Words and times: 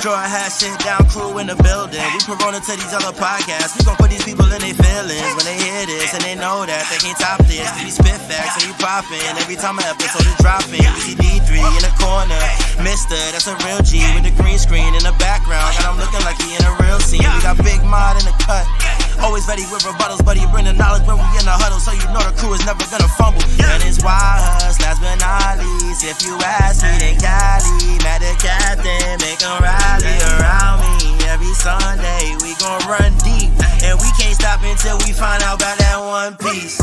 Straw 0.00 0.16
hat, 0.16 0.48
sit 0.48 0.72
down, 0.80 1.04
crew 1.12 1.36
in 1.44 1.52
the 1.52 1.60
building. 1.60 2.00
We 2.16 2.24
corona 2.24 2.56
to 2.56 2.72
these 2.72 2.94
other 2.96 3.12
podcasts. 3.12 3.76
We 3.76 3.84
gon' 3.84 4.00
put 4.00 4.08
these 4.08 4.24
people 4.24 4.48
in 4.48 4.64
their 4.64 4.72
feelings 4.72 5.28
when 5.36 5.44
they 5.44 5.60
hear 5.60 5.84
this 5.84 6.16
and 6.16 6.24
they 6.24 6.32
know 6.32 6.64
that 6.64 6.88
they 6.88 6.96
can't 6.96 7.20
top 7.20 7.44
this. 7.44 7.68
We 7.84 7.92
spit 7.92 8.16
facts 8.24 8.64
and 8.64 8.72
we 8.72 8.74
poppin'. 8.80 9.20
Every 9.36 9.60
time 9.60 9.76
an 9.76 9.84
episode 9.84 10.24
is 10.24 10.32
dropping, 10.40 10.80
we 10.80 11.00
see 11.04 11.20
D3 11.20 11.52
in 11.52 11.84
the 11.84 11.92
corner. 12.00 12.40
Mister, 12.80 13.20
that's 13.28 13.44
a 13.44 13.52
real 13.60 13.84
G 13.84 14.00
with 14.16 14.24
the 14.24 14.32
green 14.40 14.56
screen 14.56 14.88
in 14.96 15.04
the 15.04 15.12
background. 15.20 15.68
Got 15.76 15.92
him 15.92 16.00
looking 16.00 16.24
like 16.24 16.40
he 16.40 16.56
in 16.56 16.64
a 16.64 16.72
real 16.80 16.96
scene. 17.04 17.20
We 17.20 17.40
got 17.44 17.60
Big 17.60 17.84
Mod 17.84 18.16
in 18.16 18.24
the 18.24 18.32
cut. 18.40 18.64
Always 19.22 19.46
ready 19.46 19.64
with 19.68 19.84
rebuttals, 19.84 20.24
but 20.24 20.36
he 20.36 20.46
bring 20.48 20.64
the 20.64 20.72
knowledge 20.72 21.06
when 21.06 21.16
we 21.20 21.28
in 21.36 21.44
the 21.44 21.52
huddle, 21.52 21.78
so 21.78 21.92
you 21.92 22.04
know 22.08 22.24
the 22.24 22.32
crew 22.40 22.52
is 22.56 22.64
never 22.64 22.84
gonna 22.88 23.08
fumble. 23.20 23.44
And 23.60 23.84
it's 23.84 24.02
wild 24.02 24.40
us, 24.64 24.80
last 24.80 25.00
but 25.00 25.20
not 25.20 25.60
least. 25.60 26.04
If 26.04 26.24
you 26.24 26.36
ask 26.40 26.82
me, 26.82 26.96
then 26.98 27.20
Cali, 27.20 28.00
Matt 28.00 28.24
the 28.24 28.32
captain, 28.40 29.20
make 29.20 29.44
'em 29.44 29.60
rally 29.60 30.16
around 30.36 30.80
me. 30.80 31.20
Every 31.28 31.52
Sunday 31.54 32.34
we 32.40 32.56
gon' 32.56 32.80
run 32.88 33.12
deep, 33.20 33.52
and 33.84 34.00
we 34.00 34.08
can't 34.16 34.34
stop 34.34 34.64
until 34.64 34.96
we 35.04 35.12
find 35.12 35.42
out 35.44 35.60
about 35.60 35.76
that 35.78 36.00
one 36.00 36.34
piece. 36.40 36.80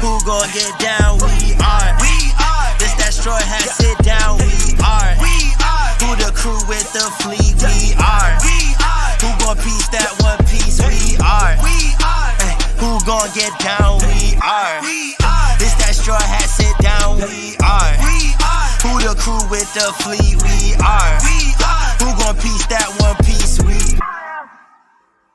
Who 0.00 0.16
gon' 0.24 0.48
get 0.56 0.72
down? 0.80 1.20
We 1.20 1.60
are. 1.60 1.92
We 2.00 2.32
are. 2.40 2.72
This 2.80 2.96
that 2.96 3.12
straw 3.12 3.36
hat, 3.36 3.68
sit 3.68 4.00
down. 4.00 4.40
We 4.40 4.80
are. 4.80 5.12
We 5.20 5.52
are. 5.60 5.92
Who 6.00 6.16
the 6.16 6.32
crew 6.32 6.58
with 6.66 6.88
the 6.96 7.04
fleet? 7.20 7.60
We 7.60 7.94
are. 8.00 8.32
We 8.40 8.74
are. 8.74 8.79
Who 9.20 9.28
gon' 9.44 9.56
piece 9.56 9.88
that 9.92 10.16
one 10.24 10.40
piece? 10.48 10.80
We 10.80 11.20
are. 11.20 11.52
We 11.60 11.92
are. 12.00 12.32
Ay, 12.40 12.56
Who 12.80 12.96
gon' 13.04 13.28
get 13.36 13.52
down? 13.60 14.00
We 14.08 14.32
are. 14.40 14.80
We 14.80 15.12
are. 15.20 15.52
This 15.60 15.74
that 15.76 15.92
straw 15.92 16.16
hat, 16.16 16.48
sit 16.48 16.72
down. 16.80 17.20
We 17.20 17.52
are. 17.60 17.92
We 18.00 18.32
are. 18.40 18.72
Who 18.80 18.96
the 19.04 19.12
crew 19.20 19.44
with 19.52 19.68
the 19.76 19.92
fleet? 20.00 20.40
We 20.40 20.72
are. 20.80 21.20
We 21.20 21.52
are. 21.60 21.92
Who 22.00 22.16
gon' 22.16 22.36
piece 22.40 22.66
that 22.72 22.88
one 22.96 23.16
piece? 23.24 23.60
We. 23.60 23.76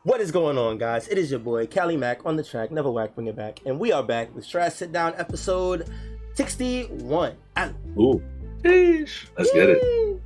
What 0.01 0.19
is 0.19 0.31
going 0.31 0.57
on, 0.57 0.79
guys? 0.79 1.07
It 1.07 1.19
is 1.19 1.29
your 1.29 1.39
boy 1.39 1.67
Kali 1.67 1.95
Mac 1.95 2.25
on 2.25 2.37
the 2.37 2.43
track. 2.43 2.71
Never 2.71 2.89
whack, 2.89 3.13
bring 3.13 3.27
it 3.27 3.35
back, 3.35 3.59
and 3.67 3.79
we 3.79 3.91
are 3.91 4.01
back 4.03 4.33
with 4.33 4.47
Trash 4.49 4.73
Sit 4.75 4.91
Down 4.91 5.13
episode 5.17 5.89
sixty-one. 6.33 7.33
Ooh. 7.99 8.21
Sheesh. 8.63 9.27
Let's 9.37 9.51
get 9.53 9.69
it. 9.69 10.21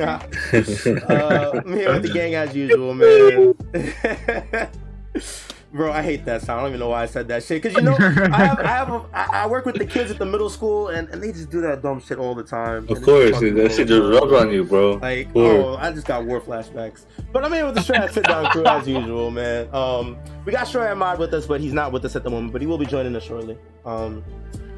uh, 0.52 1.60
I'm 1.64 1.72
here 1.72 1.92
with 1.92 2.02
the 2.02 2.10
gang 2.12 2.34
as 2.34 2.54
usual, 2.54 2.94
man. 2.94 3.54
Bro, 5.72 5.92
I 5.92 6.02
hate 6.02 6.24
that 6.24 6.42
sound. 6.42 6.58
I 6.58 6.62
don't 6.62 6.70
even 6.70 6.80
know 6.80 6.88
why 6.88 7.04
I 7.04 7.06
said 7.06 7.28
that 7.28 7.44
shit. 7.44 7.62
Cause 7.62 7.74
you 7.74 7.82
know, 7.82 7.94
I 7.96 8.44
have, 8.44 8.58
I 8.58 8.66
have, 8.66 8.88
a, 8.88 9.04
I, 9.12 9.42
I 9.42 9.46
work 9.46 9.64
with 9.66 9.76
the 9.76 9.86
kids 9.86 10.10
at 10.10 10.18
the 10.18 10.26
middle 10.26 10.50
school, 10.50 10.88
and, 10.88 11.08
and 11.10 11.22
they 11.22 11.30
just 11.30 11.48
do 11.48 11.60
that 11.60 11.80
dumb 11.80 12.00
shit 12.00 12.18
all 12.18 12.34
the 12.34 12.42
time. 12.42 12.88
Of 12.88 13.02
course, 13.02 13.38
that 13.38 13.72
shit 13.76 13.86
just 13.86 14.02
rubs 14.02 14.32
on 14.32 14.50
you, 14.50 14.64
bro. 14.64 14.94
Like, 14.94 15.28
oh, 15.36 15.76
I 15.76 15.92
just 15.92 16.08
got 16.08 16.24
war 16.24 16.40
flashbacks. 16.40 17.04
But 17.32 17.44
I'm 17.44 17.52
here 17.52 17.66
with 17.66 17.76
the 17.76 17.82
Strat 17.82 18.12
Sit 18.12 18.24
Down 18.24 18.46
crew 18.46 18.66
as 18.66 18.88
usual, 18.88 19.30
man. 19.30 19.72
Um, 19.72 20.18
we 20.44 20.50
got 20.50 20.66
StrawHat 20.66 20.96
Mod 20.96 21.20
with 21.20 21.32
us, 21.34 21.46
but 21.46 21.60
he's 21.60 21.72
not 21.72 21.92
with 21.92 22.04
us 22.04 22.16
at 22.16 22.24
the 22.24 22.30
moment. 22.30 22.52
But 22.52 22.62
he 22.62 22.66
will 22.66 22.78
be 22.78 22.86
joining 22.86 23.14
us 23.14 23.22
shortly. 23.22 23.56
Um, 23.84 24.24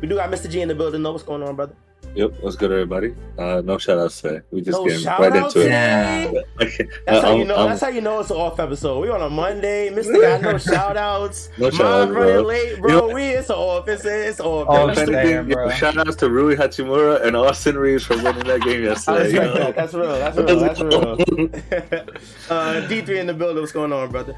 we 0.02 0.08
do 0.08 0.16
got 0.16 0.30
Mysta 0.30 0.50
G 0.50 0.60
in 0.60 0.68
the 0.68 0.74
building. 0.74 1.00
Know 1.00 1.12
what's 1.12 1.24
going 1.24 1.42
on, 1.42 1.56
brother? 1.56 1.74
Yep, 2.14 2.34
what's 2.42 2.56
good, 2.56 2.70
everybody? 2.70 3.14
Uh, 3.38 3.62
no 3.64 3.78
shout 3.78 3.98
outs 3.98 4.20
today. 4.20 4.42
We 4.50 4.60
just 4.60 4.78
No 4.78 4.84
getting 4.86 5.06
right 5.06 5.32
outs 5.34 5.56
into 5.56 5.60
it. 5.60 5.64
today. 5.64 6.44
Okay. 6.60 6.88
That's 7.06 7.24
Uh, 7.24 7.26
how 7.28 7.36
you 7.36 7.44
know. 7.46 7.54
I'm- 7.56 7.68
that's 7.70 7.80
how 7.80 7.88
you 7.88 8.00
know 8.02 8.20
it's 8.20 8.30
an 8.30 8.36
off 8.36 8.60
episode. 8.60 9.00
We 9.00 9.08
on 9.08 9.22
a 9.22 9.30
Monday. 9.30 9.88
Mr. 9.88 10.20
got 10.20 10.42
no 10.42 10.58
shout 10.72 10.96
outs. 10.98 11.48
No 11.56 11.66
Mom 11.68 11.72
shout-outs, 11.72 12.10
running 12.12 12.32
bro. 12.34 12.42
late, 12.42 12.70
You 12.70 12.76
bro. 12.82 12.90
know- 13.08 13.14
we 13.14 13.22
it's 13.24 13.48
off. 13.48 13.88
It's 13.88 14.04
it's 14.04 14.40
off. 14.40 14.66
Oh, 14.68 14.86
That's 14.88 15.08
damn, 15.08 15.48
bro. 15.48 15.70
Shout 15.70 15.96
outs 15.96 16.16
to 16.16 16.28
Rui 16.28 16.54
Hachimura 16.54 17.24
and 17.24 17.34
Austin 17.34 17.78
Reaves 17.78 18.04
for 18.04 18.16
winning 18.16 18.44
that 18.44 18.60
game 18.60 18.84
yesterday. 18.84 19.22
respect 19.32 19.46
yo. 19.46 19.54
that. 19.54 19.76
That's 19.76 19.94
real. 19.94 20.12
That's 20.18 20.36
real. 20.36 20.60
That's 20.60 20.80
real. 20.80 21.12
uh, 22.50 22.88
D3 22.88 23.08
in 23.20 23.26
the 23.26 23.34
building. 23.34 23.60
What's 23.62 23.72
going 23.72 23.92
on, 23.92 24.10
brother? 24.10 24.36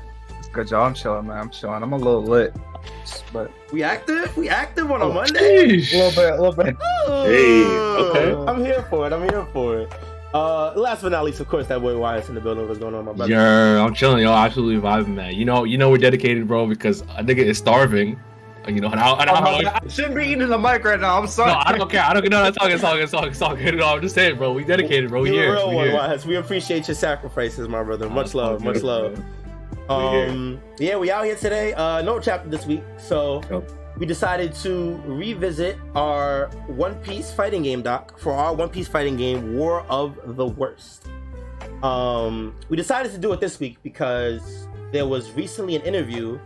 Good 0.55 0.69
job. 0.69 0.87
I'm 0.87 0.95
chilling, 0.95 1.27
man. 1.27 1.37
I'm 1.39 1.51
chilling. 1.51 1.83
I'm 1.83 1.93
a 1.93 1.97
little 1.97 2.23
lit, 2.23 2.55
but 3.33 3.51
We 3.73 3.83
active? 3.83 4.35
We 4.37 4.49
active 4.49 4.89
on 4.91 5.03
a 5.03 5.07
Oh, 5.07 5.13
Monday? 5.13 5.65
a 5.93 5.97
little 5.97 6.11
bit, 6.13 6.33
a 6.39 6.41
little 6.41 6.53
bit. 6.53 6.77
Hey, 7.07 7.65
Oh, 7.67 8.13
okay. 8.15 8.51
I'm 8.51 8.65
here 8.65 8.83
for 8.89 9.07
it. 9.07 9.13
I'm 9.13 9.23
here 9.29 9.45
for 9.53 9.81
it. 9.81 9.93
Uh, 10.33 10.73
last 10.75 11.03
but 11.03 11.11
not 11.13 11.25
least, 11.25 11.41
of 11.41 11.49
course, 11.49 11.67
that 11.69 11.81
boy 11.81 11.97
Wyatt's 11.97 12.29
in 12.29 12.35
the 12.35 12.41
building. 12.41 12.67
What's 12.69 12.79
going 12.81 12.95
on, 12.95 13.05
my 13.05 13.13
brother? 13.13 13.33
Yeah, 13.33 13.85
I'm 13.85 13.95
chilling, 13.95 14.23
y'all. 14.23 14.37
Absolutely 14.37 14.81
vibing, 14.81 15.15
man. 15.15 15.35
You 15.35 15.45
know, 15.45 15.65
you 15.65 15.77
know 15.79 15.91
we're 15.91 15.99
dedicated, 15.99 16.47
bro, 16.49 16.67
because 16.67 17.03
a 17.03 17.23
nigga 17.23 17.39
is 17.39 17.59
starving. 17.59 18.19
Uh, 18.67 18.71
You 18.71 18.81
know, 18.81 18.89
and 18.91 18.99
I, 19.01 19.11
and 19.13 19.31
Oh, 19.31 19.41
my 19.41 19.51
I, 19.71 19.81
I 19.85 19.89
shouldn't 19.89 20.15
be 20.17 20.25
eating 20.25 20.49
the 20.49 20.59
mic 20.59 20.85
right 20.85 20.99
now. 21.01 21.19
I'm 21.21 21.27
sorry. 21.29 21.53
no, 21.53 21.63
I 21.65 21.77
don't 21.77 21.91
care. 21.91 22.03
I 22.03 22.13
don't 22.15 22.29
know. 22.29 22.45
It's 22.45 22.59
all 22.59 22.67
good. 22.67 22.75
It's 22.75 22.85
all 22.85 22.95
good. 22.95 23.03
It's 23.05 23.15
all 23.15 23.23
good. 23.23 23.31
It's 23.33 23.43
all 23.43 23.55
good. 23.57 23.77
No, 23.77 23.87
I'm 23.87 24.01
just 24.03 24.15
saying, 24.15 24.37
bro. 24.37 24.53
We 24.53 24.65
dedicated, 24.65 25.11
bro. 25.11 25.21
We 25.23 25.31
You're 25.33 25.43
here. 25.43 25.51
a 25.51 25.57
real 25.57 25.69
We 25.71 25.75
one, 25.77 25.85
here. 25.87 25.95
Wyatt. 25.97 26.25
We 26.27 26.37
appreciate 26.37 26.87
your 26.89 26.95
sacrifices, 26.97 27.69
my 27.69 27.83
brother. 27.83 28.09
Much 28.09 28.35
love, 28.35 28.57
Okay, 28.57 28.65
much 28.65 28.83
love. 28.83 29.23
Um, 29.89 30.61
yeah, 30.79 30.97
we 30.97 31.11
out 31.11 31.25
here 31.25 31.37
today. 31.37 31.75
Uh, 31.75 32.01
no 32.03 32.19
chapter 32.19 32.49
this 32.49 32.65
week, 32.67 32.83
so 32.97 33.43
we 33.99 34.07
decided 34.07 34.55
to 34.57 35.01
revisit 35.05 35.77
our 35.95 36.47
One 36.67 36.95
Piece 36.97 37.31
fighting 37.33 37.63
game 37.63 37.83
doc 37.83 38.19
for 38.19 38.33
our 38.33 38.55
One 38.55 38.71
Piece 38.71 38.89
fighting 38.89 39.17
game, 39.17 39.57
War 39.57 39.83
of 39.91 40.37
the 40.37 40.47
Worst. 40.47 41.09
Um, 41.83 42.55
we 42.69 42.77
decided 42.77 43.13
to 43.13 43.19
do 43.19 43.33
it 43.33 43.41
this 43.41 43.61
week 43.61 43.77
because 43.83 44.69
there 44.91 45.07
was 45.07 45.33
recently 45.33 45.77
an 45.77 45.83
interview 45.83 46.39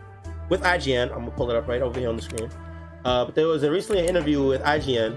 with 0.49 0.63
IGN. 0.63 1.13
I'm 1.13 1.21
gonna 1.21 1.31
pull 1.31 1.51
it 1.51 1.57
up 1.57 1.69
right 1.69 1.83
over 1.83 1.99
here 1.99 2.09
on 2.09 2.17
the 2.17 2.23
screen. 2.23 2.51
Uh, 3.05 3.25
but 3.25 3.35
there 3.35 3.47
was 3.47 3.63
a 3.63 3.71
recently 3.71 4.03
an 4.03 4.09
interview 4.09 4.45
with 4.45 4.63
IGN 4.63 5.17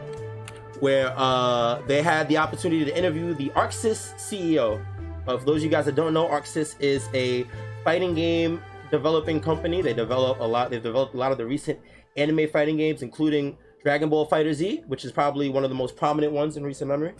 where 0.79 1.13
uh, 1.17 1.81
they 1.87 2.01
had 2.01 2.27
the 2.27 2.37
opportunity 2.37 2.85
to 2.85 2.95
interview 2.95 3.33
the 3.33 3.49
ArcSys 3.49 4.13
CEO. 4.15 4.83
Uh, 5.27 5.37
for 5.37 5.45
those 5.45 5.57
of 5.57 5.63
you 5.63 5.69
guys 5.69 5.85
that 5.85 5.95
don't 5.95 6.13
know, 6.13 6.27
ArcSys 6.27 6.75
is 6.79 7.07
a 7.13 7.45
fighting 7.83 8.13
game 8.15 8.61
developing 8.91 9.39
company. 9.39 9.81
They 9.81 9.93
develop 9.93 10.39
a 10.39 10.43
lot. 10.43 10.69
They've 10.69 10.81
developed 10.83 11.13
a 11.13 11.17
lot 11.17 11.31
of 11.31 11.37
the 11.37 11.45
recent 11.45 11.79
anime 12.17 12.47
fighting 12.49 12.77
games, 12.77 13.01
including 13.01 13.57
Dragon 13.83 14.09
Ball 14.09 14.27
FighterZ, 14.27 14.85
which 14.87 15.05
is 15.05 15.11
probably 15.11 15.49
one 15.49 15.63
of 15.63 15.69
the 15.69 15.75
most 15.75 15.95
prominent 15.95 16.33
ones 16.33 16.57
in 16.57 16.63
recent 16.63 16.89
memory. 16.89 17.13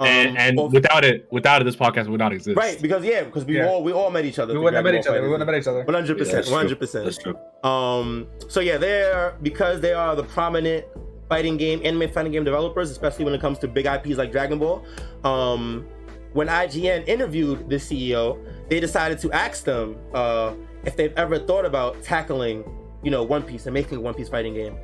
Um, 0.00 0.08
And, 0.08 0.38
and 0.38 0.56
both- 0.56 0.72
without 0.72 1.04
it, 1.04 1.26
without 1.30 1.60
it, 1.60 1.64
this 1.64 1.76
podcast 1.76 2.08
would 2.08 2.18
not 2.18 2.32
exist. 2.32 2.56
right, 2.56 2.80
because 2.82 3.04
yeah, 3.04 3.22
because 3.22 3.44
we 3.44 3.56
Yeah. 3.58 3.68
all 3.68 3.82
we 3.82 3.92
all 3.92 4.10
met 4.10 4.24
each 4.24 4.38
other. 4.40 4.52
we 4.52 4.58
wouldn't 4.58 4.74
have 4.76 4.84
met 4.84 4.94
each 5.00 5.06
other. 5.06 5.22
We 5.22 5.28
wouldn't 5.28 5.48
have 5.48 5.54
met 5.54 5.60
each 5.62 5.68
other. 5.68 5.84
One 5.84 5.94
hundred 5.94 6.18
Yeah, 6.18 6.24
percent, 6.24 6.36
that's 6.36 6.50
one 6.50 6.60
true. 6.60 6.68
hundred 6.68 6.78
percent. 6.80 7.04
That's 7.04 7.18
true. 7.18 7.36
Um, 7.62 8.26
so 8.48 8.58
yeah, 8.60 8.76
they're 8.76 9.36
because 9.42 9.80
they 9.80 9.92
are 9.92 10.16
the 10.16 10.24
prominent 10.24 10.84
fighting 11.28 11.56
game, 11.56 11.80
anime 11.84 12.10
fighting 12.10 12.32
game 12.32 12.42
developers, 12.44 12.90
especially 12.90 13.24
when 13.24 13.34
it 13.34 13.40
comes 13.40 13.58
to 13.60 13.68
big 13.68 13.86
IPs 13.86 14.18
like 14.18 14.32
Dragon 14.32 14.58
Ball. 14.58 14.84
Um, 15.22 15.86
when 16.34 16.48
IGN 16.48 17.08
interviewed 17.08 17.70
the 17.70 17.76
CEO, 17.76 18.38
they 18.68 18.80
decided 18.80 19.18
to 19.20 19.32
ask 19.32 19.64
them 19.64 19.96
uh, 20.12 20.52
if 20.84 20.96
they've 20.96 21.16
ever 21.16 21.38
thought 21.38 21.64
about 21.64 22.02
tackling, 22.02 22.64
you 23.02 23.10
know, 23.10 23.22
One 23.22 23.42
Piece 23.42 23.66
and 23.66 23.72
making 23.72 23.98
a 23.98 24.00
One 24.00 24.14
Piece 24.14 24.28
fighting 24.28 24.52
game. 24.52 24.76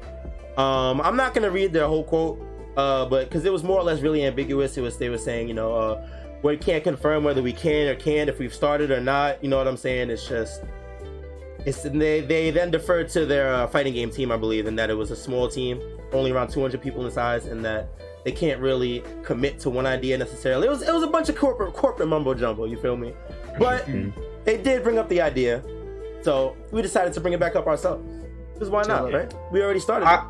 Um, 0.57 1.01
I'm 1.01 1.17
not 1.17 1.35
gonna 1.35 1.51
read 1.51 1.73
their 1.73 1.87
whole 1.87 2.05
quote, 2.05 2.41
uh, 2.77 3.05
but 3.07 3.29
because 3.29 3.45
it 3.45 3.53
was 3.53 3.65
more 3.65 3.79
or 3.79 3.83
less 3.83 4.01
really 4.01 4.25
ambiguous. 4.25 4.77
It 4.79 4.81
was 4.81 4.97
they 4.97 5.09
were 5.09 5.19
saying, 5.19 5.49
you 5.49 5.55
know, 5.55 5.75
uh, 5.75 6.09
we 6.43 6.57
can't 6.57 6.85
confirm 6.85 7.25
whether 7.25 7.43
we 7.43 7.53
can 7.53 7.89
or 7.89 7.95
can't 7.97 8.31
if 8.31 8.39
we've 8.39 8.55
started 8.55 8.91
or 8.91 9.01
not. 9.01 9.43
You 9.43 9.51
know 9.51 9.59
what 9.59 9.69
I'm 9.69 9.77
saying? 9.77 10.11
It's 10.11 10.27
just 10.27 10.63
it's 11.67 11.83
they 11.83 12.21
they 12.21 12.51
then 12.51 12.71
deferred 12.71 13.09
to 13.11 13.27
their 13.27 13.53
uh, 13.53 13.67
fighting 13.67 13.95
game 13.95 14.11
team, 14.11 14.31
I 14.31 14.37
believe, 14.37 14.67
and 14.67 14.79
that 14.79 14.89
it 14.89 14.95
was 14.95 15.11
a 15.11 15.17
small 15.17 15.49
team, 15.49 15.81
only 16.13 16.31
around 16.31 16.49
200 16.49 16.81
people 16.81 17.05
in 17.05 17.11
size, 17.11 17.47
and 17.47 17.65
that 17.65 17.89
they 18.25 18.33
can't 18.33 18.61
really 18.61 19.03
commit 19.23 19.59
to 19.61 19.71
one 19.71 19.87
idea 19.87 20.17
necessarily. 20.19 20.67
It 20.67 20.71
was 20.71 20.83
it 20.83 20.93
was 20.93 21.03
a 21.03 21.07
bunch 21.09 21.29
of 21.29 21.37
corporate 21.37 21.75
corporate 21.75 22.09
mumbo 22.09 22.35
jumbo. 22.35 22.65
You 22.65 22.77
feel 22.79 22.97
me? 22.97 23.15
But 23.59 23.87
Mhm. 23.87 24.13
they 24.45 24.57
did 24.57 24.83
bring 24.83 24.99
up 24.99 25.09
the 25.09 25.21
idea, 25.21 25.63
so 26.23 26.57
we 26.71 26.83
decided 26.83 27.13
to 27.15 27.21
bring 27.21 27.33
it 27.35 27.41
back 27.41 27.57
up 27.57 27.67
ourselves. 27.67 28.05
Because 28.55 28.69
why 28.71 28.83
not, 28.83 29.11
Yeah. 29.11 29.19
right? 29.19 29.35
We 29.53 29.63
already 29.63 29.81
started. 29.81 30.07
I. 30.07 30.25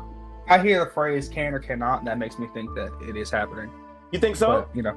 I 0.49 0.57
hear 0.59 0.83
the 0.83 0.89
phrase 0.91 1.29
"can 1.29 1.53
or 1.53 1.59
cannot," 1.59 1.99
and 1.99 2.07
that 2.07 2.17
makes 2.17 2.37
me 2.39 2.47
think 2.53 2.73
that 2.75 2.91
it 3.07 3.15
is 3.15 3.29
happening. 3.29 3.69
You 4.11 4.19
think 4.19 4.35
so? 4.35 4.47
But 4.47 4.69
you 4.75 4.81
know, 4.81 4.95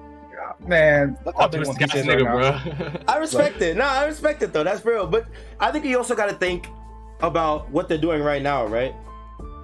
man, 0.66 1.16
look 1.24 1.36
how 1.36 1.46
big 1.48 1.60
One 1.66 1.76
Optimistic 1.76 1.90
Piece 1.90 2.02
ass 2.02 2.08
right 2.08 2.78
bro. 2.90 2.90
I 3.06 3.18
respect 3.18 3.60
it. 3.62 3.76
No, 3.76 3.84
I 3.84 4.06
respect 4.06 4.42
it 4.42 4.52
though. 4.52 4.64
That's 4.64 4.84
real. 4.84 5.06
But 5.06 5.26
I 5.60 5.70
think 5.70 5.84
you 5.84 5.96
also 5.98 6.14
got 6.16 6.26
to 6.28 6.34
think 6.34 6.68
about 7.20 7.70
what 7.70 7.88
they're 7.88 7.98
doing 7.98 8.22
right 8.22 8.42
now, 8.42 8.66
right? 8.66 8.94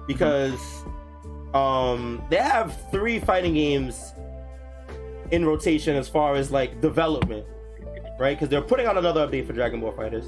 Because 0.07 0.83
um 1.53 2.23
they 2.29 2.37
have 2.37 2.77
three 2.91 3.19
fighting 3.19 3.53
games 3.53 4.13
in 5.31 5.45
rotation 5.45 5.95
as 5.95 6.07
far 6.09 6.35
as 6.35 6.51
like 6.51 6.81
development, 6.81 7.45
right? 8.19 8.35
Because 8.37 8.49
they're 8.49 8.61
putting 8.61 8.85
out 8.85 8.97
another 8.97 9.25
update 9.27 9.47
for 9.47 9.53
Dragon 9.53 9.79
Ball 9.81 9.93
FighterZ. 9.93 10.25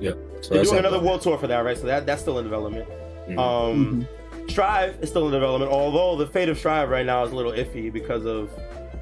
Yeah, 0.00 0.12
so 0.40 0.54
They're 0.54 0.64
doing 0.64 0.78
another 0.78 0.98
bad. 0.98 1.06
world 1.06 1.20
tour 1.22 1.36
for 1.38 1.46
that, 1.46 1.60
right? 1.64 1.76
So 1.76 1.86
that 1.86 2.06
that's 2.06 2.22
still 2.22 2.38
in 2.38 2.44
development. 2.44 2.88
Mhm. 3.28 3.38
Um, 3.38 4.08
Strive 4.48 4.96
is 5.02 5.08
still 5.10 5.26
in 5.26 5.32
development, 5.32 5.70
although 5.70 6.16
the 6.16 6.26
fate 6.26 6.48
of 6.48 6.58
Strive 6.58 6.88
right 6.88 7.06
now 7.06 7.22
is 7.24 7.30
a 7.32 7.36
little 7.36 7.52
iffy 7.52 7.92
because 7.92 8.24
of 8.24 8.50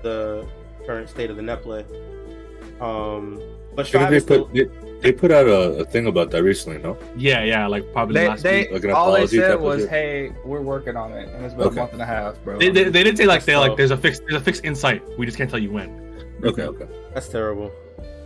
the 0.03 0.45
current 0.87 1.09
state 1.09 1.31
of 1.31 1.37
the 1.37 1.43
net 1.43 1.63
play. 1.63 1.85
Um, 2.81 3.41
but 3.75 3.87
I 3.87 3.87
think 3.87 3.87
Strive 3.87 4.11
they 4.11 4.17
is 4.17 4.23
still. 4.25 4.45
put 4.47 4.55
they, 5.01 5.11
they 5.11 5.13
put 5.17 5.31
out 5.33 5.47
a, 5.47 5.81
a 5.81 5.85
thing 5.85 6.07
about 6.07 6.31
that 6.31 6.43
recently, 6.43 6.79
no? 6.79 6.97
Yeah, 7.17 7.43
yeah, 7.45 7.67
like 7.67 7.93
probably 7.93 8.15
They, 8.15 8.29
last 8.29 8.43
they 8.43 8.61
week. 8.63 8.73
Like 8.73 8.85
an 8.85 8.91
all 8.93 9.13
they 9.13 9.27
said 9.27 9.61
was, 9.61 9.83
shit? 9.83 9.91
"Hey, 9.91 10.33
we're 10.45 10.61
working 10.61 10.97
on 10.97 11.13
it," 11.13 11.29
and 11.29 11.45
it's 11.45 11.55
been 11.55 11.67
Okay. 11.67 11.77
a 11.77 11.81
month 11.81 11.93
and 11.93 12.03
a 12.03 12.07
half, 12.07 12.43
bro. 12.45 12.59
They, 12.59 12.71
they, 12.71 12.85
they 12.85 13.03
didn't 13.05 13.17
say 13.19 13.27
like 13.27 13.45
they 13.45 13.57
like 13.57 13.77
there's 13.77 13.91
a 13.91 13.97
fixed 13.97 14.23
there's 14.29 14.41
a 14.41 14.45
fixed 14.45 14.65
insight. 14.65 15.03
We 15.19 15.27
just 15.27 15.39
can't 15.39 15.51
tell 15.51 15.59
you 15.59 15.71
when. 15.73 15.91
Okay, 16.45 16.63
okay. 16.63 16.87
That's 17.15 17.29
terrible. 17.29 17.73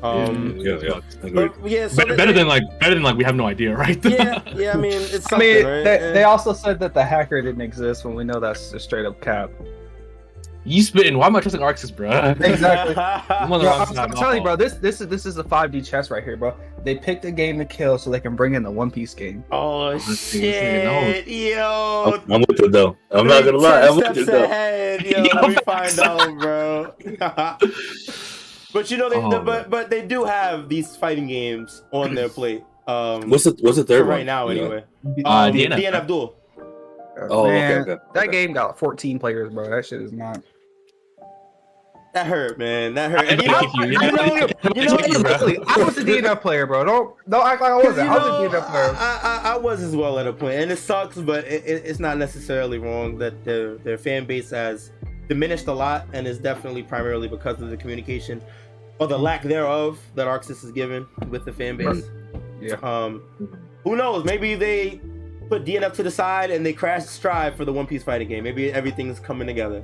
Um, 0.02 0.56
Yeah, 0.58 0.78
yeah. 0.82 1.00
But 1.32 1.54
yeah, 1.70 1.86
so 1.86 1.96
better, 1.98 2.10
they- 2.10 2.16
better 2.16 2.32
than 2.32 2.48
like 2.48 2.62
better 2.80 2.94
than 2.94 3.04
like 3.04 3.16
we 3.16 3.22
have 3.25 3.36
no 3.36 3.46
idea, 3.46 3.76
right? 3.86 4.04
yeah, 4.04 4.42
yeah. 4.54 4.72
I 4.72 4.76
mean, 4.76 4.92
it's 5.00 5.32
I 5.32 5.38
mean, 5.38 5.64
right? 5.64 5.84
they, 5.84 5.98
Yeah. 6.00 6.12
they 6.12 6.25
also 6.25 6.52
said 6.52 6.80
that 6.80 6.92
the 6.92 7.04
hacker 7.04 7.40
didn't 7.40 7.60
exist 7.60 8.04
when 8.04 8.14
we 8.16 8.25
know 8.25 8.40
that's 8.40 8.72
a 8.72 8.80
straight 8.80 9.06
up 9.06 9.20
cap. 9.20 9.50
You 10.64 10.81
spitting. 10.82 11.19
Why 11.19 11.26
am 11.26 11.35
I 11.35 11.41
trusting 11.41 11.61
ArcSys, 11.61 11.94
bro? 11.97 12.09
Exactly. 12.41 12.94
I'm 13.37 13.53
on 13.53 13.59
the 13.59 13.64
Bro, 13.64 13.70
wrong 13.70 13.81
I'm, 13.81 13.94
side, 13.94 13.99
I'm 14.11 14.14
telling 14.17 14.37
you, 14.37 14.43
bro. 14.44 14.55
This 14.55 14.75
this 14.75 15.00
is 15.00 15.09
this 15.09 15.26
is 15.26 15.37
a 15.38 15.43
5D 15.43 15.85
chess 15.85 16.09
right 16.11 16.23
here, 16.23 16.37
bro. 16.37 16.55
They 16.85 16.94
picked 16.97 17.25
a 17.25 17.32
game 17.32 17.59
to 17.59 17.64
kill 17.64 17.99
so 17.99 18.11
they 18.11 18.20
can 18.20 18.37
bring 18.37 18.55
in 18.55 18.62
the 18.62 18.70
One 18.70 18.91
Piece 18.91 19.12
game. 19.14 19.43
oh 19.50 19.93
This 19.93 20.05
nigga- 20.06 20.41
this 20.41 20.44
nigga 20.44 21.14
shit, 21.25 21.29
yo. 21.56 22.12
I'm, 22.25 22.32
I'm 22.32 22.41
with 22.49 22.61
it 22.61 22.70
though. 22.73 22.97
I'm 23.11 23.26
not 23.26 23.44
gonna 23.44 23.59
lie. 23.59 23.82
I'm 23.88 24.00
Ten 24.00 24.09
with 24.11 24.19
it 24.19 24.26
though. 24.26 24.44
ahead, 24.44 25.03
yo. 25.05 25.23
Yo, 25.25 25.35
Let 25.35 25.49
me 25.50 25.56
find 25.64 25.99
out, 25.99 26.38
bro. 26.38 26.94
but 28.73 28.91
you 28.91 28.97
know, 28.97 29.09
they, 29.09 29.17
Oh, 29.17 29.31
the- 29.31 29.41
but 29.41 29.69
but 29.70 29.91
they 29.91 30.03
do 30.06 30.25
have 30.25 30.69
these 30.69 30.97
fighting 30.97 31.26
games 31.26 31.82
on 31.93 32.14
their 32.14 32.29
plate. 32.38 32.62
Um, 32.87 33.31
What's 33.31 33.44
the 33.44 33.56
what's 33.61 33.76
the 33.76 33.85
third 33.85 34.06
right 34.06 34.19
one? 34.19 34.26
now, 34.26 34.49
anyway. 34.49 34.85
Uh, 35.25 35.29
Um, 35.49 35.53
DNF. 35.55 35.76
DNF 35.79 36.06
Duel. 36.06 36.37
Oh, 37.31 37.44
okay, 37.44 37.53
Man, 37.53 37.81
okay, 37.82 37.97
That 38.14 38.29
okay. 38.29 38.47
game 38.47 38.53
got 38.55 38.79
14 38.79 39.19
players, 39.19 39.53
bro. 39.53 39.69
That 39.69 39.85
shit 39.87 40.00
is 40.03 40.12
not. 40.12 40.43
That 42.12 42.26
hurt, 42.26 42.59
man. 42.59 42.93
That 42.94 43.11
hurt. 43.11 43.26
I 43.26 43.43
you 43.43 43.49
know, 43.49 43.61
you, 43.61 43.87
you 43.87 44.00
yeah. 44.00 44.11
know, 44.11 44.25
you 44.75 44.85
know, 44.85 44.99
you, 45.06 45.23
bro. 45.23 45.32
I 45.67 45.82
was 45.82 45.97
a 45.97 46.05
DNF 46.05 46.43
player, 46.43 46.67
bro. 46.67 46.85
Don't 46.85 47.17
don't 47.29 47.47
act 47.47 47.62
like 47.62 47.73
I 47.73 47.76
wasn't. 47.76 48.11
I 48.11 48.19
was 48.19 48.26
know, 48.26 48.44
a 48.44 48.49
DNF 48.49 48.70
player. 48.70 48.97
I, 48.99 49.20
I, 49.23 49.55
I 49.55 49.56
was 49.56 49.82
as 49.82 49.97
well 49.97 50.19
at 50.19 50.26
a 50.26 50.32
point, 50.32 50.55
and 50.56 50.70
it 50.70 50.79
sucks, 50.79 51.17
but 51.17 51.44
it, 51.47 51.64
it, 51.64 51.85
it's 51.87 52.00
not 52.00 52.19
necessarily 52.19 52.79
wrong 52.79 53.17
that 53.17 53.44
their 53.44 53.76
their 53.79 53.97
fan 53.97 54.26
base 54.26 54.50
has 54.50 54.93
diminished 55.29 55.69
a 55.69 55.73
lot, 55.73 56.06
and 56.12 56.26
is 56.26 56.38
definitely 56.38 56.82
primarily 56.82 57.29
because 57.29 57.62
of 57.62 57.70
the 57.70 57.76
communication 57.79 58.43
or 58.99 59.06
the 59.06 59.19
lack 59.19 59.43
thereof 59.43 59.99
that 60.14 60.26
ArcSys 60.26 60.64
is 60.64 60.73
given 60.73 61.06
with 61.31 61.47
the 61.47 61.53
fan 61.53 61.79
base. 61.79 62.05
Yeah. 62.61 62.75
Um, 62.82 63.23
who 63.85 63.97
knows? 63.97 64.25
Maybe 64.25 64.55
they 64.55 65.00
put 65.49 65.64
DNF 65.64 65.94
to 65.94 66.03
the 66.03 66.11
side 66.11 66.50
and 66.50 66.64
they 66.64 66.73
crashed 66.73 67.09
Strive 67.09 67.56
for 67.56 67.64
the 67.64 67.73
One 67.73 67.87
Piece 67.87 68.03
fighting 68.03 68.29
game. 68.29 68.44
Maybe 68.44 68.73
everything's 68.73 69.19
coming 69.19 69.47
together. 69.47 69.82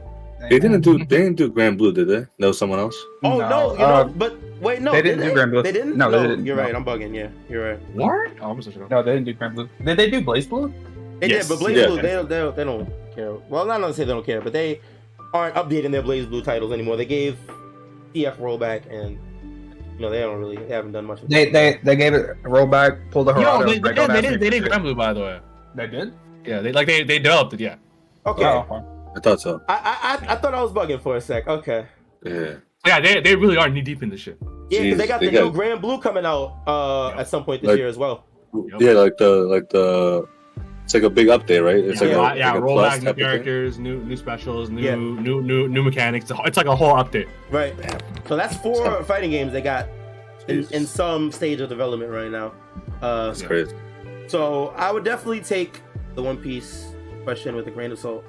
They 0.50 0.58
didn't 0.58 0.80
do 0.82 0.98
they 0.98 1.04
didn't 1.04 1.34
do 1.36 1.50
Granblue, 1.50 1.94
did 1.94 2.08
they? 2.08 2.26
That 2.38 2.46
was 2.48 2.58
someone 2.58 2.78
else. 2.78 2.96
Oh 3.24 3.38
No, 3.38 3.48
no, 3.48 3.72
you 3.74 3.84
uh, 3.84 4.04
know, 4.04 4.12
but 4.16 4.36
wait, 4.60 4.80
no, 4.80 4.92
they 4.92 5.02
didn't 5.02 5.20
did 5.20 5.34
do 5.34 5.40
Granblue. 5.40 5.62
They 5.64 5.72
didn't. 5.72 5.96
No, 5.96 6.10
they 6.10 6.22
didn't, 6.28 6.46
You're 6.46 6.56
no. 6.56 6.62
right. 6.62 6.74
I'm 6.74 6.84
bugging. 6.84 7.14
Yeah, 7.14 7.28
you're 7.48 7.70
right. 7.72 7.80
What? 7.94 8.30
Oh, 8.40 8.50
I'm 8.52 8.62
so. 8.62 8.70
No, 8.90 9.02
they 9.02 9.12
didn't 9.14 9.26
do 9.26 9.34
Granblue. 9.34 9.68
Did 9.84 9.96
they 9.96 10.10
do 10.10 10.20
BlazBlue? 10.22 10.72
They 11.20 11.28
Yes. 11.28 11.48
did, 11.48 11.54
but 11.54 11.58
Blaze 11.60 11.76
Yeah. 11.78 11.86
Blue, 11.88 11.96
they 12.00 12.12
don't, 12.12 12.28
they 12.28 12.38
don't, 12.38 12.56
they 12.56 12.64
don't 12.64 12.88
care. 13.14 13.32
Well, 13.48 13.66
not 13.66 13.78
to 13.78 13.92
say 13.92 14.04
they 14.04 14.12
don't 14.12 14.24
care, 14.24 14.40
but 14.40 14.52
they 14.52 14.80
aren't 15.34 15.56
updating 15.56 15.90
their 15.90 16.02
BlazBlue 16.02 16.44
titles 16.44 16.72
anymore. 16.72 16.96
They 16.96 17.04
gave 17.06 17.36
TF 18.14 18.36
rollback, 18.38 18.82
and 18.90 19.18
you 19.96 20.00
know 20.00 20.10
they 20.10 20.20
don't 20.20 20.38
really, 20.38 20.56
they 20.56 20.72
haven't 20.72 20.92
done 20.92 21.04
much. 21.06 21.20
With 21.20 21.30
They 21.30 21.50
they 21.50 21.80
they 21.82 21.96
gave 21.96 22.14
it 22.14 22.36
a 22.44 22.48
rollback, 22.48 23.10
pulled 23.10 23.26
the 23.26 23.34
Yo, 23.34 23.40
Harada. 23.40 23.66
they, 23.66 23.78
they, 23.78 23.80
right, 23.80 23.96
did, 23.96 24.10
they 24.10 24.20
did. 24.22 24.30
me 24.30 24.36
They 24.38 24.50
did 24.60 24.62
Granblue, 24.70 24.96
by 24.96 25.12
the 25.12 25.20
way. 25.20 25.40
They 25.74 25.86
did. 25.88 26.14
Yeah, 26.46 26.60
they 26.60 26.70
like 26.72 26.86
they 26.86 27.02
they 27.02 27.18
developed 27.18 27.52
it. 27.54 27.60
Yeah. 27.60 27.74
Okay, 28.24 28.44
Oh, 28.44 28.84
I 29.16 29.20
thought 29.20 29.40
so. 29.40 29.60
I, 29.68 29.74
I 29.74 30.28
I 30.28 30.32
I 30.32 30.36
thought 30.36 30.54
I 30.54 30.62
was 30.62 30.72
bugging 30.72 31.00
for 31.00 31.16
a 31.16 31.20
sec. 31.20 31.46
Okay, 31.48 31.86
Yeah. 32.24 32.54
Yeah, 32.86 33.00
they, 33.00 33.20
they 33.20 33.34
really 33.36 33.56
are 33.56 33.68
knee 33.68 33.82
deep 33.82 34.02
in 34.02 34.08
this 34.08 34.20
shit. 34.20 34.38
yeah, 34.70 34.82
because 34.82 34.98
they 34.98 35.06
got 35.06 35.20
they 35.20 35.26
the 35.26 35.32
got- 35.32 35.52
new 35.52 35.58
Granblue 35.60 36.00
coming 36.00 36.24
out 36.24 36.58
uh 36.66 37.10
at 37.10 37.26
some 37.28 37.44
point 37.44 37.60
this 37.62 37.68
Like- 37.70 37.78
year 37.78 37.88
as 37.88 37.98
well. 37.98 38.24
Yep. 38.54 38.80
Yeah, 38.80 38.92
like 38.92 39.16
the 39.18 39.30
like 39.54 39.68
the 39.70 40.26
it's 40.84 40.94
like 40.94 41.02
a 41.02 41.10
big 41.10 41.26
update, 41.26 41.62
right? 41.62 41.76
It's 41.84 42.00
like 42.00 42.10
yeah, 42.10 42.32
a, 42.32 42.36
yeah, 42.36 42.52
like 42.52 42.60
a 42.60 42.62
roll 42.62 42.80
back 42.80 43.00
new 43.00 43.04
type 43.06 43.10
of 43.10 43.16
thing. 43.16 43.24
characters, 43.24 43.78
new 43.78 43.98
new 44.04 44.16
specials, 44.16 44.70
new 44.70 44.80
Yeah. 44.82 44.94
new 44.94 45.42
new 45.42 45.68
new 45.68 45.82
mechanics. 45.82 46.30
It's 46.46 46.56
like 46.56 46.66
a 46.66 46.74
whole 46.76 46.94
update. 46.94 47.28
Right. 47.50 47.74
So 48.26 48.36
that's 48.36 48.56
four 48.56 48.76
So- 48.76 49.02
fighting 49.04 49.30
games 49.32 49.52
they 49.52 49.60
got 49.60 49.86
in, 50.46 50.66
in 50.70 50.86
some 50.86 51.30
stage 51.30 51.60
of 51.60 51.68
development 51.68 52.10
right 52.10 52.30
now. 52.30 52.52
Uh, 53.02 53.28
It's 53.32 53.42
crazy. 53.42 53.74
so 54.28 54.68
I 54.76 54.90
would 54.92 55.04
definitely 55.04 55.40
take 55.40 55.82
the 56.14 56.22
One 56.22 56.38
Piece 56.38 56.86
question 57.24 57.54
with 57.54 57.66
a 57.66 57.70
grain 57.70 57.92
of 57.92 57.98
salt. 57.98 58.24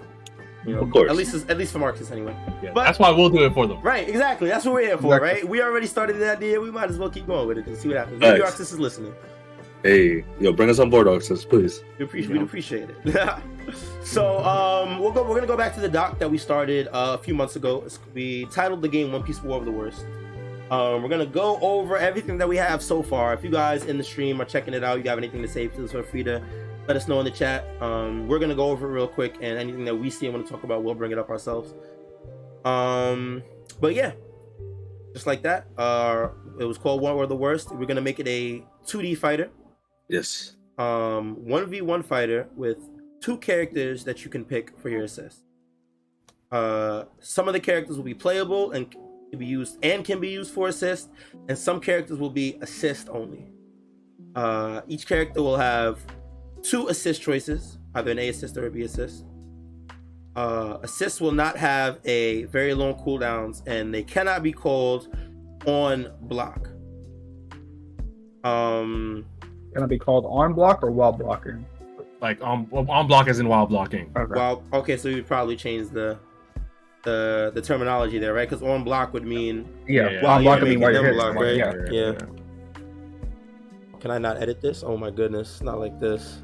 You 0.65 0.75
know, 0.75 0.81
Of 0.81 0.91
course. 0.91 1.09
At 1.09 1.15
least, 1.15 1.49
at 1.49 1.57
least 1.57 1.71
for 1.71 1.79
Marcus, 1.79 2.11
anyway. 2.11 2.35
Yeah, 2.61 2.71
But- 2.73 2.83
that's 2.83 2.99
why 2.99 3.09
we'll 3.11 3.29
do 3.29 3.43
it 3.45 3.53
for 3.53 3.65
them. 3.65 3.81
Right, 3.81 4.07
exactly. 4.09 4.49
That's 4.49 4.65
what 4.65 4.73
we're 4.73 4.81
here 4.81 4.97
for, 4.97 5.15
Exactly. 5.15 5.29
right? 5.41 5.49
We 5.49 5.61
already 5.61 5.87
started 5.87 6.17
the 6.19 6.31
idea. 6.31 6.59
We 6.59 6.69
might 6.71 6.89
as 6.89 6.97
well 6.97 7.09
keep 7.09 7.27
going 7.27 7.47
with 7.47 7.57
it 7.59 7.67
and 7.67 7.77
see 7.77 7.87
what 7.87 7.97
happens. 7.97 8.19
Maybe. 8.19 8.41
ArcSys 8.41 8.59
is 8.59 8.79
listening. 8.79 9.13
Hey, 9.83 10.25
yo, 10.41 10.51
bring 10.51 10.69
us 10.69 10.77
on 10.79 10.89
board, 10.89 11.07
ArcSys, 11.07 11.47
please. 11.49 11.81
We 11.97 12.03
appreciate, 12.03 12.31
we 12.37 12.43
appreciate 12.43 12.89
it. 12.89 13.37
so, 14.03 14.39
um, 14.39 14.99
we'll 14.99 15.11
go. 15.13 15.23
We're 15.23 15.35
gonna 15.35 15.47
go 15.47 15.55
back 15.55 15.73
to 15.75 15.79
the 15.79 15.87
doc 15.87 16.19
that 16.19 16.29
we 16.29 16.37
started 16.37 16.87
uh, 16.89 17.15
a 17.17 17.17
few 17.17 17.33
months 17.33 17.55
ago. 17.55 17.77
It's- 17.77 17.97
We 18.13 18.45
titled 18.47 18.81
the 18.81 18.89
game 18.89 19.13
"One 19.13 19.23
Piece 19.23 19.41
War 19.41 19.57
of 19.57 19.63
the 19.65 19.71
Worst." 19.71 20.05
Um, 20.69 21.01
we're 21.01 21.07
gonna 21.09 21.25
go 21.25 21.57
over 21.61 21.97
everything 21.97 22.37
that 22.39 22.49
we 22.49 22.57
have 22.57 22.83
so 22.83 23.01
far. 23.01 23.33
If 23.33 23.41
you 23.43 23.49
guys 23.49 23.85
in 23.85 23.97
the 23.97 24.03
stream 24.03 24.41
are 24.41 24.45
checking 24.45 24.73
it 24.73 24.83
out, 24.83 25.01
you 25.01 25.09
have 25.09 25.17
anything 25.17 25.41
to 25.41 25.47
say, 25.47 25.67
please 25.69 25.91
feel 25.93 26.03
free 26.03 26.23
to 26.23 26.41
let 26.89 26.97
us 26.97 27.07
know 27.07 27.19
in 27.19 27.25
the 27.25 27.31
chat. 27.31 27.67
Um, 27.83 28.27
we're 28.27 28.39
gonna 28.39 28.55
go 28.55 28.71
over 28.71 28.89
it 28.89 28.91
real 28.91 29.07
quick, 29.07 29.35
and 29.35 29.59
anything 29.59 29.85
that 29.85 29.95
we 29.95 30.09
see 30.09 30.25
and 30.25 30.33
want 30.33 30.47
to 30.47 30.51
talk 30.51 30.63
about, 30.63 30.83
we'll 30.83 30.95
bring 30.95 31.11
it 31.11 31.19
up 31.19 31.29
ourselves. 31.29 31.75
Um, 32.65 33.43
but 33.79 33.93
yeah, 33.93 34.13
just 35.13 35.27
like 35.27 35.43
that. 35.43 35.67
Uh, 35.77 36.29
it 36.59 36.65
was 36.65 36.79
called 36.79 36.99
War 37.01 37.21
of 37.21 37.29
the 37.29 37.35
Worst. 37.35 37.71
We're 37.71 37.85
gonna 37.85 38.01
make 38.01 38.19
it 38.19 38.27
a 38.27 38.65
2D 38.87 39.15
fighter 39.15 39.51
Yes. 40.07 40.55
um, 40.79 41.37
1v1 41.45 42.03
fighter 42.03 42.49
with 42.55 42.79
two 43.21 43.37
characters 43.37 44.03
that 44.05 44.25
you 44.25 44.31
can 44.31 44.43
pick 44.43 44.75
for 44.79 44.89
your 44.89 45.03
assist. 45.03 45.43
Uh, 46.51 47.03
some 47.19 47.47
of 47.47 47.53
the 47.53 47.59
characters 47.59 47.97
will 47.97 48.03
be 48.03 48.15
playable 48.15 48.71
and 48.71 48.89
can 48.89 49.37
be 49.37 49.45
used 49.45 49.77
and 49.83 50.03
can 50.03 50.19
be 50.19 50.29
used 50.29 50.51
for 50.51 50.69
assist, 50.69 51.11
and 51.49 51.55
some 51.55 51.79
characters 51.79 52.17
will 52.17 52.31
be 52.31 52.57
assist 52.61 53.09
only. 53.09 53.45
Uh, 54.33 54.81
each 54.87 55.05
character 55.05 55.43
will 55.43 55.57
have 55.57 55.99
two 56.63 56.87
assist 56.87 57.21
choices, 57.21 57.77
either 57.95 58.11
an 58.11 58.19
A 58.19 58.29
assist 58.29 58.57
or 58.57 58.67
a 58.67 58.71
B 58.71 58.83
assist. 58.83 59.25
Uh, 60.35 60.77
assists 60.83 61.19
will 61.19 61.31
not 61.31 61.57
have 61.57 61.99
a 62.05 62.43
very 62.45 62.73
long 62.73 62.93
cooldowns, 62.93 63.65
and 63.67 63.93
they 63.93 64.03
cannot 64.03 64.43
be 64.43 64.51
called 64.51 65.15
on 65.65 66.11
block. 66.21 66.69
Um, 68.43 69.25
Gonna 69.73 69.87
be 69.87 69.99
called 69.99 70.25
on 70.27 70.53
block 70.53 70.83
or 70.83 70.91
while 70.91 71.11
blocking. 71.11 71.65
Like 72.21 72.41
on 72.41 72.67
on 72.71 73.07
block 73.07 73.27
as 73.27 73.39
in 73.39 73.47
while 73.47 73.65
blocking. 73.65 74.11
Okay. 74.15 74.33
Well, 74.35 74.63
okay, 74.73 74.97
so 74.97 75.09
we 75.09 75.21
probably 75.21 75.55
change 75.55 75.89
the 75.89 76.17
the 77.03 77.51
the 77.53 77.61
terminology 77.61 78.19
there, 78.19 78.33
right? 78.33 78.49
Because 78.49 78.63
on 78.63 78.83
block 78.83 79.13
would 79.13 79.25
mean 79.25 79.67
yeah, 79.87 80.09
yeah, 80.09 80.23
while 80.23 80.39
yeah, 80.39 80.43
blocking 80.43 80.63
making 80.65 80.79
mean 80.79 80.79
while 80.81 80.93
you're 80.93 81.03
them 81.03 81.13
block, 81.15 81.27
someone, 81.27 81.45
right? 81.45 81.55
Yeah. 81.91 82.11
Yeah. 82.11 82.17
can 83.99 84.11
I 84.11 84.17
not 84.17 84.41
edit 84.41 84.61
this? 84.61 84.83
Oh 84.83 84.97
my 84.97 85.11
goodness, 85.11 85.61
not 85.61 85.79
like 85.79 85.99
this. 85.99 86.41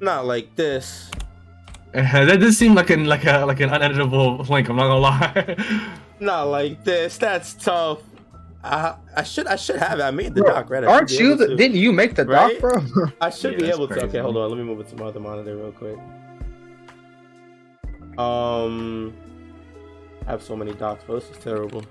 Not 0.00 0.26
like 0.26 0.54
this. 0.56 1.10
that 1.92 2.38
does 2.40 2.56
seem 2.58 2.74
like 2.74 2.90
an 2.90 3.06
like 3.06 3.24
a 3.24 3.44
like 3.46 3.60
an 3.60 3.70
uneditable 3.70 4.46
link. 4.48 4.68
I'm 4.68 4.76
not 4.76 4.88
gonna 4.88 4.98
lie. 4.98 5.56
Not 6.20 6.44
like 6.48 6.82
this. 6.84 7.18
That's 7.18 7.54
tough. 7.54 8.00
I 8.64 8.96
I 9.16 9.22
should 9.22 9.46
I 9.46 9.56
should 9.56 9.76
have 9.76 9.98
it. 10.00 10.02
I 10.02 10.10
made 10.10 10.34
the 10.34 10.42
Bro, 10.42 10.54
doc, 10.54 10.70
right? 10.70 10.84
I 10.84 10.86
aren't 10.88 11.10
you? 11.12 11.34
The, 11.36 11.48
to. 11.48 11.56
didn't 11.56 11.76
you 11.76 11.92
make 11.92 12.14
the 12.14 12.24
Right? 12.26 12.60
doc, 12.60 12.60
bro? 12.60 13.06
I 13.20 13.30
should 13.30 13.52
Yeah, 13.52 13.58
be 13.58 13.64
that's 13.66 13.76
able 13.76 13.88
to. 13.88 14.02
Okay, 14.04 14.18
hold 14.18 14.36
on. 14.36 14.50
Let 14.50 14.58
me 14.58 14.64
move 14.64 14.80
it 14.80 14.88
to 14.88 14.96
my 14.96 15.06
other 15.06 15.20
monitor 15.20 15.56
real 15.56 15.72
quick. 15.72 15.98
Um, 18.18 19.14
I 20.26 20.30
have 20.30 20.42
so 20.42 20.56
many 20.56 20.72
docs, 20.72 21.04
bro. 21.04 21.20
This 21.20 21.30
is 21.30 21.38
terrible. 21.38 21.84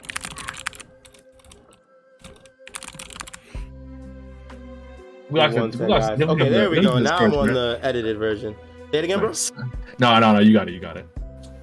We 5.30 5.40
actually, 5.40 5.62
One 5.62 5.72
we 5.72 5.78
sec, 5.78 5.90
actually- 5.92 6.26
guys. 6.26 6.36
Okay, 6.36 6.50
there 6.50 6.70
we 6.70 6.82
go. 6.82 7.00
Now 7.00 7.18
I'm 7.18 7.34
on 7.34 7.54
the 7.54 7.80
edited 7.82 8.18
version. 8.18 8.56
Say 8.92 9.00
it 9.00 9.04
again, 9.06 9.20
bro. 9.20 9.32
No, 10.00 10.20
no, 10.20 10.34
no. 10.34 10.40
You 10.40 10.54
got 10.54 10.68
it. 10.68 10.74
You 10.74 10.80
got 10.80 10.98
it. 10.98 11.08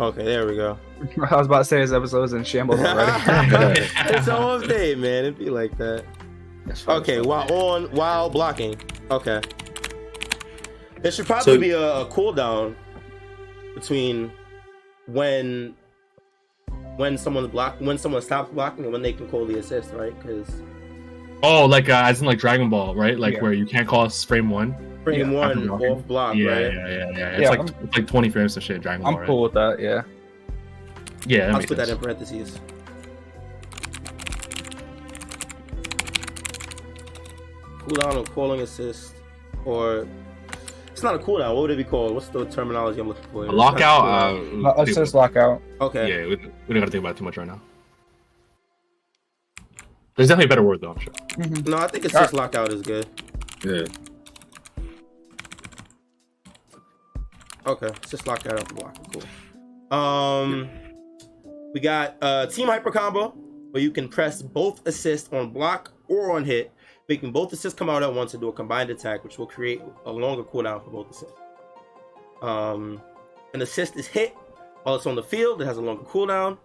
Okay, 0.01 0.25
there 0.25 0.47
we 0.47 0.57
go. 0.57 0.79
I 1.31 1.37
was 1.37 1.47
about 1.47 1.59
to 1.59 1.65
say 1.65 1.81
his 1.81 1.93
episode's 1.93 2.33
in 2.33 2.45
shambles 2.45 2.81
already. 2.81 3.81
it's 3.97 4.29
almost 4.29 4.69
day, 4.69 4.95
man. 4.95 5.25
It'd 5.27 5.39
be 5.39 5.51
like 5.51 5.77
that. 5.79 6.05
Okay, 6.89 7.21
while 7.21 7.51
on 7.53 7.85
while 7.93 8.31
blocking. 8.31 8.75
Okay. 9.11 9.41
There 11.01 11.11
should 11.13 11.27
probably 11.27 11.55
So- 11.55 11.61
be 11.61 11.71
a, 11.71 12.01
a 12.03 12.07
cooldown 12.07 12.75
between 13.75 14.33
when 15.07 15.75
when 16.97 17.17
someone's 17.19 17.49
blocked, 17.49 17.81
when 17.81 17.99
someone 17.99 18.23
stops 18.23 18.51
blocking, 18.53 18.85
and 18.85 18.93
when 18.93 19.03
they 19.03 19.13
can 19.13 19.29
call 19.29 19.45
the 19.47 19.59
assist, 19.59 19.93
right? 19.93 20.17
Because 20.21 20.63
Oh, 21.43 21.65
like 21.67 21.89
uh, 21.89 22.03
as 22.05 22.21
in 22.21 22.27
like 22.27 22.39
Dragon 22.39 22.71
Ball, 22.71 22.95
right? 22.95 23.19
Like 23.19 23.35
Yeah. 23.35 23.41
where 23.43 23.53
you 23.53 23.67
can't 23.67 23.87
call 23.89 24.09
frame 24.09 24.49
one. 24.51 24.75
frame 25.03 25.33
Yeah, 25.33 25.39
one 25.39 25.59
after 25.71 25.91
off 25.91 26.07
block, 26.07 26.37
yeah, 26.37 26.49
right? 26.51 26.61
yeah, 26.73 26.89
yeah, 26.89 27.11
yeah. 27.17 27.29
It's 27.31 27.41
Yeah, 27.43 27.49
like 27.51 27.59
I'm- 27.59 27.75
it's 27.83 27.97
like 27.97 28.07
20 28.07 28.31
frames 28.31 28.57
of 28.57 28.63
shit. 28.63 28.81
Dragon 28.81 29.03
Ball. 29.03 29.13
I'm 29.13 29.19
right? 29.19 29.27
cool 29.27 29.43
with 29.43 29.53
that. 29.55 29.81
Yeah. 29.81 30.03
Yeah, 31.27 31.39
that 31.47 31.49
I'll 31.51 31.59
makes 31.59 31.67
put 31.67 31.77
that 31.79 31.89
in 31.89 31.99
parentheses. 31.99 32.61
Cooldown 37.79 38.17
or 38.17 38.25
calling 38.33 38.61
assist, 38.61 39.15
or 39.65 40.07
it's 40.93 41.03
not 41.03 41.15
a 41.15 41.19
cooldown. 41.19 41.55
What 41.55 41.63
would 41.63 41.71
it 41.73 41.77
be 41.79 41.85
called? 41.85 42.15
What's 42.15 42.29
the 42.29 42.45
terminology 42.47 43.01
I'm 43.01 43.09
looking 43.09 43.25
for? 43.33 43.47
A 43.47 43.53
lockout. 43.53 44.05
Uh, 44.05 44.69
Uh, 44.69 44.83
Assist 44.83 45.15
lockout. 45.15 45.61
Okay. 45.81 46.09
yeah, 46.09 46.27
we, 46.27 46.37
we 46.37 46.75
don't 46.75 46.81
gotta 46.81 46.91
think 46.91 47.03
about 47.03 47.11
it 47.13 47.17
too 47.19 47.25
much 47.25 47.37
right 47.37 47.47
now. 47.47 47.61
There's 50.17 50.29
definitely 50.29 50.47
a 50.47 50.49
better 50.49 50.63
word 50.63 50.81
though. 50.81 50.91
I'm 50.93 50.99
sure. 51.01 51.13
Mhm. 51.13 51.67
No, 51.69 51.79
I 51.79 51.89
think 51.89 52.05
assist 52.05 52.33
lockout 52.35 52.73
is 52.73 52.83
good. 52.83 53.07
Yeah. 53.65 53.85
Okay, 57.67 57.91
assist 58.05 58.27
lockout 58.27 58.61
off 58.61 58.69
the 58.69 58.75
block. 58.75 58.97
Cool. 59.13 59.99
Um, 59.99 60.69
we 61.75 61.81
got 61.81 62.17
uh 62.21 62.47
team 62.47 62.67
hyper 62.69 62.91
combo 62.91 63.29
where 63.71 63.83
you 63.83 63.91
can 63.91 64.09
press 64.09 64.43
both 64.43 64.87
assist 64.87 65.33
on 65.33 65.51
block 65.51 65.93
or 66.09 66.33
on 66.33 66.45
hit, 66.45 66.73
making 67.09 67.33
both 67.33 67.53
assists 67.53 67.79
come 67.79 67.89
out 67.89 68.03
at 68.03 68.13
once 68.13 68.35
and 68.35 68.41
do 68.41 68.49
a 68.49 68.53
combined 68.53 68.91
attack, 68.91 69.25
which 69.25 69.39
will 69.39 69.47
create 69.47 69.81
a 70.05 70.11
longer 70.13 70.43
cooldown 70.43 70.85
for 70.85 70.91
both 70.91 71.11
assists. 71.11 71.35
Um, 72.43 73.01
an 73.55 73.63
assist 73.63 73.97
is 73.97 74.07
hit 74.07 74.35
while 74.83 74.97
it's 74.97 75.07
on 75.07 75.15
the 75.15 75.23
field. 75.23 75.63
It 75.63 75.67
has 75.67 75.79
a 75.79 75.81
longer 75.81 76.03
cooldown. 76.05 76.59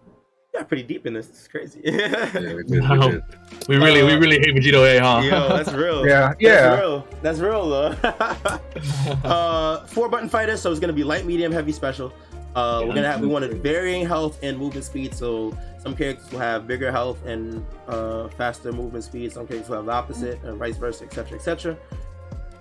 Yeah, 0.54 0.62
pretty 0.62 0.82
deep 0.82 1.06
in 1.06 1.12
this. 1.12 1.26
This 1.26 1.42
is 1.42 1.48
crazy. 1.48 1.80
Yeah, 1.84 2.54
we 2.54 2.62
did. 2.64 2.70
We 2.70 2.78
No. 2.80 3.10
did. 3.10 3.22
We 3.68 3.76
really, 3.76 4.02
we 4.02 4.14
Uh, 4.14 4.18
really 4.18 4.38
hate 4.38 4.54
Vegito 4.54 4.82
A, 4.84 4.98
huh? 4.98 5.20
Yo, 5.22 5.48
that's 5.56 5.72
real. 5.84 6.06
Yeah, 6.06 6.28
That's 6.28 6.40
yeah. 6.40 6.78
real. 6.80 7.06
That's 7.22 7.38
real 7.38 7.68
though. 7.68 7.94
uh, 9.24 9.84
four 9.86 10.08
button 10.08 10.28
fighters, 10.28 10.60
so 10.60 10.70
it's 10.70 10.80
gonna 10.80 10.92
be 10.92 11.04
light, 11.04 11.26
medium, 11.26 11.52
heavy, 11.52 11.72
special. 11.72 12.12
Uh, 12.56 12.82
we're 12.86 12.94
gonna 12.94 13.06
have 13.10 13.20
we 13.20 13.26
wanted 13.28 13.62
varying 13.62 14.06
health 14.06 14.38
and 14.42 14.56
movement 14.58 14.84
speed. 14.84 15.14
So 15.14 15.56
some 15.82 15.94
characters 15.94 16.30
will 16.32 16.40
have 16.40 16.66
bigger 16.66 16.90
health 16.90 17.24
and 17.26 17.64
uh, 17.86 18.28
faster 18.28 18.72
movement 18.72 19.04
speed. 19.04 19.32
Some 19.32 19.46
characters 19.46 19.68
will 19.68 19.76
have 19.76 19.86
the 19.86 19.92
opposite, 19.92 20.42
and 20.44 20.58
vice 20.58 20.76
versa, 20.78 21.04
etc., 21.04 21.36
etc. 21.38 21.76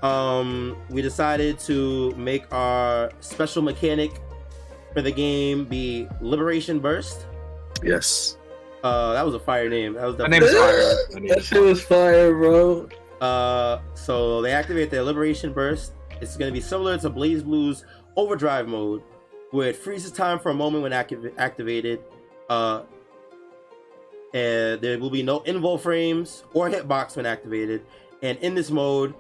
Um, 0.04 0.76
we 0.90 1.02
decided 1.02 1.58
to 1.60 2.12
make 2.18 2.44
our 2.54 3.12
special 3.22 3.62
mechanic 3.64 4.12
for 4.94 5.02
the 5.02 5.12
game 5.12 5.66
be 5.66 6.08
Liberation 6.22 6.80
Burst. 6.80 7.26
Yes. 7.84 8.38
Uh, 8.84 9.14
that 9.14 9.26
was 9.26 9.34
a 9.36 9.40
fire 9.40 9.70
name. 9.70 9.94
That 9.94 10.06
was 10.06 10.18
My 10.18 10.28
definitely 10.28 10.54
name 10.54 10.56
is 10.56 11.08
Fire. 11.12 11.28
That 11.36 11.44
shit 11.44 11.62
was 11.62 11.82
fire, 11.84 12.34
bro. 12.34 12.90
Uh, 13.20 13.80
so 13.96 14.42
they 14.42 14.52
activate 14.52 14.92
their 14.92 15.04
Liberation 15.04 15.52
Burst. 15.52 15.94
It's 16.22 16.38
going 16.38 16.52
to 16.52 16.54
be 16.54 16.62
similar 16.62 16.98
to 17.00 17.10
BlazBlue's 17.10 17.86
Overdrive 18.16 18.68
mode, 18.68 19.04
where 19.52 19.70
it 19.70 19.76
freezes 19.76 20.12
time 20.12 20.40
for 20.40 20.50
a 20.50 20.54
moment 20.54 20.84
when 20.84 20.92
activ- 20.92 21.34
activated. 21.38 22.00
Uh, 22.50 22.84
and 24.34 24.82
there 24.82 25.00
will 25.00 25.10
be 25.10 25.24
no 25.24 25.40
invul 25.42 25.80
frames 25.80 26.44
or 26.54 26.70
hitbox 26.70 27.16
when 27.16 27.26
activated. 27.26 27.84
And 28.22 28.38
in 28.40 28.56
this 28.56 28.70
mode, 28.70 29.14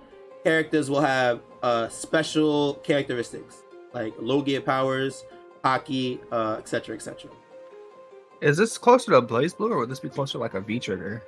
characters 0.43 0.89
will 0.89 1.01
have 1.01 1.41
uh, 1.63 1.87
special 1.89 2.75
characteristics 2.75 3.63
like 3.93 4.13
low 4.19 4.41
gear 4.41 4.61
powers, 4.61 5.25
Haki, 5.63 6.19
uh, 6.31 6.57
etc., 6.59 6.95
etc. 6.95 7.31
Is 8.41 8.57
this 8.57 8.77
closer 8.77 9.11
to 9.11 9.21
BlazBlue 9.21 9.71
or 9.71 9.77
would 9.79 9.89
this 9.89 9.99
be 9.99 10.09
closer 10.09 10.33
to 10.33 10.37
like 10.37 10.53
a 10.53 10.61
V 10.61 10.79
trigger? 10.79 11.23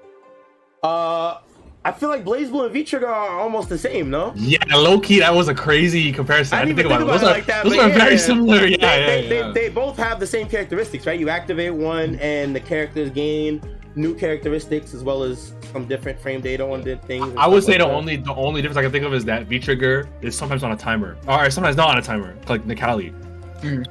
Uh, 0.83 1.39
I 1.83 1.91
feel 1.91 2.09
like 2.09 2.25
BlazBlue 2.25 2.65
and 2.65 2.73
V 2.73 2.83
Trigger 2.83 3.07
are 3.07 3.39
almost 3.39 3.69
the 3.69 3.77
same, 3.77 4.09
no? 4.09 4.33
Yeah, 4.35 4.59
low 4.75 4.99
key, 4.99 5.19
that 5.19 5.33
was 5.33 5.47
a 5.47 5.55
crazy 5.55 6.11
comparison. 6.11 6.57
I, 6.57 6.61
I 6.61 6.65
didn't 6.65 6.77
didn't 6.77 6.89
think 6.91 7.01
even 7.01 7.09
about, 7.09 7.19
think 7.19 7.21
it. 7.21 7.25
about 7.25 7.31
it 7.31 7.39
like 7.39 7.45
that, 7.47 7.63
Those 7.63 7.73
are 7.73 7.89
yeah, 7.89 7.97
very 7.97 8.11
yeah. 8.11 8.17
similar. 8.17 8.65
Yeah, 8.65 8.77
they, 8.77 8.77
yeah, 8.77 9.29
they, 9.29 9.37
yeah. 9.39 9.51
They, 9.51 9.67
they 9.67 9.69
both 9.69 9.97
have 9.97 10.19
the 10.19 10.27
same 10.27 10.47
characteristics, 10.47 11.05
right? 11.05 11.19
You 11.19 11.29
activate 11.29 11.73
one, 11.73 12.15
and 12.15 12.53
the 12.55 12.59
characters 12.59 13.09
gain 13.11 13.61
new 13.95 14.13
characteristics 14.13 14.93
as 14.93 15.03
well 15.03 15.23
as 15.23 15.53
some 15.71 15.85
different 15.85 16.19
frame 16.19 16.41
data 16.41 16.65
on 16.65 16.81
the 16.81 16.97
things. 16.97 17.33
I 17.37 17.47
would 17.47 17.63
stuff 17.63 17.73
say 17.73 17.77
the 17.79 17.85
like 17.85 17.91
that. 17.91 17.97
only 17.97 18.15
the 18.17 18.35
only 18.35 18.61
difference 18.61 18.77
I 18.77 18.83
can 18.83 18.91
think 18.91 19.05
of 19.05 19.13
is 19.13 19.25
that 19.25 19.47
V 19.47 19.59
trigger 19.59 20.07
is 20.21 20.37
sometimes 20.37 20.63
on 20.63 20.73
a 20.73 20.77
timer, 20.77 21.17
or 21.27 21.49
sometimes 21.49 21.75
not 21.77 21.89
on 21.89 21.97
a 21.97 22.01
timer, 22.01 22.35
like 22.47 22.65
Necalli. 22.65 23.13
Mm. 23.61 23.85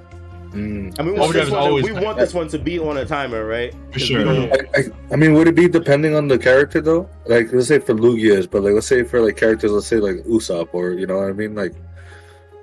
I 0.52 0.56
mean, 0.56 0.92
we 0.98 1.12
want, 1.12 1.32
this 1.34 1.50
one, 1.50 1.68
to, 1.68 1.74
we 1.82 1.92
want 1.92 2.18
this 2.18 2.32
one 2.34 2.48
to 2.48 2.58
be 2.58 2.78
on 2.78 2.96
a 2.96 3.04
timer, 3.04 3.44
right? 3.46 3.72
For 3.72 3.92
'Cause 3.92 4.02
sure. 4.02 4.18
we 4.20 4.24
don't- 4.24 4.52
I, 4.52 4.78
I, 4.78 4.82
I 5.12 5.16
mean, 5.16 5.34
would 5.34 5.46
it 5.46 5.54
be 5.54 5.68
depending 5.68 6.14
on 6.14 6.26
the 6.28 6.38
character 6.38 6.80
though? 6.80 7.08
Like, 7.26 7.52
let's 7.52 7.68
say 7.68 7.78
for 7.78 7.94
Lugia's, 7.94 8.46
but 8.46 8.62
like, 8.62 8.72
let's 8.72 8.86
say 8.86 9.02
for 9.02 9.20
like 9.20 9.36
characters, 9.36 9.70
let's 9.72 9.86
say 9.86 9.96
like 9.96 10.16
Usopp, 10.24 10.68
or 10.72 10.92
you 10.92 11.06
know 11.06 11.18
what 11.18 11.28
I 11.28 11.32
mean, 11.32 11.54
like, 11.54 11.74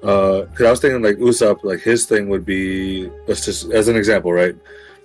uh, 0.03 0.41
because 0.43 0.65
I 0.65 0.71
was 0.71 0.79
thinking 0.81 1.01
like 1.03 1.17
Usopp, 1.17 1.63
like 1.63 1.79
his 1.81 2.05
thing 2.05 2.27
would 2.29 2.45
be, 2.45 3.09
let's 3.27 3.45
just 3.45 3.71
as 3.71 3.87
an 3.87 3.95
example, 3.95 4.33
right? 4.33 4.55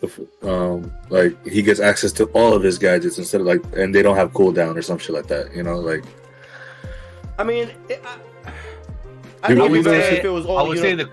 If, 0.02 0.18
um, 0.42 0.90
like 1.10 1.36
he 1.46 1.60
gets 1.60 1.80
access 1.80 2.12
to 2.12 2.24
all 2.32 2.54
of 2.54 2.62
his 2.62 2.78
gadgets 2.78 3.18
instead 3.18 3.42
of 3.42 3.46
like, 3.46 3.62
and 3.76 3.94
they 3.94 4.00
don't 4.02 4.16
have 4.16 4.32
cooldown 4.32 4.74
or 4.76 4.82
some 4.82 4.96
shit 4.98 5.14
like 5.14 5.26
that, 5.26 5.54
you 5.54 5.62
know, 5.62 5.78
like. 5.78 6.02
I 7.38 7.44
mean, 7.44 7.70
it, 7.90 8.02
I, 8.04 8.16
I 9.42 9.48
You 9.50 9.56
think 9.56 9.58
know, 9.58 9.64
it'd 9.66 9.72
be 9.72 9.78
we 9.78 9.84
better 9.84 10.00
say- 10.02 10.18
if 10.18 10.24
it 10.24 10.28
was 10.30 10.46
all. 10.46 10.58
I 10.58 10.62
would 10.62 10.76
you 10.78 10.82
say 10.82 10.94
know- 10.94 11.04
the 11.04 11.10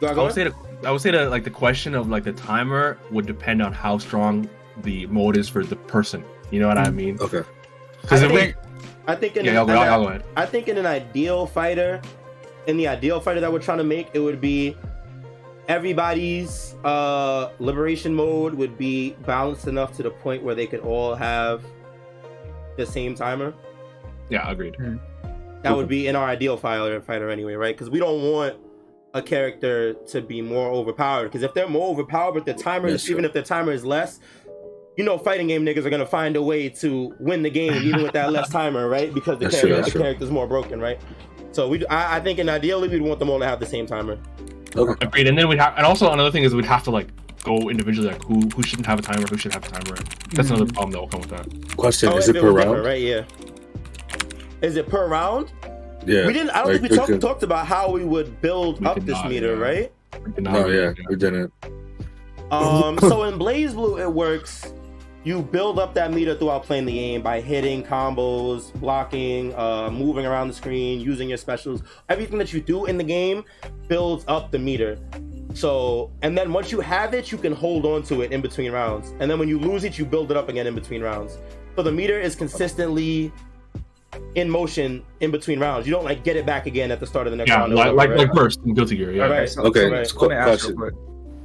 Go- 0.00 0.08
I 0.08 0.14
go 0.14 0.22
would 0.24 0.32
ahead. 0.36 0.52
say 0.52 0.56
the 0.80 0.88
I 0.88 0.90
would 0.90 1.00
say 1.00 1.10
that 1.10 1.30
like 1.30 1.44
the 1.44 1.50
question 1.50 1.94
of 1.94 2.08
like 2.08 2.24
the 2.24 2.32
timer 2.32 2.98
would 3.10 3.26
depend 3.26 3.60
on 3.62 3.72
how 3.72 3.98
strong 3.98 4.48
the 4.82 5.06
mode 5.06 5.36
is 5.36 5.48
for 5.48 5.62
the 5.64 5.76
person. 5.76 6.24
You 6.50 6.60
know 6.60 6.68
what 6.68 6.78
I 6.78 6.90
mean? 6.90 7.18
Okay. 7.20 7.42
Because 8.00 8.22
I 8.22 8.26
if 8.26 8.32
we 8.32 8.54
I 9.06 9.14
think 9.14 9.36
in 9.36 9.44
yeah, 9.44 9.50
an- 9.50 9.56
y'all 9.56 9.66
go, 9.66 9.72
an- 9.80 9.86
y'all 9.86 10.02
go 10.04 10.08
ahead. 10.08 10.24
I 10.36 10.46
think 10.46 10.68
in 10.68 10.78
an 10.78 10.86
ideal 10.86 11.46
fighter, 11.46 12.00
in 12.66 12.76
the 12.76 12.88
ideal 12.88 13.20
fighter 13.20 13.40
that 13.40 13.52
we're 13.52 13.58
trying 13.60 13.78
to 13.78 13.84
make, 13.84 14.08
it 14.14 14.20
would 14.20 14.40
be 14.40 14.76
everybody's 15.68 16.74
uh 16.84 17.50
liberation 17.58 18.14
mode 18.14 18.54
would 18.54 18.76
be 18.78 19.10
balanced 19.26 19.66
enough 19.68 19.94
to 19.96 20.02
the 20.02 20.10
point 20.10 20.42
where 20.42 20.54
they 20.54 20.66
could 20.66 20.80
all 20.80 21.14
have 21.14 21.62
the 22.76 22.86
same 22.86 23.14
timer. 23.14 23.52
Yeah, 24.30 24.50
agreed. 24.50 24.76
That 25.62 25.76
would 25.76 25.88
be 25.88 26.06
in 26.08 26.16
our 26.16 26.26
ideal 26.26 26.56
fighter 26.56 27.00
fighter 27.02 27.28
anyway, 27.28 27.54
right? 27.54 27.74
Because 27.76 27.90
we 27.90 27.98
don't 27.98 28.22
want 28.32 28.56
a 29.14 29.20
character 29.22 29.94
to 30.08 30.20
be 30.20 30.40
more 30.40 30.68
overpowered. 30.70 31.24
Because 31.24 31.42
if 31.42 31.52
they're 31.54 31.68
more 31.68 31.88
overpowered, 31.90 32.32
but 32.32 32.44
their 32.44 32.54
timer 32.54 32.88
Yeah, 32.88 32.94
is 32.94 33.02
sure. 33.04 33.12
even 33.12 33.24
if 33.24 33.32
the 33.32 33.42
timer 33.42 33.72
is 33.72 33.84
less, 33.84 34.20
you 34.96 35.04
know, 35.04 35.18
fighting 35.18 35.48
game 35.48 35.64
niggas 35.64 35.84
are 35.84 35.90
gonna 35.90 36.06
find 36.06 36.36
a 36.36 36.42
way 36.42 36.68
to 36.68 37.14
win 37.18 37.42
the 37.42 37.50
game 37.50 37.72
even 37.82 38.02
with 38.02 38.12
that 38.12 38.32
less 38.32 38.48
timer, 38.58 38.88
right? 38.88 39.12
Because 39.12 39.38
the, 39.38 39.46
That's 39.46 39.60
character, 39.60 39.74
true, 39.76 39.84
the 39.84 39.90
true. 39.90 40.00
character's 40.02 40.30
more 40.30 40.46
broken, 40.46 40.80
right? 40.80 41.00
So 41.52 41.68
we, 41.68 41.84
I, 41.86 42.18
I 42.18 42.20
think, 42.20 42.38
in 42.38 42.48
ideally, 42.48 42.88
we'd 42.88 43.02
want 43.02 43.18
them 43.18 43.28
all 43.30 43.40
to 43.40 43.46
have 43.46 43.58
the 43.58 43.66
same 43.66 43.86
timer. 43.86 44.18
Okay. 44.76 45.04
Agreed. 45.04 45.26
And 45.26 45.36
then 45.36 45.48
we'd 45.48 45.58
have, 45.58 45.74
and 45.76 45.84
also 45.84 46.12
another 46.12 46.30
thing 46.30 46.44
is 46.44 46.54
we'd 46.54 46.64
have 46.64 46.84
to 46.84 46.92
like 46.92 47.08
go 47.42 47.68
individually, 47.70 48.08
like 48.10 48.22
who 48.22 48.40
who 48.54 48.62
shouldn't 48.62 48.86
have 48.86 49.00
a 49.00 49.02
timer, 49.02 49.26
who 49.28 49.36
should 49.36 49.52
have 49.52 49.64
a 49.64 49.68
timer. 49.68 49.96
That's 49.96 50.48
Mm-hmm. 50.48 50.54
another 50.54 50.72
problem 50.72 50.90
that 50.92 51.00
will 51.00 51.08
come 51.08 51.20
with 51.22 51.30
that. 51.30 51.76
Question: 51.76 52.10
Oh, 52.12 52.18
Is 52.18 52.28
if 52.28 52.36
it 52.36 52.42
per 52.42 52.52
round? 52.52 52.84
right? 52.84 53.00
Yeah. 53.00 53.24
Is 54.62 54.76
it 54.76 54.88
per 54.88 55.08
round? 55.08 55.50
Yeah. 56.06 56.26
We 56.26 56.32
didn't. 56.32 56.50
I 56.50 56.62
don't 56.62 56.72
like, 56.72 56.80
think 56.80 56.90
we 56.92 56.96
talked 56.96 57.08
could- 57.10 57.20
talked 57.20 57.42
about 57.42 57.66
how 57.66 57.90
we 57.90 58.04
would 58.04 58.40
build 58.40 58.80
We 58.80 58.86
up 58.86 59.00
this 59.00 59.16
not, 59.16 59.28
meter, 59.28 59.54
yeah. 59.56 59.62
right? 59.62 59.92
No, 60.38 60.66
yeah, 60.66 60.92
we 61.08 61.16
didn't. 61.16 61.52
Um, 62.50 62.98
so 62.98 63.24
in 63.24 63.38
BlazBlue, 63.38 64.00
it 64.00 64.12
works. 64.12 64.72
You 65.22 65.42
build 65.42 65.78
up 65.78 65.92
that 65.94 66.12
meter 66.12 66.34
throughout 66.34 66.64
playing 66.64 66.86
the 66.86 66.92
game 66.94 67.20
by 67.20 67.40
hitting 67.42 67.84
combos, 67.84 68.72
blocking, 68.80 69.54
uh, 69.54 69.90
moving 69.90 70.24
around 70.24 70.48
the 70.48 70.54
screen, 70.54 70.98
using 71.00 71.28
your 71.28 71.36
specials. 71.38 71.82
Everything 72.08 72.38
that 72.38 72.52
you 72.54 72.60
do 72.60 72.86
in 72.86 72.96
the 72.96 73.04
game 73.04 73.44
builds 73.86 74.24
up 74.28 74.50
the 74.50 74.58
meter. 74.58 74.98
So, 75.52 76.10
and 76.22 76.36
then 76.38 76.52
once 76.52 76.72
you 76.72 76.80
have 76.80 77.12
it, 77.12 77.30
you 77.30 77.36
can 77.36 77.52
hold 77.52 77.84
on 77.84 78.02
to 78.04 78.22
it 78.22 78.32
in 78.32 78.40
between 78.40 78.72
rounds. 78.72 79.10
And 79.20 79.30
then 79.30 79.38
when 79.38 79.48
you 79.48 79.58
lose 79.58 79.84
it, 79.84 79.98
you 79.98 80.06
build 80.06 80.30
it 80.30 80.36
up 80.36 80.48
again 80.48 80.66
in 80.66 80.74
between 80.74 81.02
rounds. 81.02 81.38
So 81.76 81.82
the 81.82 81.92
meter 81.92 82.18
is 82.18 82.34
consistently 82.34 83.30
in 84.34 84.48
motion 84.48 85.02
in 85.20 85.30
between 85.30 85.58
rounds. 85.58 85.86
You 85.86 85.92
don't 85.92 86.04
like 86.04 86.22
get 86.24 86.36
it 86.36 86.46
back 86.46 86.66
again 86.66 86.90
at 86.90 87.00
the 87.00 87.06
start 87.06 87.26
of 87.26 87.30
the 87.32 87.36
next 87.36 87.48
Yeah, 87.48 87.60
round. 87.60 87.72
or 87.72 87.76
like 87.76 87.94
whatever, 87.94 87.96
like, 87.96 88.10
right? 88.10 88.18
like 88.28 88.32
burst 88.32 88.60
in 88.64 88.74
Guilty 88.74 88.96
Gear. 88.96 89.12
Yeah. 89.12 89.24
Right. 89.26 89.48
so, 89.48 89.62
Okay, 89.62 89.88
so 89.88 89.94
it's 89.94 90.14
let 90.14 90.42
question. 90.44 90.90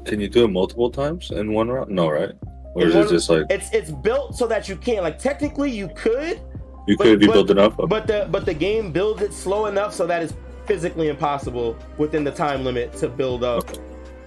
Can 0.05 0.19
you 0.19 0.29
do 0.29 0.45
it 0.45 0.49
multiple 0.49 0.91
times 0.91 1.31
in 1.31 1.51
one 1.51 1.69
round? 1.69 1.89
No, 1.89 2.09
right? 2.09 2.31
Or 2.75 2.83
In 2.83 2.89
is 2.89 2.95
one- 2.95 3.05
it 3.05 3.09
just 3.09 3.29
like 3.29 3.45
It's 3.49 3.73
it's 3.73 3.89
built 3.91 4.35
so 4.35 4.45
that 4.47 4.69
you 4.69 4.75
can't 4.75 5.03
like 5.03 5.17
technically 5.17 5.71
you 5.71 5.89
could, 5.95 6.41
you 6.87 6.95
but- 6.97 7.03
could 7.05 7.19
be 7.19 7.27
but- 7.27 7.33
building 7.33 7.57
up? 7.57 7.75
But 7.89 8.05
the 8.07 8.27
but 8.29 8.45
the 8.45 8.53
game 8.53 8.91
builds 8.91 9.21
it 9.21 9.33
slow 9.33 9.65
enough 9.65 9.93
so 9.93 10.05
that 10.05 10.21
it's 10.21 10.33
physically 10.65 11.09
impossible 11.09 11.75
within 11.97 12.23
the 12.23 12.31
time 12.31 12.63
limit 12.63 12.93
to 12.97 13.07
build 13.07 13.43
up. 13.43 13.67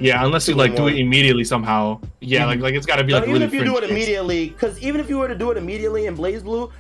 Yeah, 0.01 0.25
unless 0.25 0.47
you 0.47 0.55
like 0.55 0.77
do 0.77 0.87
it 0.87 0.97
immediately 0.97 1.43
somehow. 1.45 2.01
Yeah, 2.21 2.41
mm-hmm. 2.41 2.49
like 2.51 2.61
like 2.61 2.75
it's 2.75 2.87
got 2.87 2.97
to 2.97 3.05
be 3.05 3.13
Now, 3.13 3.19
like 3.19 3.29
even 3.29 3.43
really 3.43 3.47
if 3.47 3.53
you 3.53 3.65
do 3.65 3.77
it 3.79 3.91
immediately, 3.91 4.51
because 4.51 4.81
even 4.81 5.01
if 5.01 5.09
you 5.09 5.19
were 5.19 5.27
to 5.29 5.35
do 5.35 5.51
it 5.51 5.57
immediately 5.57 6.07
in 6.07 6.17
BlazBlue, 6.17 6.71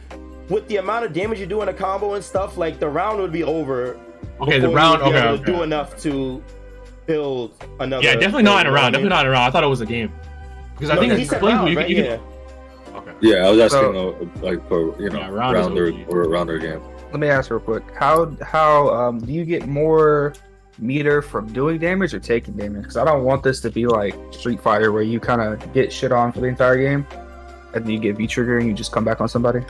with 0.49 0.67
the 0.69 0.76
amount 0.76 1.05
of 1.05 1.12
damage 1.12 1.40
you 1.40 1.47
do 1.47 1.62
in 1.62 1.69
a 1.69 1.75
combo 1.75 2.14
and 2.14 2.25
stuff, 2.25 2.57
like 2.57 2.78
the 2.78 2.88
round 2.88 3.19
would 3.21 3.33
be 3.33 3.45
over. 3.45 3.99
Okay, 4.40 4.59
the 4.59 4.69
round. 4.69 5.02
would 5.02 5.14
Okay, 5.14 5.28
okay. 5.28 5.45
do 5.45 5.62
enough 5.62 5.97
to 6.02 6.43
build 7.07 7.52
another. 7.81 8.02
Yeah, 8.05 8.14
definitely 8.14 8.43
not 8.45 8.67
in 8.67 8.67
a 8.67 8.71
you 8.71 8.75
know 8.75 8.75
what 8.75 8.81
I 8.81 8.83
round. 8.83 8.93
Definitely 8.95 9.09
not 9.11 9.21
in 9.26 9.26
a 9.28 9.31
round. 9.33 9.45
I 9.45 9.50
thought 9.50 9.64
it 9.64 9.69
was 9.69 9.81
a 9.81 9.87
game. 9.87 10.12
Because 10.75 10.90
I 10.90 10.97
think 10.97 11.12
it's 11.12 11.31
said 11.31 11.40
playable. 11.40 11.67
round, 11.67 11.71
You 11.71 11.76
can, 11.76 11.83
right? 11.85 11.90
you 11.90 11.97
can, 11.97 12.05
Yeah. 12.05 12.99
Okay. 12.99 13.12
Yeah, 13.21 13.47
I 13.47 13.50
was 13.50 13.61
asking 13.61 13.93
So- 13.93 14.31
like 14.43 14.67
for 14.69 15.00
you 15.00 15.11
know 15.11 15.19
Yeah, 15.19 15.28
round 15.31 15.57
is 15.57 15.67
rounder 15.67 15.93
or 16.09 16.23
a 16.23 16.28
rounder 16.28 16.59
game. 16.59 16.81
Let 17.11 17.21
me 17.21 17.28
ask 17.28 17.50
real 17.50 17.61
quick. 17.61 17.83
How 17.97 18.31
how 18.43 18.88
um 18.95 19.19
do 19.19 19.33
you 19.33 19.45
get 19.45 19.67
more 19.67 20.35
meter 20.78 21.21
from 21.23 21.52
doing 21.52 21.78
damage 21.78 22.14
or 22.14 22.21
taking 22.21 22.55
damage? 22.55 22.83
Because 22.83 22.97
I 22.97 23.05
don't 23.05 23.25
want 23.25 23.43
this 23.43 23.61
to 23.61 23.71
be 23.71 23.87
like 23.87 24.14
Street 24.31 24.61
Fighter 24.61 24.93
where 24.93 25.02
you 25.02 25.19
kind 25.19 25.40
of 25.40 25.73
get 25.73 25.93
shit 25.93 26.12
on 26.12 26.33
for 26.33 26.40
the 26.40 26.47
entire 26.47 26.76
game, 26.76 27.07
and 27.75 27.85
then 27.85 27.90
you 27.90 27.99
get 27.99 28.17
V 28.17 28.26
trigger 28.26 28.59
and 28.59 28.69
you 28.69 28.75
just 28.75 28.93
come 28.93 29.05
back 29.05 29.21
on 29.21 29.28
somebody. 29.28 29.61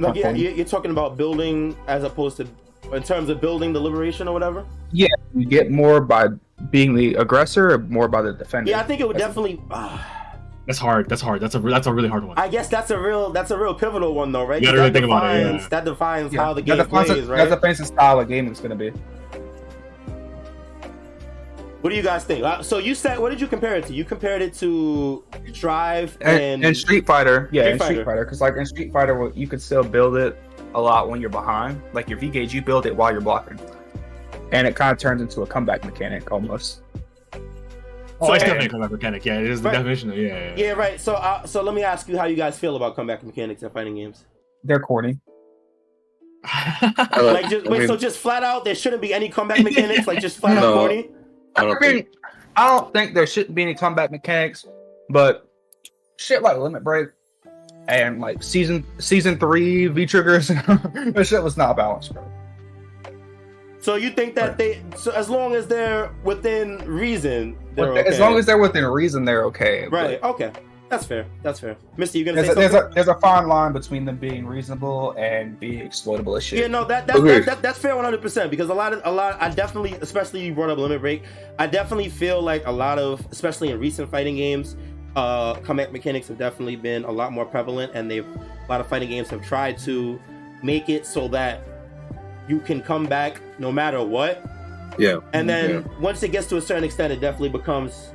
Like, 0.00 0.16
yeah, 0.16 0.28
Okay. 0.28 0.38
you- 0.38 0.50
you're 0.50 0.64
talking 0.66 0.90
about 0.90 1.16
building 1.16 1.76
as 1.86 2.04
opposed 2.04 2.36
to 2.38 2.46
in 2.92 3.02
terms 3.02 3.28
of 3.28 3.40
building 3.40 3.72
the 3.72 3.80
liberation 3.80 4.26
or 4.26 4.32
whatever. 4.32 4.64
Yeah, 4.92 5.06
you 5.34 5.46
get 5.46 5.70
more 5.70 6.00
by 6.00 6.28
being 6.70 6.94
the 6.94 7.14
aggressor 7.14 7.72
or 7.72 7.78
more 7.78 8.08
by 8.08 8.22
the 8.22 8.32
defender. 8.32 8.70
Yeah, 8.70 8.80
I 8.80 8.82
think 8.84 9.00
it 9.00 9.06
would 9.06 9.16
That's- 9.16 9.28
definitely. 9.34 9.60
Uh, 9.70 9.98
That's 10.66 10.78
hard. 10.78 11.08
That's 11.08 11.22
hard. 11.22 11.40
That's 11.40 11.54
a 11.54 11.58
that's 11.58 11.86
a 11.88 11.92
really 11.92 12.08
hard 12.08 12.24
one. 12.24 12.38
I 12.38 12.46
guess 12.48 12.68
that's 12.68 12.90
a 12.90 12.98
real 12.98 13.30
that's 13.30 13.50
a 13.50 13.58
real 13.58 13.74
pivotal 13.74 14.14
one 14.14 14.30
though, 14.30 14.44
right? 14.46 14.60
You 14.60 14.66
gotta 14.66 14.76
'Cause 14.76 14.80
really 14.80 14.90
that 14.90 14.98
think 15.00 15.04
about 15.10 15.34
it, 15.36 15.60
yeah. 15.62 15.68
that 15.70 15.84
defines 15.84 16.32
Yeah, 16.32 16.44
how 16.44 16.52
the 16.54 16.60
that 16.62 16.66
game 16.66 16.76
defines 16.76 17.08
plays, 17.08 17.26
the- 17.26 17.32
right? 17.32 17.48
That 17.48 17.54
defines 17.56 17.78
the 17.78 17.84
style 17.86 18.20
of 18.20 18.28
game 18.28 18.46
it's 18.46 18.60
gonna 18.60 18.76
be. 18.76 18.92
What 21.80 21.90
do 21.90 21.96
you 21.96 22.02
guys 22.02 22.24
think? 22.24 22.44
Uh, 22.44 22.62
So 22.62 22.78
you 22.78 22.94
said, 22.94 23.18
what 23.18 23.30
did 23.30 23.40
you 23.40 23.46
compare 23.46 23.74
it 23.76 23.86
to? 23.86 23.94
You 23.94 24.04
compared 24.04 24.42
it 24.42 24.52
to 24.54 25.24
Drive 25.52 26.18
And, 26.20 26.40
and, 26.42 26.64
and 26.64 26.76
Street 26.76 27.06
Fighter, 27.06 27.48
yeah, 27.52 27.62
Street 27.62 27.72
in 27.72 27.78
Fighter. 27.78 27.94
Street 27.94 28.04
Fighter, 28.04 28.24
because 28.24 28.40
like 28.42 28.56
in 28.56 28.66
Street 28.66 28.92
Fighter, 28.92 29.32
you 29.34 29.46
could 29.48 29.62
still 29.62 29.82
build 29.82 30.16
it 30.16 30.38
a 30.74 30.80
lot 30.80 31.08
when 31.08 31.20
you're 31.20 31.30
behind. 31.30 31.80
Like 31.94 32.08
your 32.08 32.18
V 32.18 32.28
gauge, 32.28 32.52
you 32.52 32.60
build 32.60 32.84
it 32.86 32.94
while 32.94 33.10
you're 33.10 33.22
blocking, 33.22 33.58
and 34.52 34.66
it 34.66 34.76
kind 34.76 34.92
of 34.92 34.98
turns 34.98 35.22
into 35.22 35.40
a 35.42 35.46
comeback 35.46 35.84
mechanic 35.84 36.30
almost. 36.30 36.82
oh, 37.34 38.26
So- 38.26 38.32
it's 38.34 38.44
definitely 38.44 38.66
a 38.66 38.70
comeback 38.70 38.90
mechanic. 38.90 39.24
Yeah, 39.24 39.38
it 39.38 39.46
is 39.46 39.62
the 39.62 39.68
Right. 39.70 39.76
definition. 39.76 40.10
Of, 40.10 40.18
yeah, 40.18 40.26
yeah, 40.26 40.54
yeah, 40.56 40.70
right. 40.72 41.00
So 41.00 41.14
uh, 41.14 41.46
so 41.46 41.62
let 41.62 41.74
me 41.74 41.82
ask 41.82 42.08
you 42.08 42.18
how 42.18 42.26
you 42.26 42.36
guys 42.36 42.58
feel 42.58 42.76
about 42.76 42.94
comeback 42.94 43.22
mechanics 43.24 43.62
in 43.62 43.70
fighting 43.70 43.94
games. 43.96 44.26
They're 44.64 44.80
corny. 44.80 45.18
Like 46.82 47.48
just 47.48 47.66
I 47.66 47.70
wait, 47.70 47.78
mean, 47.80 47.88
so 47.88 47.96
just 47.96 48.18
flat 48.18 48.42
out, 48.44 48.64
there 48.64 48.74
shouldn't 48.74 49.02
be 49.02 49.12
any 49.14 49.28
comeback 49.30 49.62
mechanics. 49.62 50.06
Like 50.06 50.20
just 50.20 50.38
flat 50.38 50.56
out 50.58 50.62
No. 50.62 50.74
corny. 50.74 51.08
I 51.56 51.62
I 51.62 51.64
don't 51.64 51.80
mean, 51.80 51.90
think 51.90 52.08
I 52.56 52.66
don't 52.68 52.92
think 52.92 53.14
there 53.14 53.26
shouldn't 53.26 53.54
be 53.54 53.62
any 53.62 53.74
combat 53.74 54.10
mechanics, 54.10 54.66
but 55.08 55.48
shit 56.16 56.42
like 56.42 56.56
Limit 56.58 56.84
Break 56.84 57.08
and 57.88 58.20
like 58.20 58.42
season 58.42 58.84
season 58.98 59.38
three 59.38 59.86
V 59.86 60.06
triggers, 60.06 60.48
that 60.48 61.26
shit 61.28 61.42
was 61.42 61.56
not 61.56 61.76
balanced, 61.76 62.12
bro. 62.14 62.24
So 63.80 63.94
you 63.94 64.10
think 64.10 64.34
that 64.34 64.58
they, 64.58 64.82
so 64.94 65.10
as 65.12 65.30
long 65.30 65.54
as 65.54 65.66
they're 65.66 66.14
within 66.22 66.78
reason, 66.86 67.56
they're 67.74 67.96
As 67.96 68.06
okay. 68.14 68.20
long 68.20 68.36
as 68.36 68.44
they're 68.44 68.58
within 68.58 68.84
reason, 68.84 69.24
they're 69.24 69.44
okay. 69.46 69.86
but- 69.90 69.96
right, 69.96 70.22
okay, 70.22 70.52
that's 70.90 71.06
fair. 71.06 71.24
That's 71.42 71.58
fair. 71.60 71.76
Misty, 71.96 72.18
you 72.18 72.24
gonna 72.26 72.42
There's 72.42 72.48
say 72.48 72.52
a, 72.52 72.68
there's 72.68 72.74
a 72.74 72.90
there's 72.94 73.08
a 73.08 73.14
fine 73.14 73.48
line 73.48 73.72
between 73.72 74.04
them 74.04 74.16
being 74.16 74.44
reasonable 74.46 75.12
and 75.16 75.58
being 75.58 75.78
exploitable 75.78 76.36
as 76.36 76.44
shit. 76.44 76.58
Yeah, 76.58 76.66
no, 76.66 76.84
that, 76.84 77.06
that, 77.06 77.16
Agreed. 77.16 77.38
that, 77.40 77.46
that 77.46 77.62
that's 77.62 77.78
fair 77.78 77.94
one 77.96 78.04
hundred 78.04 78.20
percent 78.20 78.50
because 78.50 78.68
a 78.68 78.74
lot 78.74 78.92
of 78.92 79.00
a 79.04 79.10
lot 79.10 79.40
I 79.40 79.48
definitely 79.50 79.92
especially 80.02 80.44
you 80.44 80.52
brought 80.52 80.68
up 80.68 80.76
limit 80.78 81.00
break. 81.00 81.22
I 81.58 81.66
definitely 81.66 82.10
feel 82.10 82.42
like 82.42 82.66
a 82.66 82.72
lot 82.72 82.98
of 82.98 83.24
especially 83.30 83.70
in 83.70 83.78
recent 83.80 84.10
fighting 84.10 84.36
games, 84.36 84.76
uh 85.16 85.54
comeback 85.60 85.92
mechanics 85.92 86.28
have 86.28 86.38
definitely 86.38 86.76
been 86.76 87.04
a 87.04 87.10
lot 87.10 87.32
more 87.32 87.46
prevalent 87.46 87.92
and 87.94 88.10
they've 88.10 88.26
a 88.26 88.66
lot 88.68 88.80
of 88.80 88.86
fighting 88.88 89.08
games 89.08 89.28
have 89.30 89.42
tried 89.46 89.78
to 89.78 90.20
make 90.62 90.88
it 90.88 91.06
so 91.06 91.26
that 91.28 91.62
you 92.48 92.58
can 92.60 92.82
come 92.82 93.06
back 93.06 93.40
no 93.58 93.70
matter 93.70 94.02
what. 94.02 94.44
yeah. 94.98 95.18
And 95.32 95.48
then 95.48 95.70
Yeah. 95.70 96.00
once 96.00 96.22
it 96.24 96.32
gets 96.32 96.48
to 96.48 96.56
a 96.56 96.60
certain 96.60 96.82
extent, 96.84 97.12
it 97.12 97.20
definitely 97.20 97.48
becomes 97.50 98.10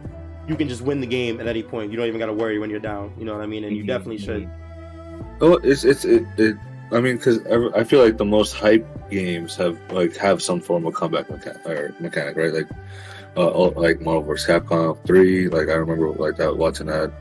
you 0.47 0.55
can 0.55 0.67
just 0.67 0.81
win 0.81 0.99
the 1.01 1.07
game 1.07 1.39
at 1.39 1.47
any 1.47 1.63
point. 1.63 1.91
You 1.91 1.97
don't 1.97 2.07
even 2.07 2.19
got 2.19 2.27
to 2.27 2.33
worry 2.33 2.59
when 2.59 2.69
you're 2.69 2.79
down. 2.79 3.13
You 3.17 3.25
know 3.25 3.33
what 3.33 3.41
I 3.41 3.45
mean? 3.47 3.63
And 3.63 3.75
you 3.75 3.83
Mhm, 3.83 3.87
definitely 3.87 4.17
should. 4.19 4.49
Oh, 5.41 5.53
it's 5.63 5.83
it's 5.83 6.05
it. 6.05 6.25
it 6.37 6.55
I 6.91 6.99
mean, 7.01 7.17
because 7.17 7.39
I 7.73 7.83
feel 7.83 8.01
like 8.03 8.17
the 8.17 8.25
most 8.25 8.53
hype 8.53 8.85
games 9.09 9.55
have 9.55 9.77
like 9.91 10.15
have 10.17 10.41
some 10.41 10.61
form 10.61 10.85
of 10.85 10.93
comeback 10.93 11.29
mechanic, 11.29 11.65
or 11.65 11.95
mechanic, 11.99 12.37
right? 12.37 12.53
Like, 12.53 12.67
uh, 13.35 13.47
all- 13.49 13.73
like 13.75 14.01
Marvel 14.01 14.23
vs. 14.23 14.47
Capcom 14.47 15.03
three. 15.05 15.47
Like 15.49 15.67
I 15.69 15.73
remember 15.73 16.11
like 16.11 16.37
that 16.37 16.55
watching 16.55 16.85
that. 16.87 17.11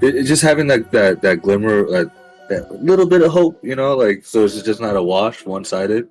It, 0.00 0.16
it 0.16 0.22
just 0.24 0.42
having 0.42 0.68
like 0.68 0.90
that 0.92 1.20
that 1.22 1.42
glimmer, 1.42 1.84
that 1.90 2.10
that 2.48 2.82
little 2.82 3.06
bit 3.06 3.22
of 3.22 3.30
hope, 3.30 3.62
you 3.62 3.76
know, 3.76 3.94
like 3.96 4.24
so 4.24 4.44
it's 4.44 4.60
just 4.62 4.80
not 4.80 4.96
a 4.96 5.02
wash, 5.02 5.44
one 5.44 5.64
sided. 5.64 6.08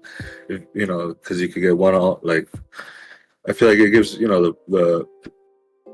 You 0.73 0.85
know, 0.85 1.09
because 1.09 1.41
you 1.41 1.49
could 1.49 1.61
get 1.61 1.77
one 1.77 1.95
all 1.95 2.19
like. 2.21 2.47
I 3.47 3.53
feel 3.53 3.69
like 3.69 3.79
it 3.79 3.89
gives 3.89 4.15
you 4.15 4.27
know 4.27 4.41
the 4.43 4.53
the 4.67 5.07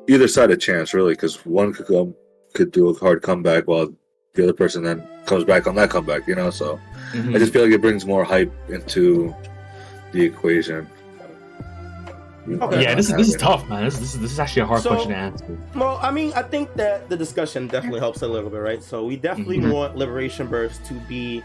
either 0.08 0.28
side 0.28 0.52
a 0.52 0.58
chance 0.58 0.94
really, 0.94 1.14
because 1.14 1.46
one 1.46 1.74
could 1.74 1.88
come 1.88 2.14
could 2.54 2.72
do 2.72 2.88
a 2.90 2.94
hard 2.94 3.22
comeback 3.22 3.68
while 3.68 3.90
the 4.34 4.44
other 4.44 4.54
person 4.54 4.84
then 4.84 5.06
comes 5.26 5.44
back 5.44 5.68
on 5.68 5.76
that 5.76 5.90
comeback, 5.90 6.26
you 6.28 6.36
know. 6.36 6.50
So 6.50 6.80
Mhm. 7.14 7.36
I 7.36 7.40
just 7.40 7.52
feel 7.52 7.64
like 7.64 7.72
it 7.74 7.82
brings 7.82 8.06
more 8.06 8.24
hype 8.24 8.52
into 8.70 9.34
the 10.12 10.22
equation. 10.24 10.88
Okay. 12.48 12.84
yeah, 12.84 12.94
this 12.94 13.10
is 13.10 13.16
this 13.16 13.28
is 13.30 13.36
tough, 13.38 13.68
man. 13.68 13.86
This, 13.86 13.98
this 13.98 14.14
is 14.14 14.20
this 14.22 14.32
is 14.32 14.40
actually 14.40 14.62
a 14.62 14.66
hard 14.68 14.82
So- 14.84 14.90
question 14.92 15.10
to 15.12 15.18
answer. 15.18 15.58
Well, 15.76 16.00
I 16.02 16.12
mean, 16.12 16.32
I 16.36 16.44
think 16.44 16.72
that 16.76 17.10
the 17.10 17.18
discussion 17.18 17.68
definitely 17.68 18.00
helps 18.00 18.22
a 18.22 18.28
little 18.28 18.52
bit, 18.52 18.60
right? 18.60 18.84
So 18.84 19.04
we 19.04 19.16
definitely 19.16 19.58
Mhm. 19.58 19.74
want 19.74 19.96
Liberation 19.98 20.46
Burst 20.46 20.86
to 20.86 20.94
be 21.10 21.42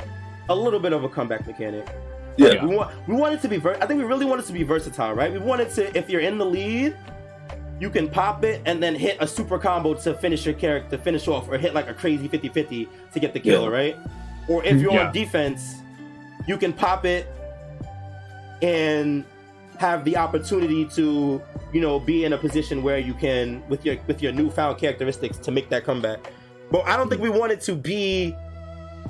a 0.51 0.55
little 0.55 0.79
bit 0.79 0.93
of 0.93 1.03
a 1.05 1.09
comeback 1.09 1.47
mechanic. 1.47 1.89
Yeah. 2.37 2.63
We 2.67 2.77
want 2.77 2.91
we 3.09 3.15
want 3.15 3.33
it 3.35 3.41
to 3.43 3.49
be. 3.49 3.57
Ver- 3.57 3.79
I 3.81 3.87
think 3.87 3.99
we 3.99 4.05
really 4.05 4.27
want 4.27 4.43
it 4.43 4.47
to 4.49 4.53
be 4.53 4.63
versatile, 4.63 5.15
right? 5.15 5.33
We 5.33 5.39
want 5.39 5.63
it 5.63 5.71
to. 5.77 5.97
If 5.97 6.11
you're 6.11 6.21
in 6.21 6.37
the 6.37 6.45
lead, 6.47 6.95
you 7.81 7.91
can 7.91 8.09
pop 8.09 8.45
it 8.45 8.61
and 8.67 8.81
then 8.83 8.95
hit 8.95 9.17
a 9.21 9.27
super 9.27 9.59
combo 9.59 9.95
to 9.95 10.15
finish 10.15 10.45
your 10.45 10.55
character, 10.55 10.99
finish 10.99 11.27
off, 11.27 11.49
or 11.49 11.57
hit 11.59 11.75
like 11.75 11.89
a 11.89 11.95
crazy 11.95 12.29
50-50 12.29 12.87
to 13.13 13.19
get 13.21 13.33
the 13.33 13.41
kill, 13.41 13.63
Yeah. 13.65 13.69
right? 13.69 13.97
Or 14.49 14.63
if 14.65 14.81
you're 14.81 14.93
Yeah. 14.93 15.07
on 15.07 15.13
defense, 15.13 15.77
you 16.47 16.57
can 16.59 16.73
pop 16.75 17.05
it 17.07 17.27
and 18.63 19.25
have 19.79 20.05
the 20.05 20.17
opportunity 20.17 20.85
to, 20.85 21.41
you 21.73 21.81
know, 21.81 21.99
be 21.99 22.25
in 22.27 22.35
a 22.35 22.39
position 22.39 22.83
where 22.83 22.99
you 22.99 23.15
can, 23.15 23.63
with 23.69 23.85
your 23.87 23.97
with 24.07 24.23
your 24.23 24.33
newfound 24.33 24.79
characteristics, 24.79 25.39
to 25.39 25.51
make 25.51 25.71
that 25.71 25.85
comeback. 25.85 26.19
But 26.71 26.87
I 26.87 26.97
don't 26.97 27.09
think 27.09 27.23
we 27.23 27.31
want 27.31 27.53
it 27.53 27.61
to 27.63 27.75
be 27.75 28.37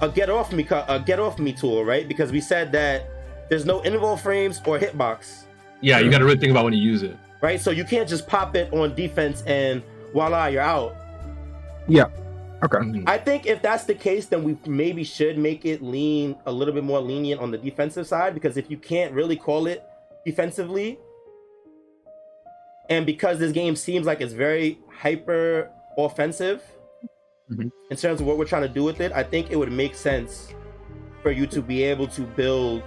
a 0.01 0.09
get 0.09 0.31
off 0.31 0.53
me 0.53 0.67
a 0.71 1.01
get 1.05 1.19
off 1.19 1.39
me 1.41 1.53
tool, 1.53 1.85
right? 1.85 2.07
Because 2.07 2.31
we 2.31 2.41
said 2.41 2.71
that 2.73 3.09
there's 3.49 3.67
no 3.67 3.83
interval 3.85 4.17
frames 4.17 4.61
or 4.65 4.79
hitbox, 4.79 5.45
Yeah, 5.81 5.99
you 5.99 6.11
got 6.11 6.19
to 6.19 6.25
really 6.25 6.39
think 6.39 6.53
about 6.53 6.65
when 6.65 6.73
you 6.75 6.81
use 6.83 7.03
it. 7.03 7.17
Right? 7.41 7.61
So 7.61 7.71
you 7.71 7.85
can't 7.85 8.09
just 8.09 8.27
pop 8.27 8.55
it 8.57 8.73
on 8.73 8.95
defense 8.95 9.43
and 9.47 9.83
voila, 10.13 10.47
you're 10.47 10.63
out. 10.63 10.97
Yeah. 11.89 12.07
Okay. 12.63 13.03
I 13.07 13.17
think 13.17 13.47
if 13.47 13.63
that's 13.63 13.85
the 13.85 13.95
case, 13.95 14.27
then 14.27 14.45
we 14.45 14.59
maybe 14.67 15.03
should 15.03 15.39
make 15.39 15.65
it 15.65 15.83
lean 15.83 16.37
a 16.45 16.53
little 16.53 16.75
bit 16.75 16.85
more 16.85 17.01
lenient 17.01 17.41
on 17.41 17.51
the 17.51 17.57
defensive 17.59 18.07
side 18.07 18.35
because 18.35 18.57
if 18.59 18.71
you 18.71 18.77
can't 18.77 19.15
really 19.15 19.37
call 19.37 19.67
it 19.67 19.83
defensively, 20.27 20.99
and 22.91 23.07
because 23.07 23.39
this 23.39 23.53
game 23.53 23.77
seems 23.77 24.05
like 24.05 24.21
it's 24.21 24.35
very 24.35 24.79
hyper 24.93 25.71
offensive 25.97 26.63
Mhm. 27.51 27.71
in 27.91 27.97
terms 27.97 28.21
of 28.21 28.27
what 28.27 28.37
we're 28.37 28.45
trying 28.45 28.63
to 28.63 28.69
do 28.69 28.85
with 28.85 29.01
it, 29.01 29.11
I 29.13 29.23
think 29.23 29.51
it 29.51 29.57
would 29.57 29.73
make 29.73 29.95
sense 29.95 30.53
for 31.23 31.31
you 31.31 31.47
to 31.49 31.63
be 31.63 31.83
able 31.83 32.07
to 32.09 32.23
build 32.23 32.83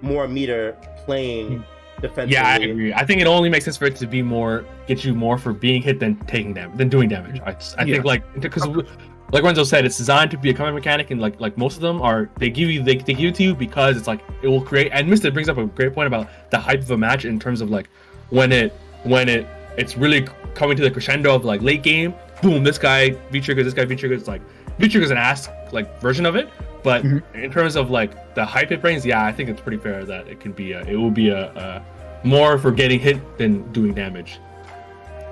more 0.00 0.26
meter 0.26 0.76
playing 1.04 1.64
defensively. 2.02 2.34
Yeah, 2.34 2.46
I 2.46 2.56
agree. 2.56 2.92
I 2.92 3.06
think 3.06 3.20
it 3.22 3.26
only 3.26 3.48
makes 3.48 3.64
sense 3.64 3.76
for 3.78 3.86
it 3.86 3.96
to 3.96 4.06
be 4.06 4.20
more 4.20 4.64
get 4.86 5.04
you 5.04 5.14
more 5.14 5.38
for 5.38 5.52
being 5.54 5.80
hit 5.80 5.98
than 6.00 6.16
taking 6.26 6.52
damage 6.52 6.76
than 6.76 6.88
doing 6.90 7.08
damage. 7.08 7.40
I, 7.40 7.52
I 7.78 7.84
Yeah. 7.84 7.94
think 7.94 8.04
like 8.04 8.40
because 8.40 8.66
like 9.32 9.42
Renzo 9.44 9.64
said, 9.64 9.86
it's 9.86 9.96
designed 9.96 10.30
to 10.32 10.36
be 10.36 10.50
a 10.50 10.52
comeback 10.54 10.74
mechanic, 10.74 11.10
and 11.10 11.18
like 11.18 11.40
like 11.40 11.56
most 11.56 11.76
of 11.76 11.80
them 11.80 12.02
are 12.02 12.28
they 12.36 12.50
give 12.50 12.68
you 12.68 12.82
they, 12.82 12.96
they 12.96 13.14
give 13.14 13.30
it 13.30 13.34
to 13.36 13.42
you 13.44 13.54
because 13.54 13.96
it's 13.96 14.06
like 14.06 14.20
it 14.42 14.48
will 14.48 14.60
create. 14.60 14.90
And 14.92 15.08
Mister 15.08 15.30
brings 15.30 15.48
up 15.48 15.56
a 15.56 15.64
great 15.64 15.94
point 15.94 16.06
about 16.06 16.28
the 16.50 16.58
hype 16.58 16.80
of 16.80 16.90
a 16.90 16.98
match 16.98 17.24
in 17.24 17.40
terms 17.40 17.62
of 17.62 17.70
like 17.70 17.88
when 18.28 18.52
it 18.52 18.72
when 19.04 19.30
it 19.30 19.46
it's 19.78 19.96
really 19.96 20.28
coming 20.54 20.76
to 20.76 20.82
the 20.82 20.90
crescendo 20.90 21.34
of 21.34 21.46
like 21.46 21.62
late 21.62 21.82
game. 21.82 22.12
Boom! 22.42 22.62
This 22.64 22.76
guy 22.76 23.10
V 23.30 23.40
triggers. 23.40 23.64
This 23.64 23.72
guy 23.74 23.84
V 23.86 23.96
triggers. 23.96 24.28
Like 24.28 24.42
V 24.78 24.88
triggers 24.88 25.10
an 25.10 25.16
ass 25.16 25.48
like 25.72 25.98
version 26.00 26.26
of 26.26 26.36
it. 26.36 26.50
But 26.82 27.02
Mhm. 27.04 27.22
in 27.34 27.50
terms 27.52 27.76
of 27.76 27.90
like 27.90 28.34
the 28.34 28.44
hype 28.44 28.72
it 28.72 28.80
brings, 28.80 29.04
yeah, 29.06 29.24
I 29.24 29.32
think 29.32 29.48
it's 29.48 29.60
pretty 29.60 29.78
fair 29.78 30.04
that 30.04 30.26
it 30.28 30.40
can 30.40 30.52
be 30.52 30.72
a, 30.72 30.80
it 30.82 30.96
will 30.96 31.10
be 31.10 31.28
a, 31.28 31.46
a 31.52 31.82
more 32.24 32.58
for 32.58 32.70
getting 32.72 32.98
hit 33.00 33.38
than 33.38 33.70
doing 33.72 33.94
damage. 33.94 34.38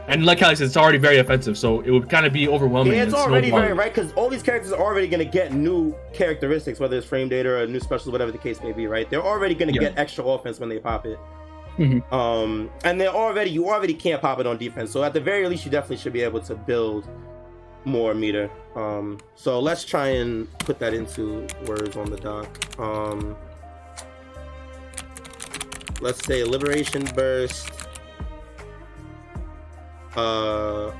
And 0.08 0.26
like 0.26 0.42
Alex 0.42 0.58
said, 0.58 0.66
it's 0.66 0.76
already 0.76 0.98
very 0.98 1.18
offensive, 1.18 1.56
so 1.56 1.80
it 1.82 1.90
would 1.90 2.08
kind 2.08 2.26
of 2.26 2.32
be 2.32 2.48
overwhelming. 2.48 2.94
Yeah, 2.94 3.04
it's 3.04 3.14
already 3.14 3.48
snowballing. 3.48 3.76
very 3.76 3.78
right 3.78 3.94
because 3.94 4.12
all 4.14 4.28
these 4.28 4.42
characters 4.42 4.72
are 4.72 4.80
already 4.80 5.06
going 5.06 5.24
to 5.24 5.30
get 5.30 5.52
new 5.52 5.94
characteristics, 6.12 6.80
whether 6.80 6.96
it's 6.96 7.06
frame 7.06 7.28
data 7.28 7.48
or 7.48 7.58
a 7.62 7.66
new 7.66 7.78
specials, 7.78 8.10
whatever 8.10 8.32
the 8.32 8.38
case 8.38 8.60
may 8.62 8.72
be. 8.72 8.86
Right? 8.88 9.08
They're 9.08 9.22
already 9.22 9.54
going 9.54 9.72
to 9.72 9.74
Yeah. 9.74 9.90
get 9.90 9.98
extra 9.98 10.24
offense 10.24 10.58
when 10.58 10.68
they 10.68 10.78
pop 10.80 11.06
it. 11.06 11.16
Mhm. 11.78 12.12
Um, 12.12 12.70
and 12.84 13.00
they're 13.00 13.08
already 13.14 13.50
you 13.50 13.68
already 13.68 13.94
can't 13.94 14.20
pop 14.20 14.40
it 14.40 14.46
on 14.48 14.56
defense. 14.58 14.90
So 14.90 15.04
at 15.04 15.12
the 15.14 15.20
very 15.20 15.46
least, 15.48 15.64
you 15.64 15.70
definitely 15.70 15.98
should 15.98 16.12
be 16.12 16.22
able 16.22 16.40
to 16.40 16.54
build 16.56 17.04
more 17.84 18.14
meter. 18.14 18.50
Um, 18.74 19.18
so 19.34 19.58
let's 19.60 19.84
try 19.84 20.08
and 20.08 20.50
put 20.60 20.78
that 20.78 20.94
into 20.94 21.46
words 21.66 21.96
on 21.96 22.10
the 22.10 22.16
dock. 22.16 22.78
Um, 22.78 23.36
let's 26.00 26.24
say 26.24 26.44
liberation 26.44 27.04
burst. 27.14 27.70
Uh, 30.16 30.92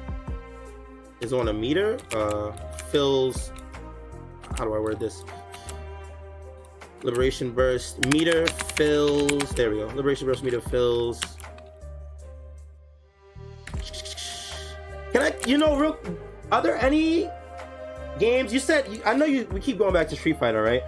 is 1.21 1.33
on 1.33 1.49
a 1.49 1.53
meter. 1.53 1.99
Uh, 2.15 2.53
fills. 2.91 3.53
How 4.57 4.65
do 4.65 4.75
I 4.75 4.79
word 4.79 4.99
this? 4.99 5.25
Liberation 7.03 7.51
burst 7.51 8.05
meter 8.13 8.47
fills. 8.47 9.51
There 9.51 9.71
we 9.71 9.79
go. 9.79 9.87
Liberation 9.89 10.27
burst 10.27 10.43
meter 10.43 10.61
fills. 10.61 11.21
Can 15.13 15.23
I? 15.23 15.35
You 15.47 15.59
know, 15.59 15.77
real. 15.77 15.99
Are 16.53 16.63
there 16.63 16.77
any 16.77 17.29
games? 18.19 18.53
You 18.53 18.59
said 18.61 18.87
I 19.05 19.15
know 19.15 19.25
you. 19.27 19.47
We 19.53 19.61
keep 19.61 19.79
going 19.79 19.93
back 19.93 20.09
to 20.09 20.17
Street 20.17 20.39
Fighter, 20.39 20.63
right? 20.63 20.83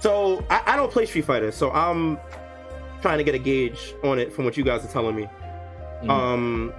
So 0.00 0.44
I, 0.50 0.62
I 0.66 0.76
don't 0.76 0.90
play 0.92 1.06
Street 1.06 1.24
Fighter, 1.24 1.50
so 1.50 1.70
I'm 1.72 2.18
trying 3.00 3.18
to 3.18 3.24
get 3.24 3.34
a 3.34 3.38
gauge 3.38 3.94
on 4.04 4.18
it 4.18 4.32
from 4.32 4.44
what 4.44 4.56
you 4.56 4.64
guys 4.64 4.84
are 4.84 4.88
telling 4.88 5.16
me. 5.16 5.28
Mhm. 6.02 6.10
Um, 6.10 6.72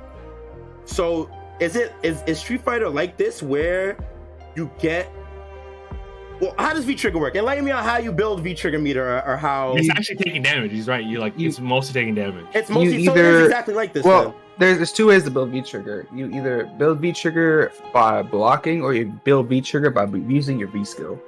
so 0.86 1.30
is 1.60 1.76
it 1.76 1.94
is 2.04 2.22
is 2.28 2.40
Street 2.40 2.62
Fighter 2.62 2.90
like 2.90 3.18
this 3.18 3.42
where 3.44 3.98
you 4.56 4.70
get? 4.80 5.12
Well, 6.40 6.56
how 6.58 6.74
does 6.74 6.86
V 6.86 6.96
trigger 6.96 7.20
work? 7.20 7.36
Enlighten 7.36 7.66
me 7.66 7.72
on 7.72 7.84
how 7.84 7.98
you 7.98 8.14
build 8.14 8.40
V 8.42 8.54
trigger 8.56 8.80
meter, 8.80 9.06
or, 9.18 9.28
or 9.28 9.36
how 9.38 9.76
It's 9.76 9.90
actually 9.90 10.16
taking 10.18 10.42
damage. 10.42 10.72
He's 10.72 10.88
right. 10.88 11.04
You 11.04 11.20
like 11.20 11.38
You- 11.38 11.50
it's 11.50 11.60
mostly 11.60 12.00
taking 12.00 12.16
damage. 12.16 12.46
it's 12.54 12.70
mostly 12.70 13.00
you 13.02 13.06
so 13.08 13.12
it 13.14 13.18
is 13.18 13.26
either- 13.26 13.44
exactly 13.46 13.74
like 13.74 13.92
this. 13.92 14.06
Well, 14.06 14.34
there's, 14.60 14.78
there's 14.78 14.92
two 14.92 15.08
ways 15.08 15.24
to 15.24 15.32
build 15.32 15.52
V 15.52 15.62
trigger. 15.62 16.06
You 16.14 16.30
either 16.32 16.66
build 16.78 17.00
V 17.00 17.14
trigger 17.14 17.72
by 17.94 18.22
blocking, 18.22 18.82
or 18.84 18.94
you 18.94 19.06
build 19.24 19.48
V 19.48 19.62
trigger 19.62 19.90
by 19.90 20.06
using 20.06 20.60
your 20.60 20.68
V 20.68 20.84
skill. 20.84 21.20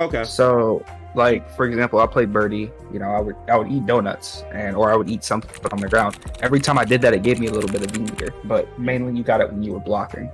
okay. 0.00 0.24
So, 0.24 0.84
like 1.14 1.48
for 1.54 1.66
example, 1.66 2.00
I 2.00 2.06
played 2.06 2.32
Birdie. 2.32 2.72
You 2.92 2.98
know, 2.98 3.10
I 3.10 3.20
would 3.20 3.36
I 3.48 3.56
would 3.56 3.70
eat 3.70 3.86
donuts 3.86 4.42
and 4.52 4.74
or 4.74 4.90
I 4.90 4.96
would 4.96 5.08
eat 5.08 5.22
something 5.22 5.50
on 5.70 5.78
the 5.78 5.88
ground. 5.88 6.18
Every 6.40 6.60
time 6.60 6.78
I 6.78 6.84
did 6.84 7.00
that, 7.02 7.12
it 7.12 7.22
gave 7.22 7.38
me 7.38 7.46
a 7.46 7.52
little 7.52 7.70
bit 7.70 7.84
of 7.84 7.90
V 7.90 8.00
meter. 8.00 8.34
But 8.44 8.78
mainly, 8.78 9.16
you 9.16 9.22
got 9.22 9.40
it 9.40 9.52
when 9.52 9.62
you 9.62 9.72
were 9.72 9.80
blocking, 9.80 10.30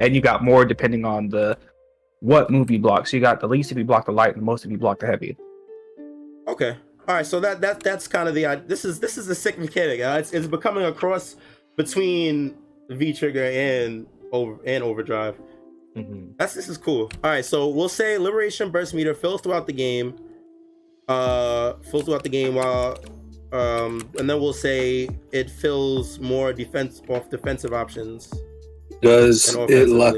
and 0.00 0.14
you 0.14 0.20
got 0.20 0.42
more 0.42 0.64
depending 0.64 1.04
on 1.04 1.28
the 1.28 1.56
what 2.20 2.50
move 2.50 2.70
you 2.70 2.78
block. 2.78 3.06
So 3.06 3.18
you 3.18 3.20
got 3.20 3.40
the 3.40 3.48
least 3.48 3.70
if 3.70 3.76
you 3.76 3.84
block 3.84 4.06
the 4.06 4.12
light, 4.12 4.32
and 4.32 4.40
the 4.40 4.46
most 4.46 4.64
if 4.64 4.70
you 4.70 4.78
block 4.78 4.98
the 4.98 5.06
heavy. 5.06 5.36
Okay. 6.48 6.76
All 7.06 7.14
right. 7.14 7.26
So 7.26 7.40
that 7.40 7.60
that 7.60 7.80
that's 7.80 8.08
kind 8.08 8.28
of 8.28 8.34
the 8.34 8.46
uh, 8.46 8.60
this 8.66 8.84
is 8.84 9.00
this 9.00 9.18
is 9.18 9.26
the 9.26 9.34
sick 9.34 9.58
mechanic. 9.58 10.00
Uh, 10.00 10.16
it's 10.18 10.32
it's 10.32 10.46
becoming 10.46 10.84
a 10.84 10.92
cross 10.92 11.36
between 11.76 12.56
V 12.90 13.12
trigger 13.12 13.44
and 13.44 14.06
over 14.32 14.58
and 14.64 14.82
overdrive. 14.84 15.36
Mhm. 15.96 16.36
That's 16.38 16.54
this 16.54 16.68
is 16.68 16.76
cool. 16.78 17.10
All 17.22 17.30
right, 17.30 17.44
so 17.44 17.68
we'll 17.68 17.88
say 17.88 18.18
liberation 18.18 18.70
burst 18.70 18.94
meter 18.94 19.14
fills 19.14 19.40
throughout 19.40 19.66
the 19.66 19.72
game. 19.72 20.16
Uh, 21.08 21.74
fills 21.90 22.04
throughout 22.04 22.22
the 22.22 22.30
game 22.30 22.54
while, 22.54 22.96
um, 23.52 24.08
and 24.18 24.28
then 24.28 24.40
we'll 24.40 24.54
say 24.54 25.08
it 25.32 25.50
fills 25.50 26.18
more 26.18 26.52
defense 26.52 27.02
off 27.10 27.28
defensive 27.28 27.74
options 27.74 28.32
Does 29.02 29.54
it 29.54 29.90
lock? 29.90 30.14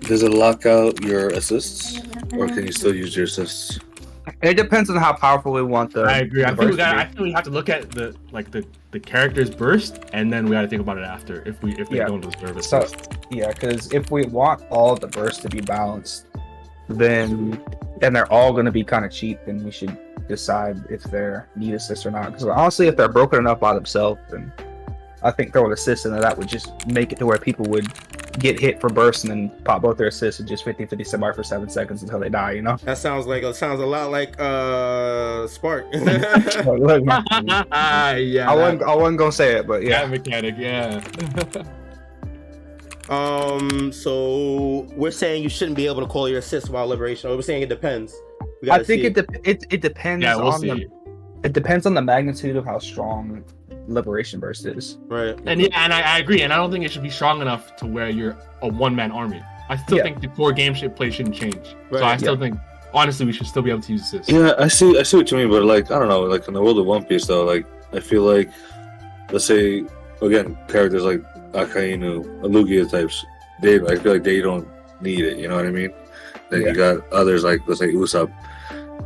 Does 0.00 0.22
it 0.22 0.32
lock 0.32 0.64
out 0.64 1.02
your 1.02 1.28
assists, 1.28 1.98
or 2.32 2.48
can 2.48 2.64
you 2.66 2.72
still 2.72 2.94
use 2.94 3.14
your 3.14 3.26
assists? 3.26 3.78
It 4.42 4.54
depends 4.54 4.88
on 4.90 4.96
how 4.96 5.12
powerful 5.12 5.52
we 5.52 5.62
want 5.62 5.92
the. 5.92 6.02
I 6.04 6.18
agree. 6.18 6.44
I 6.44 6.48
think 6.48 6.60
we 6.60 6.66
burst 6.66 6.78
to 6.78 6.84
got. 6.84 6.96
I 6.96 7.04
think 7.04 7.18
we 7.20 7.32
have 7.32 7.44
to 7.44 7.50
look 7.50 7.68
at 7.68 7.90
the 7.90 8.14
like 8.32 8.50
the 8.50 8.64
the 8.90 9.00
character's 9.00 9.50
burst, 9.50 10.00
and 10.12 10.32
then 10.32 10.44
we 10.46 10.52
got 10.52 10.62
to 10.62 10.68
think 10.68 10.80
about 10.82 10.98
it 10.98 11.04
after 11.04 11.42
if 11.46 11.62
we 11.62 11.72
if 11.76 11.88
they 11.90 11.98
Yeah. 11.98 12.06
don't 12.06 12.20
deserve 12.20 12.56
it. 12.56 12.64
So 12.64 12.80
first. 12.82 13.12
yeah, 13.30 13.48
because 13.48 13.92
if 13.92 14.10
we 14.10 14.24
want 14.26 14.62
all 14.70 14.94
the 14.96 15.08
bursts 15.08 15.42
to 15.42 15.48
be 15.48 15.60
balanced, 15.60 16.26
then 16.88 17.60
and 18.02 18.14
they're 18.14 18.30
all 18.32 18.52
going 18.52 18.66
to 18.66 18.72
be 18.72 18.84
kind 18.84 19.04
of 19.04 19.10
cheap, 19.12 19.38
then 19.46 19.62
we 19.64 19.70
should 19.70 19.96
decide 20.28 20.82
if 20.90 21.02
they're 21.04 21.48
need 21.56 21.74
assist 21.74 22.06
or 22.06 22.10
not. 22.10 22.26
Because 22.32 22.44
honestly, 22.46 22.86
if 22.88 22.96
they're 22.96 23.08
broken 23.08 23.38
enough 23.38 23.60
by 23.60 23.74
themselves, 23.74 24.20
then 24.30 24.52
I 25.22 25.30
think 25.30 25.52
throwing 25.52 25.72
assist 25.72 26.06
into 26.06 26.18
that 26.20 26.36
would 26.36 26.48
just 26.48 26.86
make 26.86 27.12
it 27.12 27.18
to 27.18 27.26
where 27.26 27.38
people 27.38 27.64
would 27.66 27.86
get 28.38 28.58
hit 28.58 28.80
for 28.80 28.88
bursts 28.90 29.24
and 29.24 29.30
then 29.30 29.50
pop 29.64 29.82
both 29.82 29.96
their 29.96 30.08
assists 30.08 30.40
and 30.40 30.48
just 30.48 30.64
50 30.64 30.86
50 30.86 31.04
somebody 31.04 31.34
for 31.34 31.42
seven 31.44 31.68
seconds 31.68 32.02
until 32.02 32.18
they 32.18 32.28
die. 32.28 32.52
You 32.52 32.62
know. 32.62 32.76
That 32.84 32.98
sounds 32.98 33.26
like 33.26 33.42
it 33.42 33.54
sounds 33.56 33.80
a 33.80 33.86
lot 33.86 34.10
like 34.10 34.34
uh 34.40 35.46
Spark. 35.46 35.86
But 35.92 36.00
look, 36.80 37.04
man, 37.04 37.24
yeah, 37.30 37.44
I 37.70 38.16
that- 38.16 38.56
wasn't 38.56 38.82
I 38.82 38.94
wasn't 38.94 39.18
gonna 39.18 39.32
say 39.32 39.56
it, 39.56 39.66
but 39.66 39.82
that 39.82 39.88
yeah. 39.88 40.06
mechanic. 40.06 40.54
Yeah. 40.58 41.02
um, 43.08 43.92
so 43.92 44.86
we're 44.96 45.10
saying 45.10 45.42
you 45.42 45.48
shouldn't 45.48 45.76
be 45.76 45.86
able 45.86 46.00
to 46.00 46.06
call 46.06 46.28
your 46.28 46.38
assist 46.38 46.70
while 46.70 46.86
liberation. 46.86 47.30
We're 47.30 47.42
saying 47.42 47.62
it 47.62 47.68
depends. 47.68 48.14
We 48.62 48.70
I 48.70 48.82
think 48.82 49.02
see. 49.02 49.06
it, 49.06 49.14
de- 49.14 49.50
it 49.50 49.64
it 49.70 49.80
depends 49.80 50.22
yeah, 50.22 50.36
we'll 50.36 50.48
on 50.48 50.60
see. 50.60 50.68
the 50.70 50.90
it 51.44 51.52
depends 51.52 51.84
on 51.84 51.92
the 51.94 52.00
magnitude 52.02 52.56
of 52.56 52.64
how 52.64 52.78
strong 52.78 53.44
liberation 53.86 54.40
burst 54.40 54.66
is. 54.66 54.98
right. 55.06 55.38
And 55.46 55.60
yeah, 55.60 55.68
and 55.74 55.92
I, 55.92 56.00
I 56.16 56.18
agree. 56.18 56.42
And 56.42 56.52
I 56.52 56.56
don't 56.56 56.70
think 56.70 56.84
it 56.84 56.92
should 56.92 57.02
be 57.02 57.10
strong 57.10 57.40
enough 57.42 57.76
to 57.76 57.86
where 57.86 58.08
you're 58.08 58.36
a 58.62 58.68
one 58.68 58.94
man 58.94 59.10
army. 59.12 59.42
I 59.68 59.76
still 59.76 59.98
Yeah. 59.98 60.04
think 60.04 60.20
the 60.20 60.28
core 60.28 60.52
game 60.52 60.74
shit 60.74 60.94
play 60.96 61.10
shouldn't 61.10 61.34
change. 61.34 61.76
Right, 61.90 62.00
so 62.00 62.04
I 62.04 62.16
still 62.16 62.34
yeah. 62.34 62.40
think 62.40 62.58
honestly 62.92 63.26
we 63.26 63.32
should 63.32 63.46
still 63.46 63.62
be 63.62 63.70
able 63.70 63.82
to 63.82 63.92
use 63.92 64.10
this. 64.10 64.28
Yeah, 64.28 64.52
I 64.58 64.68
see. 64.68 64.98
I 64.98 65.02
see 65.02 65.16
what 65.18 65.30
you 65.30 65.36
mean, 65.38 65.50
but 65.50 65.64
like, 65.64 65.90
I 65.90 65.98
don't 65.98 66.08
know. 66.08 66.22
Like 66.22 66.46
in 66.48 66.54
the 66.54 66.62
world 66.62 66.78
of 66.78 66.86
One 66.86 67.04
Piece, 67.04 67.26
though, 67.26 67.44
like 67.44 67.66
I 67.92 68.00
feel 68.00 68.22
like, 68.22 68.50
let's 69.30 69.44
say 69.46 69.84
again, 70.22 70.56
characters 70.68 71.02
like 71.02 71.22
Akainu, 71.52 72.24
Alugia 72.42 72.90
types, 72.90 73.24
they 73.62 73.76
I 73.80 73.96
feel 73.96 74.12
like 74.12 74.24
they 74.24 74.40
don't 74.40 74.66
need 75.00 75.24
it. 75.24 75.38
You 75.38 75.48
know 75.48 75.56
what 75.56 75.66
I 75.66 75.70
mean? 75.70 75.92
Then 76.50 76.62
Yeah. 76.62 76.68
you 76.68 76.74
got 76.74 77.12
others 77.12 77.44
like 77.44 77.60
let's 77.66 77.80
say 77.80 77.92
Usopp 77.92 78.30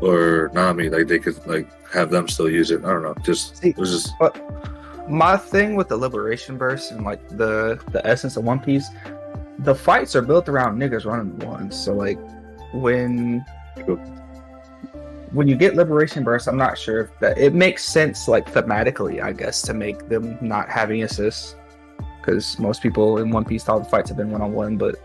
or 0.00 0.50
Nami, 0.52 0.88
like 0.88 1.06
they 1.06 1.18
could 1.18 1.44
like 1.46 1.68
have 1.90 2.10
them 2.10 2.28
still 2.28 2.48
use 2.48 2.70
it. 2.70 2.84
I 2.84 2.88
don't 2.88 3.02
know. 3.02 3.14
Just 3.22 3.56
See, 3.56 3.70
it 3.70 3.76
was 3.76 3.90
just 3.90 4.14
But 4.18 4.38
my 5.08 5.36
thing 5.36 5.74
with 5.74 5.88
the 5.88 5.96
liberation 5.96 6.56
burst 6.56 6.92
and 6.92 7.04
like 7.04 7.26
the 7.28 7.80
the 7.92 8.06
essence 8.06 8.36
of 8.36 8.44
One 8.44 8.60
Piece, 8.60 8.88
the 9.60 9.74
fights 9.74 10.14
are 10.14 10.22
built 10.22 10.48
around 10.48 10.78
niggas 10.78 11.04
running 11.04 11.38
ones. 11.40 11.76
So 11.82 11.94
like 11.94 12.18
when 12.72 13.44
True. 13.84 13.96
when 15.32 15.48
you 15.48 15.56
get 15.56 15.74
liberation 15.74 16.24
burst, 16.24 16.46
I'm 16.46 16.58
not 16.58 16.78
sure 16.78 17.00
if 17.02 17.18
that 17.20 17.38
it 17.38 17.54
makes 17.54 17.84
sense 17.84 18.28
like 18.28 18.46
thematically, 18.52 19.22
I 19.22 19.32
guess, 19.32 19.62
to 19.62 19.74
make 19.74 20.08
them 20.08 20.38
not 20.40 20.68
having 20.68 21.02
assists. 21.02 21.56
Because 22.20 22.58
most 22.58 22.82
people 22.82 23.18
in 23.18 23.30
One 23.30 23.44
Piece 23.44 23.66
all 23.68 23.78
the 23.80 23.88
fights 23.88 24.10
have 24.10 24.18
been 24.18 24.30
one 24.30 24.42
on 24.42 24.52
one, 24.52 24.76
but 24.76 24.96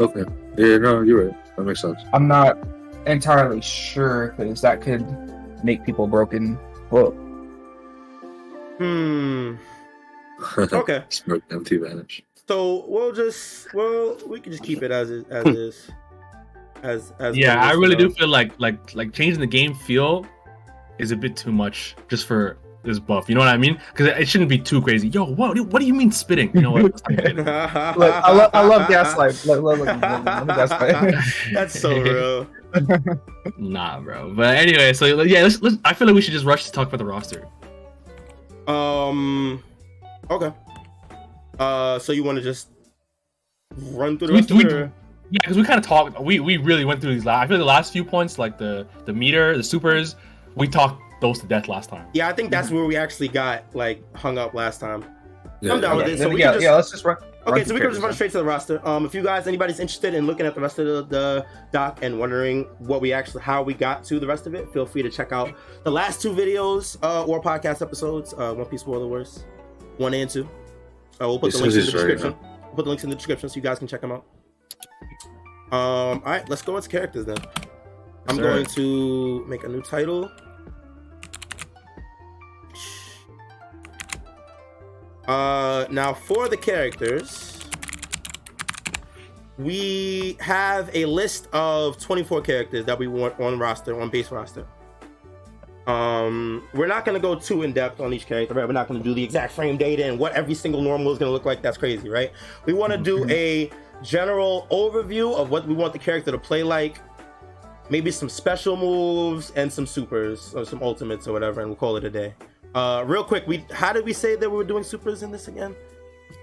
okay. 0.00 0.24
Yeah, 0.56 0.78
no, 0.78 1.02
you're 1.02 1.26
right. 1.26 1.56
That 1.56 1.62
makes 1.62 1.80
sense. 1.80 2.00
I'm 2.12 2.26
not 2.26 2.58
entirely 3.06 3.60
sure 3.60 4.34
because 4.36 4.60
that 4.62 4.80
could 4.80 5.04
make 5.64 5.84
people 5.84 6.06
broken. 6.06 6.58
Well, 6.90 7.12
Hmm. 8.78 9.54
Okay. 10.58 11.04
Smart 11.08 11.42
empty 11.50 11.76
vanish. 11.76 12.22
So 12.48 12.84
we'll 12.88 13.12
just 13.12 13.72
well 13.72 14.16
we 14.26 14.40
can 14.40 14.52
just 14.52 14.64
keep 14.64 14.82
it 14.82 14.90
as 14.90 15.08
is 15.10 15.24
as 15.30 15.46
is. 15.46 15.90
As 16.82 17.12
as 17.18 17.36
Yeah, 17.36 17.64
I 17.64 17.72
really 17.72 17.90
you 17.90 18.08
do 18.08 18.10
feel 18.10 18.28
like 18.28 18.52
like 18.58 18.94
like 18.94 19.12
changing 19.12 19.40
the 19.40 19.46
game 19.46 19.74
feel 19.74 20.26
is 20.98 21.12
a 21.12 21.16
bit 21.16 21.36
too 21.36 21.52
much 21.52 21.94
just 22.08 22.26
for 22.26 22.58
this 22.82 22.98
buff. 22.98 23.28
You 23.28 23.34
know 23.36 23.40
what 23.40 23.48
I 23.48 23.56
mean? 23.56 23.80
Because 23.92 24.08
it 24.08 24.28
shouldn't 24.28 24.50
be 24.50 24.58
too 24.58 24.82
crazy. 24.82 25.08
Yo, 25.08 25.24
what? 25.24 25.58
What 25.58 25.80
do 25.80 25.86
you 25.86 25.94
mean 25.94 26.10
spitting? 26.12 26.50
You 26.52 26.60
know 26.60 26.72
what? 26.72 26.82
Let's 26.90 27.02
not 27.08 27.16
get 27.16 27.26
it. 27.26 27.36
look, 27.38 27.46
I, 27.48 28.32
lo- 28.32 28.50
I 28.52 28.62
love 28.66 28.88
gaslight. 28.88 29.42
Look, 29.46 29.62
look, 29.62 29.78
look, 29.78 29.86
look, 29.86 30.02
look, 30.02 30.24
look, 30.24 30.46
gaslight. 30.48 31.14
That's 31.54 31.80
so 31.80 31.98
real. 31.98 32.46
Nah, 33.58 34.00
bro. 34.00 34.32
But 34.34 34.56
anyway, 34.56 34.92
so 34.92 35.06
yeah, 35.22 35.42
let's, 35.42 35.60
let's. 35.62 35.76
I 35.84 35.94
feel 35.94 36.06
like 36.06 36.14
we 36.14 36.20
should 36.20 36.32
just 36.32 36.44
rush 36.44 36.64
to 36.64 36.72
talk 36.72 36.88
about 36.88 36.98
the 36.98 37.04
roster. 37.04 37.46
Um. 38.66 39.62
Okay. 40.30 40.52
Uh. 41.58 41.98
So 41.98 42.12
you 42.12 42.24
want 42.24 42.36
to 42.36 42.42
just 42.42 42.68
run 43.92 44.18
through 44.18 44.28
the 44.28 44.32
We- 44.34 44.38
rest 44.40 44.50
we- 44.52 44.64
or- 44.66 44.92
Yeah, 45.30 45.38
because 45.42 45.56
we 45.56 45.64
kind 45.64 45.78
of 45.78 45.84
talked. 45.86 46.20
We 46.20 46.40
we 46.40 46.56
really 46.58 46.84
went 46.84 47.00
through 47.00 47.14
these. 47.14 47.24
Last, 47.24 47.44
I 47.44 47.46
feel 47.48 47.56
like 47.56 47.62
the 47.62 47.66
last 47.66 47.92
few 47.92 48.04
points, 48.04 48.38
like 48.38 48.58
the 48.58 48.86
the 49.04 49.12
meter, 49.12 49.56
the 49.56 49.62
supers, 49.62 50.16
we 50.54 50.68
talked 50.68 51.00
those 51.20 51.40
to 51.40 51.46
death 51.46 51.68
last 51.68 51.88
time. 51.90 52.06
Yeah, 52.12 52.28
I 52.28 52.32
think 52.32 52.50
that's 52.50 52.70
where 52.70 52.84
we 52.84 52.96
actually 52.96 53.28
got 53.28 53.64
like 53.74 54.02
hung 54.16 54.38
up 54.38 54.54
last 54.54 54.80
time. 54.80 55.04
Yeah, 55.60 55.72
I'm 55.72 55.80
down 55.80 55.96
with 55.96 56.06
yeah. 56.08 56.14
it. 56.14 56.18
So 56.18 56.28
we 56.28 56.40
yeah, 56.40 56.46
can 56.46 56.54
just- 56.54 56.64
yeah, 56.64 56.74
let's 56.74 56.90
just 56.90 57.04
run. 57.04 57.16
Okay, 57.46 57.64
so 57.64 57.74
we 57.74 57.80
can 57.80 57.90
just 57.90 58.02
run 58.02 58.12
straight 58.12 58.30
to 58.32 58.38
the 58.38 58.44
roster. 58.44 58.86
Um, 58.88 59.04
if 59.04 59.14
you 59.14 59.22
guys, 59.22 59.46
anybody's 59.46 59.78
interested 59.78 60.14
in 60.14 60.26
looking 60.26 60.46
at 60.46 60.54
the 60.54 60.60
rest 60.60 60.78
of 60.78 60.86
the, 60.86 61.02
the 61.02 61.46
doc 61.72 61.98
and 62.02 62.18
wondering 62.18 62.64
what 62.78 63.00
we 63.00 63.12
actually, 63.12 63.42
how 63.42 63.62
we 63.62 63.74
got 63.74 64.02
to 64.04 64.18
the 64.18 64.26
rest 64.26 64.46
of 64.46 64.54
it, 64.54 64.72
feel 64.72 64.86
free 64.86 65.02
to 65.02 65.10
check 65.10 65.30
out 65.30 65.54
the 65.84 65.90
last 65.90 66.22
two 66.22 66.32
videos 66.32 66.96
uh, 67.02 67.24
or 67.24 67.42
podcast 67.42 67.82
episodes. 67.82 68.32
Uh, 68.32 68.54
One 68.54 68.66
Piece 68.66 68.86
Worst, 68.86 69.44
one 69.98 70.14
and 70.14 70.30
two. 70.30 70.48
Uh, 71.20 71.28
we'll 71.28 71.38
put 71.38 71.52
the 71.52 71.58
links 71.58 71.76
in 71.76 71.80
the 71.84 71.86
right 71.86 71.92
description. 71.92 72.34
We'll 72.62 72.74
put 72.76 72.84
the 72.84 72.88
links 72.88 73.04
in 73.04 73.10
the 73.10 73.16
description 73.16 73.48
so 73.48 73.56
you 73.56 73.62
guys 73.62 73.78
can 73.78 73.88
check 73.88 74.00
them 74.00 74.12
out. 74.12 74.24
Um, 75.70 76.22
all 76.24 76.32
right, 76.32 76.48
let's 76.48 76.62
go 76.62 76.76
into 76.76 76.88
characters 76.88 77.26
then. 77.26 77.38
I'm 78.28 78.36
Sir. 78.36 78.42
going 78.42 78.66
to 78.66 79.44
make 79.46 79.64
a 79.64 79.68
new 79.68 79.82
title. 79.82 80.30
Uh, 85.26 85.86
now 85.90 86.12
for 86.12 86.48
the 86.48 86.56
characters, 86.56 87.58
we 89.58 90.36
have 90.40 90.90
a 90.94 91.06
list 91.06 91.48
of 91.52 91.98
24 91.98 92.42
characters 92.42 92.84
that 92.84 92.98
we 92.98 93.06
want 93.06 93.38
on 93.40 93.58
roster, 93.58 94.00
on 94.00 94.10
base 94.10 94.30
roster. 94.30 94.66
Um, 95.86 96.66
we're 96.72 96.86
not 96.86 97.04
gonna 97.04 97.20
go 97.20 97.34
too 97.34 97.62
in 97.62 97.72
depth 97.72 98.00
on 98.00 98.12
each 98.14 98.26
character, 98.26 98.54
right? 98.54 98.66
We're 98.66 98.72
not 98.72 98.88
gonna 98.88 99.02
do 99.02 99.14
the 99.14 99.22
exact 99.22 99.52
frame 99.52 99.76
data 99.76 100.04
and 100.06 100.18
what 100.18 100.32
every 100.32 100.54
single 100.54 100.80
normal 100.80 101.12
is 101.12 101.18
gonna 101.18 101.30
look 101.30 101.44
like. 101.44 101.62
That's 101.62 101.76
crazy, 101.76 102.08
right? 102.08 102.32
We 102.64 102.72
want 102.72 102.92
to 102.92 102.98
do 102.98 103.28
a 103.28 103.70
general 104.02 104.66
overview 104.70 105.34
of 105.34 105.50
what 105.50 105.66
we 105.66 105.74
want 105.74 105.92
the 105.92 105.98
character 105.98 106.30
to 106.32 106.38
play 106.38 106.62
like. 106.62 107.00
Maybe 107.90 108.10
some 108.10 108.30
special 108.30 108.78
moves 108.78 109.50
and 109.56 109.70
some 109.70 109.86
supers 109.86 110.54
or 110.54 110.64
some 110.64 110.82
ultimates 110.82 111.28
or 111.28 111.32
whatever, 111.34 111.60
and 111.60 111.68
we'll 111.68 111.76
call 111.76 111.96
it 111.96 112.04
a 112.04 112.10
day. 112.10 112.34
Uh, 112.74 113.04
real 113.06 113.22
quick, 113.24 113.46
we 113.46 113.64
how 113.72 113.92
did 113.92 114.04
we 114.04 114.12
say 114.12 114.34
that 114.36 114.50
we 114.50 114.56
were 114.56 114.64
doing 114.64 114.82
supers 114.82 115.22
in 115.22 115.30
this 115.30 115.48
again? 115.48 115.74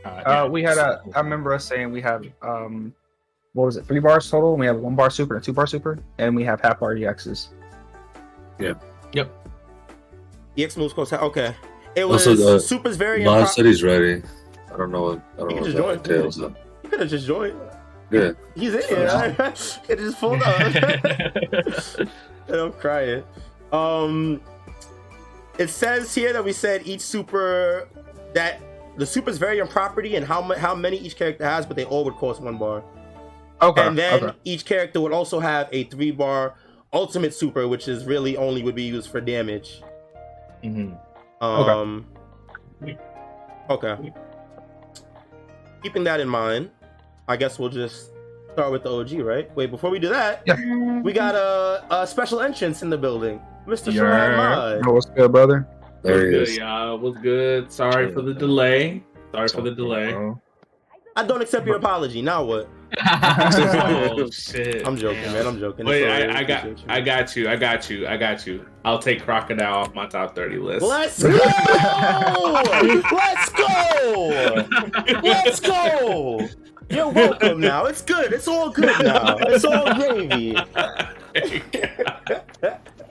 Uh, 0.06 0.48
we 0.50 0.64
had 0.64 0.78
a. 0.78 1.02
I 1.14 1.20
remember 1.20 1.54
us 1.54 1.66
saying 1.66 1.92
we 1.92 2.02
have 2.02 2.26
um, 2.42 2.94
what 3.54 3.66
was 3.66 3.78
it? 3.78 3.86
Three 3.86 4.00
bars 4.00 4.30
total. 4.32 4.56
We 4.56 4.66
have 4.66 4.78
one 4.78 4.96
bar 4.96 5.10
super 5.10 5.36
and 5.36 5.44
a 5.44 5.46
two 5.46 5.54
bar 5.54 5.68
super, 5.68 6.00
and 6.18 6.36
we 6.36 6.44
have 6.46 6.62
half 6.62 6.80
bar 6.80 6.96
EXs. 6.96 7.50
Yeah. 8.60 8.74
Yep. 9.14 9.30
EX 10.58 10.78
moves 10.78 10.94
close. 10.94 11.12
Okay, 11.12 11.54
it 11.96 12.08
was 12.08 12.26
Also, 12.28 12.56
uh, 12.56 12.60
supers 12.60 12.96
very. 12.96 13.24
Mod 13.26 13.44
impro- 13.46 13.48
said 13.50 13.66
he's 13.66 13.84
ready. 13.84 14.24
I 14.74 14.78
don't 14.78 14.92
know. 14.92 15.04
What, 15.04 15.22
I 15.36 15.40
don't 15.40 15.50
You 15.50 15.56
know 15.56 15.64
can 15.64 15.64
what 15.64 15.64
just 15.64 15.76
that 15.76 15.82
join. 15.84 16.16
entails. 16.16 16.36
Though. 16.38 16.56
You 16.84 16.90
could 16.90 17.00
have 17.02 17.10
just 17.10 17.28
joined. 17.28 17.60
Yeah. 18.10 18.32
He's 18.56 18.74
in 18.74 18.82
here. 18.90 19.34
Could 19.88 20.00
just 20.00 20.20
pulled 20.20 20.42
up. 20.42 20.60
and 22.06 22.10
I'm 22.50 22.74
crying. 22.74 23.24
Um, 23.72 24.42
it 25.58 25.70
says 25.70 26.14
here 26.14 26.34
that 26.34 26.44
we 26.44 26.54
said 26.54 26.86
each 26.86 27.02
super 27.02 27.88
that 28.34 28.62
the 28.98 29.06
supers 29.06 29.38
vary 29.38 29.60
in 29.60 29.68
property 29.68 30.16
and 30.16 30.26
how 30.26 30.42
mu- 30.42 30.56
how 30.56 30.76
many 30.76 30.98
each 30.98 31.16
character 31.16 31.46
has, 31.46 31.66
but 31.66 31.76
they 31.76 31.86
all 31.86 32.04
would 32.06 32.16
cost 32.16 32.42
one 32.42 32.58
bar. 32.58 32.84
Okay. 33.62 33.86
and 33.88 33.98
then 33.98 34.24
okay. 34.24 34.38
each 34.44 34.66
character 34.66 35.00
would 35.00 35.12
also 35.14 35.40
have 35.40 35.70
a 35.72 35.84
three 35.86 36.12
bar 36.12 36.56
ultimate 36.94 37.34
super, 37.34 37.68
which 37.68 37.88
is 37.88 38.06
really 38.06 38.36
only 38.38 38.64
would 38.64 38.76
be 38.76 38.84
used 38.84 39.10
for 39.10 39.22
damage. 39.22 39.82
Mhm. 40.64 40.98
Um, 41.42 42.06
okay. 43.70 44.14
Keeping 45.84 46.04
that 46.04 46.20
in 46.20 46.28
mind, 46.28 46.70
I 47.28 47.38
guess 47.38 47.58
we'll 47.58 47.70
just 47.70 48.12
start 48.54 48.72
with 48.72 48.84
the 48.84 48.92
OG, 48.92 49.22
right? 49.22 49.56
Wait, 49.56 49.72
before 49.72 49.90
we 49.90 50.00
do 50.00 50.10
that, 50.10 50.44
Yeah. 50.46 51.02
we 51.02 51.14
got 51.14 51.36
a, 51.36 51.84
a 51.90 52.06
special 52.08 52.42
entrance 52.42 52.82
in 52.84 52.90
the 52.90 52.98
building, 52.98 53.42
Mr. 53.68 53.94
Yeah. 53.94 54.02
StrawHat 54.02 54.38
Mod. 54.38 54.82
Oh, 54.88 54.94
what's 54.94 55.06
good, 55.08 55.32
brother? 55.32 55.68
There 56.04 56.14
What's 56.16 56.26
he 56.26 56.32
good, 56.32 56.48
is. 56.48 56.58
y'all? 56.58 56.98
What's 56.98 57.18
good? 57.20 57.72
Sorry 57.72 58.12
for 58.12 58.22
the 58.22 58.34
delay. 58.34 59.04
Sorry 59.32 59.48
for 59.50 59.62
the 59.62 59.72
delay. 59.72 60.16
I 61.16 61.24
don't 61.24 61.42
accept 61.42 61.68
your 61.68 61.76
apology. 61.76 62.22
Now 62.22 62.44
what? 62.44 62.68
oh 63.08 64.30
shit! 64.32 64.86
I'm 64.86 64.98
joking, 64.98 65.22
Damn. 65.24 65.34
man. 65.34 65.48
I'm 65.48 65.60
joking. 65.60 65.86
Wait, 65.86 66.04
It's. 66.04 66.36
I, 66.36 66.40
I 66.40 66.44
got, 66.44 66.66
you. 66.66 66.76
I 66.90 67.00
got 67.02 67.36
you, 67.36 67.50
I 67.50 67.56
got 67.56 67.90
you, 67.90 68.08
I 68.08 68.18
got 68.18 68.46
you. 68.48 68.66
I'll 68.84 69.00
take 69.00 69.24
crocodile 69.24 69.76
off 69.76 69.94
my 69.94 70.08
top 70.08 70.36
thirty 70.36 70.58
list. 70.58 70.84
Let's 70.86 71.22
go! 71.24 71.30
Let's 73.12 73.50
go! 73.50 74.66
Let's 75.24 75.60
go! 75.62 76.48
You're 76.90 77.10
welcome 77.10 77.62
now. 77.62 77.86
It's 77.86 78.02
good. 78.02 78.34
It's 78.34 78.48
all 78.50 78.70
good 78.70 79.06
now. 79.06 79.38
It's 79.40 79.64
all 79.64 79.94
gravy. 79.96 80.58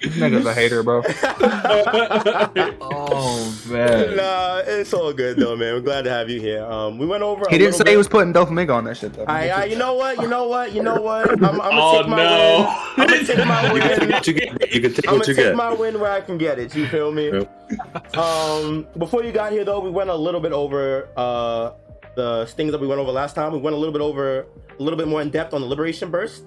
This 0.00 0.14
nigga's 0.16 0.46
a 0.46 0.54
hater, 0.54 0.82
bro. 0.82 1.02
oh 2.80 3.62
man. 3.68 4.16
nah, 4.16 4.62
it's 4.66 4.92
all 4.94 5.12
good 5.12 5.36
though, 5.36 5.56
man. 5.56 5.74
We're 5.74 5.80
glad 5.80 6.02
to 6.02 6.10
have 6.10 6.28
you 6.30 6.40
here. 6.40 6.64
Um, 6.64 6.98
we 6.98 7.06
went 7.06 7.22
over. 7.22 7.44
He 7.50 7.56
a 7.56 7.58
didn't 7.58 7.74
say 7.74 7.84
bit. 7.84 7.90
he 7.92 7.96
was 7.96 8.08
putting 8.08 8.32
Doflamingo 8.32 8.74
on 8.74 8.84
that 8.84 8.96
shit 8.96 9.12
though. 9.12 9.24
I, 9.24 9.48
I, 9.48 9.64
you 9.64 9.76
know 9.76 9.94
what? 9.94 10.20
You 10.20 10.28
know 10.28 10.48
what? 10.48 10.72
You 10.72 10.82
know 10.82 11.00
what? 11.00 11.30
I'm, 11.30 11.44
I'm 11.44 11.56
gonna 11.58 11.70
Oh 11.80 11.98
take 12.00 12.08
my 12.08 12.16
no! 12.16 12.58
win. 12.58 12.66
I'm 12.96 13.06
gonna 13.08 13.24
take 13.24 13.46
my 13.46 13.72
You 13.74 13.80
can 13.80 13.98
take 14.00 14.10
what 14.10 14.26
you 14.26 14.32
get. 14.34 14.58
Can 14.60 14.92
take 14.94 15.08
I'm 15.08 15.14
gonna 15.14 15.24
take 15.24 15.36
get. 15.36 15.54
my 15.56 15.72
win 15.74 16.00
where 16.00 16.10
I 16.12 16.20
can 16.20 16.38
get 16.38 16.58
it. 16.58 16.74
You 16.74 16.86
feel 16.88 17.12
me? 17.12 17.30
Yep. 17.30 18.16
Um, 18.16 18.86
before 18.98 19.22
you 19.24 19.32
got 19.32 19.52
here 19.52 19.64
though, 19.64 19.80
we 19.80 19.90
went 19.90 20.10
a 20.10 20.14
little 20.14 20.40
bit 20.40 20.52
over 20.52 21.08
uh 21.16 21.72
the 22.16 22.46
things 22.56 22.72
that 22.72 22.80
we 22.80 22.86
went 22.86 23.00
over 23.00 23.12
last 23.12 23.34
time. 23.34 23.52
We 23.52 23.58
went 23.58 23.74
a 23.76 23.78
little 23.78 23.92
bit 23.92 24.02
over 24.02 24.40
a 24.78 24.82
little 24.82 24.96
bit 24.98 25.06
more 25.08 25.20
in 25.22 25.30
depth 25.30 25.54
on 25.54 25.60
the 25.60 25.66
liberation 25.66 26.10
burst. 26.10 26.44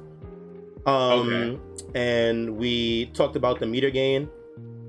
Um, 0.85 0.93
Okay. 1.31 1.59
And 1.95 2.57
we 2.57 3.07
talked 3.07 3.35
about 3.35 3.59
the 3.59 3.65
meter 3.65 3.89
gain, 3.89 4.29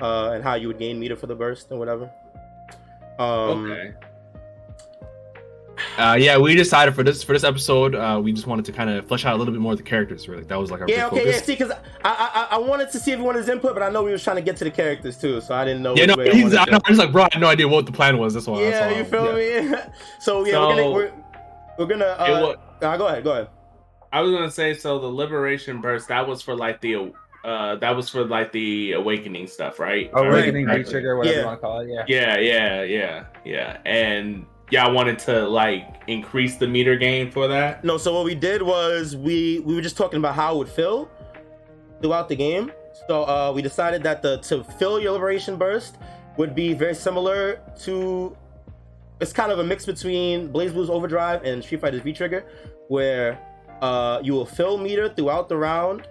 uh, 0.01 0.31
and 0.31 0.45
how 0.45 0.55
you 0.55 0.69
would 0.69 0.79
gain 0.79 0.99
meter 0.99 1.17
for 1.17 1.27
the 1.27 1.35
burst 1.35 1.71
and 1.71 1.79
whatever. 1.79 2.11
Um, 3.19 3.71
okay. 3.71 3.95
Uh, 5.99 6.17
yeah, 6.19 6.37
we 6.37 6.55
decided 6.55 6.95
for 6.95 7.03
this 7.03 7.23
for 7.23 7.33
this 7.33 7.45
episode, 7.45 7.95
uh, 7.95 8.21
we 8.23 8.33
just 8.33 8.47
wanted 8.47 8.65
to 8.65 8.73
kind 8.73 8.91
of 8.91 9.07
flesh 9.07 9.25
out 9.25 9.35
a 9.35 9.37
little 9.37 9.53
bit 9.53 9.61
more 9.61 9.73
of 9.73 9.79
the 9.79 9.85
characters. 9.85 10.29
Really, 10.29 10.45
that 10.45 10.57
was 10.57 10.71
like 10.71 10.81
our 10.81 10.89
Yeah, 10.89 11.07
okay, 11.07 11.31
yeah. 11.31 11.39
See, 11.41 11.53
because 11.53 11.71
I, 11.71 11.77
I 12.05 12.49
I 12.53 12.59
wanted 12.59 12.91
to 12.91 12.99
see 12.99 13.13
everyone's 13.13 13.49
input, 13.49 13.75
but 13.75 13.83
I 13.83 13.91
know 13.91 14.03
we 14.03 14.13
was 14.13 14.23
trying 14.23 14.37
to 14.37 14.43
get 14.43 14.57
to 14.59 14.65
the 14.65 14.71
characters 14.71 15.17
too, 15.17 15.41
so 15.41 15.55
I 15.55 15.65
didn't 15.65 15.83
know. 15.83 15.95
Yeah, 15.97 16.07
no, 16.07 16.15
I 16.19 16.31
he's, 16.31 16.55
I 16.55 16.65
know, 16.67 16.81
like, 16.91 17.13
bro, 17.13 17.23
I 17.25 17.29
had 17.33 17.41
no 17.41 17.49
idea 17.49 17.69
what 17.69 17.87
the 17.87 17.93
plan 17.93 18.19
was. 18.19 18.35
This 18.35 18.47
one, 18.47 18.61
Yeah, 18.61 18.97
you 18.97 19.05
feel 19.05 19.35
me? 19.35 19.77
so 20.19 20.45
yeah, 20.45 20.59
we're 20.59 20.77
gonna 20.77 20.91
we're, 20.91 21.13
we're 21.79 21.87
gonna. 21.87 22.05
Uh, 22.05 22.57
wa- 22.83 22.87
uh, 22.89 22.97
go 22.97 23.07
ahead, 23.07 23.25
go 23.25 23.33
ahead. 23.33 23.49
I 24.15 24.21
was 24.21 24.31
gonna 24.31 24.51
say 24.51 24.75
so 24.75 24.99
the 25.01 25.09
liberation 25.09 25.81
burst 25.81 26.09
that 26.09 26.27
was 26.27 26.41
for 26.41 26.55
like 26.55 26.81
the 26.81 27.13
uh 27.45 27.75
that 27.77 27.95
was 27.97 28.09
for 28.09 28.25
like 28.25 28.53
the 28.53 28.93
awakening 28.93 29.47
stuff, 29.49 29.79
right? 29.81 30.07
If 30.07 30.13
Awakening, 30.15 30.67
correctly. 30.67 30.85
V 30.85 30.91
trigger, 30.91 31.17
whatever 31.17 31.35
Yeah. 31.35 31.41
you 31.41 31.47
want 31.47 31.61
to 31.61 31.67
call 31.67 31.81
it. 31.81 31.89
Yeah. 31.89 32.05
Yeah, 32.07 32.39
yeah, 32.39 32.83
yeah, 32.85 33.25
yeah. 33.45 33.79
And 33.85 34.47
y'all 34.71 34.95
wanted 34.95 35.19
to 35.21 35.47
like 35.49 36.03
increase 36.07 36.57
the 36.57 36.67
meter 36.67 36.97
gain 36.97 37.31
for 37.31 37.49
that. 37.49 37.85
No, 37.85 37.99
so 37.99 38.15
what 38.15 38.25
we 38.25 38.35
did 38.35 38.63
was 38.63 39.17
we 39.17 39.59
we 39.67 39.75
were 39.75 39.83
just 39.83 39.97
talking 39.97 40.19
about 40.19 40.35
how 40.37 40.55
it 40.55 40.59
would 40.59 40.69
fill 40.69 41.11
throughout 42.01 42.29
the 42.29 42.37
game. 42.37 42.71
So 43.09 43.25
uh, 43.25 43.53
we 43.55 43.63
decided 43.63 44.03
that 44.05 44.23
the 44.23 44.39
to 44.49 44.63
fill 44.79 45.01
your 45.01 45.13
liberation 45.13 45.57
burst 45.57 45.99
would 46.37 46.55
be 46.55 46.73
very 46.73 46.95
similar 46.95 47.61
to. 47.81 48.37
It's 49.21 49.33
kind 49.33 49.51
of 49.53 49.59
a 49.59 49.65
mix 49.65 49.87
between 49.87 50.53
BlazBlues 50.53 50.89
Overdrive 50.89 51.43
and 51.45 51.63
Street 51.65 51.81
Fighter's 51.81 52.03
V 52.03 52.13
Trigger, 52.13 52.45
where 52.89 53.39
uh, 53.83 54.21
you 54.23 54.33
will 54.33 54.47
fill 54.47 54.79
meter 54.79 55.09
throughout 55.09 55.49
the 55.49 55.57
round 55.57 56.07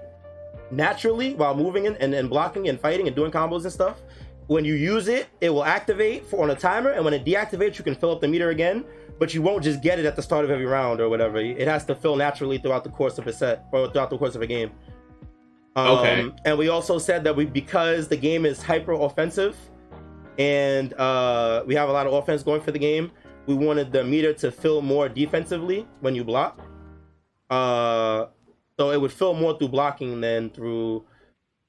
naturally 0.71 1.33
while 1.35 1.55
moving 1.55 1.85
in 1.85 1.95
and, 1.97 2.13
and 2.13 2.29
blocking 2.29 2.67
and 2.69 2.79
fighting 2.79 3.07
and 3.07 3.15
doing 3.15 3.31
combos 3.31 3.63
and 3.63 3.71
stuff. 3.71 4.01
When 4.47 4.65
you 4.65 4.73
use 4.73 5.07
it, 5.07 5.27
it 5.39 5.49
will 5.49 5.63
activate 5.63 6.25
for 6.25 6.43
on 6.43 6.49
a 6.49 6.55
timer, 6.55 6.89
and 6.89 7.05
when 7.05 7.13
it 7.13 7.23
deactivates, 7.23 7.77
you 7.77 7.83
can 7.83 7.95
fill 7.95 8.11
up 8.11 8.21
the 8.21 8.27
meter 8.27 8.49
again. 8.49 8.83
But 9.19 9.33
you 9.33 9.41
won't 9.41 9.63
just 9.63 9.81
get 9.81 9.99
it 9.99 10.05
at 10.05 10.15
the 10.15 10.21
start 10.21 10.43
of 10.43 10.51
every 10.51 10.65
round 10.65 10.99
or 10.99 11.07
whatever. 11.07 11.37
It 11.37 11.67
has 11.67 11.85
to 11.85 11.95
fill 11.95 12.15
naturally 12.15 12.57
throughout 12.57 12.83
the 12.83 12.89
course 12.89 13.17
of 13.19 13.27
a 13.27 13.31
set 13.31 13.65
or 13.71 13.89
throughout 13.89 14.09
the 14.09 14.17
course 14.17 14.35
of 14.35 14.41
a 14.41 14.47
game. 14.47 14.71
Um, 15.75 15.97
Okay. 15.97 16.31
And 16.45 16.57
we 16.57 16.67
also 16.67 16.97
said 16.97 17.23
that 17.23 17.35
we 17.35 17.45
because 17.45 18.07
the 18.07 18.17
game 18.17 18.45
is 18.45 18.61
hyper 18.61 18.93
offensive, 18.93 19.55
and 20.37 20.93
uh, 20.95 21.63
we 21.65 21.75
have 21.75 21.89
a 21.89 21.91
lot 21.91 22.07
of 22.07 22.13
offense 22.13 22.43
going 22.43 22.61
for 22.61 22.71
the 22.71 22.79
game. 22.79 23.11
We 23.45 23.55
wanted 23.55 23.91
the 23.91 24.03
meter 24.03 24.33
to 24.33 24.51
fill 24.51 24.81
more 24.81 25.07
defensively 25.07 25.87
when 26.01 26.15
you 26.15 26.23
block. 26.23 26.59
Uh, 27.53 28.27
so 28.79 28.89
it 28.91 28.99
would 28.99 29.11
fill 29.11 29.33
more 29.35 29.55
through 29.57 29.67
blocking 29.67 30.19
than 30.21 30.49
through 30.49 31.03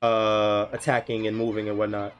uh, 0.00 0.66
attacking 0.72 1.26
and 1.26 1.36
moving 1.36 1.68
and 1.68 1.76
whatnot. 1.78 2.14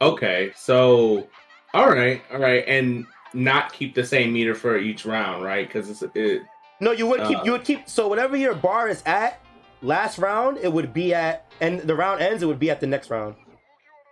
Okay, 0.00 0.50
so 0.56 1.28
all 1.74 1.90
right, 1.90 2.22
all 2.32 2.38
right, 2.38 2.64
and 2.66 3.04
not 3.34 3.72
keep 3.72 3.94
the 3.94 4.04
same 4.04 4.32
meter 4.32 4.54
for 4.54 4.78
each 4.78 5.04
round, 5.04 5.44
right? 5.44 5.66
Because 5.66 5.90
it's 5.90 6.02
it. 6.14 6.42
No, 6.80 6.90
you 6.92 7.06
would 7.06 7.22
keep 7.24 7.38
Uh. 7.38 7.42
you 7.44 7.52
would 7.52 7.64
keep 7.64 7.88
so 7.88 8.08
whatever 8.08 8.36
your 8.36 8.54
bar 8.54 8.88
is 8.88 9.02
at 9.06 9.40
last 9.82 10.18
round, 10.18 10.58
it 10.58 10.72
would 10.72 10.92
be 10.94 11.12
at 11.14 11.52
and 11.60 11.80
the 11.80 11.94
round 11.94 12.20
ends, 12.22 12.42
it 12.42 12.46
would 12.46 12.58
be 12.58 12.70
at 12.70 12.80
the 12.80 12.86
next 12.86 13.10
round. 13.10 13.36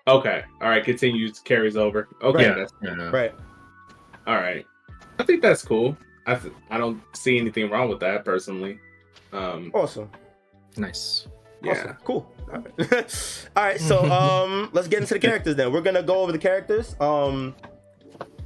Okay, 0.07 0.43
all 0.61 0.69
right, 0.69 0.85
continues 0.85 1.41
carries 1.41 1.77
over. 1.77 2.09
Okay, 2.23 2.49
Right. 2.49 2.57
that's 2.57 2.73
Yeah. 2.83 3.11
Right. 3.11 3.35
all 4.27 4.37
right. 4.37 4.67
I 5.19 5.23
think 5.25 5.43
that's 5.43 5.63
cool. 5.63 5.97
I 6.31 6.35
th- 6.37 6.55
I 6.71 6.79
don't 6.79 7.03
see 7.17 7.39
anything 7.39 7.71
wrong 7.71 7.89
with 7.89 8.01
that 8.01 8.25
personally. 8.25 8.79
Um, 9.33 9.71
Awesome. 9.75 10.11
Nice. 10.77 11.27
yeah. 11.63 11.73
Awesome. 11.73 11.97
Cool. 12.05 12.33
All 12.53 12.61
right. 12.61 13.47
All 13.57 13.65
right, 13.65 13.81
so 13.81 14.11
um 14.21 14.71
let's 14.73 14.89
get 14.89 15.01
into 15.03 15.15
the 15.15 15.21
characters 15.21 15.55
then. 15.57 15.73
We're 15.73 15.81
gonna 15.83 16.03
go 16.03 16.21
over 16.23 16.33
the 16.33 16.39
characters. 16.39 16.95
Um 17.01 17.55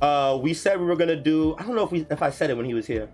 uh 0.00 0.38
we 0.42 0.54
said 0.54 0.78
we 0.80 0.86
were 0.86 0.96
gonna 0.96 1.16
do 1.20 1.54
I 1.58 1.62
don't 1.62 1.76
know 1.76 1.84
if 1.84 1.92
we 1.92 2.06
if 2.10 2.22
I 2.22 2.30
said 2.30 2.50
it 2.50 2.56
when 2.56 2.66
he 2.66 2.74
was 2.74 2.86
here. 2.86 3.08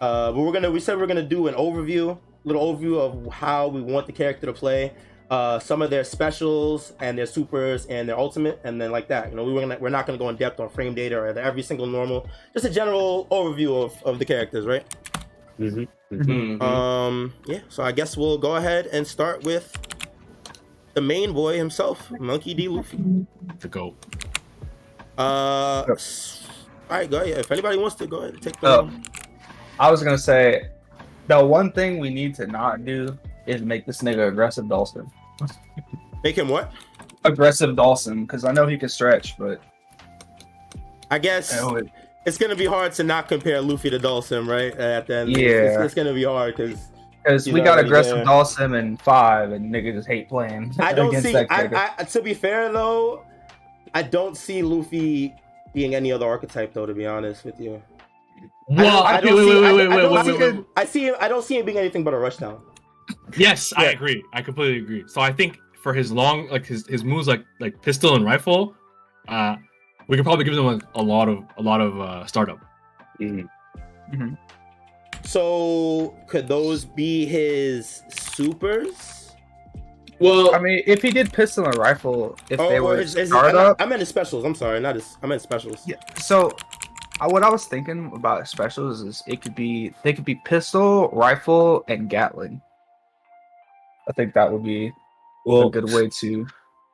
Uh 0.00 0.32
but 0.32 0.40
we're 0.40 0.52
gonna 0.52 0.70
we 0.70 0.80
said 0.80 0.96
we 0.96 1.02
are 1.04 1.06
gonna 1.06 1.22
do 1.22 1.46
an 1.48 1.54
overview, 1.54 2.18
little 2.44 2.62
overview 2.74 2.98
of 2.98 3.32
how 3.32 3.68
we 3.68 3.80
want 3.82 4.06
the 4.06 4.12
character 4.12 4.46
to 4.46 4.52
play. 4.52 4.92
Uh, 5.28 5.58
some 5.58 5.82
of 5.82 5.90
their 5.90 6.04
specials 6.04 6.92
and 7.00 7.18
their 7.18 7.26
supers 7.26 7.86
and 7.86 8.08
their 8.08 8.16
ultimate, 8.16 8.60
and 8.62 8.80
then 8.80 8.92
like 8.92 9.08
that. 9.08 9.30
You 9.30 9.36
know, 9.36 9.42
we 9.44 9.52
were 9.52 9.60
gonna, 9.60 9.76
we're 9.80 9.88
not 9.88 10.06
gonna 10.06 10.18
go 10.18 10.28
in 10.28 10.36
depth 10.36 10.60
on 10.60 10.68
frame 10.68 10.94
data 10.94 11.18
or 11.18 11.26
every 11.26 11.62
single 11.62 11.86
normal. 11.86 12.28
Just 12.52 12.64
a 12.64 12.70
general 12.70 13.26
overview 13.32 13.84
of, 13.84 14.00
of 14.04 14.20
the 14.20 14.24
characters, 14.24 14.66
right? 14.66 14.84
Mhm. 15.58 15.88
Mhm. 16.12 16.62
Um, 16.62 17.34
yeah. 17.46 17.58
So 17.68 17.82
I 17.82 17.90
guess 17.90 18.16
we'll 18.16 18.38
go 18.38 18.54
ahead 18.54 18.86
and 18.86 19.04
start 19.04 19.42
with 19.42 19.76
the 20.94 21.00
main 21.00 21.32
boy 21.32 21.56
himself, 21.56 22.08
Monkey 22.20 22.54
D. 22.54 22.68
Luffy. 22.68 23.26
To 23.58 23.68
go. 23.68 23.94
Uh, 25.18 25.84
Yep. 25.88 25.98
all 26.90 26.96
right, 26.98 27.10
go 27.10 27.20
ahead. 27.22 27.38
If 27.38 27.50
anybody 27.50 27.78
wants 27.78 27.96
to 27.96 28.06
go 28.06 28.18
ahead 28.18 28.34
and 28.34 28.42
take 28.42 28.60
the. 28.60 28.68
Oh. 28.68 28.90
I 29.80 29.90
was 29.90 30.02
gonna 30.04 30.18
say, 30.18 30.68
the 31.26 31.44
one 31.44 31.72
thing 31.72 31.98
we 31.98 32.10
need 32.10 32.34
to 32.36 32.46
not 32.46 32.84
do 32.84 33.18
is 33.46 33.62
make 33.62 33.86
this 33.86 34.02
nigga 34.02 34.28
aggressive 34.28 34.66
Dhalsim. 34.66 35.10
Make 36.24 36.36
him 36.36 36.48
what? 36.48 36.72
Aggressive 37.24 37.70
Dhalsim, 37.76 38.22
because 38.22 38.44
I 38.44 38.52
know 38.52 38.66
he 38.66 38.76
can 38.78 38.88
stretch, 38.88 39.36
but 39.38 39.60
I 41.10 41.18
guess 41.18 41.52
it- 41.52 41.88
it's 42.24 42.38
gonna 42.38 42.56
be 42.56 42.66
hard 42.66 42.92
to 42.94 43.04
not 43.04 43.28
compare 43.28 43.60
Luffy 43.60 43.90
to 43.90 43.98
Dhalsim, 43.98 44.48
right? 44.48 44.72
Uh, 44.78 44.82
at 44.98 45.06
the 45.06 45.16
end, 45.18 45.30
It's- 45.30 45.42
Yeah. 45.44 45.74
it's, 45.74 45.84
it's 45.86 45.94
gonna 45.94 46.14
be 46.14 46.24
hard 46.24 46.56
because 46.56 46.78
Because 47.22 47.44
He's 47.44 47.54
we 47.54 47.60
got 47.60 47.80
aggressive 47.80 48.18
there. 48.18 48.24
Dhalsim 48.24 48.78
in 48.78 48.96
five, 48.98 49.50
and 49.50 49.72
niggas 49.74 49.94
just 49.94 50.06
hate 50.08 50.28
playing. 50.28 50.72
I 50.78 50.92
don't 50.92 51.08
against 51.08 51.26
see. 51.28 51.36
I, 51.36 51.90
I, 51.98 52.04
to 52.04 52.22
be 52.22 52.34
fair 52.34 52.70
though, 52.72 53.24
I 53.94 54.02
don't 54.02 54.36
see 54.36 54.62
Luffy 54.62 55.34
being 55.74 55.96
any 55.96 56.12
other 56.12 56.24
archetype 56.26 56.72
though. 56.72 56.86
To 56.86 56.94
be 56.94 57.04
honest 57.04 57.44
with 57.44 57.58
you, 57.60 57.82
Well, 58.68 59.02
I 59.02 59.20
don't 59.20 59.38
see- 59.44 59.64
I- 59.64 59.72
wait, 59.72 59.88
I 59.88 59.96
wait, 59.96 60.02
don't 60.02 60.24
see 60.24 60.30
wait, 60.32 60.40
wait, 60.40 60.50
him- 60.54 60.66
I 60.76 60.84
see 60.84 61.06
him. 61.08 61.14
I 61.20 61.26
don't 61.28 61.42
see 61.44 61.58
him 61.58 61.66
being 61.66 61.78
anything 61.78 62.04
but 62.04 62.14
a 62.14 62.16
rushdown. 62.16 62.58
Yes, 63.36 63.72
I 63.76 63.86
agree. 63.86 64.22
I 64.32 64.42
completely 64.42 64.78
agree. 64.78 65.04
So 65.06 65.20
I 65.20 65.32
think 65.32 65.58
for 65.82 65.92
his 65.92 66.10
long, 66.10 66.48
like 66.48 66.66
his 66.66 66.86
his 66.86 67.04
moves, 67.04 67.28
like 67.28 67.44
like 67.60 67.80
pistol 67.82 68.14
and 68.16 68.24
rifle, 68.24 68.74
uh, 69.28 69.56
we 70.08 70.16
could 70.16 70.24
probably 70.24 70.44
give 70.44 70.54
them 70.54 70.66
a, 70.66 70.80
a 70.94 71.02
lot 71.02 71.28
of 71.28 71.44
a 71.58 71.62
lot 71.62 71.80
of 71.80 72.00
uh, 72.00 72.26
startup. 72.26 72.58
So 75.24 76.16
could 76.28 76.48
those 76.48 76.84
be 76.84 77.26
his 77.26 78.02
supers? 78.08 79.16
Well, 80.18 80.54
I 80.54 80.58
mean, 80.58 80.82
if 80.86 81.02
he 81.02 81.10
did 81.10 81.32
pistol 81.32 81.66
and 81.66 81.76
rifle, 81.76 82.38
if 82.48 82.58
they 82.58 82.80
were 82.80 82.96
his, 82.96 83.12
his, 83.12 83.28
startup, 83.28 83.76
I 83.80 83.86
meant 83.86 84.00
his 84.00 84.08
specials. 84.08 84.44
I'm 84.44 84.54
sorry, 84.54 84.80
not 84.80 84.94
his. 84.94 85.16
I 85.22 85.26
meant 85.26 85.42
specials. 85.42 85.82
Yeah. 85.86 85.96
So, 86.16 86.50
uh, 87.20 87.28
what 87.28 87.42
I 87.42 87.50
was 87.50 87.66
thinking 87.66 88.10
about 88.14 88.48
specials 88.48 89.02
is 89.02 89.22
it 89.26 89.42
could 89.42 89.54
be 89.54 89.92
they 90.02 90.12
could 90.12 90.24
be 90.24 90.36
pistol, 90.36 91.10
rifle, 91.12 91.84
and 91.88 92.08
Gatling. 92.08 92.62
I 94.08 94.12
think 94.12 94.34
that 94.34 94.50
would 94.52 94.62
be 94.64 94.92
a 95.48 95.70
good 95.70 95.92
way 95.92 96.08
to. 96.08 96.46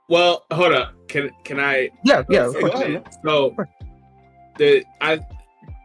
well, 0.08 0.44
hold 0.52 0.72
up. 0.72 0.94
Can 1.08 1.30
can 1.44 1.60
I? 1.60 1.90
Yeah, 2.04 2.22
yeah. 2.28 2.46
of 2.46 2.54
course. 2.54 3.04
So, 3.24 3.54
the 4.58 4.84
I 5.00 5.20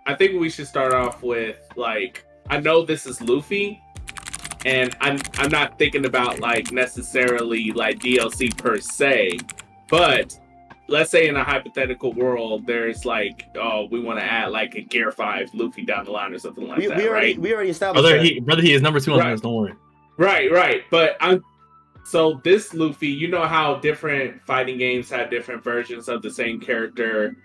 I 0.06 0.14
think 0.16 0.40
we 0.40 0.50
should 0.50 0.68
start 0.68 0.94
off 0.94 1.24
with 1.24 1.58
like 1.76 2.26
I 2.50 2.60
know 2.60 2.84
this 2.86 3.06
is 3.06 3.22
Luffy, 3.22 3.82
and 4.66 4.96
I'm 5.02 5.20
I'm 5.38 5.52
not 5.52 5.78
thinking 5.78 6.06
about 6.06 6.40
like 6.40 6.72
necessarily 6.72 7.72
like 7.72 8.00
DLC 8.00 8.58
per 8.58 8.80
se, 8.80 9.40
but 9.90 10.38
let's 10.90 11.12
say 11.12 11.28
in 11.28 11.36
a 11.36 11.44
hypothetical 11.44 12.14
world, 12.14 12.66
there's 12.66 13.04
like 13.06 13.46
oh 13.58 13.88
we 13.92 14.00
want 14.00 14.20
to 14.20 14.26
add 14.26 14.52
like 14.52 14.76
a 14.76 14.82
Gear 14.82 15.12
Five 15.12 15.50
Luffy 15.54 15.84
down 15.84 16.06
the 16.06 16.12
line 16.12 16.34
or 16.34 16.40
something 16.40 16.66
like 16.68 16.78
We, 16.80 16.88
that, 16.88 16.98
we 16.98 17.08
already 17.10 17.28
right? 17.34 17.40
we 17.42 17.54
already 17.54 17.70
established. 17.72 18.02
Brother, 18.04 18.18
that. 18.18 18.26
he 18.26 18.40
brother, 18.40 18.62
he 18.62 18.74
is 18.74 18.82
number 18.82 19.00
two 19.02 19.12
on 19.14 19.20
Right. 19.20 19.32
this. 19.32 19.42
Don't 19.42 19.54
worry. 19.56 19.74
Right, 20.18 20.52
right. 20.52 20.84
But 20.90 21.18
I'm 21.22 21.44
so 22.06 22.40
this 22.44 22.74
Luffy, 22.74 23.08
you 23.10 23.28
know 23.28 23.46
how 23.46 23.76
different 23.76 24.42
fighting 24.46 24.78
games 24.78 25.10
have 25.12 25.30
different 25.30 25.64
versions 25.64 26.08
of 26.10 26.22
the 26.22 26.30
same 26.32 26.60
character. 26.60 27.36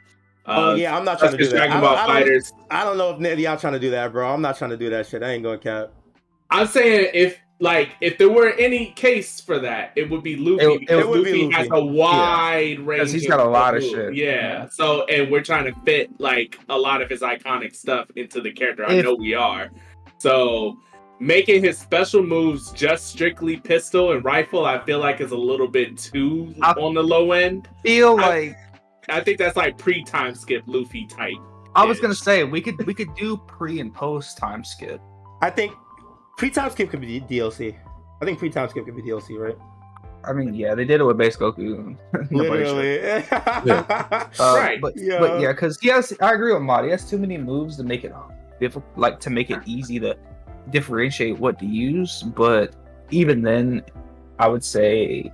Oh 0.47 0.71
Uh, 0.71 0.75
yeah, 0.75 0.97
I'm 0.97 1.05
not 1.05 1.19
trying 1.19 1.33
to 1.33 1.37
do 1.39 1.45
that. 1.45 1.51
Dragon 1.57 1.77
I 1.77 1.81
Ball 1.81 1.91
don't, 1.97 1.99
I, 1.99 2.07
don't, 2.07 2.17
Fighters. 2.17 2.53
I 2.71 2.85
don't 2.85 2.99
know 2.99 3.11
if 3.21 3.39
y'all 3.39 3.57
trying 3.57 3.73
to 3.75 3.79
do 3.81 3.91
that, 3.91 4.13
bro. 4.13 4.33
I'm 4.33 4.43
not 4.43 4.57
trying 4.59 4.71
to 4.71 4.77
do 4.77 4.91
that 4.91 5.07
shit. 5.07 5.23
I 5.23 5.31
ain't 5.31 5.43
going 5.43 5.59
to 5.59 5.63
cap. 5.65 5.93
I'm 6.51 6.67
saying 6.67 7.11
if 7.15 7.39
like 7.61 7.91
if 8.01 8.19
there 8.19 8.29
were 8.29 8.51
any 8.55 8.93
case 8.93 9.41
for 9.41 9.59
that, 9.61 9.93
it 9.97 10.11
would 10.11 10.23
be 10.25 10.37
Luffy 10.37 10.65
It- 10.65 10.71
it 10.73 10.81
because 10.81 11.07
would 11.07 11.25
be 11.25 11.43
Luffy, 11.45 11.55
has 11.55 11.69
a 11.71 11.85
wide 11.85 12.81
range. 12.81 13.13
he's 13.13 13.27
got 13.29 13.41
a 13.41 13.45
lot 13.45 13.77
of 13.77 13.83
moves. 13.83 13.95
shit. 13.95 14.15
Yeah. 14.15 14.69
So 14.69 15.05
and 15.07 15.31
we're 15.31 15.43
trying 15.45 15.73
to 15.73 15.81
fit 15.85 16.11
like 16.21 16.59
a 16.69 16.77
lot 16.79 17.03
of 17.03 17.09
his 17.09 17.21
iconic 17.21 17.75
stuff 17.77 18.09
into 18.17 18.41
the 18.41 18.51
character. 18.53 18.85
I 18.89 18.95
If- 18.95 19.05
know 19.05 19.15
we 19.15 19.35
are. 19.35 19.71
So 20.19 20.79
making 21.23 21.63
his 21.63 21.79
special 21.79 22.23
moves 22.23 22.73
just 22.73 23.07
strictly 23.07 23.57
pistol 23.57 24.13
and 24.13 24.25
rifle, 24.25 24.65
I 24.67 24.85
feel 24.85 24.99
like 24.99 25.21
is 25.21 25.31
a 25.31 25.37
little 25.37 25.69
bit 25.69 25.97
too 25.97 26.53
I- 26.63 26.73
on 26.73 26.95
the 26.95 27.03
low 27.03 27.33
end. 27.33 27.69
Feel 27.85 28.19
I- 28.21 28.29
like 28.29 28.57
I 29.09 29.21
think 29.21 29.39
that's 29.39 29.57
like 29.57 29.79
pre 29.79 30.03
time 30.05 30.35
skip 30.35 30.63
Luffy 30.67 31.07
type. 31.07 31.35
I 31.75 31.85
was 31.85 32.01
gonna 32.01 32.15
say 32.15 32.45
we 32.45 32.61
could 32.61 32.85
we 32.87 32.93
could 32.95 33.15
do 33.15 33.37
pre 33.47 33.81
and 33.81 33.95
post 33.95 34.37
time 34.37 34.63
skip. 34.65 35.01
I 35.41 35.51
think 35.51 35.73
pre-time 36.37 36.71
skip 36.71 36.91
could 36.91 37.01
be 37.01 37.21
DLC. 37.21 37.77
I 38.21 38.25
think 38.25 38.39
pre-time 38.39 38.69
skip 38.69 38.85
could 38.85 38.95
be 38.97 39.03
DLC, 39.03 39.39
right? 39.39 39.57
I 40.25 40.33
mean, 40.33 40.55
yeah, 40.55 40.75
they 40.77 40.85
did 40.85 41.01
it 41.01 41.05
with 41.05 41.17
base 41.19 41.37
Goku. 41.37 41.97
Nobody 42.31 42.65
should. 42.65 42.77
Literally. 42.77 43.25
Uh, 44.39 44.55
Right. 44.57 44.81
But 44.81 44.93
Yeah. 44.97 45.19
but 45.19 45.41
yeah, 45.41 45.53
because 45.53 45.79
he 45.81 45.89
has. 45.89 46.13
I 46.21 46.33
agree 46.35 46.53
with 46.53 46.63
Mod. 46.63 46.85
He 46.85 46.91
has 46.91 47.09
too 47.09 47.19
many 47.19 47.39
moves 47.39 47.77
to 47.79 47.85
make 47.85 48.05
it 48.05 48.13
difficult, 48.61 48.85
like 48.97 49.19
to 49.21 49.31
make 49.31 49.51
it 49.51 49.59
easy 49.67 49.99
to 50.01 50.17
differentiate 50.71 51.39
what 51.39 51.59
to 51.61 51.67
use. 51.67 52.23
But 52.23 52.75
even 53.11 53.43
then, 53.43 53.83
I 54.39 54.49
would 54.49 54.65
say 54.65 55.31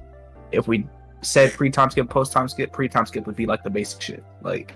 if 0.53 0.69
we 0.69 0.87
said 1.23 1.53
pre 1.53 1.71
time 1.71 1.91
skip, 1.91 2.09
post 2.09 2.33
time 2.33 2.49
skip, 2.49 2.73
pre 2.73 2.89
time 2.89 3.07
skip 3.07 3.27
would 3.27 3.37
be 3.37 3.47
like 3.47 3.63
the 3.63 3.71
basic 3.71 4.01
shit. 4.01 4.25
Like 4.43 4.75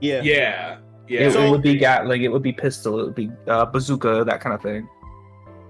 yeah. 0.00 0.22
Yeah. 0.22 0.78
Yeah. 1.08 1.20
it, 1.20 1.32
So- 1.32 1.42
it 1.42 1.50
would 1.50 1.62
be 1.62 1.76
Gatling, 1.76 2.22
it 2.22 2.32
would 2.32 2.42
be 2.42 2.52
pistol, 2.52 3.00
it 3.00 3.04
would 3.04 3.14
be 3.14 3.30
uh, 3.46 3.64
bazooka, 3.66 4.24
that 4.24 4.40
kind 4.40 4.54
of 4.54 4.62
thing. 4.62 4.88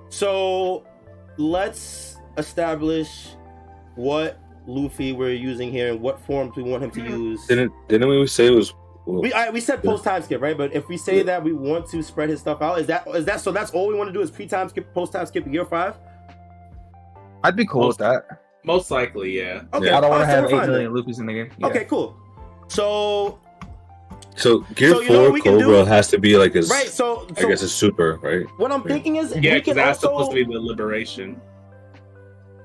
So 0.09 0.85
let's 1.37 2.17
establish 2.39 3.31
what 3.95 4.39
Luffy 4.67 5.13
we're 5.13 5.33
using 5.33 5.71
here 5.71 5.93
and 5.93 6.01
what 6.01 6.21
forms 6.21 6.57
we 6.57 6.63
want 6.63 6.83
him 6.83 6.91
to 6.93 7.03
use. 7.03 7.47
didn't 7.47 7.73
didn't 7.89 8.09
we 8.09 8.27
say 8.27 8.47
it 8.47 8.51
was? 8.51 8.75
Well, 9.07 9.23
We 9.23 9.33
I, 9.33 9.51
we 9.51 9.61
said 9.61 9.83
post 9.83 10.05
time 10.05 10.23
skip, 10.23 10.41
right? 10.41 10.57
But 10.57 10.75
if 10.75 10.89
we 10.89 10.97
say 10.97 11.23
that 11.23 11.43
we 11.43 11.53
want 11.53 11.87
to 11.91 12.03
spread 12.03 12.29
his 12.29 12.41
stuff 12.41 12.61
out, 12.61 12.81
is 12.81 12.87
that 12.89 13.07
is 13.15 13.25
that 13.27 13.41
so? 13.41 13.53
That's 13.53 13.71
all 13.71 13.87
we 13.87 13.95
want 13.95 14.09
to 14.09 14.13
do 14.13 14.21
is 14.21 14.31
pre 14.31 14.47
time 14.47 14.69
skip, 14.69 14.93
post 14.93 15.13
time 15.13 15.27
skip, 15.27 15.51
Gear 15.51 15.65
five. 15.65 15.95
I'd 17.45 17.55
be 17.57 17.65
cool 17.67 17.89
with 17.89 17.99
that. 17.99 18.43
Most 18.65 18.91
likely, 18.91 19.39
yeah. 19.39 19.63
Okay, 19.73 19.91
I 19.91 20.01
don't 20.01 20.11
want 20.11 20.23
to 20.23 20.27
have 20.27 20.45
we're 20.45 20.49
eight 20.51 20.59
fine 20.59 20.71
million 20.71 20.93
Luffy's 20.93 21.21
in 21.21 21.27
the 21.27 21.33
game. 21.33 21.51
Yeah. 21.57 21.67
Okay, 21.69 21.85
cool. 21.85 22.17
So 22.67 23.39
so 24.35 24.61
Gear 24.75 24.91
So 24.91 25.01
you 25.01 25.11
know 25.11 25.25
Four 25.27 25.31
we 25.33 25.41
can 25.41 25.59
do? 25.59 25.67
Cobra 25.67 25.85
has 25.85 26.09
to 26.09 26.19
be 26.19 26.37
like 26.37 26.55
his. 26.55 26.69
right, 26.69 26.89
so, 26.89 27.29
I 27.37 27.43
guess 27.43 27.63
it's 27.63 27.73
super, 27.73 28.19
right? 28.23 28.45
what 28.59 28.73
I'm 28.73 28.83
thinking 28.83 29.17
is 29.17 29.35
Yeah, 29.37 29.55
because 29.55 29.77
that's 29.77 30.03
also 30.03 30.19
supposed 30.25 30.37
to 30.37 30.45
be 30.45 30.53
the 30.53 30.61
liberation, 30.61 31.41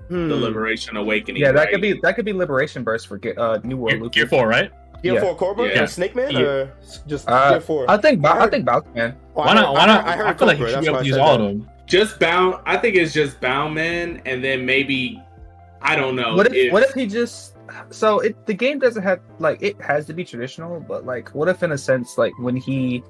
Hmm. 0.10 0.28
the 0.28 0.36
liberation 0.36 0.98
awakening. 0.98 1.42
Yeah, 1.42 1.52
that 1.52 1.60
right? 1.60 1.72
could 1.72 1.82
be 1.82 1.94
that 2.02 2.16
could 2.16 2.26
be 2.26 2.34
liberation 2.34 2.84
burst 2.84 3.08
for 3.08 3.22
uh, 3.38 3.60
New 3.64 3.78
World 3.78 3.92
Gear, 3.94 4.02
Luffy. 4.04 4.14
Gear 4.22 4.28
four, 4.28 4.48
right? 4.48 4.72
Gear 5.04 5.16
Yeah. 5.16 5.22
four 5.22 5.36
Cobra, 5.36 5.68
Yeah. 5.68 5.80
like 5.82 5.90
Snake 5.90 6.16
Man, 6.16 6.32
Yeah. 6.32 6.40
or 6.40 6.74
just 7.08 7.30
Uh, 7.30 7.52
Gear 7.52 7.62
four. 7.62 7.86
I 7.90 7.98
think 7.98 8.22
Bo- 8.22 8.30
I 8.30 8.44
I, 8.46 8.50
think 8.50 8.66
Bounce 8.66 8.86
Man. 8.96 9.16
Oh, 9.36 9.42
Why 9.42 9.54
not? 9.54 9.74
Why 9.74 9.86
not? 9.86 10.04
heard- 10.04 10.10
I 10.14 10.18
heard 10.18 10.28
I 10.28 10.34
feel 10.34 10.48
like 10.48 10.58
he 10.58 10.64
should 10.66 10.74
that's 10.76 10.86
be 10.86 10.90
able 10.92 11.00
to 11.00 11.06
use 11.06 11.16
said 11.16 11.22
all 11.22 11.36
of 11.36 11.42
them. 11.42 11.68
just 11.88 12.20
bound. 12.20 12.56
I 12.66 12.78
think 12.78 12.96
it's 12.96 13.14
just 13.14 13.40
Boundman, 13.42 14.22
and 14.26 14.44
then 14.44 14.66
maybe 14.66 15.22
I 15.82 15.96
don't 15.96 16.16
know. 16.16 16.36
what 16.36 16.54
if, 16.56 16.72
what 16.72 16.84
if 16.84 16.94
he 16.94 17.08
just 17.08 17.56
so 17.90 18.20
it 18.20 18.46
the 18.46 18.54
game 18.54 18.80
doesn't 18.80 19.02
have 19.04 19.20
like 19.40 19.62
it 19.62 19.80
has 19.82 20.06
to 20.08 20.14
be 20.14 20.24
traditional, 20.24 20.80
but 20.80 21.06
like 21.06 21.30
what 21.30 21.48
if 21.48 21.64
in 21.64 21.72
a 21.72 21.78
sense 21.78 22.18
like 22.18 22.34
when 22.40 22.56
he 22.56 23.04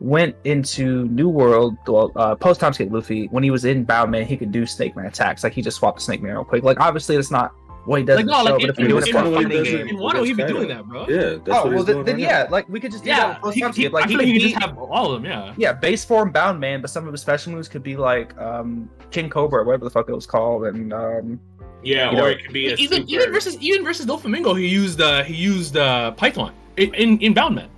went 0.00 0.34
into 0.44 1.06
New 1.08 1.28
World, 1.28 1.76
well, 1.86 2.10
uh, 2.16 2.34
post 2.34 2.60
time 2.60 2.72
skip 2.72 2.90
Luffy, 2.90 3.26
when 3.30 3.42
he 3.44 3.50
was 3.50 3.64
in 3.64 3.86
Boundman, 3.86 4.24
he 4.26 4.36
could 4.36 4.52
do 4.52 4.66
Snake 4.66 4.94
Man 4.96 5.06
attacks. 5.06 5.42
Like 5.44 5.52
he 5.54 5.62
just 5.62 5.78
swapped 5.78 6.02
Snake 6.02 6.20
Man 6.20 6.32
real 6.32 6.44
quick. 6.44 6.62
Like 6.64 6.80
obviously 6.80 7.16
it's 7.16 7.30
not 7.30 7.52
what 7.84 8.00
he 8.00 8.04
does 8.06 8.16
Like 8.16 8.22
in 8.22 8.26
the 8.26 8.32
no, 8.32 8.38
show, 8.38 8.44
like 8.44 8.54
but 8.54 8.62
in, 8.64 8.70
if 8.70 8.76
we 8.78 8.84
in, 8.84 8.88
do 8.90 8.96
in, 8.96 9.02
it 9.02 9.08
in- 9.08 9.16
in- 9.26 9.34
fighting 9.34 9.62
game. 9.64 9.88
in 9.88 9.96
Wano, 9.96 10.24
he'd 10.26 10.32
be 10.32 10.42
That's 10.42 10.52
doing 10.52 10.68
that, 10.68 10.86
bro. 10.86 11.06
Yeah, 11.08 11.16
that's 11.16 11.48
Oh 11.48 11.54
what 11.54 11.64
well, 11.64 11.70
he's 11.72 11.84
then, 11.86 11.94
doing 11.94 12.06
then 12.06 12.14
right 12.16 12.22
yeah, 12.22 12.46
like 12.50 12.68
we 12.68 12.80
could 12.80 12.90
just 12.92 13.04
do 13.04 13.10
that 13.10 13.40
Yeah, 13.42 13.46
with 13.46 13.54
he, 13.76 13.82
he. 13.82 13.88
Like 13.88 14.04
I 14.04 14.08
he 14.08 14.12
feel 14.14 14.18
like 14.18 14.26
could 14.26 14.26
he 14.26 14.32
could 14.40 14.48
just 14.50 14.62
have 14.62 14.78
all 14.78 15.12
of 15.12 15.22
them. 15.22 15.30
Yeah. 15.30 15.54
yeah, 15.56 15.72
base 15.72 16.04
form 16.04 16.32
bound 16.32 16.58
man, 16.60 16.80
but 16.80 16.90
some 16.90 17.06
of 17.06 17.12
his 17.12 17.20
special 17.20 17.52
moves 17.52 17.68
could 17.68 17.82
be 17.82 17.96
like 17.96 18.36
um 18.40 18.88
King 19.10 19.28
Cobra, 19.28 19.60
or 19.60 19.64
whatever 19.64 19.84
the 19.84 19.90
fuck 19.90 20.08
it 20.08 20.14
was 20.14 20.26
called, 20.26 20.64
and 20.66 20.92
um 20.92 21.40
Yeah, 21.82 22.10
you 22.10 22.16
or 22.16 22.20
know, 22.20 22.26
it 22.28 22.42
could 22.44 22.52
be 22.54 22.68
a 22.68 22.74
Even 22.76 23.06
super. 23.06 23.10
even 23.22 23.32
versus 23.32 23.56
even 23.60 23.84
versus 23.84 24.06
Doflamingo, 24.06 24.58
he 24.58 24.66
used 24.66 25.00
uh 25.00 25.22
he 25.24 25.34
used 25.34 25.76
uh 25.76 26.10
Python 26.12 26.54
in 26.76 26.94
in, 26.94 27.18
in 27.20 27.34
Boundman. 27.34 27.68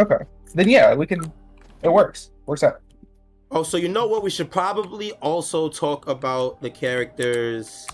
okay, 0.00 0.24
then 0.54 0.68
yeah, 0.68 0.94
we 0.94 1.06
can. 1.06 1.20
It 1.82 1.88
works. 1.92 2.30
Works 2.46 2.64
out. 2.64 2.80
Oh, 3.50 3.62
so 3.62 3.76
you 3.78 3.88
know 3.88 4.06
what? 4.08 4.22
We 4.22 4.30
should 4.30 4.50
probably 4.50 5.12
also 5.22 5.68
talk 5.70 6.06
about 6.08 6.60
the 6.60 6.68
character's 6.68 7.86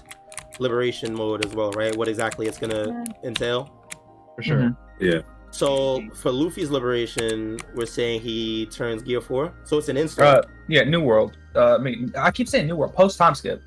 liberation 0.61 1.14
mode 1.14 1.45
as 1.45 1.55
well, 1.55 1.71
right? 1.73 1.95
What 1.97 2.09
exactly 2.09 2.47
it's 2.47 2.59
gonna 2.59 3.05
entail. 3.25 3.71
For 4.37 4.43
sure. 4.43 4.59
Mhm. 4.59 4.76
Yeah. 5.01 5.20
So 5.51 6.03
for 6.14 6.33
Luffy's 6.33 6.70
liberation, 6.70 7.59
we're 7.76 7.87
saying 7.87 8.20
he 8.22 8.66
turns 8.66 9.03
Gear 9.03 9.20
Four. 9.20 9.53
So 9.64 9.78
it's 9.78 9.89
an 9.89 9.97
instant. 9.97 10.26
Uh, 10.26 10.43
yeah, 10.68 10.83
New 10.83 11.01
World. 11.01 11.37
Uh, 11.55 11.76
I 11.76 11.78
mean, 11.78 12.12
I 12.18 12.31
keep 12.33 12.49
saying 12.49 12.66
New 12.66 12.74
World. 12.76 12.95
Post 12.95 13.18
time 13.18 13.35
skip. 13.37 13.62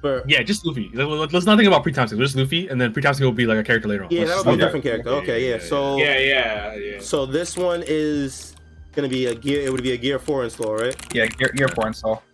for, 0.00 0.24
Yeah, 0.26 0.42
just 0.42 0.66
Luffy. 0.66 0.90
Let- 0.94 1.32
Let's 1.32 1.46
not 1.46 1.56
think 1.58 1.68
about 1.68 1.84
pre-time 1.84 2.08
skip. 2.08 2.18
Just 2.18 2.34
Luffy, 2.34 2.66
and 2.66 2.80
then 2.80 2.92
pre-time 2.92 3.14
skip 3.14 3.24
will 3.24 3.30
be 3.32 3.46
like 3.46 3.58
a 3.58 3.62
character 3.62 3.88
later 3.88 4.02
on. 4.04 4.10
yeah, 4.10 4.20
Let's 4.24 4.30
that'll 4.42 4.56
be 4.56 4.60
a 4.60 4.64
different 4.66 4.84
character. 4.84 5.10
Okay, 5.10 5.48
yeah. 5.48 5.58
So 5.58 5.96
yeah, 5.98 6.18
yeah, 6.18 6.74
yeah. 6.74 6.98
so 7.00 7.24
this 7.24 7.56
one 7.56 7.84
is 7.86 8.56
gonna 8.96 9.08
be 9.08 9.26
a 9.26 9.34
gear. 9.36 9.60
It 9.64 9.70
would 9.70 9.82
be 9.84 9.92
a 9.92 9.96
Gear 9.96 10.18
Four 10.18 10.42
install, 10.42 10.74
right? 10.74 10.96
Yeah, 11.14 11.26
Gear, 11.26 11.52
year 11.54 11.68
four 11.68 11.86
install. 11.86 12.24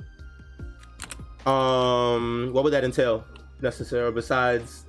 Um, 1.49 2.51
what 2.53 2.65
would 2.65 2.73
that 2.73 2.85
entail 2.85 3.25
necessarily 3.61 4.13
besides? 4.13 4.85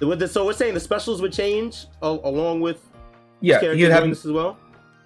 Would 0.00 0.18
the, 0.18 0.26
so 0.28 0.44
we're 0.44 0.52
saying 0.52 0.74
the 0.74 0.80
specials 0.80 1.20
would 1.22 1.32
change 1.32 1.86
al- 2.02 2.20
along 2.24 2.60
with 2.60 2.80
Yeah, 3.40 3.60
you'd 3.72 3.90
have 3.92 4.08
this 4.08 4.24
as 4.24 4.32
well. 4.32 4.58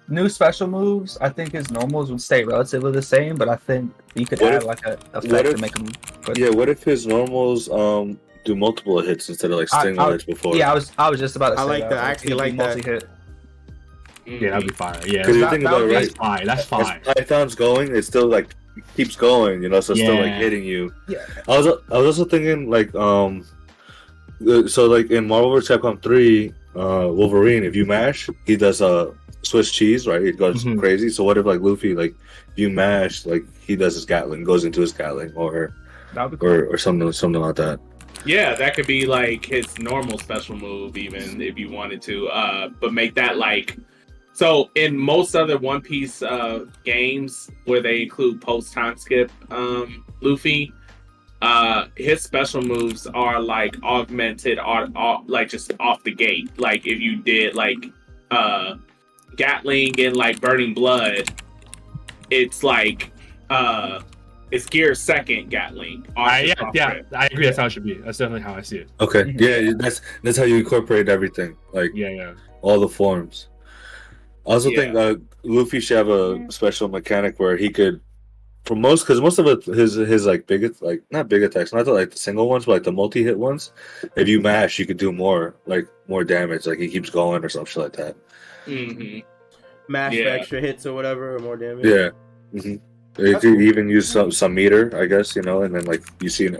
new 0.07 0.27
special 0.29 0.67
moves. 0.67 1.17
I 1.21 1.29
think 1.29 1.51
his 1.51 1.69
normals 1.69 2.09
would 2.09 2.21
stay 2.21 2.43
relatively 2.43 2.91
the 2.91 3.01
same, 3.01 3.35
but 3.35 3.47
I 3.49 3.57
think 3.57 3.91
you 4.15 4.25
could 4.25 4.39
What 4.41 4.53
add 4.53 4.61
if- 4.63 4.67
like 4.67 4.85
a 4.85 4.97
what 5.13 5.25
effect 5.25 5.51
to 5.51 5.57
make 5.57 5.73
them. 5.75 5.89
Yeah, 6.35 6.49
what 6.49 6.67
if 6.69 6.83
his 6.83 7.05
normals 7.05 7.69
um 7.69 8.19
do 8.43 8.55
multiple 8.55 8.99
hits 9.01 9.29
instead 9.29 9.51
of 9.51 9.59
like 9.59 9.71
I- 9.73 9.83
single 9.83 10.11
hits 10.11 10.23
before? 10.23 10.55
Yeah, 10.55 10.71
I 10.71 10.73
was 10.73 10.91
I 10.97 11.09
was 11.11 11.19
just 11.19 11.35
about 11.35 11.51
to 11.51 11.59
I 11.59 11.63
say 11.63 11.69
like 11.69 11.89
that. 11.89 11.93
I 11.99 12.01
Like, 12.01 12.11
actually 12.11 12.33
like 12.33 12.53
multi-hit. 12.55 13.03
Yeah, 14.25 14.49
that'd 14.51 14.67
be 14.67 14.73
fine. 14.73 14.95
Yeah, 15.05 15.21
Because 15.21 15.35
you 15.35 15.41
That- 15.41 15.51
think 15.51 15.63
that 15.63 15.69
about 15.69 15.81
would 15.81 15.85
it, 15.85 15.89
be- 15.89 15.95
right? 15.95 16.05
that's 16.05 16.15
fine. 16.15 16.45
That's 16.47 16.65
fire. 16.65 17.01
As 17.05 17.13
Python's 17.15 17.55
going, 17.55 17.95
it's 17.95 18.07
still 18.07 18.27
like 18.27 18.47
keeps 18.95 19.15
going, 19.15 19.61
you 19.63 19.69
know, 19.69 19.79
so 19.79 19.93
it's 19.93 20.01
still 20.01 20.15
like 20.19 20.33
hitting 20.33 20.63
you. 20.63 20.93
Yeah. 21.07 21.25
I 21.47 21.57
was 21.57 21.67
I 21.91 21.97
was 21.97 22.05
also 22.19 22.25
thinking 22.25 22.69
like 22.69 22.93
um, 22.95 23.45
uh, 24.47 24.67
so 24.67 24.87
like 24.87 25.09
in 25.11 25.27
Marvel 25.27 25.51
vs. 25.51 25.69
Capcom 25.77 26.01
three, 26.01 26.53
uh, 26.75 27.07
Wolverine, 27.11 27.63
if 27.63 27.75
you 27.75 27.85
mash, 27.85 28.29
he 28.45 28.55
does 28.55 28.81
uh 28.81 29.11
Swiss 29.43 29.71
cheese, 29.71 30.07
right? 30.07 30.21
He 30.21 30.31
goes 30.31 30.63
Mhm. 30.63 30.79
crazy. 30.79 31.09
So 31.09 31.23
what 31.23 31.37
if 31.37 31.45
like 31.45 31.61
Luffy, 31.61 31.93
like 31.95 32.13
if 32.51 32.57
you 32.59 32.69
mash, 32.69 33.25
like 33.25 33.43
he 33.61 33.75
does 33.75 33.93
his 33.95 34.05
Gatling, 34.05 34.43
goes 34.43 34.65
into 34.65 34.81
his 34.81 34.91
Gatling, 34.91 35.31
or 35.35 35.73
That 36.13 36.23
would 36.23 36.31
be 36.31 36.37
cool. 36.37 36.49
or 36.49 36.65
or 36.67 36.77
something 36.77 37.11
something 37.11 37.41
like 37.41 37.55
that. 37.55 37.79
Yeah, 38.25 38.55
that 38.55 38.75
could 38.75 38.87
be 38.87 39.05
like 39.05 39.45
his 39.45 39.77
normal 39.79 40.17
special 40.17 40.57
move, 40.57 40.97
even 40.97 41.39
if 41.41 41.57
you 41.57 41.69
wanted 41.69 42.01
to. 42.03 42.27
Uh, 42.27 42.69
but 42.81 42.93
make 42.93 43.15
that 43.15 43.37
like 43.37 43.77
so 44.37 44.69
in 44.75 44.95
most 44.95 45.35
other 45.35 45.57
One 45.57 45.81
Piece 45.81 46.21
uh, 46.21 46.65
games 46.83 47.49
where 47.65 47.81
they 47.81 48.03
include 48.03 48.39
post 48.39 48.71
time 48.71 48.95
skip 48.95 49.31
um, 49.51 50.05
Luffy, 50.21 50.71
uh, 51.41 51.87
his 51.95 52.21
special 52.21 52.61
moves 52.61 53.07
are 53.07 53.41
like 53.41 53.75
augmented, 53.81 54.59
or, 54.59 54.87
or 54.95 55.23
like 55.25 55.49
just 55.49 55.71
off 55.79 56.03
the 56.03 56.11
gate. 56.13 56.51
Like 56.59 56.85
if 56.85 56.99
you 56.99 57.15
did 57.23 57.55
like 57.55 57.77
uh, 58.29 58.75
Gatling 59.37 59.99
and 59.99 60.15
like 60.15 60.39
Burning 60.39 60.75
Blood, 60.75 61.31
it's 62.29 62.61
like 62.63 63.11
uh, 63.49 64.01
it's 64.51 64.67
gear 64.67 64.93
second 64.93 65.49
Gatling. 65.49 66.05
I, 66.15 66.41
yeah, 66.41 66.53
yeah, 66.75 66.93
rip. 66.93 67.07
I 67.11 67.25
agree. 67.25 67.45
That's 67.45 67.57
how 67.57 67.65
it 67.65 67.71
should 67.71 67.85
be. 67.85 67.95
That's 67.95 68.19
definitely 68.19 68.41
how 68.41 68.53
I 68.53 68.61
see 68.61 68.77
it. 68.77 68.89
Okay, 68.99 69.23
Mhm. 69.23 69.41
yeah, 69.41 69.73
that's 69.77 70.01
that's 70.21 70.37
how 70.37 70.43
you 70.43 70.57
incorporate 70.57 71.09
everything, 71.09 71.57
like 71.73 71.89
Yeah, 71.95 72.09
yeah. 72.09 72.33
all 72.61 72.79
the 72.79 72.87
forms. 72.87 73.47
I 74.47 74.53
also 74.53 74.69
Yeah. 74.69 74.79
think 74.79 74.95
uh, 74.95 75.15
Luffy 75.43 75.79
should 75.79 75.97
have 75.97 76.09
a 76.09 76.49
special 76.51 76.87
mechanic 76.87 77.39
where 77.39 77.57
he 77.57 77.69
could, 77.69 77.99
for 78.65 78.75
most, 78.75 79.03
because 79.03 79.19
most 79.21 79.39
of 79.39 79.47
it, 79.47 79.63
his 79.65 79.95
his 79.95 80.25
like 80.25 80.47
big, 80.47 80.73
like 80.81 81.01
not 81.11 81.27
big 81.29 81.43
attacks, 81.43 81.73
not 81.73 81.85
the, 81.85 81.91
like 81.93 82.11
the 82.11 82.17
single 82.17 82.47
ones, 82.49 82.65
but 82.65 82.73
like 82.73 82.83
the 82.83 82.91
multi 82.91 83.23
hit 83.23 83.37
ones. 83.37 83.71
If 84.15 84.27
you 84.27 84.39
mash, 84.41 84.79
you 84.79 84.85
could 84.85 84.97
do 84.97 85.11
more, 85.11 85.55
like 85.65 85.87
more 86.07 86.23
damage. 86.23 86.65
Like 86.65 86.79
he 86.79 86.87
keeps 86.87 87.09
going 87.09 87.43
or 87.43 87.49
something 87.49 87.83
like 87.83 87.93
that. 87.93 88.15
Mhm. 88.65 89.23
Mash 89.89 90.13
for 90.13 90.19
Yeah. 90.19 90.29
extra 90.39 90.59
hits 90.61 90.85
or 90.85 90.93
whatever, 90.93 91.35
or 91.35 91.39
more 91.39 91.55
damage. 91.57 91.85
Yeah. 91.85 92.09
hmm 92.51 92.75
You 93.17 93.33
could 93.33 93.41
cool. 93.41 93.61
even 93.61 93.89
use 93.89 94.07
some 94.07 94.31
some 94.31 94.53
meter, 94.53 94.91
I 94.95 95.05
guess, 95.07 95.35
you 95.35 95.41
know, 95.41 95.63
and 95.63 95.73
then 95.75 95.85
like 95.85 96.03
you 96.21 96.29
see 96.29 96.45
an, 96.47 96.55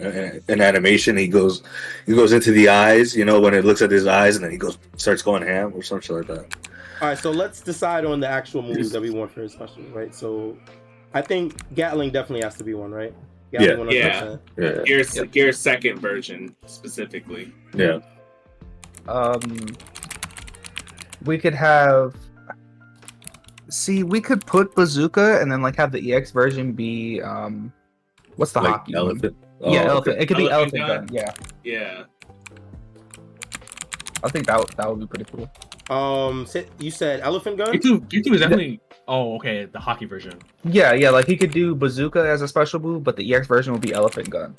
an 0.48 0.60
animation, 0.62 1.16
he 1.18 1.28
goes 1.28 1.62
he 2.06 2.14
goes 2.16 2.32
into 2.34 2.52
the 2.52 2.68
eyes, 2.70 3.16
you 3.16 3.26
know, 3.26 3.40
when 3.40 3.54
it 3.54 3.64
looks 3.64 3.82
at 3.82 3.92
his 3.92 4.08
eyes, 4.08 4.36
and 4.36 4.44
then 4.44 4.52
he 4.52 4.58
goes 4.58 4.78
starts 4.98 5.22
going 5.22 5.44
ham 5.44 5.72
or 5.76 5.84
something 5.84 6.16
like 6.18 6.28
that. 6.28 6.46
All 7.02 7.10
right, 7.10 7.18
so 7.18 7.30
let's 7.32 7.62
decide 7.62 8.06
on 8.06 8.20
the 8.20 8.28
actual 8.28 8.62
moves 8.64 8.92
that 8.92 9.02
we 9.02 9.10
want 9.12 9.32
for 9.32 9.42
his 9.42 9.52
special, 9.54 9.84
right? 9.94 10.14
So, 10.16 10.58
I 11.14 11.22
think 11.22 11.56
Gatling 11.76 12.12
definitely 12.12 12.44
has 12.44 12.56
to 12.56 12.64
be 12.64 12.74
one, 12.74 12.92
right? 12.92 13.14
Yeah. 13.52 13.62
100%. 13.62 14.40
Yeah, 14.58 14.84
Gear's, 14.84 15.20
Gear's 15.32 15.58
second 15.60 16.00
version 16.00 16.56
specifically. 16.66 17.54
yeah. 17.76 18.00
Um, 19.08 19.68
we 21.24 21.38
could 21.38 21.54
have. 21.56 22.14
See, 23.70 24.04
we 24.04 24.20
could 24.20 24.46
put 24.46 24.76
bazooka 24.76 25.40
and 25.42 25.50
then 25.52 25.62
like 25.62 25.76
have 25.78 25.92
the 25.94 26.14
EX 26.14 26.32
version 26.32 26.74
be 26.74 27.22
um, 27.22 27.72
what's 28.36 28.52
the 28.52 28.62
like 28.62 28.76
Haki? 28.86 28.88
one? 28.88 28.96
elephant. 28.96 29.38
yeah, 29.62 29.68
Oh, 29.68 29.70
okay. 29.70 29.88
elephant. 29.88 30.22
It 30.22 30.26
could 30.28 30.38
be 30.38 30.50
Elephant 30.50 30.74
elephant 30.82 30.88
gun. 30.88 31.06
gun. 31.06 31.16
Yeah, 31.16 31.34
Yeah. 31.64 32.04
I 34.24 34.30
think 34.30 34.48
that 34.48 34.68
that 34.76 34.90
would 34.90 35.00
be 35.00 35.06
pretty 35.08 35.26
cool. 35.32 35.50
Um, 35.90 36.46
you 36.80 36.92
said 36.92 37.22
elephant 37.22 37.58
gun. 37.58 37.72
Gear 37.72 37.80
two, 37.82 38.00
Gear 38.02 38.22
two 38.22 38.34
is 38.34 38.42
definitely. 38.42 38.80
Oh, 39.08 39.36
okay, 39.38 39.66
the 39.66 39.80
Haki 39.80 40.08
version. 40.08 40.34
Yeah, 40.66 40.94
yeah, 40.94 41.10
like 41.12 41.26
he 41.28 41.38
could 41.38 41.52
do 41.52 41.74
bazooka 41.74 42.20
as 42.28 42.42
a 42.42 42.48
special 42.48 42.80
move, 42.82 43.04
but 43.06 43.16
the 43.16 43.34
EX 43.34 43.48
version 43.48 43.72
would 43.72 43.82
be 43.82 43.94
elephant 43.94 44.30
gun. 44.30 44.54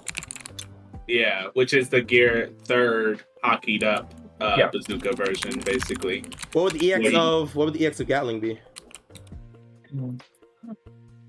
Yeah, 1.07 1.49
which 1.53 1.75
is 1.75 1.89
the 1.91 2.01
Gear 2.01 2.51
third 2.65 3.23
hockeyed 3.45 3.85
up 3.85 4.15
uh, 4.41 4.55
Yeah. 4.59 4.69
bazooka 4.73 5.15
version, 5.17 5.61
basically. 5.65 6.25
What 6.53 6.65
would 6.73 6.81
the 6.81 6.93
EX 6.95 7.05
Wait. 7.05 7.15
of 7.15 7.55
what 7.57 7.67
would 7.67 7.75
the 7.75 7.87
EX 7.87 8.01
of 8.01 8.07
Gatling 8.07 8.41
be? 8.41 8.59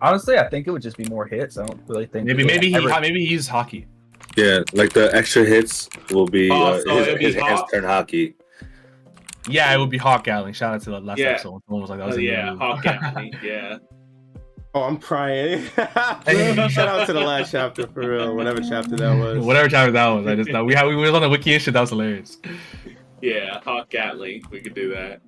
Honestly, 0.02 0.38
I 0.38 0.47
think 0.50 0.68
it 0.68 0.72
would 0.72 0.82
just 0.82 0.97
be 0.97 1.06
more 1.10 1.26
hits. 1.26 1.58
I 1.58 1.66
don't 1.66 1.82
really 1.88 2.06
think 2.06 2.26
Maybe 2.26 2.43
it 2.43 2.47
maybe 2.47 2.70
he 2.70 2.76
ever- 2.76 3.02
maybe 3.02 3.26
he 3.26 3.32
used 3.32 3.50
Haki. 3.50 3.86
Yeah, 4.38 4.60
like 4.74 4.93
the 4.93 5.14
extra 5.14 5.43
hits 5.43 5.89
will 6.12 6.28
be 6.28 6.50
Oh, 6.50 6.64
uh, 6.76 6.82
so 6.82 7.04
his, 7.04 7.18
be 7.18 7.26
his 7.26 7.36
hands 7.36 7.62
turn 7.72 7.84
Haki. 7.84 8.36
Yeah, 9.47 9.73
it 9.73 9.77
would 9.77 9.89
be 9.89 9.97
Hawk 9.97 10.23
Gatling. 10.25 10.53
Shout 10.53 10.75
out 10.75 10.81
to 10.83 10.89
the 10.91 10.99
last 10.99 11.17
Yeah. 11.19 11.27
episode. 11.29 11.61
Someone 11.65 11.81
was 11.81 11.89
like, 11.89 11.99
that 11.99 12.07
was 12.07 12.15
Oh, 12.17 12.19
a 12.19 12.21
yeah, 12.21 12.49
move. 12.51 12.59
Hawk 12.59 12.83
Gatling, 12.83 13.33
yeah. 13.43 13.77
Oh, 14.75 14.83
I'm 14.83 14.97
crying. 14.97 15.63
Shout 15.75 15.97
out 16.87 17.05
to 17.07 17.13
the 17.13 17.21
last 17.21 17.51
chapter 17.51 17.87
for 17.87 18.07
real, 18.07 18.35
whatever 18.35 18.59
chapter 18.61 18.95
that 18.97 19.13
was. 19.19 19.43
Whatever 19.43 19.67
chapter 19.69 19.91
that 19.91 20.07
was, 20.07 20.27
I 20.27 20.35
just 20.35 20.49
we 20.65 20.73
had 20.75 20.85
we 20.85 20.95
was 20.95 21.09
on 21.11 21.21
the 21.21 21.29
wiki 21.29 21.53
and 21.53 21.61
shit. 21.61 21.73
That 21.73 21.81
was 21.81 21.89
hilarious. 21.89 22.37
Yeah, 23.21 23.59
Hawk 23.63 23.89
Gatling. 23.89 24.43
We 24.51 24.61
could 24.61 24.75
do 24.75 24.89
that. 24.93 25.21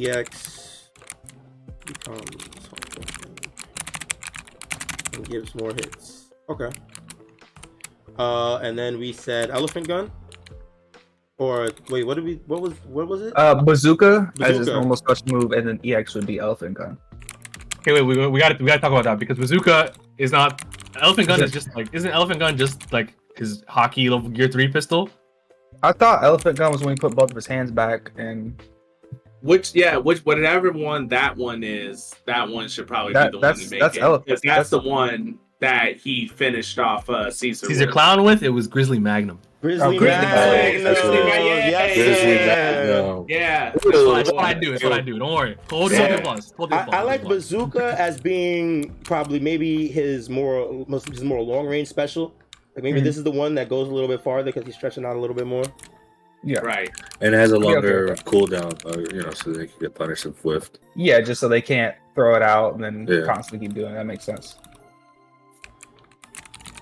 EX 0.00 0.90
becomes 1.84 2.30
and 5.14 5.28
gives 5.28 5.54
more 5.56 5.72
hits. 5.74 6.30
Okay. 6.48 6.70
Uh, 8.18 8.56
and 8.58 8.78
then 8.78 8.98
we 8.98 9.12
said 9.12 9.50
elephant 9.50 9.88
gun. 9.88 10.12
Or 11.40 11.68
wait, 11.88 12.04
what 12.06 12.16
did 12.16 12.24
we? 12.24 12.34
What 12.46 12.60
was? 12.60 12.74
What 12.84 13.08
was 13.08 13.22
it? 13.22 13.32
Uh, 13.34 13.54
bazooka, 13.54 14.30
as 14.42 14.48
his 14.50 14.58
Bazooka. 14.58 14.76
normal 14.76 14.96
special 14.96 15.26
move, 15.28 15.52
and 15.52 15.66
then 15.66 15.80
EX 15.82 16.14
would 16.14 16.26
be 16.26 16.38
elephant 16.38 16.74
gun. 16.74 16.98
Okay, 17.78 17.92
wait, 17.92 18.02
we, 18.02 18.26
we 18.26 18.38
got 18.38 18.60
we 18.60 18.66
got 18.66 18.74
to 18.74 18.80
talk 18.82 18.92
about 18.92 19.04
that 19.04 19.18
because 19.18 19.38
bazooka 19.38 19.94
is 20.18 20.32
not 20.32 20.62
elephant 21.00 21.28
gun 21.28 21.42
is 21.42 21.50
just 21.50 21.74
like 21.74 21.88
isn't 21.94 22.10
elephant 22.10 22.40
gun 22.40 22.58
just 22.58 22.92
like 22.92 23.14
his 23.36 23.62
Haki 23.62 24.10
level 24.10 24.28
gear 24.28 24.48
three 24.48 24.68
pistol? 24.68 25.08
I 25.82 25.92
thought 25.92 26.22
elephant 26.22 26.58
gun 26.58 26.72
was 26.72 26.82
when 26.82 26.90
he 26.94 26.96
put 27.00 27.16
both 27.16 27.30
of 27.30 27.36
his 27.36 27.46
hands 27.46 27.70
back, 27.70 28.12
and 28.18 28.62
Which, 29.40 29.74
yeah, 29.74 29.96
which 29.96 30.18
whatever 30.26 30.70
one 30.72 31.08
that 31.08 31.34
one 31.38 31.64
is, 31.64 32.14
that 32.26 32.46
one 32.46 32.68
should 32.68 32.86
probably 32.86 33.14
That- 33.14 33.32
be 33.32 33.38
the 33.38 33.40
that's- 33.40 33.60
one 33.60 33.64
to 33.64 33.70
make 33.70 33.80
that's 33.80 33.96
it. 33.96 34.02
Elephant. 34.02 34.28
'Cause 34.28 34.40
That's- 34.42 34.56
that's 34.58 34.70
the 34.70 34.80
one 34.86 35.38
that 35.60 35.96
he 35.96 36.26
finished 36.26 36.78
off 36.78 37.08
uh, 37.08 37.30
Caesar. 37.30 37.66
Caesar 37.66 37.86
with. 37.86 37.92
Clown 37.92 38.22
with 38.24 38.42
it 38.42 38.48
was 38.48 38.66
Grizzly 38.66 38.98
Magnum. 38.98 39.38
Grizzly 39.60 39.84
Oh, 39.84 39.90
Grizzly 39.98 40.06
Magnum. 40.06 40.32
Magnum. 40.32 40.94
Yes, 41.70 41.94
Grizzly. 41.94 42.34
Magnum. 42.46 43.26
Yeah, 43.28 43.70
That's 43.72 43.84
what, 43.84 43.94
I- 43.94 44.14
that's 44.16 44.32
what 44.32 44.44
I 44.44 44.54
do. 44.54 44.70
That's 44.70 44.82
what 44.84 44.92
I 44.94 45.00
do. 45.02 45.18
Don't 45.18 45.34
worry. 45.34 45.56
Hold 45.68 45.92
Yeah. 45.92 46.08
your 46.08 46.20
plus. 46.22 46.52
Hold 46.56 46.70
your 46.70 46.78
I, 46.80 46.84
plus. 46.84 46.94
I 46.94 46.98
hold 46.98 47.08
like 47.10 47.20
your. 47.20 47.28
Bazooka 47.30 48.00
as 48.00 48.20
being 48.20 48.94
probably 49.04 49.38
maybe 49.38 49.86
his 49.88 50.30
more 50.30 50.84
most 50.88 51.08
his 51.10 51.22
more 51.22 51.42
long 51.42 51.66
range 51.66 51.88
special. 51.88 52.34
Like 52.74 52.84
maybe 52.84 53.00
Mhm. 53.00 53.04
this 53.04 53.18
is 53.18 53.24
the 53.24 53.30
one 53.30 53.54
that 53.56 53.68
goes 53.68 53.88
a 53.88 53.92
little 53.92 54.08
bit 54.08 54.22
farther 54.22 54.44
because 54.50 54.64
he's 54.64 54.76
stretching 54.76 55.04
out 55.04 55.16
a 55.16 55.20
little 55.20 55.36
bit 55.36 55.46
more. 55.46 55.64
yeah, 56.42 56.60
right. 56.60 56.88
And 57.20 57.34
it 57.34 57.38
has 57.38 57.52
a 57.52 57.56
okay, 57.56 57.64
longer 57.66 58.12
okay. 58.12 58.22
cooldown, 58.22 58.72
uh, 58.86 58.98
you 59.14 59.22
know, 59.22 59.30
so 59.32 59.52
they 59.52 59.66
can 59.66 59.78
get 59.78 59.94
punished 59.94 60.24
and 60.24 60.34
whiffed. 60.36 60.78
yeah, 60.96 61.20
just 61.20 61.38
so 61.38 61.48
they 61.48 61.60
can't 61.60 61.94
throw 62.14 62.34
it 62.34 62.42
out 62.42 62.74
and 62.76 62.82
then 62.82 63.06
Yeah. 63.06 63.26
constantly 63.26 63.66
keep 63.66 63.74
doing 63.76 63.92
it. 63.92 63.94
That 63.96 64.06
makes 64.06 64.24
sense. 64.24 64.56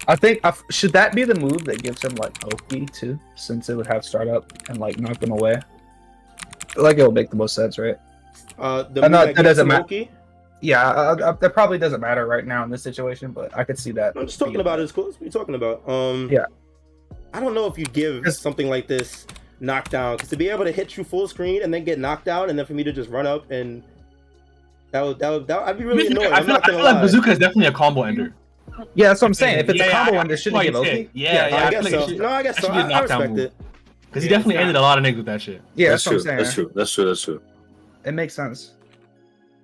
I 0.08 0.16
think 0.16 0.40
I 0.42 0.48
f 0.48 0.64
should 0.70 0.92
that 0.94 1.14
be 1.14 1.24
the 1.24 1.34
move 1.34 1.64
that 1.66 1.82
gives 1.82 2.02
him 2.02 2.14
like 2.16 2.34
Oki 2.46 2.86
too, 2.86 3.18
since 3.36 3.68
it 3.68 3.76
would 3.76 3.86
have 3.86 4.04
startup 4.04 4.50
and 4.68 4.78
like 4.78 4.98
knock 4.98 5.22
him 5.22 5.30
away. 5.32 5.60
Like 6.76 6.98
it 6.98 7.04
would 7.04 7.14
make 7.14 7.30
the 7.30 7.36
most 7.36 7.54
sense, 7.54 7.78
right? 7.78 7.96
Uh, 8.58 8.84
the 8.84 9.04
Uh, 9.04 9.08
no, 9.08 9.26
move 9.26 9.36
that 9.36 9.42
doesn't 9.42 9.68
matter. 9.68 10.04
Yeah, 10.60 10.90
I, 10.90 11.12
I, 11.28 11.32
that 11.32 11.52
probably 11.52 11.78
doesn't 11.78 12.00
matter 12.00 12.26
right 12.26 12.44
now 12.44 12.64
in 12.64 12.70
this 12.70 12.82
situation, 12.82 13.30
but 13.30 13.56
I 13.56 13.62
could 13.62 13.78
see 13.78 13.92
that. 13.92 14.16
I'm 14.16 14.26
just 14.26 14.38
talking 14.40 14.54
being- 14.54 14.60
about 14.62 14.80
it. 14.80 14.84
It's 14.84 14.92
cool. 14.92 15.04
What 15.04 15.20
are 15.20 15.24
you 15.24 15.30
talking 15.30 15.54
about? 15.54 15.88
Um, 15.88 16.28
Yeah. 16.32 16.46
I 17.32 17.38
don't 17.40 17.54
know 17.54 17.66
if 17.66 17.78
you 17.78 17.84
give 17.86 18.22
Because- 18.22 18.40
something 18.40 18.68
like 18.68 18.88
this 18.88 19.26
knockdown 19.60 20.16
because 20.16 20.30
to 20.30 20.36
be 20.36 20.48
able 20.48 20.64
to 20.64 20.72
hit 20.72 20.96
you 20.96 21.04
full 21.04 21.26
screen 21.28 21.62
and 21.62 21.74
then 21.74 21.84
get 21.84 21.98
knocked 21.98 22.24
down 22.24 22.48
and 22.48 22.56
then 22.58 22.64
for 22.64 22.74
me 22.74 22.82
to 22.84 22.92
just 22.92 23.10
run 23.10 23.26
up 23.26 23.50
and 23.50 23.82
that 24.92 25.02
would 25.02 25.18
that 25.18 25.30
would 25.30 25.46
that, 25.48 25.60
I'd 25.66 25.76
be 25.78 25.84
really 25.84 26.04
I 26.06 26.08
feel, 26.08 26.18
annoyed. 26.22 26.32
I 26.32 26.36
I'm 26.38 26.44
feel, 26.44 26.54
not 26.54 26.68
I 26.68 26.72
feel 26.72 26.84
like 26.84 27.00
bazooka 27.02 27.30
is 27.32 27.38
definitely 27.38 27.66
a 27.66 27.72
combo 27.72 28.02
ender. 28.04 28.34
Yeah, 28.94 29.08
that's 29.08 29.20
what 29.22 29.28
I'm 29.28 29.34
saying. 29.34 29.58
If 29.60 29.68
it's 29.70 29.78
Yeah, 29.78 29.86
a 29.86 29.90
combo 29.90 30.12
I- 30.14 30.20
under, 30.20 30.34
I 30.34 30.36
shouldn't 30.36 30.62
feel 30.62 30.72
give 30.72 30.74
like 30.80 30.86
you 30.86 30.92
Oki? 30.92 31.02
said- 31.04 31.10
yeah, 31.14 31.48
yeah, 31.48 31.56
I 31.56 31.66
I 31.66 31.70
guess 31.70 31.90
so. 31.90 32.08
should- 32.08 32.18
no, 32.18 32.28
I 32.28 32.42
guess 32.42 32.56
that 32.56 32.62
so. 32.62 32.66
should 32.68 32.72
be 32.74 32.78
a 32.78 32.82
I, 32.82 32.86
I 32.86 32.88
knockdown 32.88 33.18
respect 33.20 33.30
move. 33.30 33.38
it. 33.46 33.52
Because 34.06 34.22
he 34.22 34.28
definitely 34.28 34.56
ended 34.56 34.76
a 34.76 34.80
lot 34.80 34.98
of 34.98 35.04
niggas 35.04 35.16
with 35.18 35.26
that 35.26 35.42
shit. 35.42 35.60
Yeah, 35.74 35.90
that's 35.90 36.04
that's, 36.04 36.22
true. 36.24 36.30
what 36.30 36.38
I'm 36.38 36.44
That's 36.44 36.54
true. 36.54 36.70
That's 36.74 36.92
true. 36.92 37.04
That's 37.06 37.22
true. 37.22 37.40
It 38.04 38.12
makes 38.12 38.34
sense. 38.34 38.72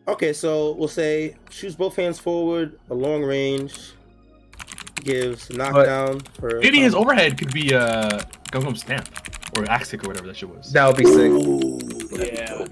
Okay, 0.06 0.32
so 0.34 0.72
we'll 0.72 0.86
say 0.88 1.34
shoots 1.50 1.74
both 1.74 1.96
hands 1.96 2.18
forward, 2.18 2.78
a 2.90 2.94
long 2.94 3.22
range, 3.24 3.92
gives 5.02 5.50
knockdown 5.50 6.20
for 6.38 6.60
Maybe 6.60 6.80
his 6.80 6.94
overhead 6.94 7.38
could 7.38 7.52
be 7.52 7.74
uh 7.74 8.20
Gum 8.50 8.64
Gum 8.64 8.76
Stamp 8.76 9.08
or 9.56 9.64
Axic 9.70 10.04
or 10.04 10.08
whatever 10.08 10.26
that 10.26 10.36
shit 10.36 10.48
was. 10.54 10.72
That 10.72 10.86
would 10.86 10.96
be 10.96 11.04
sick. 11.06 12.32
Yeah. 12.34 12.66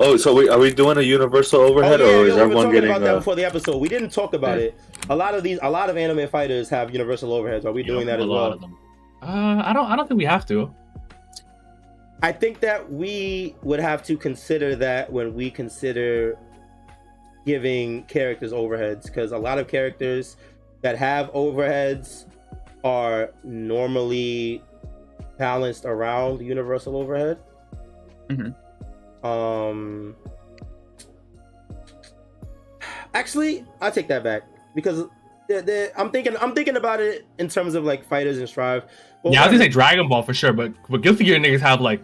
Oh, 0.00 0.16
so 0.16 0.32
we, 0.34 0.48
are 0.48 0.58
we 0.58 0.72
doing 0.72 0.96
a 0.96 1.00
universal 1.02 1.60
overhead, 1.60 2.00
oh, 2.00 2.06
yeah, 2.08 2.16
or 2.16 2.22
yeah, 2.26 2.28
is 2.30 2.34
we 2.36 2.40
everyone 2.40 2.64
talking 2.66 2.72
getting? 2.80 2.90
about 2.90 3.00
that 3.02 3.14
Uh, 3.14 3.18
before 3.18 3.34
the 3.34 3.44
episode. 3.44 3.78
We 3.78 3.88
didn't 3.88 4.10
talk 4.10 4.32
about 4.32 4.58
Yeah. 4.58 4.66
it. 4.66 4.74
A 5.10 5.16
lot 5.16 5.34
of 5.34 5.42
these, 5.42 5.58
a 5.62 5.70
lot 5.70 5.90
of 5.90 5.96
anime 5.96 6.28
fighters 6.28 6.68
have 6.68 6.92
universal 6.92 7.30
overheads. 7.30 7.64
Are 7.64 7.72
we 7.72 7.82
doing 7.82 8.06
that 8.06 8.20
a 8.20 8.22
as 8.22 8.28
lot 8.28 8.42
well? 8.42 8.52
of 8.52 8.60
them. 8.60 8.76
Uh, 9.22 9.62
I 9.64 9.72
don't. 9.72 9.86
I 9.90 9.96
don't 9.96 10.06
think 10.06 10.18
we 10.18 10.24
have 10.24 10.46
to. 10.46 10.72
I 12.22 12.30
think 12.32 12.60
that 12.60 12.92
we 12.92 13.56
would 13.62 13.80
have 13.80 14.02
to 14.04 14.16
consider 14.16 14.76
that 14.76 15.12
when 15.12 15.34
we 15.34 15.50
consider 15.50 16.36
giving 17.44 18.04
characters 18.04 18.52
overheads, 18.52 19.04
because 19.06 19.32
a 19.32 19.38
lot 19.38 19.58
of 19.58 19.66
characters 19.66 20.36
that 20.82 20.96
have 20.96 21.32
overheads 21.32 22.26
are 22.84 23.30
normally 23.42 24.62
balanced 25.38 25.84
around 25.84 26.40
universal 26.40 26.96
overhead. 26.96 27.38
Mhm. 28.28 28.54
Um. 29.22 30.14
Actually, 33.14 33.64
I 33.80 33.90
take 33.90 34.08
that 34.08 34.22
back 34.22 34.42
because 34.74 35.04
the, 35.48 35.62
the, 35.62 35.92
I'm 35.96 36.10
thinking 36.10 36.36
I'm 36.40 36.54
thinking 36.54 36.76
about 36.76 37.00
it 37.00 37.26
in 37.38 37.48
terms 37.48 37.74
of 37.74 37.84
like 37.84 38.08
FighterZ 38.08 38.38
and 38.38 38.48
strive. 38.48 38.84
But 39.24 39.32
yeah, 39.32 39.42
I 39.42 39.46
was 39.46 39.52
gonna 39.52 39.64
say 39.64 39.68
Dragon 39.68 40.08
Ball 40.08 40.22
for 40.22 40.34
sure, 40.34 40.52
but 40.52 40.72
but 40.88 41.00
Guilty 41.00 41.24
Gear 41.24 41.38
niggas 41.38 41.60
have 41.60 41.80
like 41.80 42.02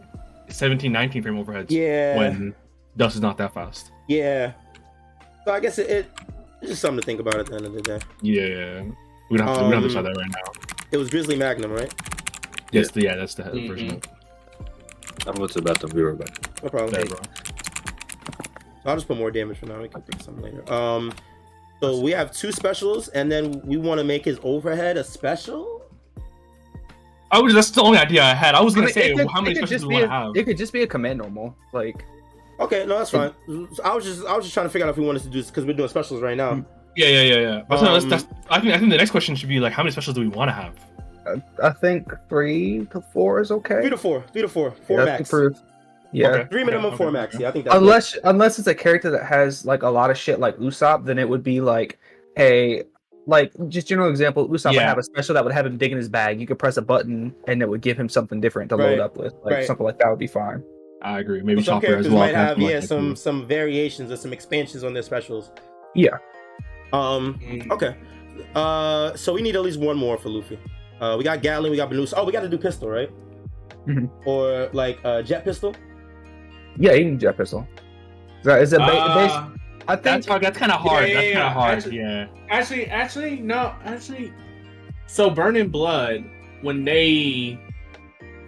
17, 0.49 0.91
19 0.91 1.23
frame 1.23 1.37
overheads. 1.43 1.71
Yeah. 1.71 2.17
When 2.17 2.55
Dust 2.97 3.17
is 3.17 3.21
not 3.23 3.37
that 3.39 3.53
fast. 3.55 3.93
Yeah. 4.09 4.53
So 5.45 5.53
I 5.53 5.61
guess 5.61 5.79
it, 5.79 5.91
it 5.91 6.07
it's 6.63 6.71
just 6.71 6.83
something 6.83 7.01
to 7.01 7.07
think 7.07 7.21
about 7.21 7.37
at 7.37 7.47
the 7.47 7.57
end 7.57 7.67
of 7.67 7.75
the 7.75 7.83
day. 7.83 7.99
Yeah. 8.23 8.83
We 9.31 9.37
don't 9.39 9.47
have 9.47 9.59
to, 9.59 9.65
we 9.65 9.71
don't 9.71 9.83
have 9.83 9.83
to 9.83 9.87
Um, 9.87 9.91
show 9.91 10.03
that 10.03 10.17
right 10.17 10.31
now. 10.31 10.53
It 10.91 10.97
was 10.97 11.11
Grizzly 11.11 11.37
Magnum, 11.37 11.71
right? 11.73 11.93
Yes, 12.73 12.91
the, 12.91 13.03
yeah, 13.03 13.17
that's 13.17 13.35
the 13.35 13.43
head 13.45 13.53
Mhm. 13.55 13.69
version. 13.69 14.01
I'm 15.27 15.35
going 15.35 15.49
to 15.49 15.55
the 15.55 15.63
bathroom. 15.63 15.93
Be 15.95 16.03
right 16.03 16.19
back. 16.19 16.44
No 16.63 16.69
problem. 16.71 16.93
There, 16.93 17.05
bro. 17.07 17.19
So 18.83 18.91
I'll 18.91 18.95
just 18.97 19.09
put 19.09 19.17
more 19.19 19.31
damage 19.31 19.59
for 19.59 19.67
now. 19.67 19.81
We 19.81 19.89
can 19.89 20.03
pick 20.03 20.21
some 20.23 20.41
later. 20.41 20.71
Um, 20.73 21.13
so 21.81 22.01
we 22.01 22.11
have 22.13 22.33
two 22.33 22.53
specials, 22.53 23.09
and 23.09 23.31
then 23.31 23.61
we 23.65 23.77
want 23.77 23.99
to 23.99 24.05
make 24.05 24.25
his 24.25 24.39
overhead 24.43 24.97
a 24.97 25.05
special. 25.05 25.83
I 27.31 27.41
was 27.41 27.53
that's 27.55 27.71
the 27.71 27.83
only 27.83 27.99
idea 27.99 28.23
I 28.23 28.35
had. 28.35 28.55
I 28.55 28.61
was 28.63 28.75
gonna 28.75 28.87
mean, 28.87 28.95
say 28.95 29.11
it 29.13 29.17
could- 29.17 29.29
how 29.31 29.41
many 29.41 29.55
specials 29.57 29.71
just 29.71 29.83
do 29.83 29.89
we 29.89 29.95
be 29.97 30.01
want 30.03 30.11
to 30.11 30.17
a- 30.17 30.19
have. 30.27 30.37
It 30.37 30.45
could 30.45 30.57
just 30.57 30.73
be 30.73 30.83
a 30.83 30.87
command 30.87 31.19
normal. 31.19 31.57
Like, 31.73 32.05
Okay, 32.61 32.87
no, 32.87 32.99
that's 32.99 33.11
fine. 33.11 33.33
I 33.83 33.93
was 33.95 34.05
just 34.05 34.25
I 34.25 34.37
was 34.37 34.45
just 34.45 34.55
trying 34.55 34.67
to 34.67 34.71
figure 34.71 34.87
out 34.87 34.91
if 34.91 34.97
we 34.97 35.05
wanted 35.05 35.23
to 35.23 35.29
do 35.29 35.39
this 35.39 35.51
because 35.51 35.65
we're 35.65 35.73
doing 35.73 35.89
specials 35.89 36.23
right 36.23 36.37
now. 36.37 36.65
Yeah, 36.95 37.09
yeah, 37.09 37.23
yeah, 37.23 37.41
yeah. 37.41 37.63
But 37.69 37.81
so 37.81 37.87
that's, 37.93 38.05
Um, 38.05 38.11
that's, 38.11 38.27
I 38.49 38.61
think 38.61 38.73
I 38.73 38.79
think 38.79 38.91
the 38.93 38.97
next 38.97 39.11
question 39.11 39.35
should 39.35 39.49
be 39.49 39.59
like, 39.59 39.73
how 39.73 39.83
many 39.83 39.91
specials 39.91 40.15
do 40.15 40.21
we 40.21 40.29
want 40.29 40.49
to 40.51 40.53
have? 40.53 40.75
I 41.61 41.71
think 41.71 42.13
three 42.29 42.87
to 42.93 43.01
four 43.13 43.41
is 43.41 43.51
okay. 43.51 43.81
Three 43.81 43.91
to 43.91 43.97
four, 43.97 44.23
three 44.33 44.43
to 44.43 44.49
four, 44.49 44.71
four 44.87 45.01
yeah, 45.01 45.05
max. 45.07 45.29
Proof. 45.31 45.59
Yeah. 46.15 46.29
Okay. 46.29 46.49
Three 46.51 46.65
minimum, 46.65 46.87
Okay, 46.87 46.97
four 46.97 47.07
okay, 47.09 47.13
max. 47.13 47.37
Yeah, 47.39 47.49
I 47.49 47.51
think 47.51 47.65
that's 47.65 47.77
unless 47.77 48.17
unless 48.25 48.59
it's 48.59 48.69
a 48.69 48.75
character 48.75 49.11
that 49.11 49.25
has 49.27 49.65
like 49.67 49.83
a 49.83 49.89
lot 49.91 50.11
of 50.11 50.17
shit 50.17 50.39
like 50.39 50.57
Usopp, 50.59 51.05
then 51.05 51.19
it 51.19 51.29
would 51.29 51.43
be 51.43 51.61
like, 51.61 51.99
hey, 52.37 52.85
like 53.27 53.53
just 53.69 53.89
general 53.89 54.09
example, 54.11 54.49
Usopp 54.49 54.73
would 54.75 54.83
have 54.83 54.97
a 54.99 55.03
special 55.03 55.35
that 55.35 55.43
would 55.45 55.53
have 55.53 55.67
him 55.67 55.77
dig 55.77 55.91
in 55.91 55.99
his 55.99 56.09
bag. 56.09 56.41
You 56.41 56.47
could 56.47 56.59
press 56.59 56.77
a 56.77 56.83
button 56.83 57.35
and 57.49 57.61
it 57.63 57.69
would 57.69 57.81
give 57.81 57.99
him 57.99 58.09
something 58.09 58.41
different 58.41 58.69
to 58.69 58.77
Right. 58.77 58.91
load 58.91 59.01
up 59.01 59.17
with. 59.17 59.33
Like 59.45 59.55
Right. 59.55 59.67
something 59.67 59.85
like 59.85 59.99
that 59.99 60.09
would 60.09 60.19
be 60.21 60.27
fine. 60.29 60.63
I 61.03 61.19
agree. 61.19 61.43
Maybe 61.43 61.63
some 61.63 61.77
Chopper 61.81 61.87
as 61.87 61.91
characters 61.91 62.13
well. 62.13 62.21
might 62.21 62.35
have 62.35 62.59
yeah 62.59 62.81
that 62.81 62.87
some 62.87 63.17
some 63.17 63.47
variations 63.47 64.11
or 64.13 64.17
some 64.17 64.33
expansions 64.33 64.85
on 64.85 64.95
their 64.95 65.03
specials. 65.03 65.51
Yeah. 65.97 66.17
Um. 66.93 67.41
Mm. 67.43 67.71
Okay. 67.73 67.97
Uh. 68.55 69.15
So 69.15 69.33
we 69.35 69.43
need 69.43 69.57
at 69.57 69.63
least 69.63 69.81
one 69.81 69.97
more 69.97 70.17
for 70.17 70.29
Luffy. 70.29 70.59
Uh. 71.01 71.17
We 71.19 71.25
got 71.25 71.43
Gatling. 71.43 71.73
We 71.73 71.77
got 71.77 71.91
Benoos. 71.91 72.15
Oh, 72.17 72.25
we 72.25 72.31
got 72.33 72.41
to 72.43 72.49
do 72.49 72.57
pistol, 72.59 72.89
right? 72.89 73.11
Mhm. 73.87 74.09
Or 74.27 74.69
like 74.73 74.99
uh, 75.05 75.23
jet 75.23 75.45
pistol. 75.45 75.75
Yeah, 76.77 76.93
you 76.93 77.05
can 77.05 77.19
jet 77.19 77.37
pistol. 77.37 77.67
Is 78.41 78.45
that 78.45 78.63
is 78.63 78.73
it? 78.73 78.79
Ba- 78.79 78.85
Uh, 78.85 79.15
bas- 79.15 79.61
I 79.87 79.97
think 79.97 80.25
That's. 80.25 80.27
That's 80.27 80.59
kind 80.59 80.73
of 80.73 80.81
hard. 80.81 81.09
yeah, 81.09 81.15
that's 81.15 81.33
kind 81.35 81.47
of 81.47 81.53
hard. 81.53 81.75
Actually- 81.79 81.97
yeah. 81.99 82.27
Actually, 82.51 82.87
actually, 82.87 83.37
no, 83.41 83.75
actually. 83.85 84.33
So 85.07 85.29
Burning 85.31 85.69
Blood, 85.69 86.25
when 86.63 86.85
they, 86.85 87.59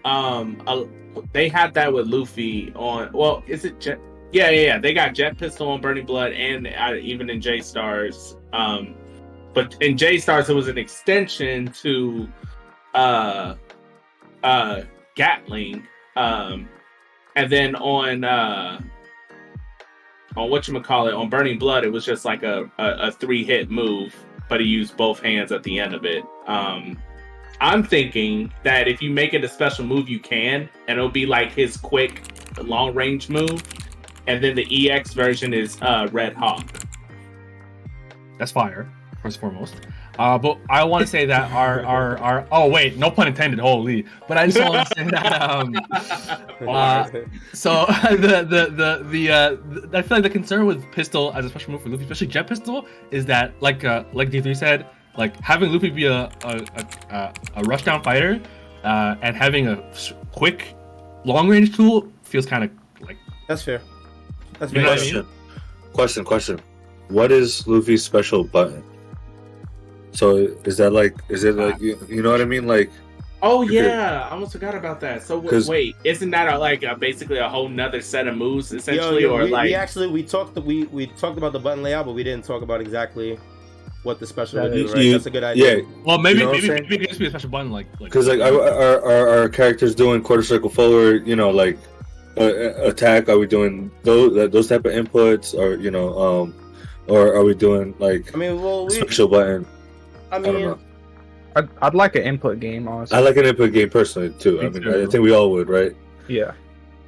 um, 0.05 0.63
uh, 0.67 0.85
they 1.33 1.49
had 1.49 1.75
that 1.75 1.93
with 1.93 2.07
Luffy 2.07 2.73
on. 2.75 3.11
Well, 3.13 3.43
is 3.47 3.65
it 3.65 3.79
Jet? 3.81 3.99
Yeah, 4.33 4.51
yeah, 4.51 4.61
yeah. 4.61 4.79
They 4.79 4.93
got 4.95 5.15
Jet 5.15 5.39
Pistol 5.39 5.69
on 5.69 5.81
Burning 5.81 6.07
Blood, 6.07 6.33
and 6.33 6.67
uh, 6.67 6.95
even 7.01 7.29
in 7.31 7.41
J 7.41 7.61
Stars. 7.61 8.37
Um, 8.53 8.95
but 9.55 9.77
in 9.81 9.97
J 9.97 10.19
Stars, 10.19 10.49
it 10.51 10.55
was 10.55 10.69
an 10.69 10.79
extension 10.79 11.69
to, 11.83 12.29
uh, 12.95 13.55
uh, 14.43 14.83
Gatling. 15.15 15.87
Um, 16.17 16.69
and 17.37 17.53
then 17.53 17.77
on 17.77 18.25
uh 18.25 18.81
on 20.37 20.51
what 20.51 20.67
you 20.69 20.79
call 20.81 21.09
it 21.09 21.15
on 21.15 21.31
Burning 21.31 21.59
Blood, 21.59 21.85
it 21.85 21.89
was 21.91 22.05
just 22.05 22.25
like 22.25 22.43
a, 22.43 22.71
a, 22.79 23.09
a 23.09 23.13
three 23.13 23.43
hit 23.43 23.71
move, 23.71 24.15
but 24.51 24.61
he 24.61 24.67
used 24.67 24.95
both 24.97 25.21
hands 25.21 25.51
at 25.51 25.63
the 25.63 25.79
end 25.79 25.95
of 25.95 26.05
it. 26.05 26.25
Um, 26.47 26.99
I'm 27.59 27.83
thinking 27.83 28.53
that 28.63 28.87
if 28.87 29.01
you 29.01 29.11
make 29.11 29.33
it 29.33 29.43
a 29.45 29.49
special 29.49 29.87
move, 29.87 30.11
you 30.11 30.21
can, 30.21 30.69
and 30.89 30.99
it'll 30.99 31.09
be 31.09 31.25
like 31.25 31.53
his 31.53 31.79
quick 31.79 32.23
long 32.63 32.95
range 32.95 33.31
move, 33.31 33.63
and 34.27 34.45
then 34.45 34.55
the 34.55 34.91
EX 34.91 35.15
version 35.15 35.55
is 35.55 35.81
uh, 35.81 36.09
Red 36.13 36.35
Hawk. 36.35 36.67
That's 38.39 38.53
fire, 38.53 38.93
first 39.23 39.37
and 39.37 39.41
foremost. 39.41 39.87
Uh, 40.19 40.39
but 40.39 40.59
I 40.71 40.83
want 40.85 41.03
to 41.03 41.07
say 41.07 41.27
that 41.27 41.51
our, 41.53 41.85
our 41.85 42.19
our 42.19 42.47
oh 42.51 42.69
wait, 42.71 42.97
no 42.97 43.11
pun 43.11 43.29
intended. 43.29 43.61
Holy, 43.61 44.07
but 44.27 44.39
I 44.39 44.47
just 44.47 44.59
want 44.59 44.89
to 44.89 44.95
say 44.95 45.05
that 45.11 45.43
um, 45.43 45.75
Uh, 46.67 47.07
so 47.53 47.85
the 48.11 48.47
the 48.49 48.73
the 48.75 49.07
the 49.11 49.31
uh, 49.31 49.57
th- 49.57 49.85
I 49.93 50.01
feel 50.03 50.17
like 50.17 50.23
the 50.23 50.31
concern 50.31 50.65
with 50.65 50.91
pistol 50.93 51.33
as 51.35 51.45
a 51.45 51.49
special 51.51 51.73
move 51.73 51.83
for 51.83 51.91
Luffy, 51.91 52.05
especially 52.05 52.29
jet 52.29 52.47
pistol, 52.47 52.87
is 53.11 53.27
that 53.27 53.53
like 53.61 53.85
uh 53.85 54.05
like 54.15 54.31
D 54.31 54.41
three 54.41 54.55
said, 54.55 54.87
like 55.19 55.39
having 55.41 55.71
Luffy 55.71 55.91
be 55.91 56.07
a 56.07 56.31
a 56.45 56.67
a, 56.77 56.87
a, 57.11 57.33
a 57.57 57.63
rush 57.65 57.83
down 57.85 58.03
fighter, 58.03 58.41
uh, 58.85 59.17
and 59.21 59.37
having 59.37 59.69
a 59.69 59.77
quick 60.33 60.75
long 61.25 61.47
range 61.49 61.77
tool 61.77 62.11
feels 62.23 62.47
kind 62.47 62.65
of 62.65 62.71
like 63.03 63.19
That's 63.49 63.63
fair. 63.63 63.83
That's 64.59 64.73
You 64.73 64.81
very 64.81 64.85
know 64.87 64.91
what 64.93 65.01
I 65.01 65.13
mean? 65.13 65.27
Question. 65.93 66.25
Question. 66.25 66.25
Question. 66.25 66.61
What 67.09 67.31
is 67.31 67.67
Luffy's 67.69 68.03
special 68.03 68.45
button? 68.45 68.83
So 70.17 70.37
is 70.65 70.77
that 70.79 70.91
like? 70.93 71.15
Is 71.29 71.45
it 71.45 71.55
like? 71.57 71.79
You, 71.81 71.99
you 72.09 72.23
know 72.23 72.31
what 72.31 72.41
I 72.41 72.47
mean? 72.47 72.67
Like, 72.67 72.91
Oh 73.43 73.63
yeah, 73.63 74.27
I 74.29 74.33
almost 74.33 74.53
forgot 74.53 74.75
about 74.75 74.99
that. 75.01 75.23
So 75.23 75.39
wait, 75.69 75.95
isn't 76.05 76.31
that 76.31 76.53
a, 76.53 76.59
like 76.59 76.83
a, 76.83 76.97
basically 76.97 77.39
a 77.39 77.49
whole 77.49 77.69
nother 77.69 78.01
set 78.01 78.27
of 78.27 78.37
moves 78.37 78.73
Yo, 78.73 78.79
essentially, 78.79 79.23
yo, 79.23 79.33
or 79.35 79.45
we, 79.45 79.51
like? 79.51 79.65
we 79.65 79.75
actually 79.75 80.09
we 80.09 80.23
talked 80.23 80.57
we 80.59 80.85
we 80.85 81.07
talked 81.07 81.37
about 81.37 81.53
the 81.53 81.59
button 81.59 81.83
layout, 81.83 82.07
but 82.07 82.13
we 82.15 82.25
didn't 82.25 82.45
talk 82.45 82.63
about 82.63 82.81
exactly 82.81 83.39
what 84.05 84.19
the 84.21 84.27
special 84.27 84.63
would 84.63 84.73
do. 84.73 84.89
Right? 84.89 85.03
you- 85.05 85.13
That's 85.13 85.27
a 85.27 85.31
good 85.31 85.45
idea. 85.45 85.77
yeah, 85.79 85.83
well 86.05 86.19
maybe 86.19 86.39
You 86.39 86.45
know 86.45 86.51
what 86.53 86.63
maybe 86.63 86.67
saying? 86.69 86.87
maybe 86.89 86.95
it 86.95 87.01
could 87.01 87.09
just 87.09 87.21
be 87.21 87.27
a 87.27 87.31
special 87.31 87.51
button 87.51 87.71
like 87.71 87.87
like 88.01 88.11
because 88.11 88.27
like 88.27 88.41
are, 88.41 88.59
are, 88.63 89.05
are 89.05 89.29
our 89.41 89.49
characters 89.51 89.95
doing 89.95 90.23
quarter 90.23 90.43
circle 90.43 90.71
forward? 90.71 91.27
You 91.27 91.37
know, 91.37 91.51
like 91.51 91.77
uh, 92.39 92.41
uh, 92.41 92.73
attack? 92.85 93.29
Are 93.29 93.39
we 93.39 93.47
doing 93.47 93.91
those 94.03 94.51
those 94.51 94.67
type 94.69 94.87
of 94.87 94.93
inputs, 94.93 95.55
or 95.55 95.75
you 95.75 95.91
know, 95.91 96.19
um, 96.19 96.55
or 97.07 97.35
are 97.35 97.45
we 97.45 97.55
doing 97.55 97.95
like 97.99 98.35
I 98.35 98.39
mean, 98.39 98.63
well, 98.63 98.87
we, 98.87 98.95
special 98.95 99.29
button? 99.29 99.67
I 100.31 100.37
I 100.37 100.39
mean, 100.39 100.53
know. 100.61 100.79
I'd, 101.57 101.69
I'd 101.83 101.95
like 101.95 102.17
an 102.17 102.23
input 102.23 102.61
game, 102.61 102.87
honestly. 102.89 103.17
I 103.17 103.21
like 103.21 103.37
an 103.37 103.47
input 103.47 103.73
game 103.73 103.89
personally 103.91 104.31
too. 104.39 104.61
I 104.61 104.69
mean, 104.69 104.83
too. 104.83 105.03
I 105.03 105.07
think 105.07 105.23
we 105.23 105.33
all 105.33 105.51
would, 105.53 105.69
right? 105.69 105.95
yeah. 106.29 106.53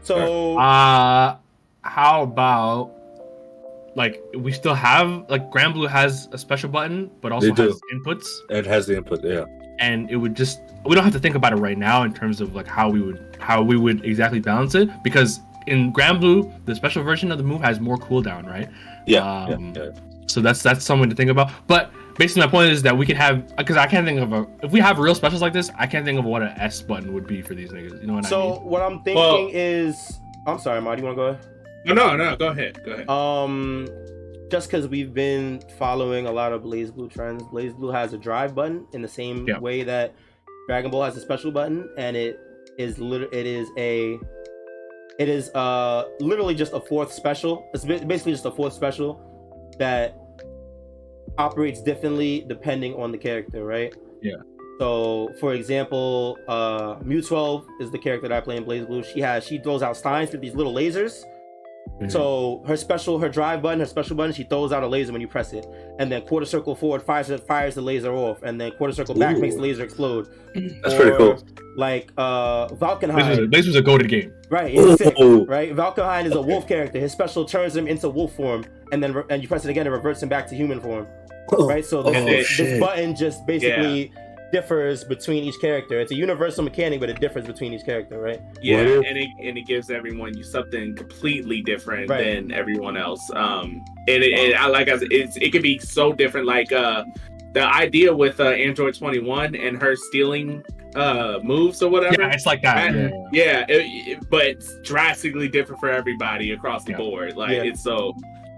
so 0.03 0.57
Uh, 0.59 1.37
how 1.83 2.23
about 2.23 2.93
like 3.97 4.23
we 4.37 4.53
still 4.53 4.75
have 4.75 5.25
like 5.29 5.51
Granblue 5.51 5.89
has 5.89 6.29
a 6.33 6.39
special 6.39 6.69
button, 6.71 7.11
but 7.21 7.33
also 7.33 7.53
has 7.55 7.81
inputs, 7.93 8.27
It 8.51 8.65
has 8.67 8.87
the 8.87 8.97
input, 8.97 9.25
yeah. 9.25 9.45
and 9.81 10.09
it 10.11 10.17
would 10.17 10.35
just 10.37 10.61
we 10.87 10.95
don't 10.95 11.05
have 11.05 11.13
to 11.13 11.19
think 11.19 11.35
about 11.35 11.53
it 11.53 11.57
right 11.57 11.77
now 11.77 12.05
in 12.05 12.15
terms 12.15 12.41
of 12.41 12.55
like 12.55 12.67
how 12.67 12.89
we 12.89 13.01
would 13.01 13.37
how 13.41 13.61
we 13.63 13.77
would 13.77 14.05
exactly 14.05 14.41
balance 14.41 14.75
it 14.75 14.89
because 15.03 15.41
in 15.67 15.93
Granblue 15.93 16.65
the 16.65 16.75
special 16.75 17.03
version 17.03 17.31
of 17.33 17.39
the 17.39 17.45
move 17.45 17.61
has 17.61 17.81
more 17.81 17.99
cooldown, 17.99 18.47
right? 18.47 18.69
Yeah, 19.07 19.25
Um, 19.27 19.75
yeah, 19.77 19.85
yeah. 19.85 19.91
So 20.27 20.41
that's 20.41 20.63
that's 20.63 20.85
something 20.85 21.11
to 21.11 21.17
think 21.17 21.31
about. 21.31 21.51
But 21.67 21.91
basically, 22.19 22.43
my 22.43 22.51
point 22.51 22.73
is 22.73 22.83
that 22.83 22.97
we 22.97 23.07
could 23.07 23.17
have 23.17 23.57
because 23.57 23.77
I 23.77 23.87
can't 23.87 24.07
think 24.07 24.21
of 24.21 24.33
a 24.33 24.47
if 24.63 24.73
we 24.73 24.81
have 24.81 24.99
real 24.99 25.15
specials 25.15 25.41
like 25.43 25.53
this, 25.53 25.71
I 25.79 25.87
can't 25.87 26.05
think 26.05 26.19
of 26.19 26.25
what 26.25 26.43
an 26.43 26.53
S 26.57 26.83
button 26.83 27.13
would 27.15 27.27
be 27.27 27.43
for 27.43 27.55
these 27.55 27.71
niggas. 27.71 28.01
You 28.01 28.07
know 28.07 28.15
what 28.15 28.27
I 28.27 28.31
mean? 28.39 28.55
so 28.55 28.61
what 28.61 28.83
I'm 28.83 29.03
thinking 29.03 29.15
Well- 29.17 29.49
is, 29.53 30.19
I'm 30.47 30.59
sorry, 30.59 30.81
Ma. 30.81 30.95
Do 30.95 31.01
you 31.03 31.07
want 31.07 31.17
to 31.17 31.23
go 31.23 31.27
ahead? 31.29 31.47
no, 31.87 31.95
no, 31.95 32.17
no. 32.17 32.37
Go 32.37 32.49
ahead. 32.49 32.83
Go 32.85 32.93
ahead. 32.93 33.09
Um, 33.09 33.89
just 34.51 34.69
because 34.71 34.89
we've 34.89 35.13
been 35.15 35.61
following 35.79 36.27
a 36.27 36.33
lot 36.33 36.53
of 36.53 36.63
BlazBlue 36.63 37.11
trends, 37.13 37.43
BlazBlue 37.45 37.93
has 37.95 38.13
a 38.15 38.19
drive 38.19 38.55
button 38.55 38.87
in 38.93 39.03
the 39.03 39.09
same 39.09 39.47
Yeah. 39.47 39.59
way 39.59 39.83
that 39.85 40.15
Dragon 40.69 40.91
Ball 40.91 41.05
has 41.05 41.17
a 41.17 41.21
special 41.21 41.51
button, 41.51 41.89
and 41.99 42.17
it 42.17 42.39
is 42.79 42.99
lit- 42.99 43.33
It 43.33 43.47
is 43.47 43.69
a. 43.79 44.19
It 45.19 45.29
is 45.29 45.51
uh 45.55 46.05
literally 46.21 46.55
just 46.55 46.73
a 46.73 46.81
fourth 46.81 47.13
special. 47.13 47.69
It's 47.75 47.85
basically 47.85 48.33
just 48.33 48.45
a 48.45 48.51
fourth 48.53 48.73
special 48.73 49.21
that 49.79 50.17
operates 51.39 51.81
differently 51.81 52.45
depending 52.49 52.95
on 52.95 53.13
the 53.13 53.19
character, 53.19 53.65
right? 53.65 53.95
Yeah. 54.21 54.37
So, 54.79 55.33
for 55.41 55.55
example, 55.55 56.39
uh, 56.47 56.97
Mu-12 57.03 57.67
is 57.81 57.91
the 57.91 57.99
character 57.99 58.29
that 58.29 58.37
I 58.37 58.41
play 58.41 58.57
in 58.57 58.65
BlazBlue. 58.65 59.05
She 59.13 59.21
has 59.21 59.45
she 59.45 59.59
throws 59.59 59.83
out 59.83 59.97
steins 59.97 60.31
with 60.31 60.41
these 60.41 60.55
little 60.55 60.73
lasers, 60.75 61.25
Mhm. 62.01 62.11
So 62.13 62.63
her 62.67 62.77
special, 62.77 63.19
her 63.19 63.29
drive 63.29 63.61
button, 63.63 63.81
her 63.81 63.87
special 63.87 64.15
button, 64.17 64.33
she 64.33 64.45
throws 64.45 64.73
out 64.73 64.83
a 64.83 64.87
laser 64.87 65.13
when 65.13 65.21
you 65.21 65.29
press 65.29 65.53
it, 65.53 65.67
and 65.99 66.11
then 66.13 66.23
quarter 66.23 66.47
circle 66.47 66.75
forward 66.75 67.03
fires 67.03 67.29
it, 67.31 67.41
fires 67.47 67.75
the 67.75 67.83
laser 67.83 68.13
off, 68.13 68.43
and 68.43 68.61
then 68.61 68.71
quarter 68.73 68.93
circle 68.95 69.15
back 69.15 69.37
Ooh. 69.37 69.41
makes 69.41 69.55
the 69.57 69.61
laser 69.63 69.83
explode. 69.85 70.29
That's 70.55 70.95
pretty 70.95 71.17
cool. 71.17 71.39
Like 71.77 72.11
uh, 72.17 72.67
This 72.69 72.79
a, 72.81 72.85
Valkenhayn, 72.85 73.53
this 73.53 73.67
was 73.67 73.77
a 73.77 73.83
goaded 73.83 74.09
game. 74.09 74.33
right? 74.51 74.73
Sick, 74.99 75.15
right? 75.19 75.75
Valkenhayn 75.75 76.25
is 76.27 76.33
a 76.33 76.41
wolf 76.43 76.67
character. 76.69 76.99
His 76.99 77.13
special 77.13 77.45
turns 77.45 77.77
him 77.77 77.87
into 77.89 78.09
wolf 78.09 78.35
form, 78.35 78.65
and 78.93 79.03
then 79.03 79.13
re- 79.13 79.25
and 79.31 79.43
you 79.43 79.49
press 79.49 79.65
it 79.65 79.71
again, 79.71 79.87
it 79.87 79.91
reverts 79.91 80.23
him 80.23 80.29
back 80.29 80.47
to 80.49 80.55
human 80.57 80.81
form, 80.81 81.07
right? 81.59 81.85
So 81.85 82.01
Oh, 82.05 82.11
this, 82.13 82.57
this 82.57 82.81
button 82.81 83.15
just 83.17 83.47
basically 83.47 84.13
differs 84.53 85.05
between 85.05 85.45
each 85.45 85.61
character. 85.61 86.01
It's 86.01 86.13
a 86.13 86.15
universal 86.15 86.65
mechanic, 86.65 87.01
but 87.01 87.11
it 87.11 87.21
differs 87.21 87.47
between 87.47 87.73
each 87.73 87.85
character, 87.85 88.19
right? 88.21 88.41
Yeah, 88.63 88.79
What 88.97 89.07
and 89.07 89.19
it 89.19 89.29
and 89.43 89.59
it 89.59 89.67
gives 89.67 89.91
everyone 89.91 90.37
you 90.37 90.43
something 90.45 90.95
completely 90.97 91.61
different 91.63 92.09
Right. 92.09 92.25
than 92.25 92.53
everyone 92.53 92.97
else. 92.97 93.21
Um, 93.35 93.85
and 94.09 94.23
it, 94.23 94.33
it 94.33 94.55
I 94.55 94.67
like 94.67 94.89
I 94.89 94.99
said, 94.99 95.09
it's 95.13 95.37
it 95.37 95.51
could 95.53 95.63
be 95.63 95.79
so 95.79 96.13
different. 96.13 96.47
Like 96.47 96.73
uh, 96.73 97.05
the 97.55 97.63
idea 97.65 98.15
with 98.15 98.41
uh, 98.41 98.45
Android 98.51 98.95
twenty 98.97 99.19
one 99.21 99.55
and 99.55 99.81
her 99.83 99.97
stealing 99.97 100.63
uh 100.97 101.39
moves 101.43 101.83
or 101.83 101.91
whatever. 101.91 102.17
Yeah, 102.19 102.33
it's 102.33 102.47
like 102.47 102.63
that. 102.63 102.95
And- 102.95 103.13
Yeah. 103.33 103.65
Yeah, 103.69 103.77
it, 103.77 103.83
it- 104.09 104.31
but 104.31 104.47
it's 104.47 104.75
drastically 104.83 105.49
different 105.49 105.79
for 105.81 105.91
everybody 105.91 106.53
across 106.53 106.85
the 106.85 106.93
Yeah. 106.93 106.97
board. 106.99 107.37
Like 107.37 107.51
Yeah. 107.53 107.65
it's 107.65 107.83
so 107.83 108.15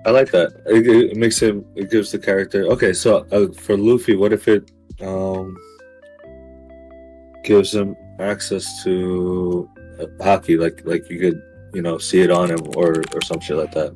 I 0.06 0.10
like 0.12 0.30
that. 0.30 0.52
It, 0.66 0.86
it 0.86 1.16
makes 1.16 1.38
him. 1.38 1.62
It 1.74 1.90
gives 1.90 2.10
the 2.12 2.18
character. 2.18 2.64
Okay, 2.68 2.92
so 2.94 3.26
uh, 3.32 3.48
for 3.52 3.76
Luffy, 3.76 4.14
what 4.16 4.32
if 4.32 4.46
it 4.48 4.70
um 5.02 5.56
gives 7.44 7.74
him 7.74 7.96
access 8.18 8.82
to 8.84 9.68
Haki? 10.20 10.58
Like 10.58 10.82
like 10.84 11.08
you 11.10 11.18
could 11.18 11.42
you 11.74 11.82
know 11.82 11.98
see 11.98 12.20
it 12.20 12.30
on 12.30 12.50
him 12.50 12.60
or 12.76 13.02
or 13.14 13.22
some 13.22 13.40
shit 13.40 13.56
like 13.56 13.72
that. 13.72 13.94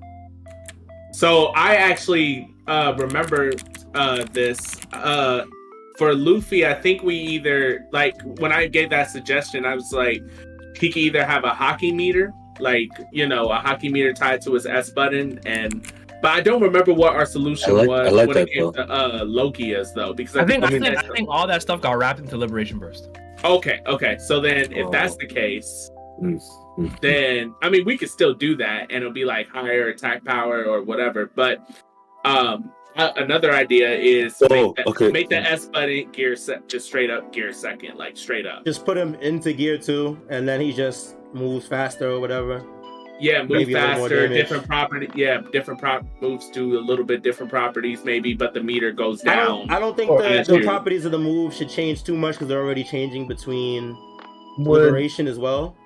So 1.12 1.47
I 1.55 1.76
actually 1.76 2.49
uh, 2.66 2.95
remember 2.99 3.53
uh, 3.95 4.24
this 4.32 4.80
uh, 4.92 5.45
for 5.97 6.14
Luffy. 6.14 6.66
I 6.66 6.74
think 6.74 7.03
we 7.03 7.14
either 7.14 7.86
like 7.92 8.20
when 8.38 8.53
I 8.53 8.66
gave 8.66 8.90
that 8.90 9.11
suggestion, 9.11 9.64
I 9.64 9.74
was 9.74 9.92
like, 9.92 10.22
he 10.76 10.88
could 10.88 11.03
either 11.03 11.24
have 11.24 11.45
a 11.45 11.51
Haki 11.51 11.95
meter, 11.95 12.32
like 12.59 12.90
you 13.12 13.26
know, 13.26 13.51
a 13.51 13.59
Haki 13.59 13.90
meter 13.90 14.12
tied 14.12 14.42
to 14.42 14.55
his 14.55 14.66
S 14.66 14.90
button, 14.90 15.38
and 15.47 15.92
but 16.25 16.33
I 16.33 16.41
don't 16.41 16.62
remember 16.62 16.95
what 16.95 17.14
our 17.14 17.27
solution 17.27 17.68
I 17.68 17.72
like- 17.75 17.89
was 17.89 18.09
I 18.09 18.11
like 18.11 18.29
when 18.29 18.35
that, 18.37 18.49
it 18.49 18.53
came 18.55 18.72
to 18.72 18.91
uh, 18.91 19.25
Lokia's 19.25 19.93
though, 19.93 20.14
because 20.14 20.35
I, 20.37 20.41
I 20.43 20.47
think 20.47 20.64
I 20.64 20.68
think, 20.70 20.83
think, 20.85 20.97
I 20.97 21.09
think 21.14 21.29
all 21.31 21.47
that 21.47 21.61
stuff 21.61 21.83
got 21.83 21.99
wrapped 21.99 22.18
into 22.18 22.39
Liberation 22.39 22.79
Burst. 22.79 23.11
okay, 23.45 23.81
okay. 23.87 24.16
So 24.18 24.41
then, 24.41 24.72
if 24.72 24.87
Oh. 24.87 24.91
that's 24.91 25.16
the 25.16 25.27
case, 25.27 25.91
Mm, 26.22 26.41
mm. 26.79 27.01
then 27.01 27.53
I 27.61 27.68
mean 27.68 27.85
we 27.85 27.99
could 27.99 28.09
still 28.09 28.33
do 28.33 28.57
that 28.57 28.83
and 28.91 28.93
it'll 29.03 29.12
be 29.12 29.25
like 29.27 29.49
higher 29.51 29.89
attack 29.89 30.25
power 30.25 30.64
or 30.64 30.81
whatever. 30.83 31.31
But 31.35 31.59
um 32.25 32.72
a- 32.97 33.12
another 33.16 33.53
idea 33.53 33.91
is 33.91 34.41
Oh, 34.41 34.49
make, 34.68 34.77
that, 34.77 34.87
okay. 34.87 35.11
make 35.11 35.29
the 35.29 35.39
S 35.39 35.66
button 35.66 36.11
gear 36.12 36.37
set 36.37 36.68
just 36.68 36.87
straight 36.87 37.11
up 37.11 37.33
gear 37.35 37.53
second, 37.53 37.99
like 37.99 38.16
straight 38.16 38.47
up. 38.47 38.64
Just 38.64 38.87
put 38.87 38.97
him 38.97 39.14
into 39.16 39.53
gear 39.53 39.77
two, 39.77 40.16
and 40.31 40.49
then 40.49 40.61
he 40.61 40.72
just 40.72 41.16
moves 41.35 41.66
faster 41.66 42.09
or 42.12 42.20
whatever. 42.20 42.64
Yeah, 43.20 43.42
move 43.42 43.50
Maybe 43.50 43.74
a 43.74 43.76
little 43.80 43.96
more 43.96 44.08
faster, 44.08 44.28
different 44.28 44.66
property. 44.66 45.08
Yeah, 45.14 45.40
different 45.52 45.78
prop 45.80 46.04
moves 46.20 46.50
do 46.50 46.78
a 46.78 46.80
little 46.82 47.04
bit 47.04 47.22
different 47.22 47.50
properties 47.50 48.04
maybe, 48.04 48.34
but 48.34 48.54
the 48.54 48.60
meter 48.62 48.90
goes 48.92 49.22
I 49.24 49.36
down. 49.36 49.46
don't, 49.46 49.70
I 49.70 49.78
don't 49.78 49.96
think 49.96 50.10
Or 50.10 50.20
the, 50.22 50.42
the 50.46 50.62
properties 50.62 51.04
of 51.04 51.12
the 51.12 51.18
move 51.18 51.54
should 51.54 51.68
change 51.68 52.02
too 52.02 52.16
much 52.16 52.34
because 52.34 52.48
they're 52.48 52.62
already 52.62 52.82
changing 52.84 53.28
between 53.28 53.96
Would 54.58 54.82
liberation 54.82 55.28
as 55.28 55.38
well. 55.38 55.76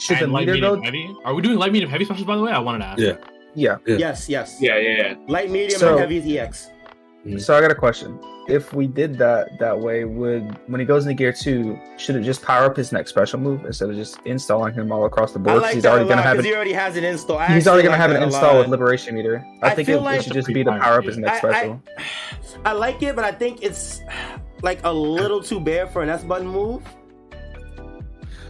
should 0.00 0.18
the 0.18 0.26
meter 0.28 0.56
go? 0.58 0.80
heavy? 0.82 1.14
Are 1.24 1.34
we 1.34 1.42
doing 1.42 1.58
light, 1.58 1.72
medium, 1.72 1.90
heavy 1.90 2.04
specials? 2.06 2.26
By 2.26 2.36
the 2.36 2.42
way, 2.42 2.52
I 2.52 2.58
wanted 2.58 2.78
to 2.78 2.84
ask. 2.86 2.98
Yeah. 3.00 3.16
Yeah. 3.54 3.76
Yeah. 3.86 3.96
Yes, 3.98 4.28
yes. 4.30 4.56
yeah, 4.60 4.78
yeah, 4.78 4.96
yeah. 4.96 5.14
Light, 5.28 5.50
medium, 5.50 5.78
So- 5.78 5.90
and 5.90 6.00
heavy 6.00 6.38
EX. 6.38 6.70
Mm-hmm. 7.26 7.38
So 7.38 7.54
I 7.56 7.60
got 7.60 7.70
a 7.70 7.74
question. 7.74 8.18
If 8.48 8.74
we 8.74 8.86
did 8.88 9.18
that 9.18 9.58
that 9.60 9.78
way, 9.78 10.04
would 10.04 10.58
when 10.68 10.80
he 10.80 10.84
goes 10.86 11.04
into 11.06 11.14
gear 11.14 11.32
two, 11.32 11.78
should 11.96 12.16
it 12.16 12.22
just 12.22 12.42
power 12.42 12.64
up 12.64 12.76
his 12.76 12.90
next 12.92 13.10
special 13.10 13.38
move 13.38 13.64
instead 13.64 13.88
of 13.88 13.94
just 13.96 14.18
installing 14.24 14.74
him 14.74 14.90
all 14.90 15.04
across 15.04 15.32
the 15.32 15.38
board? 15.38 15.62
like 15.62 15.74
he's 15.74 15.86
already 15.86 16.08
gonna 16.08 16.22
have 16.22 16.38
it. 16.38 16.44
he 16.44 16.54
already 16.54 16.72
has 16.72 16.96
an 16.96 17.04
install. 17.04 17.38
I 17.38 17.46
He's 17.54 17.68
already 17.68 17.84
gonna 17.84 17.92
like 17.92 18.00
have 18.00 18.10
an 18.10 18.22
install 18.22 18.58
with 18.58 18.68
Liberation 18.68 19.14
Meter. 19.14 19.46
I, 19.62 19.68
I 19.70 19.74
think 19.74 19.88
it, 19.88 20.00
like- 20.00 20.20
it 20.20 20.24
should 20.24 20.32
just 20.32 20.48
be 20.48 20.64
to 20.64 20.70
power 20.72 20.98
up 20.98 21.04
his 21.04 21.18
next 21.18 21.44
I- 21.44 21.48
I- 21.48 21.52
special. 21.52 21.82
I 22.64 22.72
like 22.72 23.02
it, 23.02 23.14
but 23.14 23.24
I 23.24 23.32
think 23.32 23.62
it's 23.62 24.00
like 24.62 24.80
a 24.84 24.92
little 24.92 25.42
too 25.42 25.60
bare 25.60 25.86
for 25.86 26.02
an 26.02 26.08
S 26.08 26.24
button 26.24 26.46
move. 26.48 26.82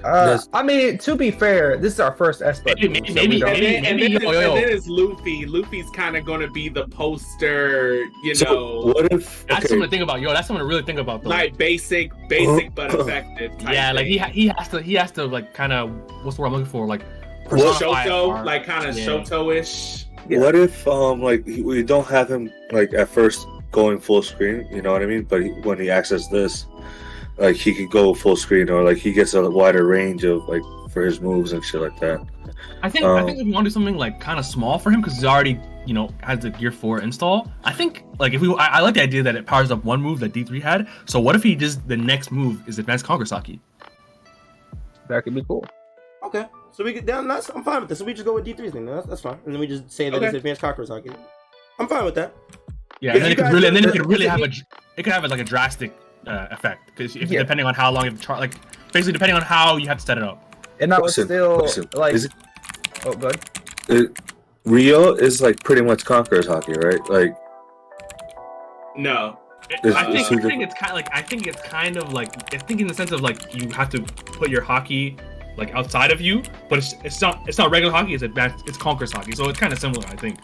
Uh, 0.05 0.38
I 0.53 0.62
mean, 0.62 0.98
to 0.98 1.14
be 1.16 1.30
fair, 1.30 1.76
this 1.76 1.94
is 1.94 2.00
our 2.00 2.12
first 2.12 2.42
S 2.42 2.61
button. 2.61 2.92
Maybe- 2.92 3.09
so 3.09 3.14
maybe- 3.14 3.34
we 3.36 3.40
don't- 3.40 3.50
And 3.55 3.62
then, 3.62 3.84
and 3.84 3.96
maybe- 4.00 4.12
then, 4.14 4.22
yo, 4.22 4.32
yo, 4.32 4.40
yo. 4.40 4.55
and 4.57 4.64
then 4.64 4.76
it's 4.76 4.88
Luffy. 4.88 5.46
Luffy's 5.46 5.88
kind 5.90 6.16
of 6.16 6.24
going 6.24 6.40
to 6.40 6.50
be 6.50 6.68
the 6.68 6.86
poster, 6.88 8.03
you 8.24 8.34
So 8.34 8.44
know, 8.46 8.92
what 8.94 9.12
if? 9.12 9.46
That's 9.46 9.61
Okay, 9.61 9.68
something 9.68 9.82
to 9.82 9.88
think 9.90 10.03
about. 10.03 10.20
Yo, 10.20 10.32
that's 10.32 10.46
something 10.48 10.62
to 10.62 10.66
really 10.68 10.82
think 10.82 10.98
about. 10.98 11.22
Though. 11.22 11.30
like 11.30 11.57
basic, 11.57 12.11
basic 12.28 12.74
but 12.74 12.92
effective. 13.00 13.57
Type 13.59 13.74
yeah, 13.74 13.92
like 13.92 14.07
he 14.07 14.16
ha- 14.18 14.30
he 14.32 14.48
has 14.48 14.68
to 14.68 14.80
he 14.82 14.94
has 14.94 15.11
to 15.12 15.24
like 15.26 15.55
kind 15.55 15.72
of 15.72 15.90
what's 16.22 16.36
the 16.36 16.42
word 16.42 16.48
I'm 16.48 16.53
looking 16.55 16.66
for? 16.66 16.86
Like 16.86 17.03
Shoto, 17.48 18.44
like 18.44 18.64
kind 18.64 18.86
of 18.88 18.96
Yeah. 18.96 19.07
Shoto-ish. 19.07 20.07
Yeah. 20.28 20.38
What 20.38 20.55
if 20.55 20.86
um 20.88 21.20
like 21.22 21.44
we 21.46 21.82
don't 21.82 22.07
have 22.07 22.30
him 22.30 22.50
like 22.70 22.94
at 22.94 23.09
first 23.09 23.46
going 23.70 23.98
full 23.98 24.22
screen? 24.22 24.66
You 24.70 24.82
know 24.82 24.92
what 24.92 25.03
I 25.03 25.07
mean? 25.07 25.22
But 25.24 25.42
he, 25.42 25.48
when 25.50 25.78
he 25.78 25.90
accesses 25.90 26.28
this, 26.30 26.66
like 27.39 27.57
he 27.57 27.74
could 27.74 27.91
go 27.91 28.14
full 28.14 28.37
screen 28.37 28.68
or 28.70 28.83
like 28.85 28.99
he 28.99 29.12
gets 29.12 29.35
a 29.35 29.51
wider 29.51 29.87
range 29.87 30.24
of 30.24 30.47
like 30.49 30.62
for 30.91 31.03
his 31.03 31.20
moves 31.20 31.53
and 31.53 31.64
shit 31.64 31.80
like 31.80 31.99
that. 32.01 32.24
I 32.83 32.91
think 32.91 33.05
I 33.05 33.20
Um, 33.20 33.26
think 33.26 33.39
if 33.39 33.47
you 33.47 33.53
want 33.53 33.64
to 33.64 33.70
do 33.70 33.72
something 33.74 33.97
like 33.97 34.20
kind 34.20 34.39
of 34.39 34.45
small 34.45 34.78
for 34.78 34.91
him 34.91 35.01
because 35.01 35.14
he's 35.16 35.24
already 35.24 35.59
you 35.87 35.95
know 35.95 36.11
has 36.22 36.41
the 36.41 36.51
Gear 36.51 36.70
Four 36.70 37.01
install. 37.01 37.51
I 37.64 37.72
think 37.72 38.05
like 38.18 38.35
if 38.35 38.41
we 38.41 38.55
I, 38.55 38.66
I 38.78 38.80
like 38.80 38.95
the 38.95 39.03
idea 39.03 39.22
that 39.22 39.35
it 39.37 39.47
powers 39.47 39.70
up 39.70 39.85
one 39.85 40.01
move 40.03 40.20
that 40.20 40.33
D 40.33 40.45
three 40.45 40.61
had. 40.61 40.87
So 41.07 41.18
what 41.20 41.35
if 41.35 41.43
he 41.43 41.57
just 41.57 41.87
the 41.89 41.97
next 41.97 42.30
move 42.30 42.62
is 42.68 42.78
Advanced 42.78 43.05
Conqueror's 43.05 43.30
Haki? 43.33 43.59
That 45.09 45.24
could 45.24 45.35
be 45.35 45.43
cool. 45.43 45.64
Okay, 46.24 46.47
so 46.70 46.85
we 46.85 46.93
could. 46.93 47.05
Down, 47.07 47.26
that's, 47.28 47.49
I'm 47.51 47.64
fine 47.64 47.80
with 47.80 47.89
this. 47.89 47.99
So 47.99 48.05
we 48.05 48.12
just 48.14 48.24
go 48.24 48.35
with 48.35 48.45
D 48.45 48.53
3 48.53 48.70
thing. 48.70 48.87
That's, 48.87 49.07
that's 49.07 49.20
fine. 49.20 49.39
And 49.45 49.53
then 49.53 49.61
we 49.61 49.66
just 49.66 49.91
say 49.91 50.09
that 50.09 50.16
Okay. 50.16 50.26
it's 50.26 50.37
advanced 50.37 50.61
Conqueror's 50.61 50.89
Haki. 50.91 51.14
I'm 51.78 51.89
fine 51.89 52.05
with 52.05 52.14
that. 52.14 52.33
Yeah, 53.01 53.11
If 53.11 53.16
and 53.16 53.24
then 53.24 53.33
it 53.33 53.37
could 53.39 53.53
really 53.53 53.66
and 53.68 53.76
then 53.76 53.85
it 53.85 53.93
could 53.93 54.07
really 54.07 54.26
have 54.28 54.41
a 54.41 54.45
it 54.97 55.03
could 55.03 55.12
have 55.12 55.24
like 55.24 55.41
a 55.41 55.45
drastic 55.45 55.93
uh, 56.26 56.48
effect 56.50 56.86
because 56.86 57.14
Yeah. 57.16 57.40
depending 57.40 57.66
on 57.66 57.74
how 57.74 57.90
long 57.90 58.04
you 58.04 58.12
char- 58.12 58.38
like 58.38 58.54
basically 58.92 59.12
depending 59.12 59.36
on 59.36 59.42
how 59.42 59.76
you 59.76 59.88
have 59.88 59.98
to 59.98 60.04
set 60.04 60.18
it 60.18 60.24
up. 60.24 60.56
And 60.80 60.92
I 60.94 61.00
was 61.00 61.14
still 61.14 61.58
listen, 61.58 61.88
like, 61.94 62.14
is 62.14 62.24
it- 62.26 62.32
oh, 63.06 63.12
good. 63.14 63.38
it, 63.88 64.18
Rio 64.64 65.14
is 65.14 65.40
like 65.42 65.62
pretty 65.64 65.82
much 65.82 66.04
Conqueror's 66.04 66.46
Haki, 66.46 66.76
right? 66.82 67.00
Like 67.10 67.36
No, 68.96 69.38
Is- 69.84 69.94
I 69.94 70.04
think, 70.12 70.30
I 70.44 70.48
think 70.48 70.62
it's 70.62 70.74
kind 70.74 70.90
of 70.90 70.96
like 70.96 71.08
I 71.12 71.22
think 71.22 71.46
it's 71.46 71.62
kind 71.62 71.96
of 71.96 72.12
like 72.12 72.54
I 72.54 72.58
think 72.58 72.80
in 72.80 72.86
the 72.86 72.94
sense 72.94 73.10
of 73.10 73.20
like 73.20 73.54
you 73.54 73.70
have 73.70 73.88
to 73.90 74.02
put 74.02 74.50
your 74.50 74.62
Haki 74.62 75.18
like 75.56 75.74
outside 75.74 76.10
of 76.10 76.20
you, 76.20 76.42
but 76.68 76.78
it's 76.78 76.94
it's 77.04 77.20
not 77.20 77.42
it's 77.48 77.58
not 77.58 77.70
regular 77.70 77.92
Haki. 77.92 78.12
It's 78.14 78.22
advanced. 78.22 78.64
It's 78.68 78.76
Conqueror's 78.78 79.12
Haki, 79.12 79.34
so 79.36 79.48
it's 79.48 79.58
kind 79.58 79.72
of 79.72 79.78
similar. 79.78 80.06
I 80.08 80.16
think. 80.16 80.38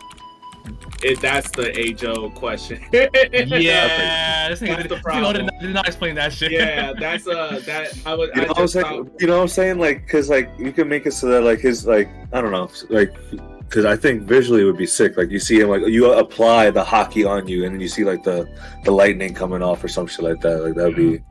It, 1.03 1.21
that's 1.21 1.51
the 1.51 1.77
age 1.79 2.05
old 2.05 2.35
question. 2.35 2.85
Yeah, 2.93 4.49
this 4.49 4.61
thing, 4.61 4.69
That's 4.69 4.83
the 4.85 4.89
this 4.89 4.89
thing 4.89 5.03
problem. 5.03 5.35
did 5.35 5.43
not, 5.47 5.61
did 5.61 5.75
not 5.75 5.87
explain 5.87 6.15
that 6.17 6.33
shit. 6.33 6.53
yeah, 6.53 6.93
that's 6.93 7.27
uh 7.27 7.61
that 7.67 7.93
I 8.07 8.15
was. 8.15 8.31
you 8.35 8.43
I 8.43 8.45
know, 8.45 8.49
what 8.49 8.59
I'm 8.59 8.65
just 8.65 8.73
saying, 8.75 9.05
thought, 9.05 9.21
you 9.21 9.27
know 9.27 9.37
what 9.37 9.43
I'm 9.43 9.49
saying? 9.49 9.79
Like, 9.79 10.09
cause 10.09 10.29
like 10.29 10.51
you 10.59 10.73
can 10.73 10.89
make 10.89 11.07
it 11.07 11.13
so 11.13 11.29
that 11.29 11.43
like 11.43 11.61
his 11.61 11.87
like 11.87 12.09
I 12.33 12.41
don't 12.41 12.53
know, 12.53 12.71
like 12.91 13.15
because 13.61 13.85
I 13.85 13.97
think 13.97 14.23
visually 14.23 14.63
it 14.63 14.65
would 14.65 14.79
be 14.79 14.87
sick. 14.87 15.17
Like 15.17 15.31
you 15.31 15.39
see 15.39 15.61
him 15.61 15.69
like 15.69 15.87
you 15.87 16.11
apply 16.13 16.71
the 16.71 16.83
Haki 16.85 17.29
on 17.29 17.47
you, 17.49 17.65
and 17.65 17.75
then 17.75 17.81
you 17.81 17.89
see 17.89 18.05
like 18.05 18.23
the 18.23 18.49
the 18.85 18.91
lightning 18.91 19.35
coming 19.35 19.63
off 19.63 19.85
or 19.85 19.89
some 19.89 20.07
shit 20.07 20.25
like 20.25 20.41
that. 20.41 20.65
Like 20.65 20.75
that'd 20.75 20.97
be 20.97 21.23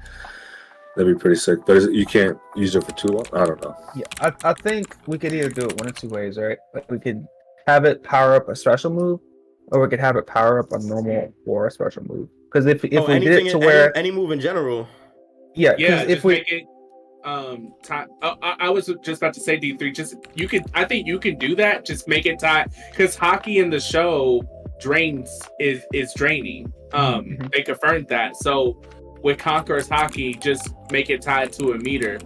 that'd 0.96 1.16
be 1.16 1.20
pretty 1.20 1.38
sick. 1.38 1.60
But 1.66 1.78
is 1.78 1.86
it, 1.86 1.94
you 1.94 2.06
can't 2.06 2.38
use 2.56 2.76
it 2.76 2.84
for 2.84 2.92
too 2.92 3.08
long. 3.10 3.26
I 3.34 3.46
don't 3.46 3.62
know. 3.64 3.76
Yeah, 3.96 4.04
I, 4.22 4.32
I 4.44 4.54
think 4.54 4.96
we 5.08 5.18
could 5.18 5.34
either 5.34 5.50
do 5.50 5.62
it 5.68 5.80
one 5.80 5.90
of 5.90 5.96
two 5.96 6.10
ways, 6.10 6.38
right? 6.38 6.58
Like 6.74 6.90
we 6.92 7.00
could 7.00 7.26
have 7.66 7.86
it 7.86 8.04
power 8.04 8.34
up 8.36 8.48
a 8.50 8.56
special 8.56 8.92
move, 8.92 9.20
or 9.68 9.82
we 9.82 9.88
could 9.90 10.00
have 10.00 10.16
it 10.16 10.26
power 10.28 10.60
up 10.60 10.72
a 10.72 10.80
normal 10.80 11.34
or 11.46 11.68
a 11.68 11.72
special 11.72 12.04
move. 12.06 12.30
Because 12.52 12.66
if 12.66 12.84
if 12.86 12.94
oh, 13.00 13.08
we 13.08 13.20
did 13.20 13.48
it 13.48 13.52
to 13.52 13.58
any, 13.58 13.66
where 13.66 13.98
any 13.98 14.12
move 14.12 14.32
in 14.32 14.40
general. 14.40 14.88
yeah, 15.56 15.74
yeah, 15.78 16.04
if 16.04 16.24
we 16.24 16.36
make 16.36 16.52
it. 16.52 16.64
Um, 17.26 17.74
tie, 17.84 18.06
uh, 18.22 18.36
I, 18.42 18.56
I 18.60 18.70
was 18.70 18.86
just 19.04 19.22
about 19.22 19.34
to 19.34 19.42
say 19.42 19.58
D 19.58 19.76
three. 19.76 19.92
Just 19.92 20.16
you 20.34 20.48
could, 20.48 20.64
I 20.74 20.86
think 20.86 21.06
you 21.06 21.20
can 21.20 21.38
do 21.38 21.56
that. 21.58 21.84
Just 21.84 22.08
make 22.08 22.26
it 22.26 22.40
tie 22.40 22.68
because 22.92 23.18
Haki 23.18 23.62
in 23.62 23.70
the 23.70 23.82
show 23.82 24.42
drains 24.80 25.30
is 25.60 25.84
is 25.94 26.14
draining. 26.16 26.72
Um, 26.94 27.26
Mhm. 27.26 27.52
they 27.52 27.64
confirmed 27.64 28.08
that. 28.08 28.38
So 28.38 28.82
with 29.24 29.40
Conqueror's 29.40 29.90
Haki, 29.90 30.40
just 30.40 30.70
make 30.90 31.10
it 31.10 31.22
tied 31.22 31.52
to 31.54 31.74
a 31.74 31.78
meter, 31.80 32.18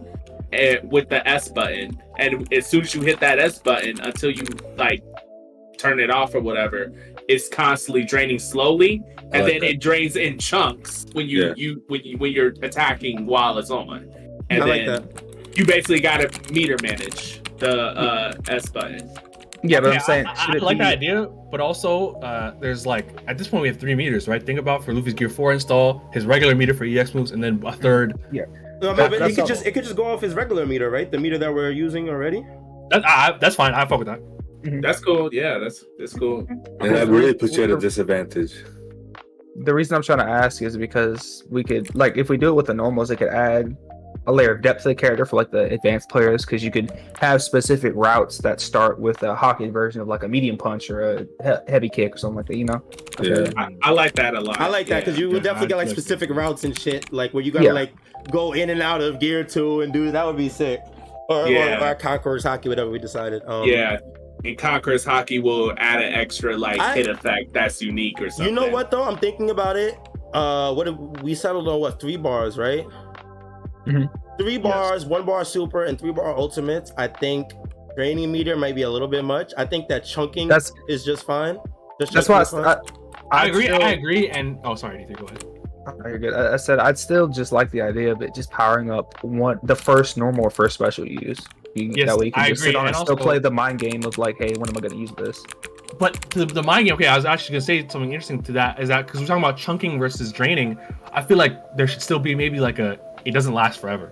and 0.54 0.92
with 0.92 1.10
the 1.10 1.28
S 1.28 1.48
button. 1.48 2.00
And 2.20 2.52
as 2.54 2.68
soon 2.68 2.82
as 2.82 2.94
you 2.94 3.02
hit 3.02 3.20
that 3.22 3.40
S 3.40 3.58
button, 3.58 4.00
until 4.02 4.30
you 4.30 4.44
like 4.78 5.02
turn 5.80 6.00
it 6.00 6.12
off 6.12 6.36
or 6.36 6.42
whatever, 6.42 6.92
it's 7.32 7.48
constantly 7.50 8.04
draining 8.04 8.40
slowly, 8.40 9.02
and 9.18 9.44
like 9.44 9.46
then 9.46 9.60
that. 9.62 9.70
it 9.72 9.80
drains 9.82 10.16
in 10.16 10.38
chunks 10.38 11.06
when 11.14 11.28
you 11.28 11.48
Yeah. 11.48 11.54
you 11.56 11.84
when 11.88 12.02
you 12.04 12.18
when 12.18 12.32
you're 12.32 12.54
attacking 12.62 13.26
while 13.26 13.58
it's 13.58 13.72
on. 13.72 14.10
And 14.50 14.64
I 14.64 14.66
like 14.66 14.86
then 14.86 15.04
that. 15.08 15.58
you 15.58 15.66
basically 15.66 16.00
got 16.02 16.18
to 16.18 16.54
meter 16.54 16.76
manage 16.82 17.42
the 17.58 17.74
uh, 17.98 18.34
S 18.50 18.68
button. 18.70 19.10
Yeah, 19.64 19.80
but 19.80 19.90
Okay, 19.90 19.98
I'm 19.98 20.04
saying 20.04 20.26
I, 20.26 20.32
I, 20.34 20.54
I 20.56 20.58
like 20.58 20.78
be- 20.80 20.84
that 20.84 20.94
idea, 20.98 21.28
but 21.52 21.60
also 21.62 22.14
uh, 22.22 22.56
there's 22.60 22.86
like 22.86 23.08
at 23.28 23.38
this 23.38 23.48
point 23.48 23.62
we 23.62 23.68
have 23.68 23.78
three 23.80 23.94
meters, 23.96 24.28
right? 24.28 24.44
Think 24.44 24.58
about 24.60 24.84
for 24.84 24.94
Luffy's 24.94 25.14
Gear 25.14 25.30
Four 25.30 25.54
install, 25.54 26.10
his 26.14 26.26
regular 26.26 26.56
meter 26.56 26.74
for 26.74 26.84
EX 26.86 27.14
moves, 27.14 27.32
and 27.32 27.44
then 27.44 27.62
a 27.66 27.72
third. 27.72 28.20
Yeah, 28.32 28.46
No, 28.82 28.94
That- 28.96 29.12
but 29.12 29.22
it 29.22 29.30
could 29.36 29.40
all. 29.42 29.48
just 29.48 29.66
it 29.66 29.72
could 29.74 29.84
just 29.84 29.96
go 29.96 30.06
off 30.06 30.22
his 30.22 30.34
regular 30.34 30.66
meter, 30.66 30.90
right? 30.90 31.10
The 31.12 31.20
meter 31.20 31.38
that 31.38 31.54
we're 31.54 31.70
using 31.70 32.10
already. 32.10 32.44
That, 32.90 33.04
I, 33.08 33.38
that's 33.40 33.56
fine. 33.56 33.74
I 33.74 33.86
fuck 33.86 34.00
with 34.00 34.08
that. 34.08 34.20
That's 34.64 35.00
cool. 35.00 35.30
Yeah, 35.34 35.58
that's 35.58 35.86
that's 35.98 36.14
cool. 36.14 36.46
And 36.80 36.96
that 36.96 37.08
really 37.08 37.34
puts 37.34 37.58
you 37.58 37.64
at 37.64 37.70
a 37.72 37.78
disadvantage. 37.78 38.54
The 39.64 39.74
reason 39.74 39.96
I'm 39.96 40.02
trying 40.04 40.20
to 40.20 40.26
ask 40.30 40.62
is 40.62 40.78
because 40.78 41.44
we 41.50 41.64
could 41.64 41.94
like 41.96 42.18
if 42.18 42.30
we 42.30 42.38
do 42.38 42.50
it 42.50 42.54
with 42.54 42.68
the 42.68 42.74
normals, 42.74 43.12
it 43.12 43.18
could 43.18 43.30
add 43.30 43.76
a 44.28 44.32
layer 44.32 44.52
of 44.54 44.62
depth 44.62 44.84
to 44.84 44.90
the 44.90 44.96
character 44.96 45.26
for 45.26 45.36
like 45.38 45.50
the 45.50 45.64
advanced 45.74 46.08
players 46.10 46.46
because 46.46 46.64
you 46.64 46.70
could 46.70 46.92
have 47.20 47.42
specific 47.42 47.92
routes 47.96 48.38
that 48.38 48.62
start 48.62 49.00
with 49.00 49.24
a 49.24 49.36
Haki 49.36 49.72
version 49.74 50.00
of 50.00 50.08
like 50.08 50.22
a 50.22 50.28
medium 50.28 50.58
punch 50.58 50.92
or 50.92 51.02
a 51.16 51.20
he- 51.44 51.72
heavy 51.72 51.90
kick 51.90 52.14
or 52.14 52.18
something 52.20 52.38
like 52.38 52.46
that. 52.46 52.56
You 52.58 52.66
know? 52.66 52.84
Yeah. 53.22 53.50
I, 53.58 53.70
I 53.82 53.90
like 53.92 54.14
that 54.14 54.36
a 54.36 54.40
lot. 54.40 54.62
I 54.62 54.68
like 54.68 54.86
that 54.88 55.00
because 55.00 55.16
Yeah. 55.18 55.22
you 55.26 55.28
would 55.30 55.38
yeah, 55.38 55.54
definitely 55.54 55.70
get 55.70 55.78
like 55.78 55.88
I- 55.88 55.92
specific 55.92 56.30
routes 56.30 56.64
and 56.66 56.78
shit, 56.78 57.12
like 57.12 57.34
where 57.34 57.44
you 57.44 57.52
gotta 57.52 57.66
Yeah. 57.66 57.74
like 57.74 57.94
go 58.32 58.54
in 58.54 58.70
and 58.70 58.82
out 58.82 59.02
of 59.02 59.20
gear 59.20 59.44
two 59.44 59.82
and 59.82 59.92
do 59.92 60.12
that 60.12 60.24
would 60.26 60.38
be 60.38 60.50
sick. 60.50 60.82
Or, 61.28 61.48
Yeah. 61.48 61.84
or, 61.84 61.92
or 61.92 61.96
Conqueror's 61.96 62.44
Haki, 62.44 62.68
whatever 62.68 62.92
we 62.92 63.00
decided. 63.00 63.42
Um, 63.48 63.68
Yeah. 63.68 64.00
And 64.44 64.58
Conqueror's 64.58 65.06
Haki 65.06 65.42
will 65.42 65.74
add 65.78 66.02
an 66.02 66.14
extra 66.14 66.58
like 66.58 66.80
I- 66.80 66.96
hit 66.96 67.08
effect 67.08 67.54
that's 67.54 67.82
unique 67.82 68.20
or 68.22 68.30
something. 68.30 68.48
You 68.54 68.60
know 68.60 68.68
what 68.70 68.92
though? 68.92 69.04
I'm 69.04 69.18
thinking 69.18 69.50
about 69.50 69.76
it. 69.76 69.98
Uh, 70.34 70.74
what 70.74 70.88
if 70.88 70.96
we 71.22 71.36
settled 71.36 71.68
on 71.68 71.80
what 71.80 72.00
three 72.00 72.18
bars, 72.18 72.58
right? 72.58 72.86
Mhm. 73.86 74.10
Three 74.40 74.58
bars, 74.58 75.06
one 75.06 75.26
bar 75.26 75.44
super, 75.44 75.84
and 75.86 76.00
three 76.00 76.12
bar 76.12 76.36
ultimates. 76.36 76.92
I 76.98 77.08
think 77.08 77.52
draining 77.96 78.32
meter 78.32 78.56
might 78.56 78.76
be 78.76 78.84
a 78.84 78.90
little 78.90 79.08
bit 79.08 79.24
much. 79.26 79.54
I 79.58 79.66
think 79.66 79.88
that 79.90 80.06
chunking 80.06 80.48
That's 80.48 80.72
is 80.88 81.04
just 81.04 81.26
fine. 81.26 81.58
Just 82.00 82.14
that's 82.14 82.30
why 82.30 82.44
I, 82.44 82.74
I. 82.74 82.78
I 83.32 83.46
agree. 83.48 83.66
still- 83.66 83.82
I 83.84 83.92
agree. 83.92 84.30
And 84.30 84.58
oh, 84.64 84.76
sorry, 84.76 85.04
Ethan, 85.04 85.16
go 85.16 85.26
ahead. 85.26 85.44
Oh, 85.88 85.94
You're 86.08 86.20
good. 86.20 86.34
I, 86.34 86.54
I 86.54 86.58
said 86.58 86.80
I'd 86.80 86.98
still 86.98 87.28
just 87.28 87.52
like 87.52 87.70
the 87.72 87.82
idea 87.82 88.12
of 88.12 88.22
it 88.22 88.34
just 88.36 88.52
powering 88.52 88.92
up 88.92 89.22
one 89.24 89.60
the 89.64 89.76
first 89.76 90.16
normal 90.18 90.46
or 90.46 90.50
first 90.50 90.76
special 90.76 91.06
you 91.08 91.20
use. 91.22 91.40
You, 91.76 91.94
Yes, 91.96 92.10
that 92.10 92.18
way 92.18 92.26
you 92.28 92.32
can 92.32 92.44
I 92.44 92.50
just 92.50 92.62
agree, 92.62 92.72
sit 92.72 92.76
on 92.76 92.88
and 92.88 92.96
and 92.96 93.04
still 93.06 93.16
also- 93.16 93.24
play 93.26 93.40
the 93.40 93.52
mind 93.52 93.80
game 93.80 94.04
of 94.04 94.18
like, 94.18 94.38
hey, 94.38 94.54
when 94.58 94.70
am 94.70 94.78
I 94.78 94.82
going 94.82 94.92
to 94.94 94.98
use 94.98 95.12
this? 95.18 95.44
But 96.00 96.20
the, 96.32 96.46
the 96.46 96.64
mind 96.64 96.86
game. 96.88 96.96
Okay, 96.96 97.08
I 97.08 97.16
was 97.16 97.26
actually 97.26 97.54
gonna 97.54 97.62
say 97.62 97.88
something 97.88 98.12
interesting 98.14 98.42
to 98.44 98.52
that. 98.54 98.80
Is 98.80 98.88
that 98.88 99.06
because 99.06 99.20
we're 99.20 99.28
talking 99.28 99.44
about 99.44 99.58
chunking 99.58 100.00
versus 100.00 100.32
draining? 100.32 100.78
I 101.12 101.22
feel 101.22 101.38
like 101.38 101.76
there 101.76 101.86
should 101.86 102.02
still 102.02 102.18
be 102.18 102.34
maybe 102.34 102.60
like 102.62 102.80
a. 102.80 102.98
It 103.26 103.32
doesn't 103.32 103.54
last 103.54 103.80
forever. 103.80 104.12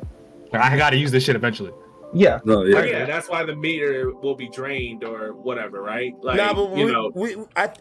Like 0.52 0.62
I 0.62 0.78
got 0.78 0.90
to 0.92 0.98
use 0.98 1.10
this 1.12 1.24
shit 1.24 1.36
eventually. 1.38 1.72
Yeah, 2.14 2.40
No, 2.44 2.64
yeah. 2.64 2.84
yeah, 2.84 3.06
that's 3.06 3.30
why 3.30 3.44
the 3.46 3.56
meter 3.56 4.12
will 4.16 4.36
be 4.36 4.50
drained 4.50 5.04
or 5.04 5.34
whatever, 5.34 5.82
right? 5.82 6.14
Like 6.22 6.38
nah, 6.38 6.54
but 6.54 6.76
you 6.76 6.86
we, 6.88 6.92
know, 6.92 7.12
we, 7.14 7.36
I, 7.56 7.72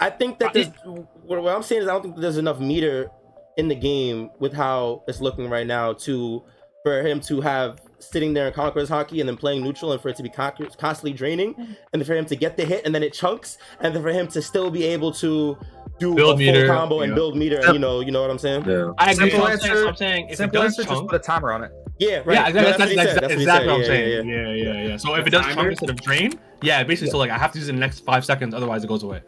I 0.00 0.10
think 0.10 0.38
that 0.40 0.52
there's. 0.54 0.68
What, 0.84 1.42
what 1.42 1.54
I'm 1.54 1.62
saying 1.62 1.82
is, 1.82 1.88
I 1.88 1.92
don't 1.92 2.02
think 2.02 2.16
there's 2.16 2.38
enough 2.38 2.60
meter 2.60 3.10
in 3.56 3.68
the 3.68 3.74
game 3.74 4.30
with 4.40 4.52
how 4.54 5.04
it's 5.06 5.20
looking 5.20 5.48
right 5.48 5.66
now 5.66 5.92
to 5.92 6.42
for 6.82 7.02
him 7.06 7.20
to 7.20 7.40
have 7.40 7.78
sitting 8.00 8.32
there 8.32 8.46
in 8.46 8.52
Conqueror's 8.52 8.88
Haki 8.88 9.20
and 9.20 9.28
then 9.28 9.36
playing 9.36 9.62
neutral 9.62 9.92
and 9.92 10.00
for 10.00 10.08
it 10.08 10.16
to 10.16 10.22
be 10.22 10.28
constantly 10.28 11.12
draining 11.12 11.76
and 11.92 12.06
for 12.06 12.14
him 12.14 12.24
to 12.26 12.36
get 12.36 12.56
the 12.56 12.64
hit 12.64 12.84
and 12.84 12.94
then 12.94 13.02
it 13.02 13.12
chunks 13.12 13.58
and 13.80 13.94
then 13.94 14.02
for 14.02 14.10
him 14.10 14.28
to 14.28 14.40
still 14.42 14.70
be 14.70 14.84
able 14.84 15.12
to 15.12 15.56
do 15.98 16.14
Build 16.14 16.40
a 16.40 16.44
full 16.44 16.52
meter, 16.54 16.66
combo 16.68 17.00
and 17.00 17.14
build 17.14 17.36
meter. 17.36 17.60
Sim- 17.62 17.74
you 17.74 17.78
know, 17.80 18.00
you 18.00 18.12
know 18.12 18.20
what 18.22 18.30
I'm 18.30 18.38
saying? 18.38 18.64
Yeah. 18.66 18.92
I 18.98 19.10
agree 19.12 19.30
simple 19.30 19.46
I'm 19.46 19.58
saying, 19.58 19.70
answer- 19.72 19.88
I'm 19.88 19.96
saying 19.96 20.28
if 20.30 20.40
it 20.40 20.52
does 20.52 20.64
answer, 20.64 20.82
just 20.84 20.88
chunk, 20.94 21.10
put 21.10 21.16
a 21.20 21.24
timer 21.24 21.52
on 21.52 21.64
it. 21.64 21.72
Yeah, 21.98 22.18
right. 22.24 22.34
yeah, 22.34 22.48
exactly. 22.48 22.62
that's 22.62 22.78
That's, 22.78 22.78
that's, 22.78 22.96
that's, 22.96 23.14
That's 23.14 23.22
what 23.22 23.32
exactly 23.32 23.66
what 23.68 23.74
I'm 23.74 23.80
Yeah, 23.80 23.86
saying. 23.86 24.28
yeah, 24.28 24.36
Yeah, 24.36 24.72
yeah, 24.72 24.88
yeah. 24.90 24.96
So 24.96 25.14
if 25.16 25.26
it 25.26 25.30
does 25.30 25.44
chunk 25.46 25.68
instead 25.70 25.90
of 25.90 26.00
drain, 26.00 26.38
yeah, 26.62 26.84
basically. 26.84 27.10
So 27.10 27.18
like 27.18 27.30
I 27.30 27.38
have 27.38 27.50
to 27.52 27.58
use 27.58 27.66
it 27.68 27.70
in 27.72 27.76
the 27.76 27.80
next 27.80 28.00
five 28.04 28.24
seconds, 28.24 28.54
otherwise 28.54 28.84
it 28.84 28.86
goes 28.86 29.02
away, 29.02 29.22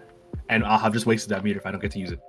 and 0.48 0.64
I'll 0.64 0.78
have 0.78 0.92
just 0.92 1.06
wasted 1.06 1.30
that 1.30 1.42
meter 1.42 1.58
if 1.58 1.66
I 1.66 1.72
don't 1.72 1.80
get 1.80 1.90
to 1.92 1.98
use 1.98 2.12
it. 2.12 2.20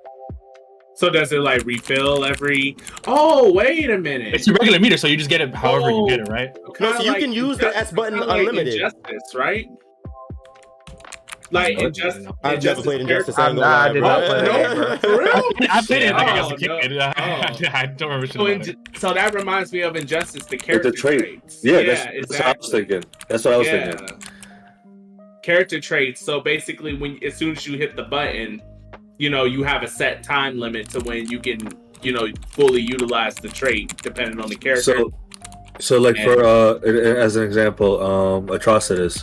So 1.02 1.10
does 1.10 1.32
it 1.32 1.40
like 1.40 1.66
refill 1.66 2.24
every? 2.26 2.78
Oh, 3.08 3.52
wait 3.52 3.90
a 3.90 3.98
minute. 3.98 4.36
It's 4.36 4.48
a 4.48 4.54
regular 4.54 4.80
meter, 4.80 4.98
so 4.98 5.08
you 5.08 5.18
just 5.18 5.32
get 5.32 5.42
it 5.42 5.54
however 5.56 5.90
you 5.90 6.06
get 6.08 6.20
it, 6.20 6.28
Oh. 6.30 6.32
right? 6.32 6.50
No, 6.80 6.94
so 6.94 7.02
you 7.02 7.12
like 7.12 7.22
can 7.22 7.32
use 7.34 7.58
the 7.58 7.76
S 7.76 7.92
button 7.92 8.20
kinda 8.20 8.28
like 8.28 8.40
unlimited. 8.42 8.76
Injustice, 8.76 9.34
right? 9.36 9.66
Like 11.50 11.80
Injustice. 11.80 12.28
I've 12.44 12.64
never 12.64 12.82
played 12.84 13.02
Injustice. 13.02 13.38
I 13.40 13.50
ain't 13.50 13.60
I'm- 13.60 13.90
gonna 13.90 13.90
I 13.90 13.94
did 13.94 14.00
bro. 14.00 14.08
not 14.10 14.24
play 14.26 14.42
that 14.42 14.78
game, 14.78 15.00
For 15.00 15.20
real? 15.24 15.70
I 15.72 15.82
played 15.86 16.04
it 16.04 16.14
like 16.14 16.28
Oh, 16.28 16.46
as 16.46 16.52
a 16.52 16.56
kid. 16.56 16.92
no. 16.92 17.12
I 17.74 17.86
don't 17.88 18.02
remember 18.10 18.28
So, 18.28 18.46
about 18.48 18.68
it. 18.68 18.78
Inju- 18.84 18.98
so 19.00 19.14
that 19.14 19.34
reminds 19.34 19.74
me 19.74 19.82
of 19.82 19.96
Injustice, 19.96 20.46
the 20.46 20.56
Like 20.56 20.64
character 20.66 20.92
the 20.92 20.96
trait. 20.98 21.20
traits. 21.20 21.60
Yeah, 21.64 21.82
that's, 21.82 22.06
that's 22.06 22.30
what 22.30 22.42
I 22.42 22.56
was 22.58 22.70
thinking. 22.72 23.04
That's 23.28 23.44
what 23.44 23.54
I 23.56 23.58
was 23.58 23.68
thinking. 23.68 24.08
Character 25.44 25.80
traits. 25.82 26.22
So 26.24 26.40
basically, 26.40 26.96
when 26.96 27.20
as 27.24 27.36
soon 27.36 27.58
as 27.58 27.66
you 27.68 27.78
hit 27.78 27.96
the 27.98 28.04
button, 28.04 28.62
you 29.22 29.30
know 29.30 29.44
you 29.44 29.62
have 29.62 29.84
a 29.84 29.88
set 29.88 30.24
time 30.24 30.58
limit 30.60 30.90
to 30.90 31.00
when 31.02 31.30
you 31.30 31.40
can, 31.40 31.60
you 32.02 32.12
know, 32.12 32.28
fully 32.50 32.82
utilize 32.82 33.36
the 33.36 33.50
trait, 33.50 33.96
depending 34.02 34.40
on 34.40 34.50
the 34.50 34.56
character. 34.56 34.98
So, 34.98 35.14
so 35.80 36.00
like 36.00 36.18
for 36.18 36.44
uh, 36.44 36.80
as 37.28 37.36
an 37.36 37.44
example, 37.44 38.02
um, 38.02 38.48
Atrocitus, 38.48 39.16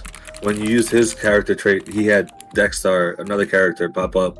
when 0.45 0.57
you 0.57 0.69
used 0.71 0.89
his 0.89 1.15
character 1.15 1.57
trait, 1.57 1.89
he 1.89 2.07
had 2.07 2.31
Dex-Starr, 2.55 3.17
another 3.19 3.45
character, 3.45 3.89
pop 3.89 4.15
up, 4.15 4.39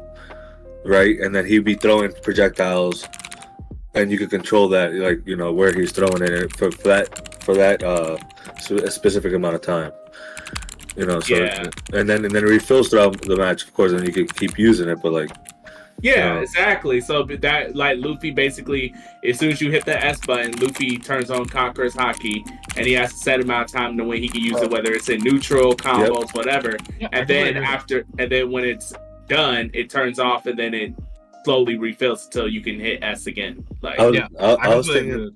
right, 0.85 1.19
and 1.19 1.35
then 1.35 1.45
he'd 1.45 1.65
be 1.65 1.75
throwing 1.75 2.13
projectiles, 2.23 3.09
and 3.97 4.13
you 4.13 4.17
could 4.17 4.31
control 4.31 4.69
that, 4.69 4.95
like 4.95 5.27
you 5.27 5.35
know 5.35 5.53
where 5.53 5.73
he's 5.75 5.91
throwing 5.91 6.23
it 6.23 6.57
for, 6.57 6.71
for 6.71 6.87
that 6.89 7.43
for 7.43 7.55
that 7.55 7.83
uh 7.83 8.17
a 8.71 8.91
specific 8.93 9.33
amount 9.33 9.57
of 9.57 9.63
time. 9.63 9.91
You 10.95 11.07
know, 11.07 11.19
so 11.19 11.35
Yeah. 11.35 11.65
and 11.95 12.09
then 12.09 12.25
and 12.25 12.33
then 12.33 12.45
it 12.45 12.49
refills 12.49 12.91
throughout 12.91 13.21
the 13.23 13.37
match, 13.37 13.65
of 13.65 13.75
course, 13.75 13.91
and 13.91 14.07
you 14.07 14.13
can 14.13 14.29
keep 14.29 14.57
using 14.57 14.89
it, 14.89 15.01
but 15.03 15.13
like 15.13 15.31
Yeah, 16.01 16.35
Yeah. 16.35 16.41
exactly. 16.41 17.01
So 17.01 17.23
that 17.25 17.75
like 17.75 17.99
Luffy 17.99 18.31
basically, 18.31 18.95
as 19.25 19.39
soon 19.39 19.51
as 19.53 19.61
you 19.61 19.71
hit 19.71 19.85
the 19.85 20.03
S 20.05 20.21
button, 20.25 20.53
Luffy 20.61 20.97
turns 20.99 21.31
on 21.31 21.47
Conqueror's 21.47 21.95
Haki, 21.95 22.45
and 22.77 22.87
he 22.87 22.93
has 22.95 23.13
a 23.13 23.17
set 23.17 23.41
amount 23.41 23.71
of 23.71 23.73
time 23.77 23.97
to 23.99 24.05
when 24.05 24.23
he 24.23 24.29
can 24.29 24.41
use 24.41 24.61
it, 24.61 24.71
whether 24.71 24.93
it's 24.93 25.09
in 25.09 25.21
neutral 25.23 25.75
combos, 25.75 26.33
whatever. 26.35 26.77
Yeah, 27.01 27.09
And 27.13 27.27
completely 27.27 27.45
then 27.45 27.57
agree. 27.57 27.67
after, 27.67 28.05
and 28.19 28.31
then 28.31 28.51
when 28.51 28.65
it's 28.65 28.93
done, 29.29 29.71
it 29.75 29.91
turns 29.91 30.19
off, 30.19 30.47
and 30.47 30.59
then 30.59 30.73
it 30.75 30.95
slowly 31.45 31.77
refills 31.77 32.25
until 32.27 32.49
you 32.49 32.61
can 32.61 32.79
hit 32.79 33.03
S 33.03 33.27
again. 33.27 33.65
Like 33.83 33.99
I 33.99 34.07
was, 34.07 34.15
Yeah, 34.17 34.29
I, 34.39 34.45
I 34.55 34.73
I 34.73 34.75
was 34.77 34.87
thinking. 34.89 35.31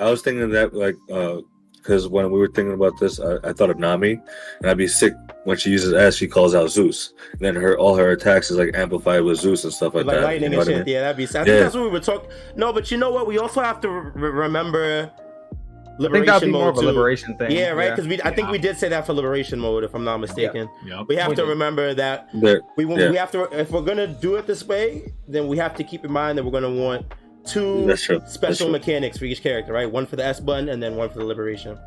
I 0.00 0.10
was 0.10 0.22
thinking 0.22 0.50
that 0.50 0.74
like 0.74 0.96
uh 1.10 1.38
because 1.86 2.08
when 2.08 2.30
we 2.32 2.38
were 2.40 2.48
thinking 2.48 2.74
about 2.74 2.98
this, 2.98 3.20
I, 3.20 3.36
I 3.44 3.52
thought 3.52 3.70
of 3.70 3.78
Nami, 3.78 4.20
and 4.60 4.70
I'd 4.70 4.76
be 4.76 4.88
sick 4.88 5.14
when 5.44 5.56
she 5.56 5.70
uses 5.70 5.92
S. 5.92 6.16
She 6.16 6.26
calls 6.26 6.52
out 6.54 6.68
Zeus, 6.70 7.12
and 7.32 7.40
then 7.40 7.54
her 7.54 7.78
all 7.78 7.94
her 7.94 8.10
attacks 8.10 8.50
is 8.50 8.56
like 8.58 8.72
amplified 8.74 9.22
with 9.22 9.38
Zeus 9.38 9.62
and 9.64 9.72
stuff 9.72 9.94
like, 9.94 10.04
like 10.06 10.16
that. 10.16 10.24
lightning 10.24 10.50
you 10.52 10.56
know 10.56 10.62
and 10.62 10.68
what 10.70 10.74
I 10.74 10.78
mean? 10.80 10.88
Yeah, 10.88 11.00
that'd 11.02 11.16
be. 11.16 11.26
Sad. 11.26 11.42
I 11.42 11.44
think 11.44 11.60
that's 11.62 11.74
what 11.76 11.84
we 11.84 11.90
were 11.90 12.00
talking. 12.00 12.28
No, 12.56 12.72
but 12.72 12.90
you 12.90 12.96
know 12.96 13.10
what? 13.10 13.26
We 13.28 13.38
also 13.38 13.62
have 13.62 13.80
to 13.82 13.88
re- 13.88 14.30
remember 14.30 15.12
I 15.12 15.98
think 15.98 16.00
liberation 16.00 16.26
that'd 16.26 16.46
be 16.48 16.52
more 16.52 16.64
mode 16.66 16.70
of 16.72 16.78
a 16.78 16.80
too. 16.80 16.86
liberation 16.88 17.36
thing. 17.38 17.50
Yeah, 17.52 17.70
right. 17.70 17.90
Because 17.90 18.08
we, 18.08 18.20
I 18.22 18.34
think 18.34 18.48
Yeah. 18.48 18.52
we 18.52 18.58
did 18.58 18.76
say 18.76 18.88
that 18.88 19.06
for 19.06 19.12
liberation 19.14 19.58
mode, 19.60 19.84
if 19.84 19.94
I'm 19.94 20.04
not 20.04 20.18
mistaken. 20.18 20.68
Yep. 20.84 21.06
We 21.08 21.16
have 21.16 21.28
We 21.28 21.36
to 21.36 21.42
did. 21.42 21.48
remember 21.48 21.94
that 21.94 22.28
There- 22.34 22.60
we 22.76 22.84
want, 22.84 23.00
Yeah. 23.00 23.10
we 23.10 23.16
have 23.16 23.30
to 23.30 23.44
if 23.58 23.70
we're 23.70 23.80
gonna 23.82 24.08
do 24.08 24.34
it 24.34 24.46
this 24.46 24.66
way, 24.66 25.12
then 25.28 25.46
we 25.48 25.56
have 25.58 25.74
to 25.76 25.84
keep 25.84 26.04
in 26.04 26.10
mind 26.12 26.36
that 26.36 26.44
we're 26.44 26.50
gonna 26.50 26.70
want 26.70 27.06
two 27.46 27.86
That's 27.86 28.02
true. 28.02 28.18
That's 28.18 28.32
special 28.32 28.68
mechanics 28.70 29.18
for 29.18 29.24
each 29.24 29.42
character, 29.42 29.72
right? 29.72 29.90
One 29.90 30.06
for 30.06 30.16
the 30.16 30.24
S 30.24 30.40
button 30.40 30.68
and 30.68 30.82
then 30.82 30.96
one 30.96 31.08
for 31.08 31.18
the 31.18 31.24
liberation. 31.24 31.78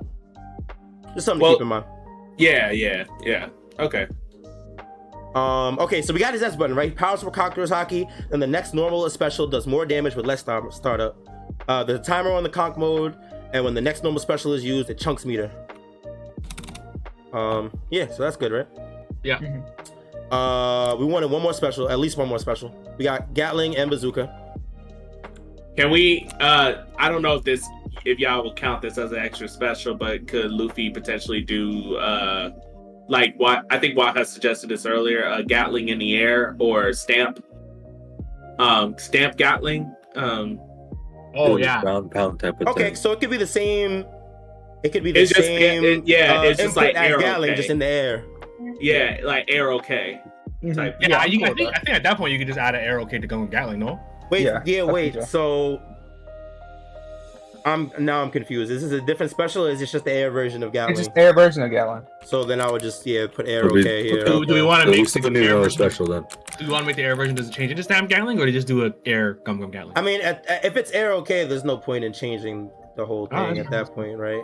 Just 1.13 1.25
something 1.25 1.41
Well- 1.41 1.53
to 1.53 1.57
keep 1.57 1.61
in 1.63 1.67
mind. 1.67 1.85
yeah, 2.37 2.71
yeah, 2.71 3.03
yeah. 3.23 3.49
Okay. 3.79 4.07
Um, 5.35 5.77
okay, 5.79 6.01
so 6.01 6.11
we 6.13 6.19
got 6.19 6.33
his 6.33 6.41
S 6.41 6.55
button, 6.55 6.75
right? 6.75 6.95
Powers 6.95 7.21
for 7.21 7.29
Conqueror's 7.31 7.69
Haki. 7.69 8.09
Then 8.31 8.39
the 8.39 8.47
next 8.47 8.73
normal 8.73 9.07
special 9.09 9.45
does 9.47 9.67
more 9.67 9.85
damage 9.85 10.15
with 10.15 10.25
less 10.25 10.39
star- 10.39 10.71
startup. 10.71 11.17
Uh, 11.67 11.83
the 11.83 11.99
timer 11.99 12.31
on 12.31 12.41
the 12.43 12.49
conk 12.49 12.77
mode, 12.77 13.15
and 13.53 13.63
when 13.63 13.73
the 13.75 13.81
next 13.81 14.03
normal 14.03 14.19
special 14.19 14.53
is 14.53 14.63
used, 14.63 14.89
it 14.89 14.97
chunks 14.97 15.25
meter. 15.25 15.51
Um, 17.31 17.71
yeah, 17.91 18.07
so 18.07 18.23
that's 18.23 18.35
good, 18.37 18.51
right? 18.51 18.67
Yeah. 19.23 19.37
Mhm. 19.37 19.63
Uh, 20.31 20.95
we 20.97 21.05
wanted 21.05 21.29
one 21.29 21.41
more 21.41 21.53
special, 21.53 21.89
at 21.89 21.99
least 21.99 22.17
one 22.17 22.27
more 22.27 22.39
special. 22.39 22.71
We 22.97 23.03
got 23.03 23.33
Gatling 23.33 23.75
and 23.77 23.89
Bazooka. 23.89 24.48
Can 25.79 25.91
we? 25.91 26.27
uh 26.41 26.83
I 26.97 27.07
don't 27.07 27.21
know 27.21 27.35
if 27.35 27.45
this, 27.45 27.65
if 28.03 28.19
y'all 28.19 28.43
will 28.43 28.53
count 28.53 28.81
this 28.81 28.97
as 28.97 29.13
an 29.13 29.19
extra 29.19 29.47
special, 29.47 29.95
but 29.95 30.27
could 30.27 30.51
Luffy 30.51 30.89
potentially 30.89 31.39
do, 31.41 31.95
uh 31.95 32.49
like 33.07 33.33
what 33.37 33.63
I 33.69 33.79
think 33.79 33.97
Watt 33.97 34.17
has 34.17 34.29
suggested 34.29 34.67
this 34.69 34.85
earlier, 34.85 35.23
a 35.23 35.41
Gatling 35.41 35.87
in 35.87 35.97
the 35.97 36.17
air 36.17 36.57
or 36.59 36.91
stamp, 36.91 37.41
um, 38.59 38.95
stamp 38.97 39.37
Gatling. 39.37 39.89
Um, 40.15 40.59
Oh 41.33 41.55
yeah. 41.55 41.79
pound 41.81 42.11
pound 42.11 42.41
type 42.41 42.59
of 42.59 42.67
Okay, 42.67 42.83
thing. 42.87 42.95
so 42.95 43.13
it 43.13 43.21
could 43.21 43.29
be 43.29 43.37
the 43.37 43.47
same. 43.47 44.03
It 44.83 44.89
could 44.89 45.03
be 45.03 45.13
the 45.13 45.21
It's 45.21 45.31
just- 45.31 45.47
same. 45.47 45.85
it- 45.85 46.05
yeah, 46.05 46.39
uh, 46.39 46.43
it's 46.43 46.59
just 46.59 46.75
like 46.75 46.95
as 46.95 47.09
arrow, 47.11 47.21
Gatling, 47.21 47.51
okay. 47.51 47.55
just 47.57 47.69
in 47.69 47.79
the 47.79 47.85
air. 47.85 48.25
yeah, 48.81 49.19
like 49.23 49.45
air 49.47 49.71
okay. 49.73 50.19
Mhm. 50.61 50.75
Type. 50.75 50.97
Yeah, 50.99 51.07
Yeah, 51.09 51.19
I'm 51.19 51.31
you, 51.31 51.37
cool 51.39 51.47
I 51.47 51.53
think. 51.53 51.69
I 51.73 51.79
think 51.79 51.95
at 51.95 52.03
that 52.03 52.17
point 52.17 52.33
you 52.33 52.37
could 52.37 52.47
just 52.47 52.59
add 52.59 52.75
an 52.75 52.81
arrow 52.81 53.05
K 53.05 53.17
to 53.19 53.27
go 53.27 53.39
and 53.39 53.49
Gatling, 53.49 53.79
no? 53.79 53.97
Wait, 54.29 54.43
Yeah, 54.43 54.61
yeah, 54.65 54.83
wait. 54.83 55.13
think 55.13 55.25
So 55.25 55.81
I'm 57.65 57.91
now 57.99 58.21
I'm 58.23 58.31
confused. 58.31 58.71
Is 58.71 58.81
this 58.81 58.91
a 58.91 59.03
different 59.05 59.31
special? 59.31 59.67
Or 59.67 59.69
is 59.69 59.79
this 59.79 59.91
just 59.91 60.05
the 60.05 60.11
air 60.13 60.31
version 60.31 60.63
of 60.63 60.71
Gatling? 60.71 60.97
It's 60.97 61.07
just 61.07 61.17
air 61.17 61.33
version 61.33 61.61
of 61.61 61.69
Gatlin. 61.71 62.03
So 62.25 62.43
then 62.45 62.61
I 62.61 62.71
would 62.71 62.81
just 62.81 63.05
yeah 63.05 63.27
put 63.31 63.47
air 63.47 63.63
Would 63.65 63.81
okay 63.85 64.03
here. 64.03 64.23
Do, 64.23 64.45
do 64.45 64.53
we 64.53 64.61
want 64.61 64.83
to 64.85 64.91
So 64.93 64.97
make 64.97 65.09
still 65.09 65.21
the 65.23 65.29
need 65.29 65.43
air 65.47 65.57
version? 65.57 65.71
special 65.71 66.07
then. 66.07 66.25
Do 66.57 66.65
we 66.65 66.71
want 66.71 66.83
to 66.83 66.87
make 66.87 66.95
the 66.95 67.03
air 67.03 67.15
version? 67.15 67.35
Does 67.35 67.49
it 67.49 67.51
change 67.51 67.71
into 67.71 67.83
stamp 67.83 68.09
Gatling, 68.09 68.37
or 68.39 68.45
do 68.45 68.51
you 68.51 68.57
just 68.57 68.67
do 68.67 68.85
an 68.85 68.93
air 69.05 69.33
gum 69.45 69.59
gum 69.59 69.71
Gatling? 69.71 69.97
I 69.97 70.01
mean, 70.01 70.21
at, 70.21 70.45
at- 70.45 70.63
if 70.63 70.77
it's 70.77 70.91
air 70.91 71.11
okay, 71.15 71.45
there's 71.45 71.65
no 71.65 71.77
point 71.77 72.03
in 72.05 72.13
changing 72.13 72.71
the 72.95 73.05
whole 73.05 73.27
thing 73.27 73.37
Ah, 73.37 73.49
at 73.61 73.69
that 73.71 73.93
point, 73.93 74.17
right? 74.17 74.41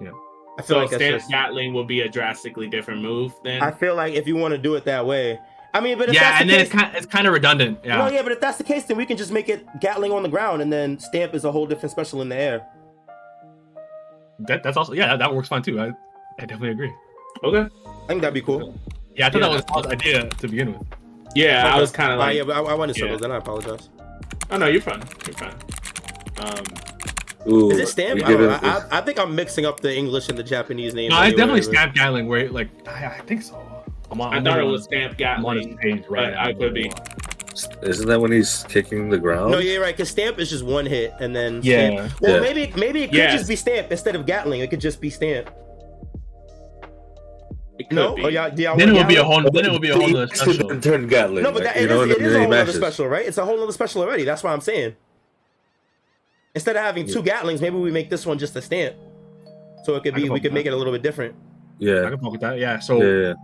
Yeah. 0.00 0.10
I 0.58 0.62
feel 0.62 0.66
So 0.66 0.78
like 0.78 0.90
that's 0.90 1.02
just. 1.02 1.30
Gatling 1.30 1.72
will 1.72 1.84
be 1.84 2.02
a 2.02 2.08
drastically 2.08 2.68
different 2.68 3.00
move 3.00 3.32
then. 3.44 3.62
I 3.62 3.70
feel 3.70 3.94
like 3.94 4.12
if 4.14 4.26
you 4.26 4.36
want 4.36 4.52
to 4.52 4.58
do 4.58 4.74
it 4.74 4.84
that 4.84 5.06
way, 5.06 5.38
I 5.76 5.80
mean, 5.80 5.98
but 5.98 6.08
if 6.08 6.14
yeah, 6.14 6.30
that's 6.30 6.40
and 6.40 6.48
the 6.48 6.54
then 6.54 6.64
case, 6.64 6.72
it's 6.72 6.82
kind 6.82 6.96
it's 6.96 7.06
kind 7.06 7.26
of 7.26 7.34
redundant. 7.34 7.78
Yeah. 7.84 7.98
no, 7.98 8.08
yeah, 8.08 8.22
but 8.22 8.32
if 8.32 8.40
that's 8.40 8.56
the 8.56 8.64
case, 8.64 8.84
then 8.84 8.96
we 8.96 9.04
can 9.04 9.18
just 9.18 9.30
make 9.30 9.50
it 9.50 9.66
Gatling 9.78 10.10
on 10.10 10.22
the 10.22 10.28
ground, 10.28 10.62
and 10.62 10.72
then 10.72 10.98
Stamp 10.98 11.34
is 11.34 11.44
a 11.44 11.52
whole 11.52 11.66
different 11.66 11.90
special 11.90 12.22
in 12.22 12.30
the 12.30 12.36
air. 12.36 12.66
That, 14.40 14.62
that's 14.62 14.78
also 14.78 14.94
yeah, 14.94 15.08
that, 15.08 15.18
that 15.18 15.34
works 15.34 15.48
fine 15.48 15.60
too. 15.60 15.78
I, 15.78 15.88
I 16.38 16.46
definitely 16.46 16.70
agree. 16.70 16.92
okay. 17.44 17.68
I 17.86 18.06
think 18.06 18.22
that'd 18.22 18.32
be 18.32 18.40
cool. 18.40 18.74
Yeah, 19.14 19.26
I 19.26 19.30
thought 19.30 19.42
Yeah. 19.42 19.48
that 19.48 19.54
was 19.54 19.64
Paul's 19.64 19.86
idea 19.86 20.28
to 20.28 20.48
begin 20.48 20.72
with. 20.72 20.86
Yeah, 21.34 21.74
I 21.74 21.78
was 21.78 21.90
kind 21.90 22.10
of 22.10 22.18
like, 22.18 22.36
yeah, 22.36 22.44
but 22.44 22.56
I, 22.56 22.60
I 22.60 22.74
went 22.74 22.90
in 22.90 22.96
yeah. 22.96 23.04
circles, 23.04 23.22
and 23.22 23.32
I 23.34 23.36
apologize. 23.36 23.90
oh 24.50 24.56
no, 24.56 24.66
you're 24.68 24.80
fine. 24.80 25.02
You're 25.26 25.36
fine. 25.36 25.54
Um, 26.38 27.52
Ooh, 27.52 27.70
Is 27.70 27.78
it 27.78 27.88
Stamp? 27.88 28.24
I, 28.24 28.32
don't 28.32 28.40
know. 28.40 28.58
I, 28.62 28.98
I 28.98 29.00
think 29.02 29.18
I'm 29.18 29.34
mixing 29.34 29.66
up 29.66 29.80
the 29.80 29.94
English 29.94 30.28
and 30.30 30.38
the 30.38 30.42
Japanese 30.42 30.94
names. 30.94 31.12
No, 31.12 31.22
it's 31.22 31.36
definitely 31.36 31.62
stamp 31.62 31.94
Gatling. 31.94 32.26
Where 32.26 32.50
like 32.50 32.68
I, 32.88 33.06
I 33.06 33.20
think 33.20 33.42
so. 33.42 33.65
I'm 34.10 34.20
on, 34.20 34.32
I 34.32 34.36
I'm 34.36 34.44
thought 34.44 34.60
it 34.60 34.64
was 34.64 34.84
Stamp 34.84 35.16
I'm 35.20 35.44
on 35.44 35.56
his 35.56 35.66
Gatling. 35.66 35.78
page 35.78 36.04
right 36.08 36.32
but. 36.32 36.38
I 36.38 36.52
could 36.52 36.74
be. 36.74 36.92
Isn't 37.82 38.06
that 38.08 38.20
when 38.20 38.32
he's 38.32 38.64
kicking 38.68 39.08
the 39.08 39.18
ground? 39.18 39.50
No, 39.50 39.58
you're 39.58 39.80
right. 39.80 39.96
Cause 39.96 40.10
Stamp 40.10 40.38
is 40.38 40.50
just 40.50 40.64
one 40.64 40.84
hit, 40.86 41.14
and 41.20 41.34
then 41.34 41.60
Yeah. 41.62 42.06
Stamp- 42.08 42.20
Well, 42.20 42.34
Yeah. 42.34 42.40
maybe 42.40 42.72
maybe 42.78 43.02
it 43.02 43.06
could 43.08 43.16
Yes. 43.16 43.32
just 43.38 43.48
be 43.48 43.56
Stamp 43.56 43.90
instead 43.90 44.14
of 44.14 44.26
Gatling. 44.26 44.60
It 44.60 44.68
could 44.70 44.80
just 44.80 45.00
be 45.00 45.10
Stamp. 45.10 45.50
It 47.78 47.88
could 47.88 47.96
No, 47.96 48.14
be. 48.14 48.24
oh 48.24 48.28
yeah, 48.28 48.50
yeah. 48.56 48.74
Then 48.76 48.90
it 48.90 48.92
would 48.94 49.08
be 49.08 49.14
a 49.16 49.22
Gatling? 49.22 49.42
whole. 49.42 49.50
Then 49.50 49.64
it 49.66 49.72
would 49.72 49.82
be 49.82 49.90
a 49.90 49.94
whole 49.96 50.16
other 50.16 50.26
He 50.26 50.36
special. 50.36 50.68
then 50.68 51.06
Gatling. 51.08 51.42
No, 51.42 51.52
but 51.52 51.64
like, 51.64 51.74
that, 51.74 51.80
you 51.82 51.86
it 51.86 51.90
know, 51.90 52.02
is, 52.02 52.02
and 52.02 52.10
it 52.12 52.18
then 52.30 52.36
a 52.36 52.44
whole 52.44 52.54
other 52.54 52.72
special, 52.72 53.08
right? 53.08 53.26
It's 53.26 53.38
a 53.38 53.44
whole 53.44 53.62
other 53.62 53.72
special 53.72 54.02
already. 54.02 54.24
That's 54.24 54.42
what 54.42 54.50
I'm 54.52 54.60
saying. 54.60 54.94
Instead 56.54 56.76
of 56.76 56.82
having 56.82 57.06
two 57.06 57.22
Gatlings, 57.22 57.60
maybe 57.60 57.76
we 57.76 57.90
make 57.90 58.08
this 58.08 58.24
one 58.24 58.38
just 58.38 58.56
a 58.56 58.62
Stamp. 58.62 58.94
So 59.84 59.94
it 59.94 60.02
could 60.02 60.14
be 60.14 60.28
we 60.30 60.40
could 60.40 60.52
make 60.54 60.64
that. 60.64 60.70
it 60.72 60.74
a 60.74 60.76
little 60.76 60.92
bit 60.92 61.02
different. 61.02 61.34
Yeah, 61.78 61.92
I 61.92 62.02
Yeah, 62.04 62.10
can 62.10 62.18
fuck 62.18 62.32
with 62.32 62.40
that. 62.40 62.58
Yeah. 62.58 62.78
So 62.78 63.02
yeah, 63.02 63.28
yeah. 63.28 63.34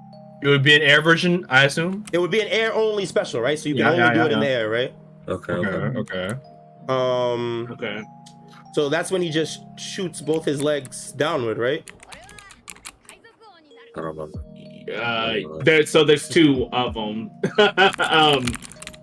It 0.43 0.49
would 0.49 0.63
be 0.63 0.75
an 0.75 0.83
air 0.83 1.01
version, 1.01 1.47
I 1.49 1.65
assume. 1.65 2.05
It 2.13 2.19
would 2.19 2.31
be 2.31 2.41
an 2.41 2.49
air 2.49 2.75
only 2.75 3.07
special, 3.07 3.41
right? 3.41 3.59
So 3.59 3.69
you 3.69 3.75
can 3.77 3.85
Yeah, 3.85 3.91
only 3.91 4.03
yeah, 4.03 4.13
do 4.13 4.19
yeah, 4.21 4.27
it 4.27 4.33
in 4.33 4.41
the 4.41 4.49
air, 4.49 4.69
right? 4.69 4.93
Okay, 5.29 5.53
Okay. 5.53 5.69
okay. 5.69 5.99
Okay. 5.99 6.35
Um, 6.89 7.69
Okay. 7.71 8.03
so 8.75 8.89
that's 8.89 9.11
when 9.11 9.23
he 9.23 9.31
just 9.31 9.61
shoots 9.79 10.21
both 10.21 10.45
his 10.45 10.61
legs 10.63 11.13
downward, 11.13 11.59
right? 11.59 11.89
I 13.95 14.01
don't 14.01 14.05
remember. 14.05 14.39
Uh, 14.93 15.63
there. 15.63 15.87
So 15.87 16.03
there's 16.05 16.29
two 16.29 16.69
of 16.73 16.95
them. 16.95 17.31
um, 18.11 18.45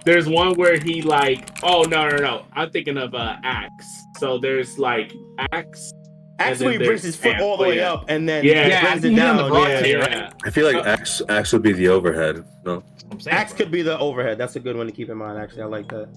there's 0.04 0.28
one 0.28 0.56
where 0.56 0.78
he 0.80 1.02
like. 1.02 1.48
Oh 1.64 1.84
no 1.84 2.10
no 2.10 2.18
no! 2.18 2.46
I'm 2.54 2.70
thinking 2.72 2.98
of 2.98 3.14
uh 3.14 3.38
axe. 3.44 3.88
So 4.18 4.38
there's 4.40 4.78
like 4.78 5.14
axe. 5.52 5.92
Axe 6.40 6.60
then 6.60 6.72
he 6.72 6.78
brings 6.78 7.04
his 7.04 7.16
foot 7.16 7.40
all 7.42 7.58
the 7.58 7.64
way 7.64 7.78
yeah. 7.78 7.94
up 7.94 8.06
and 8.08 8.28
then 8.28 8.44
Yeah, 8.46 8.68
Yeah, 8.68 8.78
I 8.78 8.82
brings 8.82 8.98
it 8.98 9.02
think 9.02 9.16
the 9.16 9.22
down. 9.22 9.54
Yeah. 9.54 9.82
too. 9.82 9.88
Yeah. 9.88 10.32
I 10.46 10.50
feel 10.50 10.72
like 10.72 10.86
Axe 10.86 11.22
Axe 11.30 11.54
would 11.54 11.62
be 11.64 11.74
the 11.74 11.88
overhead. 11.90 12.44
No, 12.66 12.84
I'm 13.12 13.20
saying, 13.20 13.36
Axe 13.38 13.52
bro. 13.54 13.58
could 13.58 13.72
be 13.72 13.82
the 13.82 13.98
overhead. 14.00 14.38
That's 14.38 14.56
a 14.56 14.60
good 14.60 14.76
one 14.78 14.86
to 14.86 14.92
keep 14.92 15.10
in 15.10 15.18
mind. 15.18 15.38
Actually, 15.38 15.64
I 15.64 15.66
like 15.66 15.88
that. 15.90 16.10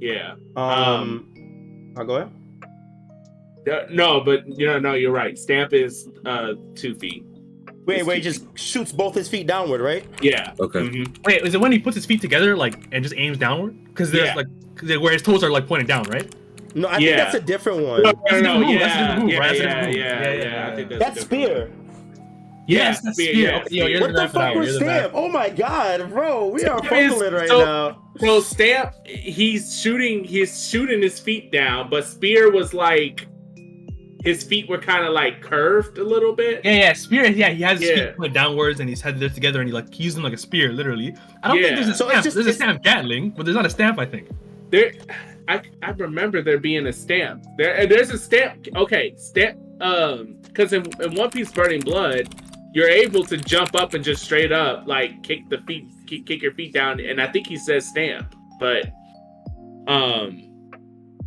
Yeah. 0.00 0.34
Um, 0.56 1.92
I'll 1.96 2.04
go 2.04 2.16
ahead. 2.16 2.30
Uh, 3.70 3.86
No, 3.90 4.20
but 4.20 4.46
you 4.46 4.66
know, 4.66 4.78
no, 4.78 4.94
you're 4.94 5.12
right. 5.12 5.38
Stamp 5.38 5.72
is 5.72 6.08
uh 6.24 6.54
two 6.74 6.94
feet. 6.94 7.24
Wait, 7.86 7.98
It's 7.98 8.06
where 8.06 8.16
he 8.16 8.22
two 8.22 8.30
just 8.30 8.58
shoots 8.58 8.92
both 8.92 9.14
his 9.14 9.28
feet 9.28 9.46
downward, 9.46 9.80
right? 9.80 10.04
Yeah. 10.22 10.52
okay. 10.60 10.80
Mhm. 10.80 11.24
Wait, 11.26 11.42
is 11.44 11.54
it 11.54 11.60
when 11.60 11.72
he 11.72 11.78
puts 11.78 11.94
his 11.94 12.06
feet 12.06 12.20
together, 12.20 12.56
like, 12.56 12.74
and 12.92 13.02
just 13.02 13.14
aims 13.16 13.38
downward? 13.38 13.74
Because 13.86 14.10
there's 14.10 14.28
Yeah. 14.28 14.34
like, 14.34 14.46
'cause 14.76 14.88
they- 14.88 14.98
where 14.98 15.12
his 15.12 15.22
toes 15.22 15.42
are 15.44 15.50
like 15.50 15.66
pointing 15.66 15.86
down, 15.86 16.04
right? 16.04 16.32
No, 16.74 16.88
I 16.88 16.98
Yeah. 16.98 16.98
think 16.98 17.16
that's 17.16 17.34
a 17.34 17.40
different 17.40 17.78
one. 17.86 18.02
No, 18.02 18.12
That's 18.12 18.32
a 18.32 18.42
no, 18.42 18.60
different 18.60 18.60
move, 18.60 18.70
yeah, 18.70 18.78
that's 18.78 18.94
a 18.94 18.98
different 18.98 19.22
move, 19.22 19.30
yeah, 19.32 19.38
right? 19.38 19.48
That's 19.48 19.60
a 19.60 19.62
yeah, 19.62 19.74
different 19.74 19.96
yeah, 19.96 20.14
move. 20.14 20.24
yeah, 20.24 20.32
Yeah, 20.32 20.42
yeah, 20.66 20.70
I 20.72 20.76
think 20.76 20.90
yeah. 20.90 20.98
that's, 20.98 21.14
That's 21.14 21.26
a 21.26 21.28
different 21.28 21.46
spear. 21.50 21.66
one. 21.66 21.76
Yes, 22.66 22.78
Yeah, 22.78 23.00
that's 23.02 23.16
spear, 23.16 23.32
spear. 23.32 23.48
yeah, 23.50 23.56
Okay, 23.62 23.74
yo, 23.76 23.86
you're 23.86 24.00
What 24.00 24.06
the 24.08 24.12
the 24.12 24.18
man 24.20 24.28
for 24.28 24.32
that 24.38 24.44
fuck 24.44 24.54
one. 24.54 24.58
was 24.58 24.68
You're 24.70 24.78
the 24.78 24.84
man. 24.86 24.98
Stamp? 25.00 25.12
Oh 25.16 25.28
my 25.28 25.48
god, 25.48 26.10
bro, 26.10 26.46
we 26.48 26.64
are 26.64 26.80
There 26.82 26.94
is- 27.04 27.10
fumbling 27.10 27.32
right 27.34 27.48
so- 27.48 27.64
now. 27.64 28.02
So 28.18 28.40
Stamp, 28.40 28.92
he's 29.06 29.80
shooting, 29.80 30.24
he's 30.24 30.68
shooting 30.68 31.02
his 31.02 31.18
feet 31.18 31.50
down, 31.50 31.88
but 31.90 32.04
Spear 32.04 32.50
was 32.52 32.72
like, 32.74 33.26
his 34.22 34.44
feet 34.44 34.68
were 34.68 34.76
kind 34.78 35.04
of 35.06 35.12
like 35.14 35.40
curved 35.40 35.96
a 35.98 36.04
little 36.04 36.34
bit. 36.34 36.60
Yeah, 36.62 36.72
yeah, 36.74 36.92
spear. 36.92 37.24
Yeah, 37.26 37.48
he 37.50 37.62
has 37.62 37.80
his 37.80 37.88
Yeah. 37.90 37.96
feet 38.08 38.16
pointed 38.18 38.34
downwards 38.34 38.78
and 38.78 38.88
he's 38.88 39.00
headed 39.00 39.18
there 39.18 39.30
together 39.30 39.60
and 39.60 39.68
he 39.68 39.72
like 39.72 39.92
he 39.94 40.04
used 40.04 40.16
them 40.16 40.22
like 40.24 40.34
a 40.34 40.36
spear, 40.38 40.70
literally. 40.72 41.14
I 41.42 41.48
don't 41.48 41.56
Yeah. 41.56 41.62
think 41.68 41.76
there's 41.76 41.88
a 41.88 41.94
So 41.94 42.04
it's 42.04 42.10
stamp. 42.12 42.24
just- 42.24 42.34
there's 42.36 42.46
a 42.46 42.52
stamp 42.52 42.82
Gatling, 42.84 43.30
but 43.30 43.46
there's 43.46 43.56
not 43.56 43.64
a 43.66 43.70
stamp. 43.70 43.98
I 43.98 44.04
think. 44.04 44.28
There, 44.70 44.92
I 45.50 45.62
I 45.82 45.90
remember 45.90 46.42
there 46.42 46.58
being 46.58 46.86
a 46.86 46.92
stamp. 46.92 47.44
There, 47.56 47.86
there's 47.86 48.10
a 48.10 48.18
stamp. 48.18 48.68
Okay, 48.76 49.14
stamp. 49.16 49.58
Um, 49.80 50.36
because 50.42 50.72
in, 50.72 50.84
in 51.02 51.14
One 51.14 51.30
Piece 51.30 51.50
Burning 51.50 51.80
Blood, 51.80 52.34
you're 52.72 52.88
able 52.88 53.24
to 53.24 53.36
jump 53.36 53.74
up 53.74 53.94
and 53.94 54.04
just 54.04 54.22
straight 54.22 54.52
up 54.52 54.86
like 54.86 55.22
kick 55.22 55.48
the 55.48 55.58
feet, 55.62 55.84
kick, 56.06 56.26
kick 56.26 56.42
your 56.42 56.52
feet 56.52 56.72
down, 56.72 57.00
and 57.00 57.20
I 57.20 57.30
think 57.32 57.46
he 57.46 57.56
says 57.56 57.88
stamp, 57.88 58.34
but 58.58 58.86
um, 59.86 60.76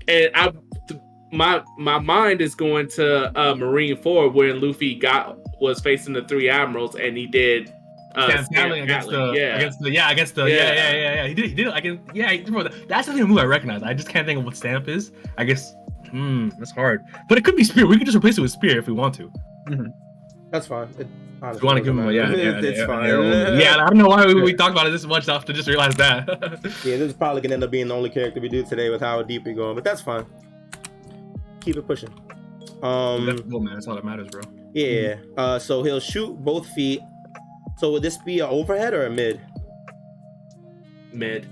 and 0.07 0.29
I. 0.35 0.53
My 1.31 1.63
my 1.79 1.97
mind 1.97 2.41
is 2.41 2.53
going 2.53 2.89
to 2.89 3.35
uh, 3.35 3.55
Marineford 3.55 4.35
when 4.35 4.61
Luffy 4.61 4.93
got 4.93 5.35
was 5.59 5.81
facing 5.81 6.13
the 6.13 6.23
three 6.25 6.47
admirals 6.47 6.93
and 6.93 7.17
he 7.17 7.25
did 7.25 7.73
uh, 8.15 8.27
stamp 8.29 8.45
stamp 8.45 8.51
Gatling 8.53 8.83
against 8.83 9.09
the 9.09 9.31
yeah 9.35 9.57
against 9.57 9.79
the 9.79 9.91
yeah 9.91 10.11
against 10.11 10.35
the 10.35 10.43
yeah 10.45 10.55
Yeah. 10.55 10.73
yeah 10.73 10.93
yeah 10.93 11.13
yeah. 11.15 11.27
He 11.27 11.33
did 11.33 11.45
he 11.49 11.55
did 11.55 11.67
I 11.69 11.81
can 11.81 11.99
yeah. 12.13 12.31
He, 12.31 12.39
bro, 12.41 12.63
that's 12.87 13.07
the 13.07 13.13
a 13.13 13.25
move 13.25 13.37
I 13.37 13.45
recognize. 13.45 13.83
I 13.83 13.93
just 13.93 14.09
can't 14.09 14.25
think 14.27 14.39
of 14.39 14.45
what 14.45 14.55
stamp 14.55 14.87
is. 14.87 15.11
I 15.37 15.43
guess. 15.43 15.73
Hmm, 16.11 16.49
that's 16.59 16.71
hard. 16.71 17.01
But 17.27 17.37
it 17.39 17.43
could 17.45 17.55
be 17.55 17.63
spear. 17.63 17.87
We 17.87 17.97
could 17.97 18.05
just 18.05 18.17
replace 18.17 18.37
it 18.37 18.41
with 18.41 18.51
spear 18.51 18.77
if 18.77 18.87
we 18.87 18.93
want 18.93 19.15
to. 19.15 19.31
That's 20.51 20.67
fine. 20.67 20.87
It, 20.99 21.07
If 21.41 21.61
we 21.61 21.65
want 21.65 21.77
to 21.79 21.83
give 21.83 21.97
him 21.97 22.07
a 22.07 22.11
yeah, 22.11 22.29
yeah, 22.29 22.59
it's 22.63 22.77
yeah, 22.79 22.85
fine. 22.85 23.09
Yeah, 23.09 23.57
yeah, 23.57 23.83
I 23.83 23.89
don't 23.89 23.97
know 23.97 24.07
why 24.07 24.25
we, 24.27 24.39
we 24.41 24.53
talked 24.61 24.71
about 24.71 24.85
it 24.87 24.91
this 24.91 25.05
much 25.05 25.23
stuff 25.23 25.43
to 25.45 25.53
just 25.53 25.67
realize 25.67 25.95
that. 25.95 26.27
Yeah, 26.85 26.97
this 26.97 27.09
is 27.09 27.13
probably 27.13 27.41
gonna 27.41 27.55
end 27.55 27.63
up 27.63 27.71
being 27.71 27.87
the 27.87 27.95
only 27.95 28.09
character 28.11 28.39
we 28.39 28.47
do 28.49 28.63
today 28.63 28.89
with 28.89 29.01
how 29.01 29.23
deep 29.23 29.43
we're 29.45 29.55
going, 29.55 29.73
but 29.75 29.83
that's 29.83 30.01
fine. 30.01 30.25
Keep 31.61 31.77
it 31.77 31.87
pushing. 31.87 32.09
Um, 32.83 33.25
That's 33.25 33.41
cool, 33.49 33.61
man. 33.61 33.73
That's 33.75 33.87
all 33.87 33.95
that 33.95 34.03
matters, 34.05 34.27
bro. 34.29 34.41
yeah. 34.73 35.15
Uh, 35.37 35.57
so 35.57 35.81
he'll 35.83 36.01
shoot 36.01 36.35
both 36.43 36.67
feet. 36.75 36.99
So 37.83 37.91
would 37.91 38.01
this 38.01 38.15
be 38.19 38.39
an 38.39 38.45
overhead 38.49 38.93
or 38.93 39.07
a 39.07 39.09
mid? 39.09 39.41
mid. 41.11 41.45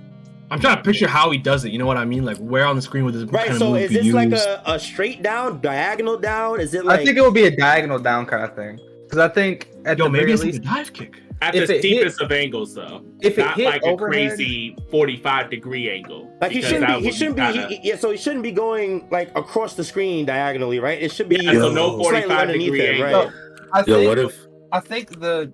I'm 0.49 0.61
trying 0.61 0.77
to 0.77 0.81
picture 0.81 1.05
how 1.05 1.29
he 1.29 1.37
does 1.37 1.65
it. 1.65 1.73
You 1.73 1.77
know 1.77 1.85
what 1.85 1.97
I 1.97 2.05
mean? 2.05 2.23
Like 2.23 2.37
where 2.37 2.65
on 2.65 2.77
the 2.77 2.81
screen 2.81 3.03
would 3.03 3.13
this 3.13 3.23
Right. 3.23 3.47
kind 3.47 3.51
of 3.51 3.57
So 3.57 3.71
move 3.71 3.81
is 3.81 3.89
be 3.89 3.95
this 3.95 4.05
used? 4.05 4.15
like 4.15 4.31
a, 4.31 4.61
a 4.65 4.79
straight 4.79 5.21
down, 5.21 5.59
diagonal 5.59 6.15
down? 6.17 6.61
Is 6.61 6.73
it 6.73 6.85
like? 6.85 7.01
I 7.01 7.05
think 7.05 7.17
it 7.17 7.21
would 7.21 7.33
be 7.33 7.43
a 7.47 7.51
diagonal 7.53 7.99
down 7.99 8.25
kind 8.27 8.45
of 8.45 8.55
thing. 8.55 8.79
Because 9.03 9.17
I 9.19 9.27
think 9.27 9.71
at 9.83 9.97
Yo, 9.97 10.05
the 10.05 10.09
maybe 10.09 10.33
very 10.33 10.33
it's 10.35 10.43
like 10.43 10.53
a 10.55 10.59
dive 10.59 10.93
kick. 10.93 11.21
At 11.41 11.53
If 11.53 11.67
the 11.67 11.75
it 11.75 11.83
hit- 11.83 11.97
steepest 11.97 12.21
of 12.21 12.31
angles, 12.31 12.75
though. 12.75 13.03
if 13.21 13.37
it 13.37 13.41
not 13.41 13.57
hit 13.57 13.65
like 13.65 13.81
a 13.85 13.97
crazy 13.97 14.77
45 14.89 15.49
degree 15.49 15.89
angle. 15.91 16.31
Like 16.39 16.53
he 16.53 16.61
shouldn't 16.61 16.87
be. 16.87 17.07
He 17.07 17.11
shouldn't 17.11 17.35
be. 17.35 17.41
kinda- 17.41 17.67
he- 17.67 17.79
yeah. 17.89 17.97
So 17.97 18.11
he 18.11 18.15
shouldn't 18.17 18.43
be 18.43 18.53
going 18.53 19.05
like 19.11 19.37
across 19.37 19.73
the 19.73 19.83
screen 19.83 20.25
diagonally, 20.25 20.79
right? 20.79 21.01
It 21.01 21.11
should 21.11 21.27
be. 21.27 21.39
yeah, 21.43 21.51
so 21.55 21.73
no 21.73 22.01
Slightly 22.01 22.21
45 22.21 22.39
underneath 22.39 22.71
degree 22.71 22.85
him, 22.99 23.05
angle. 23.05 23.25
right. 23.25 23.33
I 23.73 23.79
Yo, 23.79 23.83
think, 23.97 24.07
what 24.07 24.19
if? 24.19 24.47
I 24.71 24.79
think 24.79 25.19
the 25.19 25.51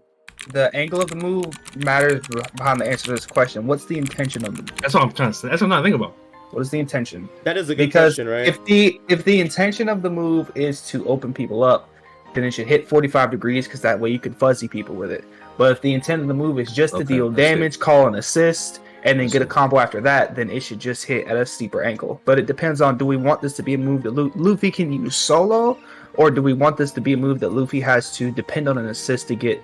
the 0.52 0.74
angle 0.76 1.02
of 1.02 1.10
the 1.10 1.16
move 1.16 1.46
matters 1.76 2.26
behind 2.56 2.80
the 2.82 2.88
answer 2.90 3.06
to 3.08 3.12
this 3.12 3.26
question. 3.26 3.68
What's 3.68 3.86
the 3.86 3.98
intention 3.98 4.46
of 4.46 4.56
the 4.56 4.64
move? 4.64 4.82
That's 4.82 4.94
what 4.94 5.04
I'm 5.04 5.12
trying 5.12 5.32
to 5.32 5.38
say. 5.38 5.50
That's 5.50 5.62
what 5.62 5.72
I'm 5.72 5.84
thinking 5.84 6.00
about. 6.02 6.16
What 6.52 6.62
is 6.62 6.70
the 6.70 6.80
intention? 6.80 7.28
That 7.44 7.58
is 7.58 7.70
a 7.70 7.76
good 7.76 7.88
Because 7.88 8.16
question, 8.16 8.28
right? 8.28 8.48
if 8.48 8.64
the 8.66 9.02
if 9.10 9.24
the 9.26 9.42
intention 9.42 9.90
of 9.90 10.02
the 10.02 10.10
move 10.10 10.50
is 10.56 10.82
to 10.88 11.06
open 11.08 11.34
people 11.34 11.64
up, 11.64 11.90
then 12.34 12.44
it 12.46 12.52
should 12.52 12.68
hit 12.68 12.88
45 12.88 13.32
degrees 13.32 13.66
because 13.68 13.82
that 13.82 14.00
way 14.00 14.10
you 14.10 14.20
can 14.20 14.34
fuzzy 14.34 14.68
people 14.68 14.96
with 14.96 15.12
it. 15.12 15.26
But 15.58 15.72
if 15.74 15.82
the 15.82 15.94
intent 15.94 16.22
of 16.22 16.28
the 16.28 16.34
move 16.34 16.60
is 16.60 16.72
just 16.72 16.96
to 16.98 17.04
deal 17.04 17.28
I 17.28 17.32
see. 17.32 17.36
damage, 17.36 17.80
call 17.80 18.08
an 18.08 18.16
assist, 18.16 18.80
and 19.04 19.20
then 19.20 19.26
I 19.26 19.30
get 19.30 19.42
a 19.42 19.46
combo 19.46 19.80
after 19.80 20.00
that, 20.02 20.36
then 20.36 20.50
it 20.50 20.62
should 20.62 20.80
just 20.80 21.04
hit 21.04 21.28
at 21.28 21.36
a 21.36 21.46
steeper 21.46 21.84
angle. 21.84 22.22
But 22.26 22.40
it 22.40 22.46
depends 22.46 22.80
on 22.80 22.98
do 22.98 23.06
we 23.06 23.18
want 23.18 23.42
this 23.42 23.54
to 23.58 23.64
be 23.64 23.74
a 23.74 23.78
move 23.78 24.04
that 24.04 24.12
Lu- 24.12 24.32
Luffy 24.36 24.72
can 24.72 24.94
use 24.94 25.16
solo, 25.16 25.78
or 26.14 26.32
do 26.32 26.42
we 26.42 26.54
want 26.54 26.78
this 26.78 26.92
to 26.92 27.02
be 27.02 27.14
a 27.14 27.18
move 27.18 27.40
that 27.42 27.50
Luffy 27.50 27.82
has 27.82 28.16
to 28.18 28.32
depend 28.32 28.70
on 28.70 28.78
an 28.78 28.88
assist 28.88 29.28
to 29.30 29.36
get 29.36 29.62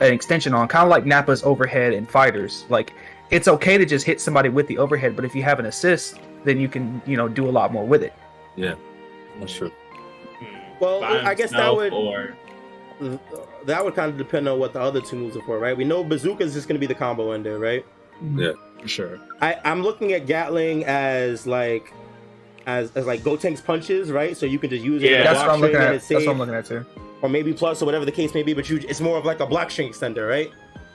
an 0.00 0.12
extension 0.12 0.54
on? 0.54 0.68
Kind 0.68 0.84
of 0.84 0.90
like 0.90 1.04
Nappa's 1.04 1.42
overhead 1.42 1.92
and 1.92 2.08
FighterZ. 2.08 2.68
Like 2.70 2.92
it's 3.30 3.48
okay 3.48 3.78
to 3.78 3.84
just 3.84 4.04
hit 4.04 4.20
somebody 4.20 4.48
with 4.48 4.66
the 4.66 4.78
overhead, 4.78 5.16
but 5.16 5.24
if 5.24 5.34
you 5.34 5.42
have 5.42 5.58
an 5.58 5.66
assist, 5.66 6.18
then 6.44 6.60
you 6.60 6.68
can 6.68 7.02
you 7.06 7.16
know 7.16 7.28
do 7.28 7.48
a 7.48 7.50
lot 7.50 7.72
more 7.72 7.84
with 7.84 8.02
it. 8.02 8.12
Yeah, 8.56 8.74
that's 9.40 9.54
true. 9.54 9.72
Hmm. 10.38 10.56
well, 10.80 11.00
By 11.00 11.22
I 11.22 11.34
guess 11.34 11.50
that 11.50 11.74
would 11.74 11.92
Or, 11.92 12.36
mm, 13.00 13.18
that 13.64 13.84
would 13.84 13.94
kind 13.94 14.10
of 14.10 14.18
depend 14.18 14.48
on 14.48 14.58
what 14.58 14.72
the 14.72 14.80
other 14.80 15.00
two 15.00 15.16
moves 15.16 15.36
are 15.36 15.42
for, 15.42 15.58
right? 15.58 15.76
We 15.76 15.84
know 15.84 16.04
Bazooka 16.04 16.42
is 16.42 16.54
just 16.54 16.68
going 16.68 16.76
to 16.76 16.80
be 16.80 16.86
the 16.86 16.94
combo 16.94 17.32
ender, 17.32 17.58
right? 17.58 17.84
Yeah, 18.36 18.52
for 18.80 18.88
sure. 18.88 19.20
I, 19.40 19.58
I'm 19.64 19.82
looking 19.82 20.12
at 20.12 20.26
Gatling 20.26 20.84
as 20.84 21.46
like 21.46 21.92
as 22.66 22.90
as 22.96 23.06
like 23.06 23.20
Gotenks 23.20 23.64
punches, 23.64 24.10
right? 24.10 24.36
So 24.36 24.46
you 24.46 24.58
can 24.58 24.70
just 24.70 24.84
use 24.84 25.02
it. 25.02 25.10
Yeah. 25.10 25.22
That's 25.24 25.40
what 25.40 25.50
I'm 25.50 25.60
looking 25.60 25.76
at. 25.76 25.92
That's 25.92 26.10
what 26.10 26.28
I'm 26.28 26.38
looking 26.38 26.54
at 26.54 26.66
too. 26.66 26.84
or 27.22 27.28
maybe 27.28 27.52
plus 27.52 27.80
or 27.82 27.84
whatever 27.86 28.04
the 28.04 28.12
case 28.12 28.34
may 28.34 28.42
be. 28.42 28.54
But 28.54 28.68
you, 28.70 28.76
it's 28.88 29.00
more 29.00 29.16
of 29.18 29.24
like 29.24 29.40
a 29.40 29.46
block 29.46 29.70
string 29.70 29.88
extender, 29.90 30.28
right? 30.28 30.50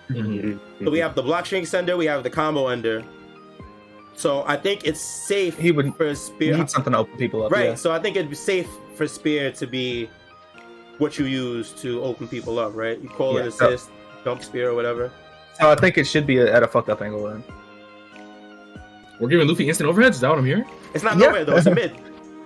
Mm-hmm. 0.10 0.84
So 0.86 0.92
we 0.92 1.00
have 1.00 1.14
the 1.16 1.22
block 1.22 1.46
string 1.46 1.64
extender, 1.64 1.98
we 1.98 2.06
have 2.08 2.24
the 2.24 2.30
combo 2.30 2.68
ender. 2.68 3.04
So 4.16 4.44
I 4.48 4.58
think 4.58 4.86
it's 4.86 5.00
safe 5.00 5.58
He 5.58 5.72
would 5.72 5.96
for 5.96 6.14
Spear. 6.14 6.58
need 6.58 6.70
something 6.70 6.92
to 6.94 7.00
open 7.00 7.18
people 7.18 7.44
up. 7.44 7.52
Right. 7.52 7.70
yeah. 7.70 7.76
So 7.76 7.92
I 7.92 8.00
think 8.00 8.18
it'd 8.18 8.30
be 8.30 8.36
safe 8.36 8.68
for 8.96 9.08
Spear 9.08 9.52
to 9.54 9.66
be 9.68 10.10
what 10.98 11.18
you 11.18 11.26
use 11.26 11.72
to 11.82 12.04
open 12.04 12.28
people 12.28 12.60
up, 12.60 12.76
right? 12.76 13.00
You 13.02 13.08
call 13.08 13.38
it 13.38 13.46
Yeah, 13.46 13.50
so- 13.52 13.68
assist, 13.70 13.90
jump 14.26 14.44
spear 14.44 14.70
or 14.72 14.76
whatever. 14.76 15.12
So 15.60 15.70
I 15.72 15.76
think 15.76 15.98
it 15.98 16.06
should 16.06 16.28
be 16.28 16.40
at 16.40 16.64
a 16.64 16.68
fucked 16.68 16.90
up 16.90 17.02
angle 17.02 17.24
then. 17.30 17.44
We're 19.20 19.30
giving 19.30 19.48
Luffy 19.48 19.68
instant 19.68 19.90
overheads. 19.90 20.12
Is 20.12 20.20
that 20.22 20.30
what 20.30 20.40
I'm 20.40 20.46
hearing? 20.46 20.66
It's 20.94 21.04
not 21.04 21.18
Yeah. 21.18 21.28
nowhere 21.28 21.46
though, 21.46 21.56
it's 21.58 21.66
a 21.66 21.76
mid. 21.76 21.94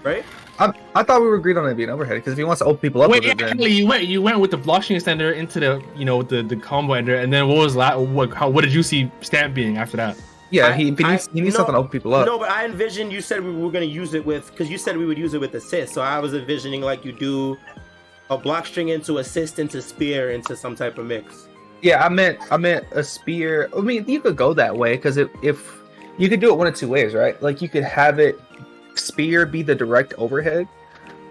Right? 0.04 0.26
I, 0.60 0.72
I 0.96 1.04
thought 1.04 1.22
we 1.22 1.28
were 1.28 1.36
agreed 1.36 1.58
on 1.58 1.68
it 1.68 1.74
being 1.76 1.90
overhead 1.90 2.16
because 2.18 2.34
if 2.34 2.38
he 2.38 2.44
wants 2.44 2.60
to 2.60 2.66
open 2.66 2.78
people 2.80 3.02
up 3.02 3.10
Wait, 3.10 3.24
with 3.24 3.32
it, 3.32 3.38
then 3.40 3.50
actually, 3.50 3.72
you 3.72 3.88
went 3.88 4.06
you 4.06 4.22
went 4.22 4.40
with 4.40 4.52
the 4.52 4.58
block 4.58 4.84
string 4.84 5.00
extender 5.00 5.34
into 5.36 5.60
the 5.60 5.84
you 5.96 6.06
know 6.06 6.22
the 6.22 6.44
the 6.44 6.56
combo 6.56 6.94
ender, 6.94 7.16
and 7.16 7.32
then 7.34 7.48
what 7.48 7.58
was 7.58 7.74
that? 7.76 8.00
What 8.00 8.34
how 8.34 8.50
what 8.50 8.64
did 8.64 8.74
you 8.74 8.84
see 8.84 9.10
stamp 9.22 9.56
being 9.56 9.78
after 9.78 9.98
that? 9.98 10.16
yeah, 10.52 10.68
I- 10.68 10.74
he, 10.74 10.92
he 10.92 11.04
I- 11.04 11.12
needs, 11.12 11.30
he 11.34 11.42
needs 11.42 11.54
no, 11.56 11.60
something 11.60 11.74
to 11.74 11.80
open 11.80 11.90
people 11.92 12.14
up. 12.14 12.28
No, 12.28 12.38
but 12.38 12.52
I 12.52 12.66
envisioned 12.66 13.12
you 13.12 13.22
said 13.22 13.44
we 13.44 13.52
were 13.52 13.72
gonna 13.72 13.86
use 13.86 14.14
it 14.14 14.24
with 14.24 14.52
because 14.52 14.70
you 14.70 14.78
said 14.78 14.96
we 14.98 15.06
would 15.06 15.18
use 15.18 15.34
it 15.34 15.42
with 15.42 15.56
assist. 15.56 15.94
So 15.94 16.02
I 16.02 16.20
was 16.20 16.34
envisioning 16.36 16.82
like 16.82 17.04
you 17.04 17.14
do 17.14 17.58
a 18.30 18.38
block 18.38 18.68
string 18.68 18.90
into 18.90 19.18
assist 19.18 19.58
into 19.58 19.82
spear 19.82 20.32
into 20.32 20.56
some 20.56 20.76
type 20.76 20.98
of 21.00 21.06
mix. 21.08 21.48
Yeah, 21.82 22.06
I 22.06 22.10
meant 22.10 22.38
I 22.52 22.58
meant 22.58 22.86
a 22.92 23.04
spear. 23.04 23.70
I 23.76 23.82
mean, 23.82 24.06
you 24.08 24.20
could 24.20 24.36
go 24.36 24.54
that 24.54 24.78
way 24.78 24.98
because 24.98 25.18
if 25.18 25.30
if 25.42 25.80
you 26.18 26.30
could 26.30 26.40
do 26.40 26.50
it 26.52 26.58
one 26.58 26.68
of 26.68 26.76
two 26.76 26.88
ways, 26.88 27.14
right? 27.14 27.42
Like 27.42 27.62
you 27.62 27.70
could 27.70 27.84
have 27.84 28.20
it 28.20 28.40
spear 28.96 29.46
be 29.46 29.62
the 29.64 29.74
direct 29.76 30.14
overhead, 30.18 30.68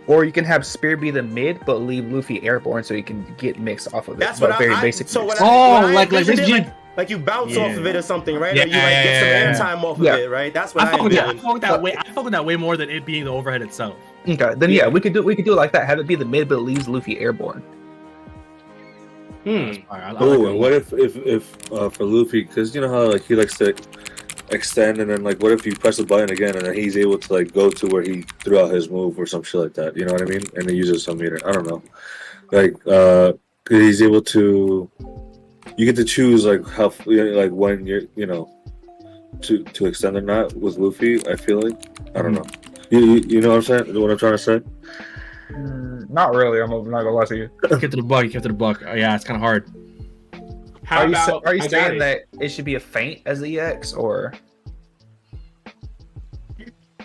or 0.07 0.25
you 0.25 0.33
can 0.33 0.45
have 0.45 0.67
spear 0.67 0.97
be 0.97 1.11
the 1.11 1.23
mid, 1.23 1.61
but 1.65 1.77
leave 1.77 2.11
Luffy 2.13 2.43
airborne 2.43 2.83
so 2.85 2.95
he 2.95 3.03
can 3.03 3.25
get 3.39 3.59
mixed 3.59 3.93
off 3.95 4.09
of 4.09 4.15
it. 4.17 4.21
That's 4.21 4.41
but 4.41 4.51
what 4.51 4.59
very 4.59 4.75
I, 4.75 4.79
I 4.79 4.83
basic. 4.83 5.09
so 5.09 5.25
what 5.25 5.41
I, 5.41 5.45
Oh, 5.45 5.71
what 5.71 5.85
I 5.85 5.93
like- 5.93 6.13
like 6.13 6.21
envisioned 6.29 6.39
this 6.39 6.49
it, 6.49 6.53
like, 6.53 6.75
like 6.97 7.11
you 7.11 7.19
bounce 7.19 7.55
Yeah. 7.55 7.63
off 7.71 7.77
of 7.79 7.87
it 7.87 7.97
or 7.97 8.03
something, 8.03 8.37
right? 8.37 8.55
Yeah, 8.57 8.65
or 8.65 8.67
you 8.67 8.73
like 8.73 8.83
get 8.83 9.21
some 9.21 9.29
air 9.29 9.55
time 9.55 9.79
airtime 9.79 9.85
off 9.85 9.99
of 10.01 10.05
it, 10.07 10.29
right? 10.29 10.53
That's 10.53 10.75
what 10.75 10.85
I 10.85 10.89
I, 10.89 10.91
fuck 10.91 11.03
with 11.03 11.13
that. 11.13 11.21
I 11.21 11.31
envisioned. 11.31 11.43
fuck 11.53 11.61
that 11.63 11.81
way. 11.81 11.97
I 11.97 12.11
fuck 12.11 12.25
with 12.25 12.33
that 12.33 12.45
way 12.45 12.57
more 12.57 12.77
than 12.77 12.91
it 12.91 13.07
being 13.07 13.25
the 13.25 13.31
overhead 13.33 13.63
itself. 13.63 13.97
okay, 14.29 14.55
then 14.57 14.71
yeah, 14.71 14.89
we 14.89 15.01
could 15.01 15.13
do 15.15 15.23
we 15.23 15.35
could 15.37 15.45
do 15.45 15.53
it 15.53 15.57
like 15.57 15.73
that. 15.73 15.87
Have 15.87 15.99
it 16.01 16.07
be 16.07 16.17
the 16.17 16.25
mid, 16.25 16.49
but 16.49 16.57
it 16.57 16.63
leaves 16.63 16.89
Luffy 16.89 17.19
airborne. 17.21 17.63
Hmm. 19.45 19.51
Alright, 19.51 19.83
I- 19.91 19.99
I 20.09 20.11
like 20.13 20.23
Oh, 20.23 20.47
and 20.47 20.59
what 20.59 20.73
if 20.73 20.93
if 20.93 21.17
if 21.17 21.73
uh, 21.73 21.89
for 21.89 22.05
Luffy, 22.05 22.43
because 22.43 22.75
you 22.75 22.81
know 22.81 22.89
how 22.91 23.11
like 23.13 23.23
he 23.25 23.35
likes 23.37 23.57
to 23.59 23.75
extend, 24.53 24.99
and 24.99 25.11
then 25.11 25.23
like 25.25 25.43
what 25.43 25.53
if 25.53 25.65
you 25.67 25.75
press 25.75 25.97
the 25.97 26.05
button 26.05 26.31
again, 26.31 26.57
and 26.57 26.67
then 26.67 26.75
he's 26.75 26.97
able 26.97 27.19
to 27.19 27.33
like 27.33 27.53
go 27.53 27.71
to 27.71 27.87
where 27.89 28.03
he 28.03 28.23
threw 28.45 28.59
out 28.61 28.71
his 28.71 28.89
move 28.91 29.19
or 29.19 29.27
some 29.27 29.43
shit 29.43 29.61
like 29.61 29.75
that. 29.75 29.97
You 29.97 30.05
know 30.05 30.13
what 30.13 30.23
I 30.23 30.27
mean? 30.27 30.43
And 30.55 30.69
he 30.69 30.77
uses 30.77 31.03
some 31.05 31.19
meter. 31.19 31.39
I 31.47 31.53
don't 31.53 31.67
know. 31.67 31.83
Like 32.51 32.75
uh, 32.87 33.33
'cause 33.65 33.81
he's 33.81 34.03
able 34.03 34.23
to. 34.23 34.91
You 35.77 35.87
get 35.87 35.97
to 35.97 36.05
choose 36.05 36.45
like 36.45 36.67
how 36.67 36.93
you 37.07 37.25
know, 37.25 37.31
like 37.41 37.51
when 37.51 37.87
you're 37.87 38.03
you 38.17 38.27
know 38.27 38.51
to 39.43 39.63
to 39.65 39.87
extend 39.87 40.17
or 40.17 40.21
not 40.21 40.55
with 40.55 40.77
Luffy. 40.79 41.27
I 41.27 41.37
feel 41.37 41.63
like 41.63 41.79
I 42.15 42.23
don't 42.23 42.33
know. 42.35 42.45
You, 42.91 42.99
you, 43.01 43.15
you 43.27 43.41
know 43.41 43.51
what 43.51 43.57
I'm 43.71 43.85
saying? 43.85 44.01
What 44.01 44.11
I'm 44.11 44.19
trying 44.19 44.33
to 44.33 44.39
say? 44.39 44.61
Mm, 45.51 46.11
not 46.11 46.35
really. 46.35 46.61
I'm 46.61 46.71
not 46.71 47.03
gonna 47.03 47.11
lie 47.11 47.25
to 47.25 47.37
you. 47.37 47.51
Get 47.81 47.91
to 47.91 47.97
the 47.97 48.03
buck. 48.03 48.29
Get 48.29 48.43
to 48.43 48.49
the 48.49 48.55
buck. 48.55 48.83
Uh, 48.85 48.93
yeah, 48.93 49.15
it's 49.15 49.25
kind 49.25 49.37
of 49.37 49.41
hard. 49.43 49.71
How 50.93 51.01
are 51.01 51.07
you, 51.07 51.13
about, 51.13 51.47
are 51.47 51.55
you 51.55 51.63
saying 51.63 51.97
it. 51.97 51.99
that 52.01 52.23
it 52.45 52.49
should 52.51 52.65
be 52.67 52.75
a 52.75 52.81
feint 52.81 53.23
as 53.25 53.41
the 53.41 53.59
EX 53.59 53.93
or? 53.95 54.33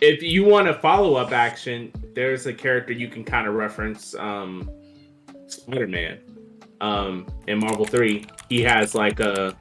if 0.01 0.21
you 0.21 0.43
want 0.43 0.67
a 0.67 0.73
follow 0.75 1.15
up 1.15 1.31
action, 1.31 1.91
there's 2.13 2.45
a 2.45 2.53
character 2.53 2.93
you 2.93 3.07
can 3.07 3.23
kind 3.23 3.47
of 3.47 3.55
reference. 3.55 4.13
Um, 4.15 4.69
Spider 5.47 5.87
Man. 5.87 6.19
Um, 6.81 7.25
in 7.47 7.59
Marvel 7.59 7.85
Three, 7.85 8.25
he 8.49 8.61
has 8.63 8.93
like 8.93 9.19
a 9.19 9.55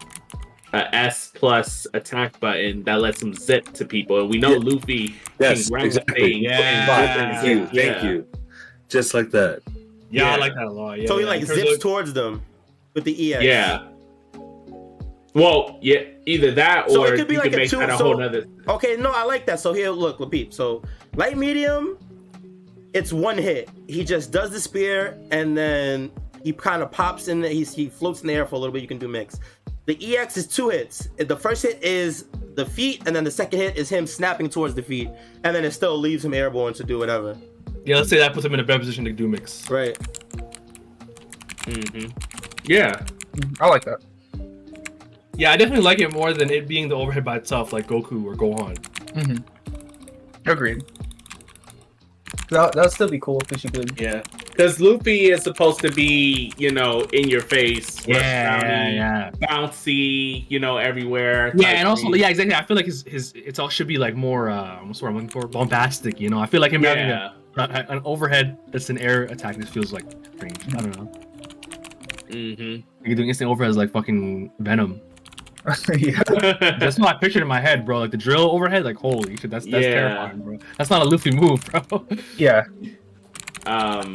a 0.72 0.94
S 0.94 1.30
plus 1.34 1.86
attack 1.94 2.38
button 2.40 2.82
that 2.82 3.00
lets 3.00 3.22
him 3.22 3.32
zip 3.32 3.72
to 3.74 3.84
people, 3.84 4.20
and 4.20 4.28
we 4.28 4.38
know 4.38 4.52
Yeah. 4.52 4.58
Luffy 4.58 5.14
Yes, 5.38 5.70
can 5.70 5.80
exactly. 5.80 6.34
Yeah. 6.42 6.86
Thank 6.86 7.46
you, 7.46 7.68
Yeah. 7.72 7.92
thank 7.92 8.04
you. 8.04 8.26
Just 8.88 9.14
like 9.14 9.30
that. 9.30 9.62
Yeah, 10.10 10.34
I 10.34 10.36
like 10.36 10.54
that 10.54 10.64
a 10.64 10.70
lot. 10.70 11.00
Yeah, 11.00 11.06
so 11.06 11.16
he 11.16 11.24
yeah. 11.24 11.30
like 11.30 11.44
zips 11.44 11.74
of- 11.74 11.80
towards 11.80 12.12
them 12.12 12.42
with 12.94 13.04
the 13.04 13.32
EX. 13.34 13.44
Yeah. 13.44 13.86
Well, 15.36 15.78
yeah, 15.82 15.98
either 16.24 16.50
that 16.52 16.86
or 16.86 16.90
So 16.90 17.00
or 17.02 17.12
it 17.14 17.18
could 17.18 17.28
be 17.28 17.34
you 17.34 17.40
like 17.40 17.50
can 17.50 17.54
a 17.60 17.62
make 17.64 17.70
two- 17.70 17.78
that 17.78 17.90
a 17.90 17.98
so- 17.98 18.04
whole 18.04 18.16
nother. 18.16 18.46
Okay, 18.68 18.96
no, 18.96 19.10
I 19.12 19.22
like 19.24 19.44
that. 19.46 19.60
So 19.60 19.74
here, 19.74 19.90
look, 19.90 20.16
Lapeep. 20.18 20.50
So 20.54 20.82
light 21.14 21.36
medium, 21.36 21.98
it's 22.94 23.12
one 23.12 23.36
hit. 23.36 23.68
He 23.86 24.02
just 24.02 24.32
does 24.32 24.50
the 24.50 24.58
spear 24.58 25.18
and 25.30 25.54
then 25.56 26.10
he 26.42 26.54
kind 26.54 26.82
of 26.82 26.90
pops 26.90 27.28
in. 27.28 27.42
The, 27.42 27.50
he's, 27.50 27.74
he 27.74 27.90
floats 27.90 28.22
in 28.22 28.28
the 28.28 28.32
air 28.32 28.46
for 28.46 28.54
a 28.54 28.58
little 28.58 28.72
bit. 28.72 28.80
You 28.80 28.88
can 28.88 28.96
do 28.98 29.08
mix. 29.08 29.38
The 29.84 30.16
EX 30.16 30.38
is 30.38 30.46
two 30.46 30.70
hits. 30.70 31.10
The 31.18 31.36
first 31.36 31.62
hit 31.62 31.82
is 31.82 32.24
the 32.54 32.64
feet, 32.64 33.02
and 33.06 33.14
then 33.14 33.22
the 33.22 33.30
second 33.30 33.58
hit 33.60 33.76
is 33.76 33.90
him 33.90 34.06
snapping 34.06 34.48
towards 34.48 34.74
the 34.74 34.82
feet, 34.82 35.10
and 35.44 35.54
then 35.54 35.66
it 35.66 35.72
still 35.72 35.98
leaves 35.98 36.24
him 36.24 36.32
airborne 36.32 36.72
to 36.74 36.82
do 36.82 36.98
whatever. 36.98 37.36
Yeah, 37.84 37.96
let's 37.96 38.08
say 38.08 38.16
that 38.18 38.32
puts 38.32 38.46
him 38.46 38.54
in 38.54 38.60
a 38.60 38.64
better 38.64 38.78
position 38.80 39.04
to 39.04 39.12
do 39.12 39.28
mix. 39.28 39.68
Right. 39.70 39.96
Mm-hmm. 41.66 42.08
Yeah, 42.64 43.04
I 43.60 43.68
like 43.68 43.84
that. 43.84 43.98
Yeah, 45.36 45.52
I 45.52 45.56
definitely 45.56 45.84
like 45.84 46.00
it 46.00 46.12
more 46.12 46.32
than 46.32 46.50
it 46.50 46.66
being 46.66 46.88
the 46.88 46.96
overhead 46.96 47.24
by 47.24 47.36
itself, 47.36 47.72
like 47.72 47.86
Goku 47.86 48.24
or 48.24 48.34
Gohan. 48.34 48.76
Mm-hmm. 49.12 50.50
Agreed. 50.50 50.84
That 52.50 52.72
that'd 52.72 52.92
still 52.92 53.08
be 53.08 53.18
cool 53.18 53.40
if 53.50 53.64
you 53.64 53.70
could. 53.70 54.00
yeah. 54.00 54.22
Because 54.46 54.80
Luffy 54.80 55.32
is 55.32 55.42
supposed 55.42 55.80
to 55.80 55.90
be, 55.90 56.52
you 56.56 56.70
know, 56.70 57.02
in 57.12 57.28
your 57.28 57.42
face, 57.42 58.00
rowdy, 58.08 58.14
yeah. 58.14 58.90
yeah, 58.90 59.30
bouncy, 59.42 60.46
you 60.48 60.58
know, 60.58 60.78
everywhere. 60.78 61.52
Yeah, 61.56 61.68
and 61.70 61.86
also, 61.86 62.10
thing. 62.10 62.20
yeah, 62.20 62.28
exactly. 62.28 62.54
I 62.54 62.64
feel 62.64 62.76
like 62.76 62.86
his 62.86 63.02
his 63.06 63.32
it's 63.34 63.58
all 63.58 63.68
should 63.68 63.86
be 63.88 63.98
like 63.98 64.14
more 64.14 64.48
uh, 64.48 64.78
what's 64.84 65.00
the 65.00 65.04
word 65.04 65.10
I'm 65.10 65.14
looking 65.16 65.28
for? 65.28 65.46
Bombastic. 65.46 66.20
You 66.20 66.30
know, 66.30 66.38
I 66.38 66.46
feel 66.46 66.62
like 66.62 66.72
him 66.72 66.84
having 66.84 67.10
a, 67.10 67.34
a, 67.56 67.84
an 67.92 68.00
overhead 68.04 68.56
that's 68.68 68.88
an 68.88 68.96
air 68.98 69.24
attack. 69.24 69.56
This 69.56 69.68
feels 69.68 69.92
like 69.92 70.06
strange. 70.36 70.74
I 70.74 70.78
don't 70.80 70.96
know. 70.96 71.04
hmm 72.30 72.76
You're 73.04 73.16
doing 73.16 73.28
instant 73.28 73.50
overheads 73.50 73.74
like 73.76 73.90
fucking 73.90 74.52
Venom. 74.60 75.02
yeah. 75.98 76.22
That's 76.78 76.98
what 76.98 77.08
I 77.14 77.18
pictured 77.18 77.42
in 77.42 77.48
my 77.48 77.60
head, 77.60 77.84
bro. 77.84 77.98
Like 78.00 78.10
the 78.10 78.16
drill 78.16 78.50
overhead. 78.50 78.84
Like 78.84 78.96
holy 78.96 79.36
shit, 79.36 79.50
that's 79.50 79.64
that's 79.66 79.84
Yeah. 79.84 79.94
terrifying, 79.94 80.40
bro. 80.40 80.58
That's 80.78 80.90
not 80.90 81.02
a 81.02 81.04
Luffy 81.04 81.30
move, 81.32 81.64
bro. 81.64 82.06
Yeah. 82.36 82.64
um, 83.66 84.14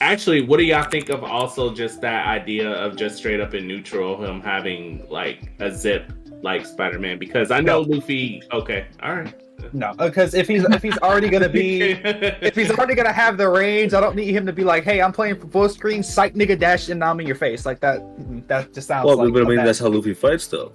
actually, 0.00 0.42
what 0.42 0.58
do 0.58 0.64
y'all 0.64 0.88
think 0.88 1.08
of 1.10 1.22
also 1.24 1.72
just 1.74 2.00
that 2.00 2.26
idea 2.26 2.70
of 2.70 2.96
just 2.96 3.16
straight 3.16 3.40
up 3.40 3.54
in 3.54 3.66
neutral, 3.66 4.22
him 4.24 4.40
having 4.40 5.06
like 5.08 5.52
a 5.60 5.70
zip 5.70 6.12
like 6.42 6.66
Spider 6.66 6.98
Man? 6.98 7.18
Because 7.18 7.50
I 7.50 7.60
know 7.60 7.80
Luffy. 7.82 8.42
Okay, 8.52 8.86
all 9.02 9.14
right. 9.16 9.34
No, 9.72 9.92
because 9.94 10.34
if 10.34 10.48
he's 10.48 10.64
if 10.64 10.82
he's 10.82 10.98
already 10.98 11.28
gonna 11.28 11.48
be 11.48 11.82
if 11.92 12.54
he's 12.54 12.70
already 12.70 12.94
gonna 12.94 13.12
have 13.12 13.36
the 13.36 13.48
range, 13.48 13.94
I 13.94 14.00
don't 14.00 14.16
need 14.16 14.32
him 14.34 14.46
to 14.46 14.52
be 14.52 14.64
like, 14.64 14.84
"Hey, 14.84 15.00
I'm 15.00 15.12
playing 15.12 15.38
full 15.50 15.68
screen, 15.68 16.02
psych 16.02 16.34
nigga 16.34 16.58
dash, 16.58 16.88
and 16.88 17.00
now 17.00 17.10
I'm 17.10 17.20
in 17.20 17.26
your 17.26 17.36
face." 17.36 17.64
Like 17.66 17.80
that. 17.80 18.00
That 18.48 18.72
just 18.74 18.88
sounds 18.88 19.06
Well, 19.06 19.16
like. 19.16 19.32
but 19.32 19.40
I 19.42 19.44
a 19.44 19.48
mean, 19.48 19.56
bad- 19.58 19.66
that's 19.68 19.78
how 19.78 19.88
Luffy 19.88 20.14
fights, 20.14 20.46
though. 20.46 20.72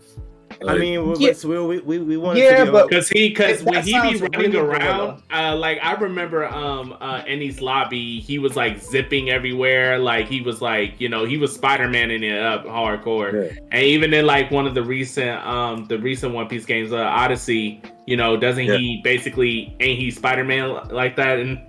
I 0.67 0.77
mean, 0.77 1.09
we, 1.11 1.17
Yeah. 1.27 1.33
we, 1.45 1.79
we, 1.79 1.97
we 1.99 2.15
want 2.15 2.37
Yeah, 2.37 2.59
to 2.59 2.65
be 2.65 2.71
but- 2.71 2.89
Cause 2.89 3.09
he, 3.09 3.31
cause 3.31 3.63
when 3.63 3.83
he 3.83 3.91
be 3.93 3.97
running 3.97 4.51
really 4.51 4.57
around, 4.59 5.23
uh, 5.33 5.55
like 5.57 5.79
I 5.81 5.93
remember, 5.95 6.45
um, 6.45 6.95
uh, 7.01 7.23
Enies 7.23 7.59
Lobby, 7.59 8.19
he 8.21 8.37
was 8.39 8.55
like 8.55 8.79
zipping 8.81 9.29
everywhere, 9.31 9.97
like 9.97 10.27
he 10.27 10.41
was 10.41 10.61
like, 10.61 11.01
you 11.01 11.09
know, 11.09 11.25
he 11.25 11.37
was 11.37 11.53
Spider 11.53 11.89
Maning 11.89 12.23
it 12.23 12.39
up 12.39 12.65
hardcore, 12.65 13.33
Yeah. 13.51 13.59
and 13.71 13.83
even 13.83 14.13
in 14.13 14.25
like 14.27 14.51
one 14.51 14.65
of 14.67 14.73
the 14.75 14.83
recent, 14.83 15.43
um, 15.45 15.85
the 15.85 15.97
recent 15.97 16.33
One 16.33 16.47
Piece 16.47 16.65
games, 16.65 16.93
uh, 16.93 16.97
Odyssey, 16.97 17.81
you 18.05 18.17
know, 18.17 18.35
doesn't 18.37 18.65
Yeah. 18.65 18.77
he 18.77 19.01
basically 19.03 19.75
ain't 19.79 19.99
he 19.99 20.11
Spider 20.11 20.43
Man 20.43 20.87
like 20.89 21.15
that? 21.15 21.39
And 21.39 21.59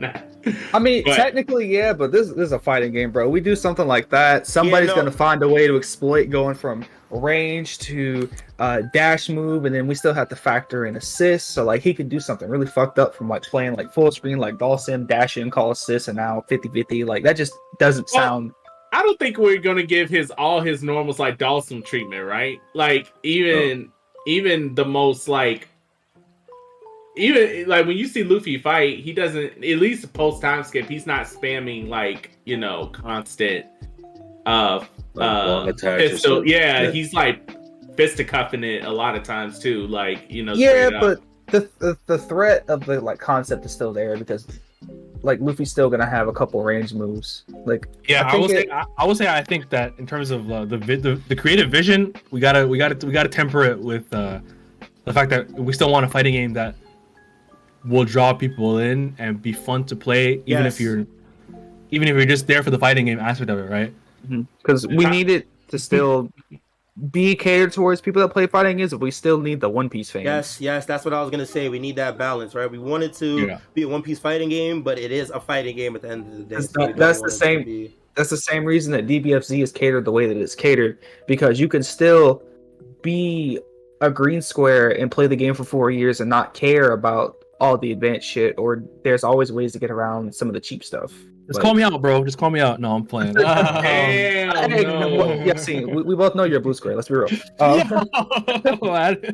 I 0.75 0.79
mean, 0.79 1.05
But- 1.05 1.17
technically, 1.17 1.67
yeah, 1.67 1.93
but 1.93 2.13
this, 2.13 2.29
this 2.29 2.47
is 2.47 2.53
a 2.53 2.59
fighting 2.59 2.93
game, 2.93 3.11
bro. 3.11 3.29
We 3.29 3.41
do 3.41 3.57
something 3.57 3.87
like 3.87 4.11
that. 4.11 4.47
Somebody's 4.47 4.89
no. 4.89 4.97
gonna 4.97 5.11
find 5.11 5.43
a 5.43 5.49
way 5.49 5.67
to 5.67 5.77
exploit 5.77 6.31
going 6.31 6.55
from 6.55 6.85
range 7.11 7.79
to 7.79 8.29
uh, 8.59 8.83
dash 8.93 9.29
move, 9.29 9.65
and 9.65 9.75
then 9.75 9.87
we 9.87 9.95
still 9.95 10.13
have 10.13 10.29
to 10.29 10.37
factor 10.37 10.87
in 10.87 10.97
assist. 10.97 11.51
So 11.51 11.65
like 11.65 11.81
he 11.81 11.95
could 11.95 12.09
do 12.09 12.21
something 12.21 12.49
really 12.49 12.67
fucked 12.67 12.99
up 12.99 13.15
from 13.15 13.29
like 13.29 13.43
playing 13.43 13.75
like 13.75 13.93
full 13.93 14.11
screen, 14.11 14.39
like 14.39 14.59
Dawson 14.59 15.07
dash 15.07 15.37
in, 15.37 15.51
call 15.51 15.71
assist, 15.71 16.09
and 16.09 16.17
now 16.17 16.45
50-50. 16.51 17.07
Like 17.07 17.23
that 17.23 17.37
just 17.37 17.53
doesn't 17.79 18.09
Well, 18.13 18.23
sound. 18.23 18.53
I 18.93 19.03
don't 19.03 19.19
think 19.19 19.39
we're 19.39 19.59
gonna 19.61 19.83
give 19.83 20.09
his 20.11 20.31
all 20.33 20.61
his 20.61 20.83
normals 20.83 21.19
like 21.19 21.39
Dawson 21.39 21.83
treatment, 21.83 22.25
right? 22.27 22.59
Like 22.75 23.13
even 23.23 23.91
even 24.27 24.75
the 24.75 24.85
most 24.85 25.27
like 25.29 25.69
even 27.17 27.69
like 27.69 27.87
when 27.87 27.97
you 27.97 28.07
see 28.07 28.25
Luffy 28.25 28.59
fight, 28.59 28.99
he 29.01 29.13
doesn't 29.13 29.65
at 29.65 29.79
least 29.79 30.13
post 30.13 30.43
time 30.43 30.65
skip, 30.65 30.87
he's 30.89 31.07
not 31.07 31.27
spamming 31.27 31.89
like, 31.89 32.37
you 32.45 32.57
know, 32.57 32.87
constant 32.89 33.67
uh 34.47 34.85
Like 35.15 35.27
uh 35.27 35.65
attacks 35.69 35.85
or 35.85 35.97
pistol. 36.09 36.47
Yeah, 36.47 36.83
Yeah. 36.83 36.91
he's 36.91 37.13
like 37.15 37.57
fisticuffing 37.97 38.65
it 38.65 38.85
a 38.85 38.91
lot 38.91 39.15
of 39.15 39.23
times 39.23 39.59
too. 39.59 39.87
Like, 39.87 40.31
you 40.31 40.43
know, 40.45 40.55
Yeah, 40.55 40.91
but 41.01 41.21
the, 41.49 41.69
the 41.79 41.97
the 42.07 42.19
threat 42.19 42.65
of 42.69 42.85
the 42.85 43.01
like 43.01 43.19
concept 43.19 43.65
is 43.65 43.73
still 43.73 43.93
there 43.93 44.17
because 44.17 44.47
like 45.23 45.41
Luffy's 45.41 45.71
still 45.71 45.89
gonna 45.89 46.05
have 46.05 46.27
a 46.29 46.33
couple 46.33 46.63
range 46.63 46.93
moves. 46.93 47.45
Like 47.65 47.87
Yeah, 48.09 48.23
I 48.23 48.29
I, 48.29 48.31
think 48.33 48.43
will 48.43 48.49
say 48.49 48.67
I, 48.73 48.85
I 48.99 49.07
will 49.07 49.15
say 49.15 49.29
I 49.29 49.43
think 49.43 49.71
that 49.71 49.95
in 49.99 50.07
terms 50.07 50.31
of 50.31 50.51
uh, 50.51 50.65
the, 50.65 50.79
vi- 50.79 50.97
the 50.97 51.15
the 51.29 51.37
creative 51.37 51.71
vision, 51.71 52.13
we 52.33 52.41
gotta 52.41 52.67
we 52.67 52.77
gotta 52.77 53.07
we 53.07 53.13
gotta 53.13 53.29
temper 53.29 53.63
it 53.65 53.79
with 53.79 54.13
uh, 54.13 54.41
the 55.05 55.13
fact 55.13 55.31
that 55.31 55.51
we 55.53 55.73
still 55.73 55.91
want 55.93 56.05
a 56.05 56.09
fighting 56.09 56.33
game 56.35 56.53
that 56.55 56.75
will 57.87 58.05
draw 58.05 58.33
people 58.33 58.79
in 58.79 59.15
and 59.19 59.41
be 59.43 59.53
fun 59.53 59.85
to 59.85 59.97
play, 59.97 60.35
even 60.47 60.65
Yes. 60.65 60.75
if 60.75 60.81
you're 60.81 61.07
even 61.91 62.09
if 62.09 62.17
you're 62.17 62.25
just 62.27 62.47
there 62.47 62.63
for 62.63 62.71
the 62.71 62.79
fighting 62.79 63.07
game 63.07 63.21
aspect 63.21 63.51
of 63.51 63.59
it, 63.59 63.71
right? 63.71 63.93
Mm-hmm. 64.27 64.43
because 64.59 64.87
we 64.87 65.05
need 65.05 65.29
it 65.29 65.47
to 65.69 65.79
still 65.79 66.33
be 67.11 67.35
catered 67.35 67.73
towards 67.73 68.01
people 68.01 68.23
that 68.23 68.29
play 68.29 68.47
fighting 68.47 68.79
games, 68.79 68.91
but 68.93 69.01
we 69.01 69.11
still 69.11 69.39
need 69.39 69.61
the 69.61 69.69
One 69.69 69.89
Piece 69.91 70.11
fans. 70.11 70.25
Yes, 70.25 70.61
yes, 70.61 70.87
that's 70.87 71.05
what 71.05 71.13
I 71.13 71.21
was 71.21 71.31
gonna 71.31 71.45
say. 71.45 71.69
We 71.69 71.79
need 71.79 71.97
that 71.97 72.17
balance, 72.17 72.55
right? 72.55 72.71
We 72.71 72.79
wanted 72.79 73.13
to 73.15 73.47
Yeah. 73.47 73.59
be 73.75 73.83
a 73.83 73.89
One 73.89 74.01
Piece 74.03 74.19
fighting 74.19 74.49
game, 74.49 74.83
but 74.83 74.99
it 74.99 75.13
is 75.13 75.31
a 75.31 75.39
fighting 75.41 75.77
game 75.77 75.95
at 75.95 76.03
the 76.03 76.11
end 76.11 76.27
of 76.33 76.39
the 76.39 76.45
day. 76.45 76.55
That's 76.57 76.73
so 76.73 76.87
we 76.87 76.93
that's 76.95 77.19
the 77.19 77.23
want 77.23 77.33
it 77.33 77.37
to 77.37 77.45
same- 77.45 77.65
be- 77.65 77.95
That's 78.17 78.31
the 78.31 78.37
same 78.37 78.65
reason 78.65 78.93
that 78.93 79.07
DBFZ 79.09 79.61
is 79.61 79.73
catered 79.73 80.05
the 80.05 80.13
way 80.13 80.27
that 80.29 80.37
it's 80.37 80.55
catered 80.55 80.99
because 81.27 81.59
you 81.59 81.67
can 81.69 81.83
still 81.83 82.43
be 83.03 83.59
a 84.01 84.09
green 84.11 84.41
square 84.41 84.91
and 84.91 85.11
play 85.11 85.27
the 85.27 85.35
game 85.37 85.53
for 85.53 85.65
four 85.65 85.91
years 85.91 86.21
and 86.21 86.31
not 86.31 86.55
care 86.55 86.93
about 86.93 87.44
all 87.61 87.79
the 87.79 87.93
advanced 87.93 88.27
shit, 88.29 88.55
or 88.59 88.83
there's 89.05 89.25
always 89.25 89.51
ways 89.53 89.73
to 89.73 89.79
get 89.79 89.91
around 89.91 90.35
some 90.35 90.49
of 90.49 90.55
the 90.55 90.61
cheap 90.61 90.83
stuff. 90.85 91.13
Just 91.47 91.57
Like- 91.59 91.63
call 91.63 91.75
me 91.75 91.83
out, 91.83 92.01
bro. 92.01 92.25
Just 92.25 92.39
call 92.39 92.49
me 92.51 92.61
out. 92.61 92.81
No, 92.81 92.95
I'm 92.95 93.05
playing. 93.05 93.37
Um, 93.45 93.45
Damn, 93.83 94.71
Hey, 94.71 94.83
no. 94.85 95.15
well, 95.17 95.37
yeah, 95.47 95.57
see, 95.57 95.85
we, 95.85 96.03
we 96.03 96.15
both 96.17 96.35
know 96.35 96.45
you're 96.45 96.59
a 96.59 96.61
blue 96.61 96.73
square. 96.75 96.97
Let's 96.97 97.09
be 97.09 97.15
real. 97.17 97.29
Um, 97.61 98.09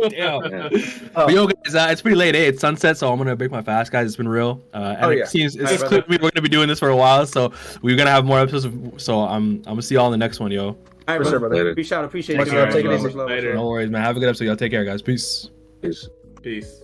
Damn. 0.09 0.71
But 1.15 1.33
yo, 1.33 1.47
guys, 1.47 1.75
uh, 1.75 1.89
it's 1.91 2.01
pretty 2.03 2.17
late. 2.17 2.35
Eh? 2.35 2.39
It's 2.49 2.61
sunset, 2.61 2.97
so 2.97 3.11
I'm 3.13 3.19
gonna 3.19 3.37
break 3.37 3.51
my 3.51 3.63
fast, 3.63 3.93
guys. 3.93 4.07
It's 4.07 4.17
been 4.17 4.29
real. 4.29 4.61
Uh, 4.75 4.97
and 4.99 5.05
Oh, 5.07 5.11
it 5.11 5.29
seems 5.29 5.55
it's 5.57 5.71
Alright, 5.83 5.87
clear 5.89 6.05
we're 6.09 6.31
gonna 6.31 6.43
be 6.43 6.49
doing 6.49 6.69
this 6.69 6.79
for 6.79 6.89
a 6.89 6.97
while, 6.97 7.27
so 7.27 7.53
we're 7.83 7.97
gonna 7.97 8.11
have 8.11 8.25
more 8.25 8.41
episodes. 8.41 8.65
Of, 8.67 9.01
so 9.01 9.21
I'm 9.21 9.57
I'm 9.59 9.63
gonna 9.63 9.83
see 9.83 9.95
y'all 9.95 10.07
in 10.07 10.13
the 10.13 10.19
next 10.19 10.41
one, 10.41 10.51
yo. 10.51 10.69
All 10.69 10.75
right, 10.75 10.79
For 11.07 11.17
brother. 11.19 11.31
sure, 11.31 11.39
brother. 11.41 11.55
Later. 11.57 11.71
Appreciate, 11.71 12.05
appreciate 12.05 12.37
Much 12.37 12.49
you. 12.49 12.55
love, 12.55 12.67
guys. 12.67 12.75
take 12.75 12.85
it 12.85 12.89
Much 12.89 12.99
easy. 12.99 13.07
love, 13.09 13.17
much 13.17 13.29
Later. 13.29 13.55
No 13.55 13.67
worries, 13.69 13.91
man. 13.91 14.03
Have 14.03 14.17
a 14.17 14.21
good 14.21 14.29
episode, 14.29 14.45
y'all. 14.45 14.57
Take 14.57 14.73
care, 14.73 14.85
guys. 14.85 15.03
Peace. 15.03 15.51
Peace. 15.83 16.09
Peace. 16.43 16.80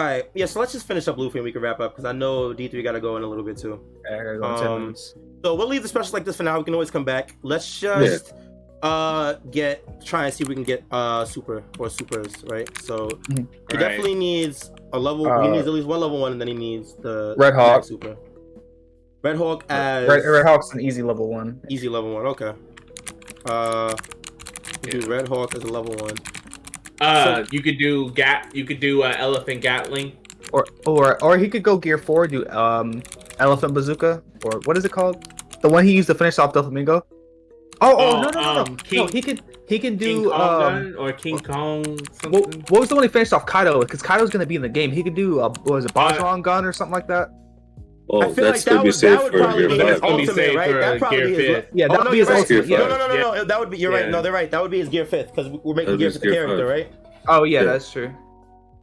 All 0.00 0.06
right, 0.06 0.30
yeah. 0.34 0.46
So 0.46 0.60
let's 0.60 0.72
just 0.72 0.86
finish 0.86 1.06
up 1.08 1.18
Luffy 1.18 1.38
and 1.40 1.44
we 1.44 1.52
can 1.52 1.60
wrap 1.60 1.78
up 1.78 1.92
because 1.92 2.06
I 2.06 2.12
know 2.12 2.54
D 2.54 2.68
three 2.68 2.82
got 2.82 2.92
to 2.92 3.00
go 3.00 3.18
in 3.18 3.22
a 3.22 3.26
little 3.26 3.44
bit 3.44 3.58
too. 3.58 3.78
I 4.10 4.16
gotta 4.16 4.38
go 4.38 4.56
10 4.56 4.66
Um, 4.66 4.80
minutes. 4.82 5.14
So 5.44 5.54
we'll 5.54 5.66
leave 5.68 5.82
the 5.82 5.88
specials 5.88 6.14
like 6.14 6.24
this 6.24 6.38
for 6.38 6.42
now. 6.42 6.56
We 6.56 6.64
can 6.64 6.72
always 6.72 6.90
come 6.90 7.04
back. 7.04 7.36
Let's 7.42 7.78
just 7.78 8.32
uh 8.82 9.34
get 9.50 10.02
try 10.02 10.24
and 10.24 10.32
see 10.32 10.42
if 10.42 10.48
we 10.48 10.54
can 10.54 10.64
get 10.64 10.84
uh 10.90 11.26
super 11.26 11.62
or 11.78 11.90
supers 11.90 12.32
right. 12.44 12.66
So 12.80 13.10
he 13.28 13.34
Right. 13.34 13.78
definitely 13.78 14.14
needs 14.14 14.70
a 14.94 14.98
level. 14.98 15.26
he 15.26 15.30
Uh, 15.48 15.52
needs 15.52 15.66
at 15.66 15.74
least 15.74 15.86
one 15.86 16.00
level 16.00 16.18
one, 16.18 16.32
and 16.32 16.40
then 16.40 16.48
he 16.48 16.54
needs 16.54 16.94
the 16.96 17.34
Red 17.36 17.52
Hawk. 17.54 17.84
super. 17.84 18.16
Red 19.22 19.36
Hawk 19.36 19.64
as 19.68 20.08
Red, 20.08 20.24
Red 20.24 20.46
Hawk's 20.46 20.72
an 20.72 20.80
easy 20.80 21.02
level 21.02 21.28
one. 21.28 21.60
easy 21.68 21.90
level 21.90 22.14
one. 22.14 22.24
Okay. 22.28 22.52
Uh, 23.44 23.94
do 24.80 25.00
Red 25.06 25.28
Hawk 25.28 25.54
as 25.54 25.62
a 25.62 25.66
level 25.68 25.94
one. 25.96 26.16
Uh, 27.00 27.44
you 27.50 27.62
could 27.62 27.78
do 27.78 28.10
gat. 28.12 28.50
You 28.54 28.64
could 28.64 28.80
do 28.80 29.02
uh, 29.02 29.14
elephant 29.18 29.60
gatling. 29.62 30.12
Or 30.52 30.66
or 30.86 31.22
or 31.22 31.38
he 31.38 31.48
could 31.48 31.62
go 31.62 31.76
gear 31.78 31.98
four, 31.98 32.26
do 32.26 32.46
um 32.48 33.02
elephant 33.38 33.72
bazooka 33.74 34.22
or 34.44 34.60
what 34.64 34.76
is 34.76 34.84
it 34.84 34.92
called? 34.92 35.24
The 35.62 35.68
one 35.68 35.84
he 35.84 35.92
used 35.94 36.08
to 36.08 36.14
finish 36.14 36.38
off 36.38 36.52
Doflamingo. 36.52 37.02
Oh, 37.82 37.96
oh, 37.96 37.96
Oh, 37.98 38.20
no 38.22 38.30
no 38.30 38.40
no 38.40 38.54
no! 38.54 38.60
um, 38.62 38.76
King- 38.78 38.98
no 38.98 39.06
he 39.06 39.22
can 39.22 39.38
he 39.68 39.78
can 39.78 39.98
King 39.98 40.22
do 40.24 40.30
Kong 40.30 40.62
um. 40.76 40.96
or 40.98 41.12
King 41.12 41.38
Kong 41.38 41.84
something. 42.12 42.32
What, 42.32 42.70
what 42.70 42.80
was 42.80 42.88
the 42.88 42.94
one 42.96 43.04
he 43.04 43.08
finished 43.08 43.32
off 43.32 43.46
Kaido? 43.46 43.80
Because 43.80 44.02
Kaido's 44.02 44.30
gonna 44.30 44.44
be 44.46 44.56
in 44.56 44.62
the 44.62 44.68
game. 44.68 44.90
He 44.90 45.02
could 45.02 45.14
do 45.14 45.40
uh, 45.40 45.48
what 45.48 45.74
was 45.74 45.84
it 45.84 45.94
Bajrang 45.94 46.42
Gun 46.42 46.64
or 46.64 46.72
something 46.72 46.92
like 46.92 47.06
that? 47.08 47.30
Oh, 48.12 48.22
I 48.22 48.24
feel 48.34 48.44
that's 48.44 48.58
like 48.58 48.64
that 48.64 48.70
gonna 48.70 48.82
be 48.82 48.88
would, 48.88 48.94
safe 48.94 49.10
that 49.10 49.22
would 49.22 49.32
for 49.32 49.38
probably 49.38 49.58
Gear 49.60 49.68
be 49.68 49.74
his 49.78 49.90
It's 49.92 50.00
gonna 50.00 50.16
be 50.16 50.22
ultimate, 50.26 50.54
right? 50.56 50.72
That 50.72 50.98
probably 50.98 51.18
Gear 51.18 51.26
be. 51.28 51.34
Fifth. 51.36 51.66
Yeah, 51.72 51.84
oh, 51.84 51.88
that 51.88 51.98
would 51.98 52.04
no, 52.06 52.10
be 52.10 52.18
his 52.18 52.28
right. 52.28 52.38
ultimate. 52.38 52.68
No, 52.68 52.76
no, 52.88 52.98
no, 52.98 53.06
no, 53.08 53.34
no. 53.34 53.44
That 53.44 53.60
would 53.60 53.70
be. 53.70 53.78
You're 53.78 53.92
right. 53.92 54.08
No, 54.08 54.20
they're 54.22 54.32
right. 54.32 54.50
That 54.50 54.60
would 54.62 54.70
be 54.72 54.78
his 54.80 54.88
gear 54.88 55.04
fifth 55.06 55.30
because 55.34 55.48
we're 55.62 55.74
making 55.74 55.86
That'd 55.86 55.98
gears 56.00 56.14
his 56.14 56.22
the 56.22 56.30
character, 56.32 56.58
five. 56.58 56.68
right? 56.68 56.92
Oh 57.28 57.44
yeah, 57.44 57.60
Yeah. 57.60 57.64
that's 57.66 57.90
true. 57.92 58.12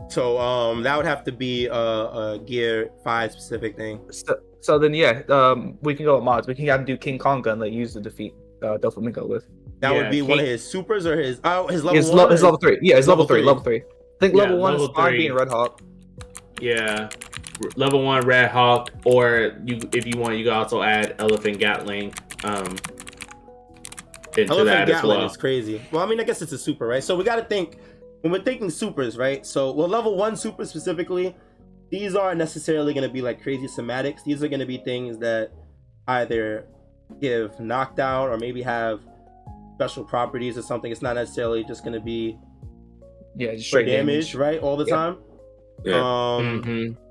So 0.10 0.38
um, 0.38 0.84
that 0.84 0.96
would 0.96 1.06
have 1.06 1.24
to 1.26 1.32
be 1.32 1.66
a, 1.66 1.74
a 1.74 2.40
gear 2.46 2.90
five 3.04 3.32
specific 3.34 3.76
thing. 3.76 4.00
So, 4.12 4.40
so 4.62 4.80
then 4.80 4.94
yeah, 4.94 5.24
um, 5.28 5.78
we 5.82 5.94
can 5.96 6.06
go 6.06 6.16
with 6.16 6.24
mods. 6.24 6.48
We 6.48 6.56
can 6.56 6.66
have 6.68 6.80
him 6.82 6.86
do 6.86 6.96
King 6.98 7.18
Kong 7.18 7.42
gun 7.42 7.60
like 7.60 7.74
use 7.74 7.80
used 7.80 7.94
to 7.96 8.02
defeat 8.02 8.34
uh, 8.64 8.78
Doflamingo 8.78 9.28
with. 9.28 9.46
That 9.82 9.92
Yeah, 9.94 10.02
would 10.04 10.12
be 10.12 10.22
one 10.22 10.40
of 10.40 10.46
his 10.46 10.64
supers 10.66 11.06
or 11.06 11.20
his 11.20 11.42
oh 11.44 11.68
his 11.68 11.84
level 11.84 11.98
His, 11.98 12.08
one. 12.10 12.18
lo- 12.18 12.30
his 12.30 12.44
level 12.44 12.60
three. 12.60 12.80
Yeah, 12.82 12.96
his 12.96 13.08
level, 13.08 13.26
Level 13.26 13.28
three. 13.28 13.40
three. 13.42 13.48
Level 13.48 13.64
three. 13.64 13.82
I 13.82 14.20
think 14.20 14.34
Yeah, 14.36 14.42
level 14.44 14.58
one 14.60 14.72
level 14.74 14.88
is 14.90 14.96
fine 14.96 15.12
being 15.14 15.34
Red 15.34 15.50
Hawk. 15.50 15.82
Yeah, 16.62 17.02
R- 17.02 17.10
level 17.76 18.04
one 18.04 18.26
Red 18.26 18.52
Hawk, 18.52 18.90
or 19.06 19.54
you 19.66 19.80
if 19.94 20.06
you 20.06 20.20
want, 20.20 20.38
you 20.38 20.44
can 20.46 20.54
also 20.54 20.82
add 20.84 21.16
Elephant 21.20 21.60
Gatling 21.60 22.14
um 22.44 22.76
into 24.38 24.52
Elephant 24.52 24.66
that 24.68 24.90
as 24.90 24.96
Gatling 25.02 25.18
well. 25.20 25.28
is 25.28 25.38
crazy. 25.38 25.82
Well, 25.92 26.04
I 26.04 26.06
mean, 26.08 26.20
I 26.20 26.24
guess 26.24 26.42
it's 26.42 26.52
a 26.52 26.58
super, 26.58 26.86
right? 26.86 27.04
So 27.04 27.16
we 27.16 27.24
got 27.24 27.38
to 27.38 27.44
think 27.46 27.78
when 28.22 28.32
we're 28.32 28.42
thinking 28.44 28.70
supers, 28.70 29.18
right? 29.18 29.46
So 29.46 29.72
well, 29.72 29.88
level 29.88 30.16
one 30.16 30.36
super 30.36 30.66
specifically, 30.66 31.36
these 31.90 32.16
aren't 32.16 32.38
necessarily 32.38 32.94
going 32.94 33.08
to 33.08 33.14
be 33.14 33.22
like 33.22 33.42
crazy 33.42 33.68
somatics. 33.68 34.24
These 34.26 34.44
are 34.44 34.48
going 34.48 34.60
to 34.60 34.66
be 34.66 34.78
things 34.78 35.18
that 35.20 35.52
either 36.08 36.68
give 37.22 37.60
knockdown 37.60 38.30
or 38.30 38.38
maybe 38.38 38.62
have 38.62 39.02
special 39.76 40.04
properties 40.04 40.58
or 40.58 40.62
something. 40.62 40.92
It's 40.92 41.02
not 41.02 41.16
necessarily 41.16 41.64
just 41.64 41.84
going 41.84 41.94
to 41.94 42.00
be 42.00 42.38
Yeah, 43.36 43.54
just 43.56 43.68
straight 43.68 43.84
straight 43.84 43.96
damage, 43.98 44.32
damage. 44.32 44.36
right? 44.36 44.60
All 44.60 44.78
the 44.78 44.86
Yeah. 44.86 44.96
time. 44.96 45.18
Yeah. 45.84 45.96
Um. 45.96 46.62
Mm-hmm. 46.64 47.07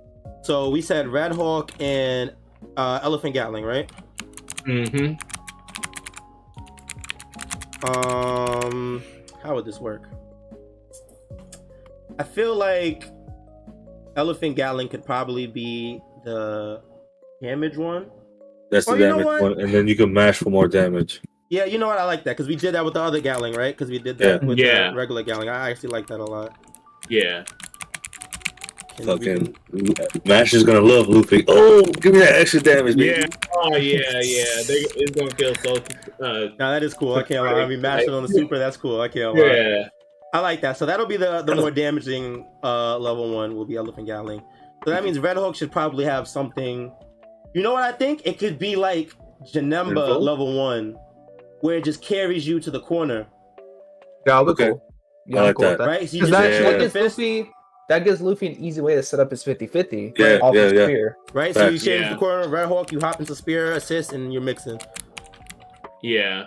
So 0.46 0.70
we 0.70 0.80
said 0.80 1.08
Red 1.08 1.32
Hawk 1.32 1.72
and 1.80 2.32
uh, 2.76 3.00
Elephant 3.02 3.34
Gatling, 3.34 3.64
right? 3.64 3.90
Mm-hmm. 4.62 5.14
Um, 7.84 9.02
how 9.42 9.56
would 9.56 9.64
this 9.64 9.80
work? 9.80 10.08
I 12.20 12.22
feel 12.22 12.54
like 12.54 13.10
Elephant 14.14 14.54
Gatling 14.54 14.86
could 14.88 15.04
probably 15.04 15.48
be 15.48 16.00
the 16.24 16.80
damage 17.42 17.76
one. 17.76 18.08
That's 18.70 18.86
the 18.86 18.92
Well, 18.92 19.00
you 19.00 19.08
know 19.08 19.18
damage 19.18 19.42
one, 19.42 19.60
and 19.60 19.74
then 19.74 19.88
you 19.88 19.96
can 19.96 20.12
mash 20.12 20.38
for 20.38 20.50
more 20.50 20.68
damage. 20.68 21.22
Yeah, 21.50 21.64
you 21.64 21.78
know 21.78 21.88
what? 21.88 21.98
I 21.98 22.04
like 22.04 22.22
that 22.22 22.36
because 22.36 22.46
we 22.46 22.54
did 22.54 22.72
that 22.76 22.84
with 22.84 22.94
the 22.94 23.00
other 23.02 23.18
Gatling, 23.20 23.54
right? 23.54 23.76
Because 23.76 23.90
we 23.90 23.98
did 23.98 24.16
that 24.18 24.42
Yeah. 24.42 24.48
with 24.48 24.58
Yeah. 24.58 24.90
the 24.90 24.96
regular 24.96 25.24
Gatling. 25.24 25.48
I 25.48 25.70
actually 25.70 25.88
like 25.88 26.06
that 26.06 26.20
a 26.20 26.24
lot. 26.24 26.52
Yeah. 27.08 27.42
And 28.98 29.06
we 29.06 29.12
Fucking 29.12 29.54
can- 29.54 30.22
Mash 30.24 30.54
is 30.54 30.62
gonna 30.64 30.80
love 30.80 31.08
Luffy. 31.08 31.44
Oh, 31.48 31.82
give 31.82 32.12
me 32.14 32.20
that 32.20 32.36
extra 32.40 32.60
damage, 32.60 32.96
baby. 32.96 33.20
Yeah. 33.20 33.26
Oh 33.54 33.76
yeah, 33.76 33.98
yeah. 34.22 34.62
They, 34.66 34.84
it's 34.96 35.10
gonna 35.10 35.30
feel 35.32 35.54
so. 35.56 35.74
Uh, 36.24 36.48
Now 36.58 36.70
that 36.70 36.82
is 36.82 36.94
cool. 36.94 37.14
I 37.16 37.22
can't 37.22 37.44
lie. 37.44 37.60
I 37.60 37.66
mean, 37.66 37.80
mashing 37.80 38.10
on 38.10 38.22
the 38.22 38.28
super, 38.28 38.58
that's 38.58 38.76
cool. 38.76 39.00
I 39.00 39.08
can't 39.08 39.34
lie. 39.34 39.44
yeah. 39.44 39.88
I 40.32 40.40
like 40.40 40.60
that. 40.62 40.76
So 40.76 40.86
that'll 40.86 41.06
be 41.06 41.16
the 41.16 41.42
the 41.42 41.54
more 41.54 41.70
damaging 41.70 42.46
uh 42.62 42.98
level 42.98 43.34
one 43.34 43.54
will 43.56 43.64
be 43.66 43.76
Elephant 43.76 44.06
Gatling. 44.06 44.42
So 44.84 44.90
that 44.90 45.02
means 45.04 45.18
Red 45.18 45.36
Hawk 45.36 45.54
should 45.56 45.72
probably 45.72 46.04
have 46.04 46.26
something. 46.28 46.92
You 47.54 47.62
know 47.62 47.72
what 47.72 47.82
I 47.82 47.92
think? 47.92 48.22
It 48.24 48.38
could 48.38 48.58
be 48.58 48.76
like 48.76 49.12
Janemba 49.52 50.20
level 50.20 50.56
one, 50.58 50.96
where 51.60 51.76
it 51.76 51.84
just 51.84 52.02
carries 52.02 52.46
you 52.46 52.60
to 52.60 52.70
the 52.70 52.80
corner, 52.80 53.26
Yeah, 54.26 54.34
I'll 54.34 54.44
be 54.44 54.50
Okay. 54.52 54.68
cool. 54.70 54.82
Yeah, 55.26 55.40
I 55.40 55.42
like 55.44 55.56
cool 55.56 55.64
that. 55.66 55.78
that. 55.78 55.86
right? 55.86 56.08
So 56.08 56.16
you 56.16 56.22
Because 56.26 56.30
just 56.30 56.42
that, 56.42 56.50
Yeah. 56.50 56.58
shoot 56.58 56.64
that 56.64 56.72
the 56.72 56.78
gives 56.78 56.92
fist, 56.92 57.18
Luffy 57.18 57.50
that 57.88 58.04
gives 58.04 58.20
Luffy 58.20 58.46
an 58.48 58.52
easy 58.54 58.80
way 58.80 58.94
to 58.94 59.02
set 59.02 59.20
up 59.20 59.30
his 59.30 59.44
50-50. 59.44 60.18
Yeah, 60.18 60.38
off 60.42 60.54
yeah, 60.54 60.62
his 60.62 60.72
yeah. 60.72 60.84
spear. 60.84 61.16
right? 61.32 61.54
So 61.54 61.68
you 61.68 61.78
change 61.78 62.02
Yeah. 62.02 62.12
the 62.12 62.16
corner, 62.18 62.48
Red 62.48 62.66
Hawk, 62.66 62.90
you 62.92 63.00
hop 63.00 63.20
into 63.20 63.34
spear, 63.34 63.72
assist, 63.72 64.12
and 64.12 64.32
you're 64.32 64.42
mixing. 64.42 64.80
Yeah. 66.02 66.46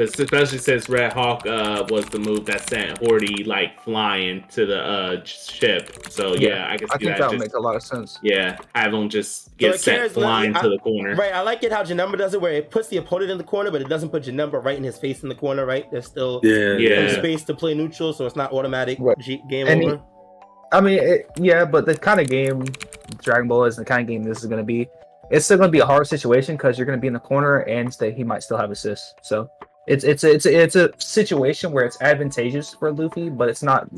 Because 0.00 0.18
especially 0.18 0.58
since 0.58 0.88
Red 0.88 1.12
Hawk 1.12 1.46
uh, 1.46 1.84
was 1.90 2.06
the 2.06 2.18
move 2.18 2.46
that 2.46 2.66
sent 2.66 2.98
Hody 3.02 3.46
like 3.46 3.78
flying 3.82 4.42
to 4.48 4.64
the 4.64 4.80
uh, 4.82 5.24
ship. 5.24 6.06
So 6.08 6.34
yeah, 6.36 6.68
I 6.70 6.78
can 6.78 6.88
see 6.88 6.94
I 6.94 6.96
think 6.96 7.10
that. 7.10 7.18
that 7.18 7.30
would 7.30 7.38
just, 7.38 7.52
make 7.52 7.54
a 7.54 7.60
lot 7.60 7.76
of 7.76 7.82
sense. 7.82 8.18
yeah, 8.22 8.56
have 8.74 8.94
him 8.94 9.10
just 9.10 9.54
get 9.58 9.74
it 9.74 9.80
sent 9.80 10.12
flying 10.12 10.56
I- 10.56 10.62
to 10.62 10.70
the 10.70 10.78
corner. 10.78 11.14
Right, 11.16 11.34
I 11.34 11.42
like 11.42 11.62
it 11.64 11.70
how 11.70 11.82
Janemba 11.82 12.16
does 12.16 12.32
it, 12.32 12.40
where 12.40 12.52
it 12.54 12.70
puts 12.70 12.88
the 12.88 12.96
opponent 12.96 13.30
in 13.30 13.36
the 13.36 13.44
corner, 13.44 13.70
but 13.70 13.82
it 13.82 13.88
doesn't 13.90 14.08
put 14.08 14.22
Janemba 14.22 14.64
right 14.64 14.78
in 14.78 14.84
his 14.84 14.96
face 14.96 15.22
in 15.22 15.28
the 15.28 15.34
corner. 15.34 15.66
Right, 15.66 15.90
there's 15.90 16.06
still 16.06 16.40
Yeah, 16.42 16.76
Yeah. 16.78 17.08
some 17.10 17.18
space 17.18 17.44
to 17.44 17.54
play 17.54 17.74
neutral, 17.74 18.14
so 18.14 18.24
it's 18.24 18.36
not 18.36 18.52
automatic 18.54 18.96
Right. 19.00 19.18
G- 19.18 19.42
game 19.50 19.66
And 19.66 19.82
he- 19.82 19.88
over. 19.88 20.00
I 20.72 20.80
mean, 20.80 20.98
it, 20.98 21.26
yeah, 21.36 21.66
but 21.66 21.84
the 21.84 21.94
kind 21.94 22.20
of 22.20 22.28
game 22.28 22.64
Dragon 23.22 23.48
Ball 23.48 23.64
is, 23.64 23.76
the 23.76 23.84
kind 23.84 24.00
of 24.00 24.06
game 24.06 24.22
this 24.22 24.38
is 24.38 24.46
going 24.46 24.60
to 24.60 24.64
be, 24.64 24.88
it's 25.30 25.44
still 25.44 25.58
going 25.58 25.68
to 25.68 25.72
be 25.72 25.80
a 25.80 25.84
hard 25.86 26.06
situation 26.06 26.56
because 26.56 26.78
you're 26.78 26.86
going 26.86 26.96
to 26.96 27.00
be 27.00 27.08
in 27.08 27.12
the 27.12 27.18
corner 27.20 27.58
and 27.62 27.92
stay, 27.92 28.12
he 28.12 28.24
might 28.24 28.42
still 28.42 28.56
have 28.56 28.70
assists. 28.70 29.12
So 29.22 29.50
it's 29.86 30.04
it's 30.04 30.24
a, 30.24 30.32
it's 30.32 30.46
a, 30.46 30.62
it's 30.62 30.76
a 30.76 30.90
situation 30.98 31.72
where 31.72 31.84
it's 31.84 32.00
advantageous 32.02 32.74
for 32.74 32.92
Luffy, 32.92 33.28
but 33.30 33.48
it's 33.48 33.62
not 33.62 33.88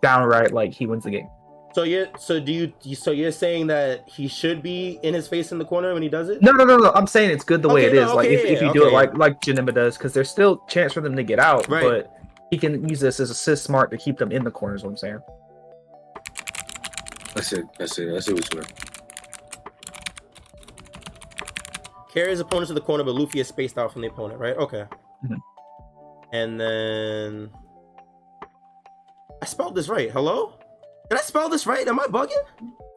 downright 0.00 0.52
like 0.52 0.72
he 0.72 0.86
wins 0.86 1.04
the 1.04 1.10
game. 1.10 1.28
So 1.74 1.84
you're 1.84 2.08
so 2.18 2.38
do 2.38 2.52
you 2.52 2.72
you- 2.82 2.94
so 2.94 3.12
you're 3.12 3.32
saying 3.32 3.66
that 3.68 4.06
he 4.06 4.28
should 4.28 4.62
be 4.62 4.98
in 5.02 5.14
his 5.14 5.26
face 5.26 5.52
in 5.52 5.58
the 5.58 5.64
corner 5.64 5.94
when 5.94 6.02
he 6.02 6.08
does 6.10 6.28
it? 6.28 6.42
No, 6.42 6.52
no, 6.52 6.64
no, 6.64 6.76
no. 6.76 6.92
I'm 6.92 7.06
saying 7.06 7.30
it's 7.30 7.44
good 7.44 7.62
the 7.62 7.68
way 7.70 7.86
Okay, 7.86 7.96
it 7.96 8.00
no, 8.00 8.08
is. 8.10 8.14
like 8.14 8.28
if, 8.28 8.40
okay, 8.40 8.52
if 8.52 8.60
you 8.60 8.66
yeah, 8.66 8.72
do 8.74 8.86
it 8.86 8.92
like 8.92 9.16
like 9.16 9.40
Janemba 9.40 9.74
does, 9.74 9.96
because 9.96 10.12
there's 10.12 10.28
still 10.30 10.58
chance 10.68 10.92
for 10.92 11.00
them 11.00 11.16
to 11.16 11.22
get 11.22 11.38
out, 11.38 11.66
Right. 11.68 11.82
but 11.82 12.12
he 12.50 12.58
can 12.58 12.86
use 12.86 13.00
this 13.00 13.20
as 13.20 13.30
assist 13.30 13.64
smart 13.64 13.90
to 13.90 13.96
keep 13.96 14.18
them 14.18 14.30
in 14.30 14.44
the 14.44 14.50
corners. 14.50 14.82
What 14.84 14.90
I'm 14.90 14.96
saying. 14.98 15.20
I 17.34 17.40
see. 17.40 17.62
I 17.80 17.86
see. 17.86 18.14
I 18.14 18.18
see 18.20 18.34
what 18.34 18.52
you 18.52 18.60
mean. 18.60 18.68
Carries 22.12 22.40
opponent 22.40 22.68
to 22.68 22.74
the 22.74 22.80
corner, 22.82 23.02
but 23.04 23.14
Luffy 23.14 23.40
is 23.40 23.48
spaced 23.48 23.78
out 23.78 23.90
from 23.90 24.02
the 24.02 24.08
opponent, 24.08 24.38
right? 24.38 24.54
Okay. 24.58 24.84
Mhm. 25.24 25.38
And 26.34 26.58
then 26.58 27.50
I 29.42 29.44
spelled 29.44 29.74
this 29.74 29.88
right. 29.88 30.10
Hello? 30.10 30.54
Did 31.10 31.18
I 31.18 31.22
spell 31.22 31.50
this 31.50 31.66
right? 31.66 31.86
Am 31.86 32.00
I 32.00 32.06
bugging? 32.06 32.40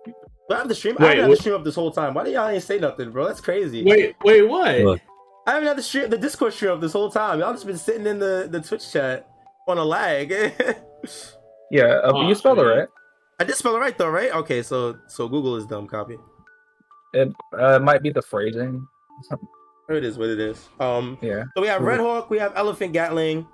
Do 0.06 0.56
I 0.56 0.60
have 0.60 0.70
the 0.70 0.76
stream? 0.76 0.96
I 1.00 1.08
haven't 1.08 1.24
had 1.24 1.32
the 1.32 1.36
stream 1.36 1.56
up 1.56 1.64
this 1.66 1.76
whole 1.76 1.92
time. 1.92 2.14
Why 2.14 2.24
do 2.24 2.32
y'all 2.32 2.48
ain't 2.48 2.64
say 2.64 2.80
nothing, 2.80 3.12
bro? 3.12 3.26
That's 3.26 3.42
crazy. 3.42 3.84
Wait, 3.84 4.16
wait, 4.24 4.44
what? 4.44 4.84
What? 4.84 5.02
I 5.48 5.54
haven't 5.54 5.68
had 5.68 5.78
the 5.78 5.84
stream, 5.84 6.10
the 6.10 6.18
Discord 6.18 6.54
stream 6.54 6.72
up 6.72 6.82
this 6.82 6.94
whole 6.94 7.12
time. 7.12 7.40
Y'all 7.40 7.52
just 7.52 7.66
been 7.66 7.78
sitting 7.78 8.08
in 8.08 8.20
the, 8.20 8.48
the 8.50 8.62
Twitch 8.62 8.90
chat 8.92 9.28
on 9.68 9.78
a 9.78 9.84
lag. 9.84 10.34
Yeah, 11.72 12.00
uh, 12.04 12.12
Oh, 12.14 12.28
you 12.28 12.36
spelled 12.36 12.60
it 12.60 12.64
right. 12.64 12.88
I 13.40 13.44
did 13.44 13.56
spell 13.56 13.76
it 13.76 13.80
right 13.80 13.98
though, 13.98 14.10
right? 14.10 14.32
Okay, 14.34 14.62
so 14.64 14.98
so 15.08 15.28
Google 15.28 15.56
is 15.56 15.66
dumb. 15.66 15.88
Copy. 15.88 16.18
It 17.14 17.34
uh, 17.58 17.80
might 17.80 18.02
be 18.02 18.12
the 18.12 18.22
phrasing. 18.22 18.88
Something- 19.88 20.04
It 20.04 20.08
is 20.08 20.18
what 20.18 20.30
it 20.30 20.40
is. 20.40 20.68
Um, 20.80 21.18
Yeah. 21.22 21.44
so 21.56 21.62
we 21.62 21.68
have 21.68 21.82
Red 21.82 22.00
Hawk, 22.00 22.30
we 22.30 22.40
have 22.40 22.54
Elephant 22.56 22.94
Gatling. 22.94 23.46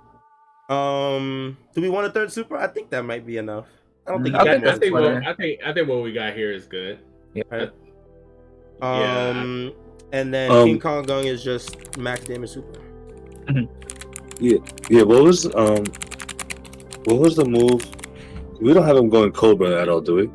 Um, 0.68 1.56
do 1.74 1.80
we 1.82 1.88
want 1.90 2.06
a 2.06 2.10
third 2.10 2.32
super? 2.32 2.56
I 2.56 2.66
think 2.66 2.90
that 2.90 3.04
might 3.04 3.26
be 3.26 3.36
enough. 3.36 3.66
I 4.06 4.12
don't 4.12 4.22
think. 4.22 4.34
I 4.34 4.38
you 4.38 4.42
I, 4.42 4.44
got 4.44 4.62
think 4.62 4.66
I 4.74 4.78
think 4.78 4.92
what 4.94 5.04
I 5.04 5.34
think 5.34 5.60
I 5.64 5.72
think 5.72 5.88
what 5.88 6.02
we 6.02 6.12
got 6.12 6.32
here 6.34 6.50
is 6.50 6.66
good. 6.66 6.98
Yeah. 7.34 7.42
Yeah. 7.52 7.66
Um, 8.80 9.72
and 10.12 10.32
then 10.32 10.50
Um, 10.50 10.64
King 10.66 10.80
Kong 10.80 11.02
Gun 11.04 11.24
is 11.24 11.44
just 11.44 11.98
max 11.98 12.24
damage 12.24 12.50
super. 12.50 12.80
Yeah, 14.40 14.58
yeah. 14.88 15.02
What 15.02 15.22
was 15.22 15.46
um? 15.54 15.84
What 17.04 17.18
was 17.18 17.36
the 17.36 17.44
move? 17.44 17.84
We 18.60 18.72
don't 18.72 18.84
have 18.84 18.96
him 18.96 19.08
going 19.08 19.32
Cobra 19.32 19.80
at 19.82 19.88
all, 19.88 20.00
do 20.00 20.14
we? 20.16 20.26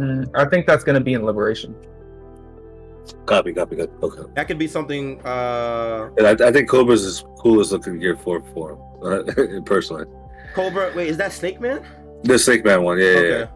Mm, 0.00 0.28
I 0.34 0.44
think 0.46 0.66
that's 0.66 0.82
gonna 0.84 1.00
be 1.00 1.12
in 1.14 1.24
Liberation. 1.24 1.74
Copy. 3.28 3.52
Copy. 3.52 3.76
Copy. 3.76 3.92
Okay. 4.02 4.22
That 4.34 4.48
could 4.48 4.58
be 4.58 4.66
something. 4.66 5.20
Uh, 5.24 6.10
And 6.18 6.26
I, 6.26 6.48
I 6.48 6.52
think 6.52 6.68
Cobra's 6.68 7.04
is 7.04 7.24
coolest 7.38 7.70
looking 7.72 7.98
gear 8.00 8.16
for 8.16 8.42
for 8.54 8.72
him, 9.02 9.64
personally. 9.72 10.06
Cobra. 10.54 10.92
Wait, 10.96 11.08
is 11.08 11.16
that 11.18 11.32
Snake 11.32 11.60
Man? 11.60 11.84
The 12.24 12.38
Snake 12.38 12.64
Man 12.64 12.82
one. 12.82 12.98
Yeah. 12.98 13.04
Yeah. 13.04 13.12
Okay. 13.18 13.38
yeah. 13.40 13.46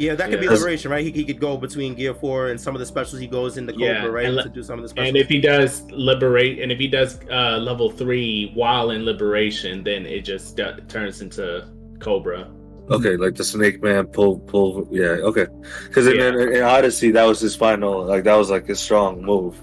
Yeah, 0.00 0.14
that 0.14 0.30
could 0.30 0.38
be 0.38 0.46
Yeah. 0.46 0.52
liberation, 0.52 0.92
right? 0.92 1.04
He, 1.04 1.10
he 1.10 1.24
could 1.24 1.40
go 1.40 1.56
between 1.56 1.94
Gear 1.96 2.14
Four 2.14 2.50
and 2.50 2.60
some 2.60 2.72
of 2.76 2.78
the 2.78 2.86
specials. 2.86 3.20
He 3.20 3.26
goes 3.26 3.56
into 3.58 3.72
Cobra, 3.72 3.86
Yeah, 3.86 4.04
right, 4.06 4.26
and 4.26 4.36
le- 4.36 4.44
to 4.44 4.48
do 4.48 4.62
some 4.62 4.78
of 4.78 4.84
the 4.84 4.88
specials. 4.90 5.08
And 5.08 5.16
if 5.16 5.26
he 5.28 5.40
does 5.40 5.82
liberate, 5.90 6.60
and 6.60 6.70
if 6.70 6.78
he 6.78 6.86
does 6.86 7.18
uh, 7.32 7.58
level 7.58 7.90
three 7.90 8.52
while 8.54 8.90
in 8.92 9.04
liberation, 9.04 9.82
then 9.82 10.06
it 10.06 10.20
just 10.20 10.56
d- 10.56 10.70
turns 10.86 11.20
into 11.20 11.66
Cobra. 11.98 12.48
Okay, 12.90 13.16
like 13.16 13.34
the 13.34 13.44
Snake 13.44 13.82
Man 13.82 14.06
pull 14.06 14.38
pull. 14.40 14.88
Yeah. 14.90 15.18
Okay. 15.30 15.46
Because 15.86 16.06
in, 16.06 16.16
Yeah. 16.16 16.28
in, 16.28 16.52
in 16.54 16.62
Odyssey, 16.62 17.10
that 17.12 17.24
was 17.24 17.40
his 17.40 17.54
final. 17.54 18.04
Like 18.04 18.24
that 18.24 18.34
was 18.36 18.50
like 18.50 18.66
his 18.66 18.80
strong 18.80 19.22
move. 19.22 19.56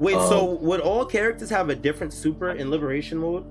Wait, 0.00 0.14
so 0.14 0.56
Um, 0.58 0.62
would 0.64 0.80
all 0.80 1.04
characters 1.04 1.48
have 1.50 1.68
a 1.70 1.74
different 1.74 2.12
super 2.12 2.50
in 2.50 2.70
liberation 2.70 3.18
mode? 3.18 3.44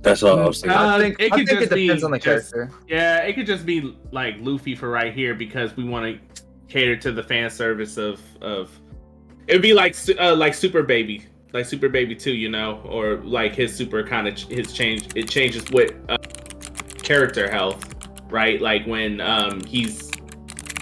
That's 0.00 0.22
all 0.22 0.38
I 0.38 0.46
was 0.46 0.60
thinking. 0.60 0.78
Uh, 0.78 0.96
I 0.96 0.98
think 1.00 1.16
it 1.18 1.32
I 1.32 1.36
could 1.38 1.48
think 1.48 1.60
just 1.60 1.72
it 1.72 1.74
depends 1.74 2.02
be 2.02 2.04
on 2.04 2.10
the 2.12 2.18
just- 2.18 2.52
character. 2.54 2.74
Yeah, 2.86 3.18
it 3.22 3.32
could 3.34 3.46
just 3.46 3.66
be 3.66 3.96
like 4.12 4.36
Luffy 4.40 4.76
for 4.76 4.88
right 4.90 5.12
here 5.12 5.34
because 5.34 5.76
we 5.76 5.82
want 5.84 6.04
to 6.06 6.42
cater 6.68 6.96
to 6.96 7.10
the 7.10 7.22
fan 7.22 7.50
service 7.50 7.96
of 7.96 8.20
of. 8.40 8.70
It 9.48 9.54
would 9.54 9.62
be 9.62 9.74
like 9.74 9.96
uh, 10.20 10.36
like 10.36 10.54
Super 10.54 10.82
Baby, 10.84 11.24
like 11.52 11.64
Super 11.66 11.88
Baby 11.88 12.14
Two, 12.14 12.32
you 12.32 12.48
know, 12.48 12.80
or 12.84 13.16
like 13.24 13.56
his 13.56 13.74
super 13.74 14.04
kind 14.04 14.28
of 14.28 14.36
ch- 14.36 14.46
his 14.46 14.72
change. 14.72 15.08
It 15.16 15.28
changes 15.28 15.68
with 15.72 15.94
uh, 16.08 16.16
character 17.02 17.50
health, 17.50 17.82
right? 18.30 18.60
Like 18.60 18.86
when 18.86 19.20
um 19.20 19.62
he's 19.64 20.10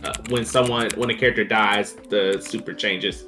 uh, 0.05 0.13
when 0.29 0.45
someone 0.45 0.91
when 0.97 1.11
a 1.11 1.15
character 1.15 1.45
dies, 1.45 1.95
the 2.09 2.41
super 2.41 2.73
changes. 2.73 3.25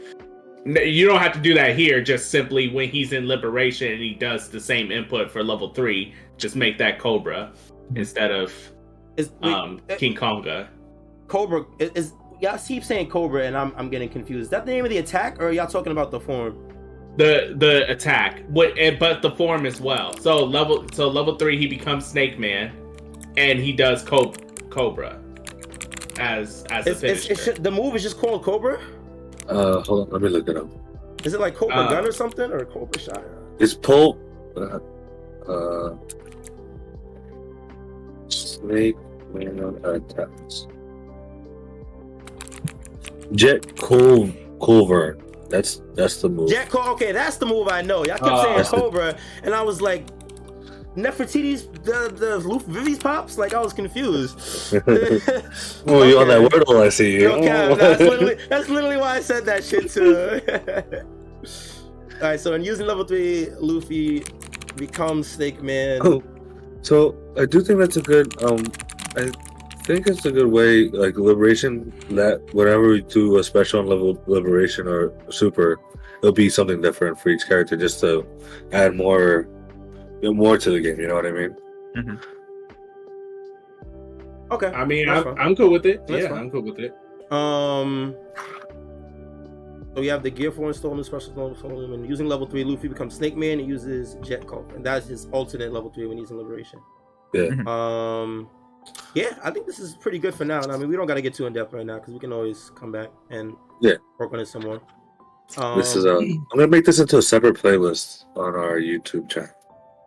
You 0.65 1.07
don't 1.07 1.21
have 1.21 1.33
to 1.33 1.41
do 1.41 1.55
that 1.55 1.77
here. 1.77 2.03
Just 2.03 2.31
simply 2.31 2.69
when 2.69 2.89
he's 2.89 3.13
in 3.13 3.27
liberation 3.27 3.93
and 3.93 4.03
he 4.03 4.15
does 4.15 4.51
the 4.51 4.61
same 4.61 4.91
input 4.91 5.31
for 5.31 5.43
level 5.43 5.73
three, 5.73 6.15
just 6.37 6.57
make 6.57 6.77
that 6.79 6.99
Cobra 6.99 7.53
instead 7.95 8.31
of 8.31 8.53
Is 9.17 9.31
wait, 9.43 9.53
um 9.53 9.81
eh, 9.89 9.97
King 9.97 10.15
Konga. 10.15 10.69
Cobra 11.27 11.65
is, 11.79 11.91
is 11.95 12.13
y'all 12.41 12.59
keep 12.59 12.85
saying 12.85 13.09
Cobra, 13.09 13.45
and 13.47 13.57
I'm 13.57 13.73
I'm 13.77 13.89
getting 13.89 14.09
confused. 14.09 14.43
Is 14.43 14.49
that 14.51 14.67
the 14.67 14.73
name 14.73 14.85
of 14.85 14.91
the 14.91 14.99
attack, 14.99 15.41
or 15.41 15.49
are 15.49 15.53
y'all 15.53 15.67
talking 15.67 15.93
about 15.93 16.11
the 16.11 16.21
form? 16.21 16.57
The 17.17 17.55
the 17.57 17.91
attack, 17.91 18.45
what 18.49 18.75
but 18.99 19.23
the 19.23 19.31
form 19.33 19.67
as 19.67 19.81
well. 19.81 20.17
So 20.19 20.45
level 20.45 20.87
so 20.93 21.09
level 21.09 21.37
three 21.37 21.59
he 21.59 21.67
becomes 21.67 22.07
Snake 22.07 22.39
Man, 22.39 22.73
and 23.39 23.59
he 23.61 23.73
does 23.73 24.03
Co- 24.03 24.33
Cobra 24.71 25.19
as 26.19 26.65
as 26.71 26.87
a 26.87 26.91
It's, 26.91 27.03
it's, 27.03 27.27
finisher. 27.27 27.53
the 27.63 27.71
move 27.71 27.95
is 27.95 28.03
just 28.03 28.19
called 28.19 28.43
Cobra. 28.43 28.81
Uh, 29.49 29.81
hold 29.83 30.09
on. 30.09 30.13
Let 30.13 30.23
me 30.23 30.29
look 30.29 30.49
it 30.49 30.57
up. 30.57 30.67
Is 31.25 31.35
it 31.35 31.41
like 31.41 31.55
Cobra 31.55 31.77
Uh, 31.77 31.91
Gun 31.91 32.05
or 32.07 32.13
something, 32.13 32.51
or 32.53 32.65
Cobra 32.65 33.01
Shot? 33.01 33.23
It's 33.59 33.75
pull. 33.75 34.19
Uh, 34.57 34.79
uh, 35.51 35.97
Snake 38.29 38.97
Man 39.33 39.79
attacks. 39.85 40.67
Jet 43.33 43.77
Cul 43.77 44.31
Culver. 44.61 45.19
That's 45.49 45.81
that's 45.95 46.21
the 46.21 46.29
move. 46.29 46.51
Jet 46.51 46.69
Call. 46.69 46.89
Okay, 46.95 47.13
that's 47.13 47.37
the 47.37 47.47
move 47.47 47.69
I 47.69 47.83
know. 47.83 47.99
Y'all 48.05 48.19
kept 48.19 48.23
Oh. 48.25 48.43
saying 48.43 48.57
That's 48.57 48.71
the- 48.71 48.77
Cobra, 48.77 49.17
and 49.43 49.55
I 49.55 49.63
was 49.63 49.81
like, 49.81 50.05
Nefertiti's 50.99 51.67
the 51.85 52.13
the 52.15 52.39
Luf 52.41 52.65
Vivi's 52.65 52.99
pops. 52.99 53.39
Like 53.39 53.55
I 53.55 53.61
was 53.61 53.73
confused. 53.73 54.39
Oh, 55.87 56.03
you 56.03 56.19
on 56.19 56.29
that 56.29 56.41
Okay. 56.41 56.59
wordle? 56.59 56.85
I 56.85 56.89
see 56.89 57.13
you. 57.21 57.31
Okay, 57.31 57.75
that's 57.77 58.01
literally 58.11 58.37
that's 58.49 58.69
literally 58.69 58.97
why 58.97 59.17
I 59.17 59.21
said 59.21 59.45
that 59.47 59.65
shit 59.65 59.91
too. 59.91 60.41
All 62.21 62.29
right, 62.29 62.41
so 62.41 62.53
in 62.55 62.65
using 62.65 62.87
level 62.87 63.05
three, 63.05 63.49
Luffy 63.61 64.25
becomes 64.77 65.29
Snake 65.29 65.63
Man. 65.63 66.01
Oh, 66.05 66.23
so 66.83 67.15
I 67.39 67.47
do 67.47 67.61
think 67.61 67.79
that's 67.79 67.97
a 67.97 68.03
good. 68.03 68.43
Um, 68.43 68.67
I 69.17 69.31
think 69.85 70.07
it's 70.09 70.25
a 70.27 70.33
good 70.33 70.49
way, 70.49 70.89
like 70.89 71.17
liberation. 71.17 71.93
That 72.11 72.43
whenever 72.53 72.89
we 72.89 73.03
do 73.03 73.39
a 73.39 73.45
special 73.45 73.79
on 73.81 73.87
level 73.87 74.21
liberation 74.27 74.89
or 74.89 75.13
super, 75.31 75.79
it'll 76.23 76.33
be 76.33 76.51
something 76.51 76.81
different 76.81 77.21
for 77.21 77.29
each 77.31 77.47
character, 77.47 77.77
just 77.77 78.01
to 78.01 78.27
add 78.73 78.97
more, 78.97 79.49
more 80.23 80.59
to 80.59 80.71
the 80.71 80.81
game. 80.81 80.99
You 81.01 81.09
know 81.09 81.15
what 81.15 81.27
I 81.27 81.33
mean? 81.33 81.57
Okay. 84.51 84.69
I 84.69 84.85
mean, 84.85 85.09
I'm. 85.09 85.27
I'm 85.39 85.57
cool 85.57 85.71
with 85.71 85.87
it. 85.87 86.07
That's 86.07 86.23
yeah, 86.23 86.29
fine. 86.31 86.39
I'm 86.39 86.51
cool 86.51 86.63
with 86.63 86.79
it. 86.79 86.95
Um. 87.31 88.15
So 89.95 90.01
we 90.01 90.07
have 90.09 90.23
the 90.23 90.31
Gear 90.31 90.53
4 90.53 90.69
installment, 90.69 91.07
special 91.07 91.49
installment, 91.49 91.93
and 91.93 92.09
using 92.09 92.29
level 92.29 92.47
3, 92.47 92.63
Luffy 92.63 92.87
becomes 92.89 93.15
Snake 93.15 93.37
Man 93.37 93.59
and 93.59 93.69
uses 93.69 94.17
Jet 94.23 94.47
Call. 94.47 94.65
And 94.77 94.85
that's 94.87 95.09
his 95.09 95.27
alternate 95.33 95.73
level 95.73 95.91
3 95.91 96.07
when 96.07 96.19
he's 96.19 96.31
in 96.31 96.37
Liberation. 96.37 96.79
Yeah. 97.35 97.49
Um, 97.67 98.49
yeah, 99.15 99.39
I 99.43 99.51
think 99.51 99.67
this 99.67 99.81
is 99.81 99.97
pretty 99.97 100.19
good 100.19 100.35
for 100.35 100.45
now. 100.45 100.61
I 100.61 100.77
mean, 100.77 100.89
we 100.89 100.97
don't 100.97 101.07
got 101.07 101.15
to 101.15 101.23
get 101.23 101.35
too 101.35 101.47
in 101.47 101.53
depth 101.53 101.73
right 101.73 101.85
now 101.85 101.97
because 101.99 102.15
we 102.15 102.21
can 102.21 102.33
always 102.33 102.71
come 102.77 102.93
back 102.93 103.09
and 103.31 103.57
Yeah. 103.81 103.95
work 104.19 104.33
on 104.33 104.39
it 104.39 104.47
some 104.47 104.63
more. 104.63 104.81
Um, 105.57 105.79
This 105.79 105.97
is 105.97 106.05
a. 106.05 106.17
I'm 106.19 106.47
gonna 106.55 106.69
make 106.69 106.85
this 106.85 107.01
into 107.01 107.19
a 107.19 107.23
separate 107.23 107.57
playlist 107.57 108.25
on 108.37 108.55
our 108.55 108.79
YouTube 108.79 109.29
channel. 109.29 109.51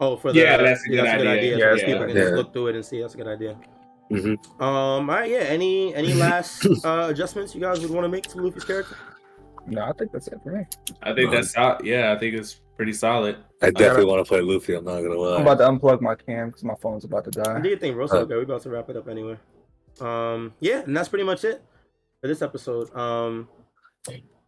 Oh, 0.01 0.17
for 0.17 0.33
the, 0.33 0.39
Yeah, 0.39 0.57
that's 0.57 0.83
a 0.85 0.89
good 0.89 1.05
that's 1.05 1.21
idea. 1.23 1.57
Yeah, 1.57 1.77
so 1.77 1.85
people 1.85 2.07
can 2.07 2.17
yeah. 2.17 2.23
just 2.23 2.33
look 2.33 2.53
through 2.53 2.67
it 2.67 2.75
and 2.75 2.83
see. 2.83 2.99
That's 3.01 3.13
a 3.13 3.17
good 3.17 3.27
idea. 3.27 3.55
hmm 4.09 4.33
Um, 4.33 4.37
all 4.59 5.01
right, 5.05 5.29
yeah. 5.29 5.37
Any 5.39 5.93
any 5.95 6.13
last 6.25 6.65
uh, 6.83 7.07
adjustments 7.09 7.53
you 7.53 7.61
guys 7.61 7.79
would 7.81 7.91
want 7.91 8.03
to 8.05 8.09
make 8.09 8.23
to 8.29 8.41
Luffy's 8.41 8.65
character? 8.65 8.97
No, 9.67 9.83
I 9.83 9.93
think 9.93 10.11
that's 10.11 10.27
it 10.27 10.39
for 10.43 10.53
me. 10.53 10.65
I 11.03 11.13
think 11.13 11.29
that's 11.31 11.51
sol- 11.53 11.77
yeah. 11.83 12.11
I 12.11 12.17
think 12.17 12.33
it's 12.35 12.61
pretty 12.75 12.93
solid. 12.93 13.37
I 13.61 13.69
definitely 13.69 14.05
want 14.05 14.25
to 14.25 14.27
play 14.27 14.41
Luffy. 14.41 14.73
I'm 14.73 14.83
not 14.85 15.01
gonna 15.01 15.13
lie. 15.13 15.35
I'm 15.35 15.43
about 15.43 15.59
to 15.59 15.65
unplug 15.69 16.01
my 16.01 16.15
cam 16.15 16.47
because 16.47 16.63
my 16.63 16.73
phone's 16.81 17.05
about 17.05 17.25
to 17.25 17.31
die. 17.31 17.61
Do 17.61 17.69
your 17.69 17.77
thing, 17.77 17.93
bro. 17.93 18.07
So, 18.07 18.17
okay, 18.21 18.33
we're 18.33 18.41
about 18.41 18.63
to 18.63 18.71
wrap 18.71 18.89
it 18.89 18.97
up 18.97 19.07
anyway. 19.07 19.37
Um, 19.99 20.53
yeah, 20.59 20.79
and 20.79 20.97
that's 20.97 21.09
pretty 21.09 21.25
much 21.25 21.43
it 21.43 21.61
for 22.21 22.27
this 22.27 22.41
episode. 22.41 22.91
Um, 22.95 23.47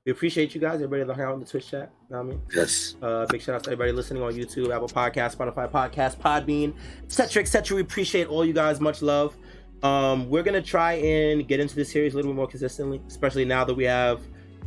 we 0.05 0.11
appreciate 0.11 0.53
you 0.53 0.59
guys, 0.59 0.75
everybody 0.75 1.03
that 1.03 1.13
hung 1.15 1.25
out 1.25 1.33
in 1.35 1.39
the 1.39 1.45
Twitch 1.45 1.71
chat. 1.71 1.91
You 2.09 2.15
know 2.15 2.23
what 2.23 2.25
I 2.25 2.29
mean? 2.29 2.41
yes. 2.53 2.95
Uh, 3.01 3.25
big 3.27 3.41
shout 3.41 3.55
out 3.55 3.63
to 3.63 3.71
everybody 3.71 3.93
listening 3.93 4.21
on 4.21 4.33
YouTube, 4.33 4.73
Apple 4.75 4.89
Podcast, 4.89 5.37
Spotify 5.37 5.71
Podcast, 5.71 6.17
Podbean, 6.17 6.73
etc., 7.03 7.41
etc. 7.41 7.75
We 7.75 7.81
appreciate 7.81 8.27
all 8.27 8.43
you 8.43 8.51
guys. 8.53 8.81
Much 8.81 9.01
love. 9.01 9.37
Um, 9.81 10.29
we're 10.29 10.43
gonna 10.43 10.61
try 10.61 10.93
and 10.93 11.47
get 11.47 11.61
into 11.61 11.75
this 11.75 11.91
series 11.91 12.13
a 12.13 12.15
little 12.17 12.31
bit 12.31 12.35
more 12.35 12.47
consistently, 12.47 13.01
especially 13.07 13.45
now 13.45 13.63
that 13.63 13.75
we 13.75 13.85
have 13.85 14.21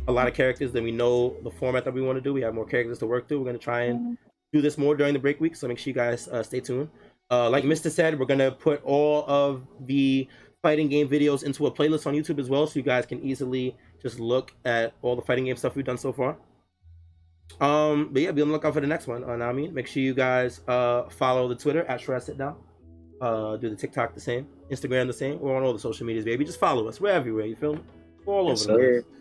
a 0.07 0.11
lot 0.11 0.27
of 0.27 0.33
characters 0.33 0.71
that 0.71 0.81
we 0.81 0.91
know 0.91 1.35
the 1.43 1.51
format 1.51 1.85
that 1.85 1.93
we 1.93 2.01
want 2.01 2.17
to 2.17 2.21
do. 2.21 2.33
We 2.33 2.41
have 2.41 2.55
more 2.55 2.65
characters 2.65 2.97
to 2.99 3.05
work 3.05 3.27
through. 3.27 3.39
We're 3.39 3.45
gonna 3.45 3.57
try 3.59 3.83
and 3.83 4.17
do 4.53 4.61
this 4.61 4.77
more 4.77 4.95
during 4.95 5.13
the 5.13 5.19
break 5.19 5.39
week, 5.39 5.55
so 5.55 5.67
make 5.67 5.77
sure 5.77 5.91
you 5.91 5.95
guys 5.95 6.27
uh, 6.29 6.41
stay 6.41 6.61
tuned. 6.61 6.89
Uh, 7.29 7.47
like 7.47 7.63
Mister 7.63 7.91
said, 7.91 8.17
we're 8.19 8.25
gonna 8.25 8.51
put 8.51 8.83
all 8.83 9.23
of 9.27 9.67
the 9.81 10.27
fighting 10.63 10.87
game 10.87 11.07
videos 11.07 11.43
into 11.43 11.67
a 11.67 11.71
playlist 11.71 12.07
on 12.07 12.15
YouTube 12.15 12.39
as 12.39 12.49
well, 12.49 12.65
so 12.65 12.79
you 12.79 12.83
guys 12.83 13.05
can 13.05 13.21
easily 13.21 13.75
just 14.01 14.19
look 14.19 14.53
at 14.65 14.93
all 15.01 15.15
the 15.15 15.21
fighting 15.21 15.45
game 15.45 15.55
stuff 15.57 15.75
we've 15.75 15.85
done 15.85 15.97
so 15.97 16.11
far. 16.13 16.37
Um, 17.61 18.09
but 18.11 18.21
yeah, 18.21 18.31
be 18.31 18.41
on 18.41 18.49
the 18.49 18.53
lookout 18.53 18.73
for 18.73 18.81
the 18.81 18.87
next 18.87 19.07
one 19.07 19.23
on 19.23 19.39
Nami. 19.39 19.69
Make 19.69 19.87
sure 19.87 20.03
you 20.03 20.13
guys 20.13 20.61
uh 20.67 21.09
follow 21.09 21.47
the 21.47 21.55
Twitter 21.55 21.83
at 21.85 21.99
Straw 21.99 22.15
Hat 22.15 22.23
Sit 22.23 22.37
Down. 22.37 22.55
Uh, 23.19 23.57
do 23.57 23.69
the 23.69 23.75
TikTok 23.75 24.13
the 24.13 24.19
same, 24.21 24.47
Instagram 24.69 25.07
the 25.07 25.13
same. 25.13 25.39
We're 25.39 25.55
on 25.55 25.63
all 25.63 25.73
the 25.73 25.79
social 25.79 26.05
medias, 26.05 26.25
baby. 26.25 26.45
Just 26.45 26.59
follow 26.59 26.87
us. 26.87 27.01
We're 27.01 27.09
everywhere. 27.11 27.45
You 27.47 27.55
feel 27.55 27.73
me? 27.75 27.81
We're 28.25 28.33
all 28.35 28.49
Yes, 28.49 28.67
over 28.67 28.73
the 28.73 28.79
sir. 28.79 29.01
place. 29.01 29.13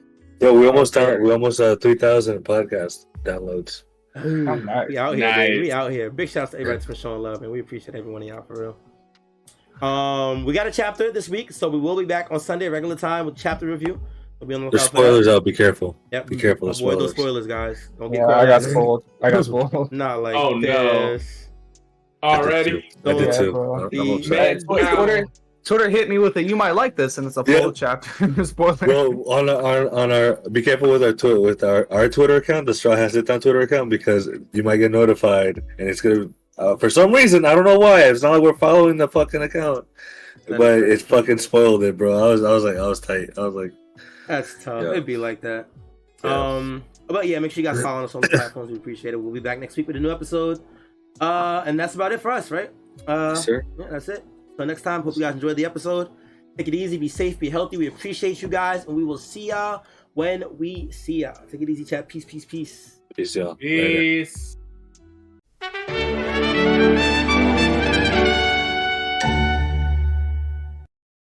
Yo, 0.42 0.58
we 0.60 0.66
almost 0.66 0.94
Okay. 0.96 1.12
done. 1.12 1.22
We 1.22 1.32
almost 1.32 1.60
uh, 1.60 1.76
three 1.76 1.94
thousand 1.94 2.44
podcast 2.44 3.06
downloads. 3.24 3.84
Nice. 4.16 4.88
We 4.88 4.98
out 4.98 5.14
here, 5.16 5.32
baby. 5.34 5.60
We 5.60 5.72
out 5.72 5.90
here. 5.90 6.10
Big 6.10 6.28
shouts 6.28 6.50
to 6.50 6.58
everybody 6.60 6.84
for 6.84 6.94
showing 6.94 7.22
love, 7.22 7.42
and 7.42 7.50
we 7.52 7.60
appreciate 7.60 7.94
every 7.94 8.10
one 8.10 8.22
of 8.22 8.28
y'all 8.28 8.42
for 8.42 8.60
real. 9.80 9.86
Um, 9.88 10.44
we 10.44 10.52
got 10.54 10.66
a 10.66 10.70
chapter 10.70 11.12
this 11.12 11.28
week, 11.28 11.52
so 11.52 11.68
we 11.68 11.78
will 11.78 11.96
be 11.96 12.04
back 12.06 12.28
on 12.30 12.40
Sunday, 12.40 12.68
regular 12.68 12.96
time, 12.96 13.26
with 13.26 13.36
chapter 13.36 13.66
review. 13.66 14.00
We'll 14.40 14.48
be 14.48 14.54
on 14.54 14.60
the 14.64 14.70
There's 14.70 14.82
lookout 14.82 14.90
for 14.90 14.96
that. 15.02 15.08
spoilers 15.08 15.28
out. 15.28 15.44
Be 15.44 15.52
careful. 15.52 15.96
Yep. 16.12 16.26
Be 16.26 16.36
careful 16.36 16.68
of 16.68 16.76
Avoid 16.76 16.98
those 17.00 17.10
spoilers. 17.12 17.44
spoilers, 17.44 17.46
guys. 17.46 17.88
Don't 17.98 18.12
get 18.12 18.18
Yeah, 18.20 18.26
caught. 18.26 18.34
I 18.38 18.46
got 18.46 18.52
out. 18.52 18.62
spoiled. 18.62 19.04
I 19.22 19.30
got 19.30 19.44
spoiled. 19.46 19.92
Not 19.92 20.22
like 20.22 20.36
Oh, 20.36 20.50
no. 20.58 21.18
Already? 22.22 22.84
I 23.04 23.12
did 23.12 23.20
Yeah, 23.26 23.30
too. 23.32 23.52
bro. 23.52 23.74
I'm- 23.74 23.82
I'm 23.84 23.88
The 23.90 24.14
upset. 24.14 24.30
Man, 24.30 24.60
Twitter, 24.60 24.96
Twitter, 24.96 25.26
Twitter 25.64 25.88
hit 25.90 26.08
me 26.08 26.18
with 26.18 26.36
it. 26.36 26.46
You 26.46 26.56
might 26.56 26.72
like 26.72 26.96
this, 26.96 27.18
and 27.18 27.26
it's 27.26 27.36
a 27.36 27.44
full 27.44 27.54
Yeah. 27.54 27.70
chapter. 27.74 28.44
Spoiler. 28.44 28.76
Well, 28.86 29.22
on 29.30 29.48
our 29.48 29.88
on 29.90 30.12
our 30.12 30.34
be 30.50 30.62
careful 30.62 30.90
with 30.90 31.02
our 31.04 31.12
Twitter 31.12 31.40
with 31.40 31.62
our, 31.62 31.86
our 31.92 32.08
Twitter 32.08 32.36
account, 32.36 32.66
the 32.66 32.74
Straw 32.74 32.96
Hat 32.96 33.12
Sit 33.12 33.26
Down 33.26 33.40
Twitter 33.40 33.60
account, 33.60 33.90
because 33.90 34.28
you 34.52 34.62
might 34.62 34.78
get 34.78 34.90
notified, 34.90 35.62
and 35.78 35.88
it's 35.88 36.00
gonna 36.00 36.28
uh, 36.58 36.76
for 36.76 36.88
some 36.90 37.12
reason 37.12 37.44
I 37.44 37.54
don't 37.54 37.64
know 37.64 37.78
why. 37.78 38.02
It's 38.02 38.22
not 38.22 38.32
like 38.32 38.42
we're 38.42 38.54
following 38.58 38.96
the 38.96 39.08
fucking 39.08 39.42
account, 39.42 39.86
That's 40.46 40.58
but 40.58 40.78
crazy. 40.80 40.92
it 40.92 41.02
fucking 41.02 41.38
spoiled 41.38 41.82
it, 41.84 41.96
bro. 41.96 42.12
I 42.16 42.32
was 42.32 42.42
I 42.42 42.50
was 42.52 42.64
like 42.64 42.76
I 42.76 42.86
was 42.86 43.00
tight. 43.00 43.30
I 43.36 43.42
was 43.42 43.54
like, 43.54 43.72
That's 44.26 44.62
tough. 44.62 44.82
Yeah. 44.82 44.90
It'd 44.90 45.06
be 45.06 45.16
like 45.16 45.40
that. 45.42 45.66
Yeah. 46.24 46.54
Um, 46.56 46.84
but 47.06 47.26
yeah, 47.26 47.38
make 47.38 47.52
sure 47.52 47.62
you 47.62 47.68
guys 47.68 47.82
follow 47.82 48.04
us 48.04 48.14
on 48.14 48.22
the 48.22 48.28
platforms. 48.32 48.70
We 48.70 48.76
appreciate 48.76 49.14
it. 49.14 49.16
We'll 49.16 49.32
be 49.32 49.40
back 49.40 49.58
next 49.58 49.76
week 49.76 49.86
with 49.86 49.96
a 49.96 50.00
new 50.00 50.10
episode. 50.10 50.60
Uh, 51.20 51.62
and 51.66 51.78
that's 51.78 51.94
about 51.94 52.12
it 52.12 52.20
for 52.20 52.30
us, 52.30 52.50
right? 52.50 52.70
Uh, 53.06 53.34
sir. 53.34 53.64
yeah, 53.78 53.86
that's 53.90 54.08
it. 54.08 54.24
So 54.56 54.64
next 54.64 54.82
time, 54.82 55.02
hope 55.02 55.16
you 55.16 55.22
guys 55.22 55.34
enjoyed 55.34 55.56
the 55.56 55.64
episode. 55.64 56.10
Take 56.56 56.68
it 56.68 56.74
easy, 56.74 56.96
be 56.96 57.08
safe, 57.08 57.38
be 57.38 57.50
healthy. 57.50 57.76
We 57.76 57.88
appreciate 57.88 58.40
you 58.40 58.48
guys, 58.48 58.86
and 58.86 58.96
we 58.96 59.04
will 59.04 59.18
see 59.18 59.48
y'all 59.48 59.84
when 60.14 60.44
we 60.58 60.90
see 60.90 61.20
y'all. 61.22 61.38
Take 61.50 61.60
it 61.60 61.68
easy, 61.68 61.84
chat. 61.84 62.08
Peace, 62.08 62.24
peace, 62.24 62.46
peace. 62.46 63.00
Peace, 63.14 63.36
y'all. 63.36 63.56
Later. 63.60 63.98
Peace. 63.98 64.56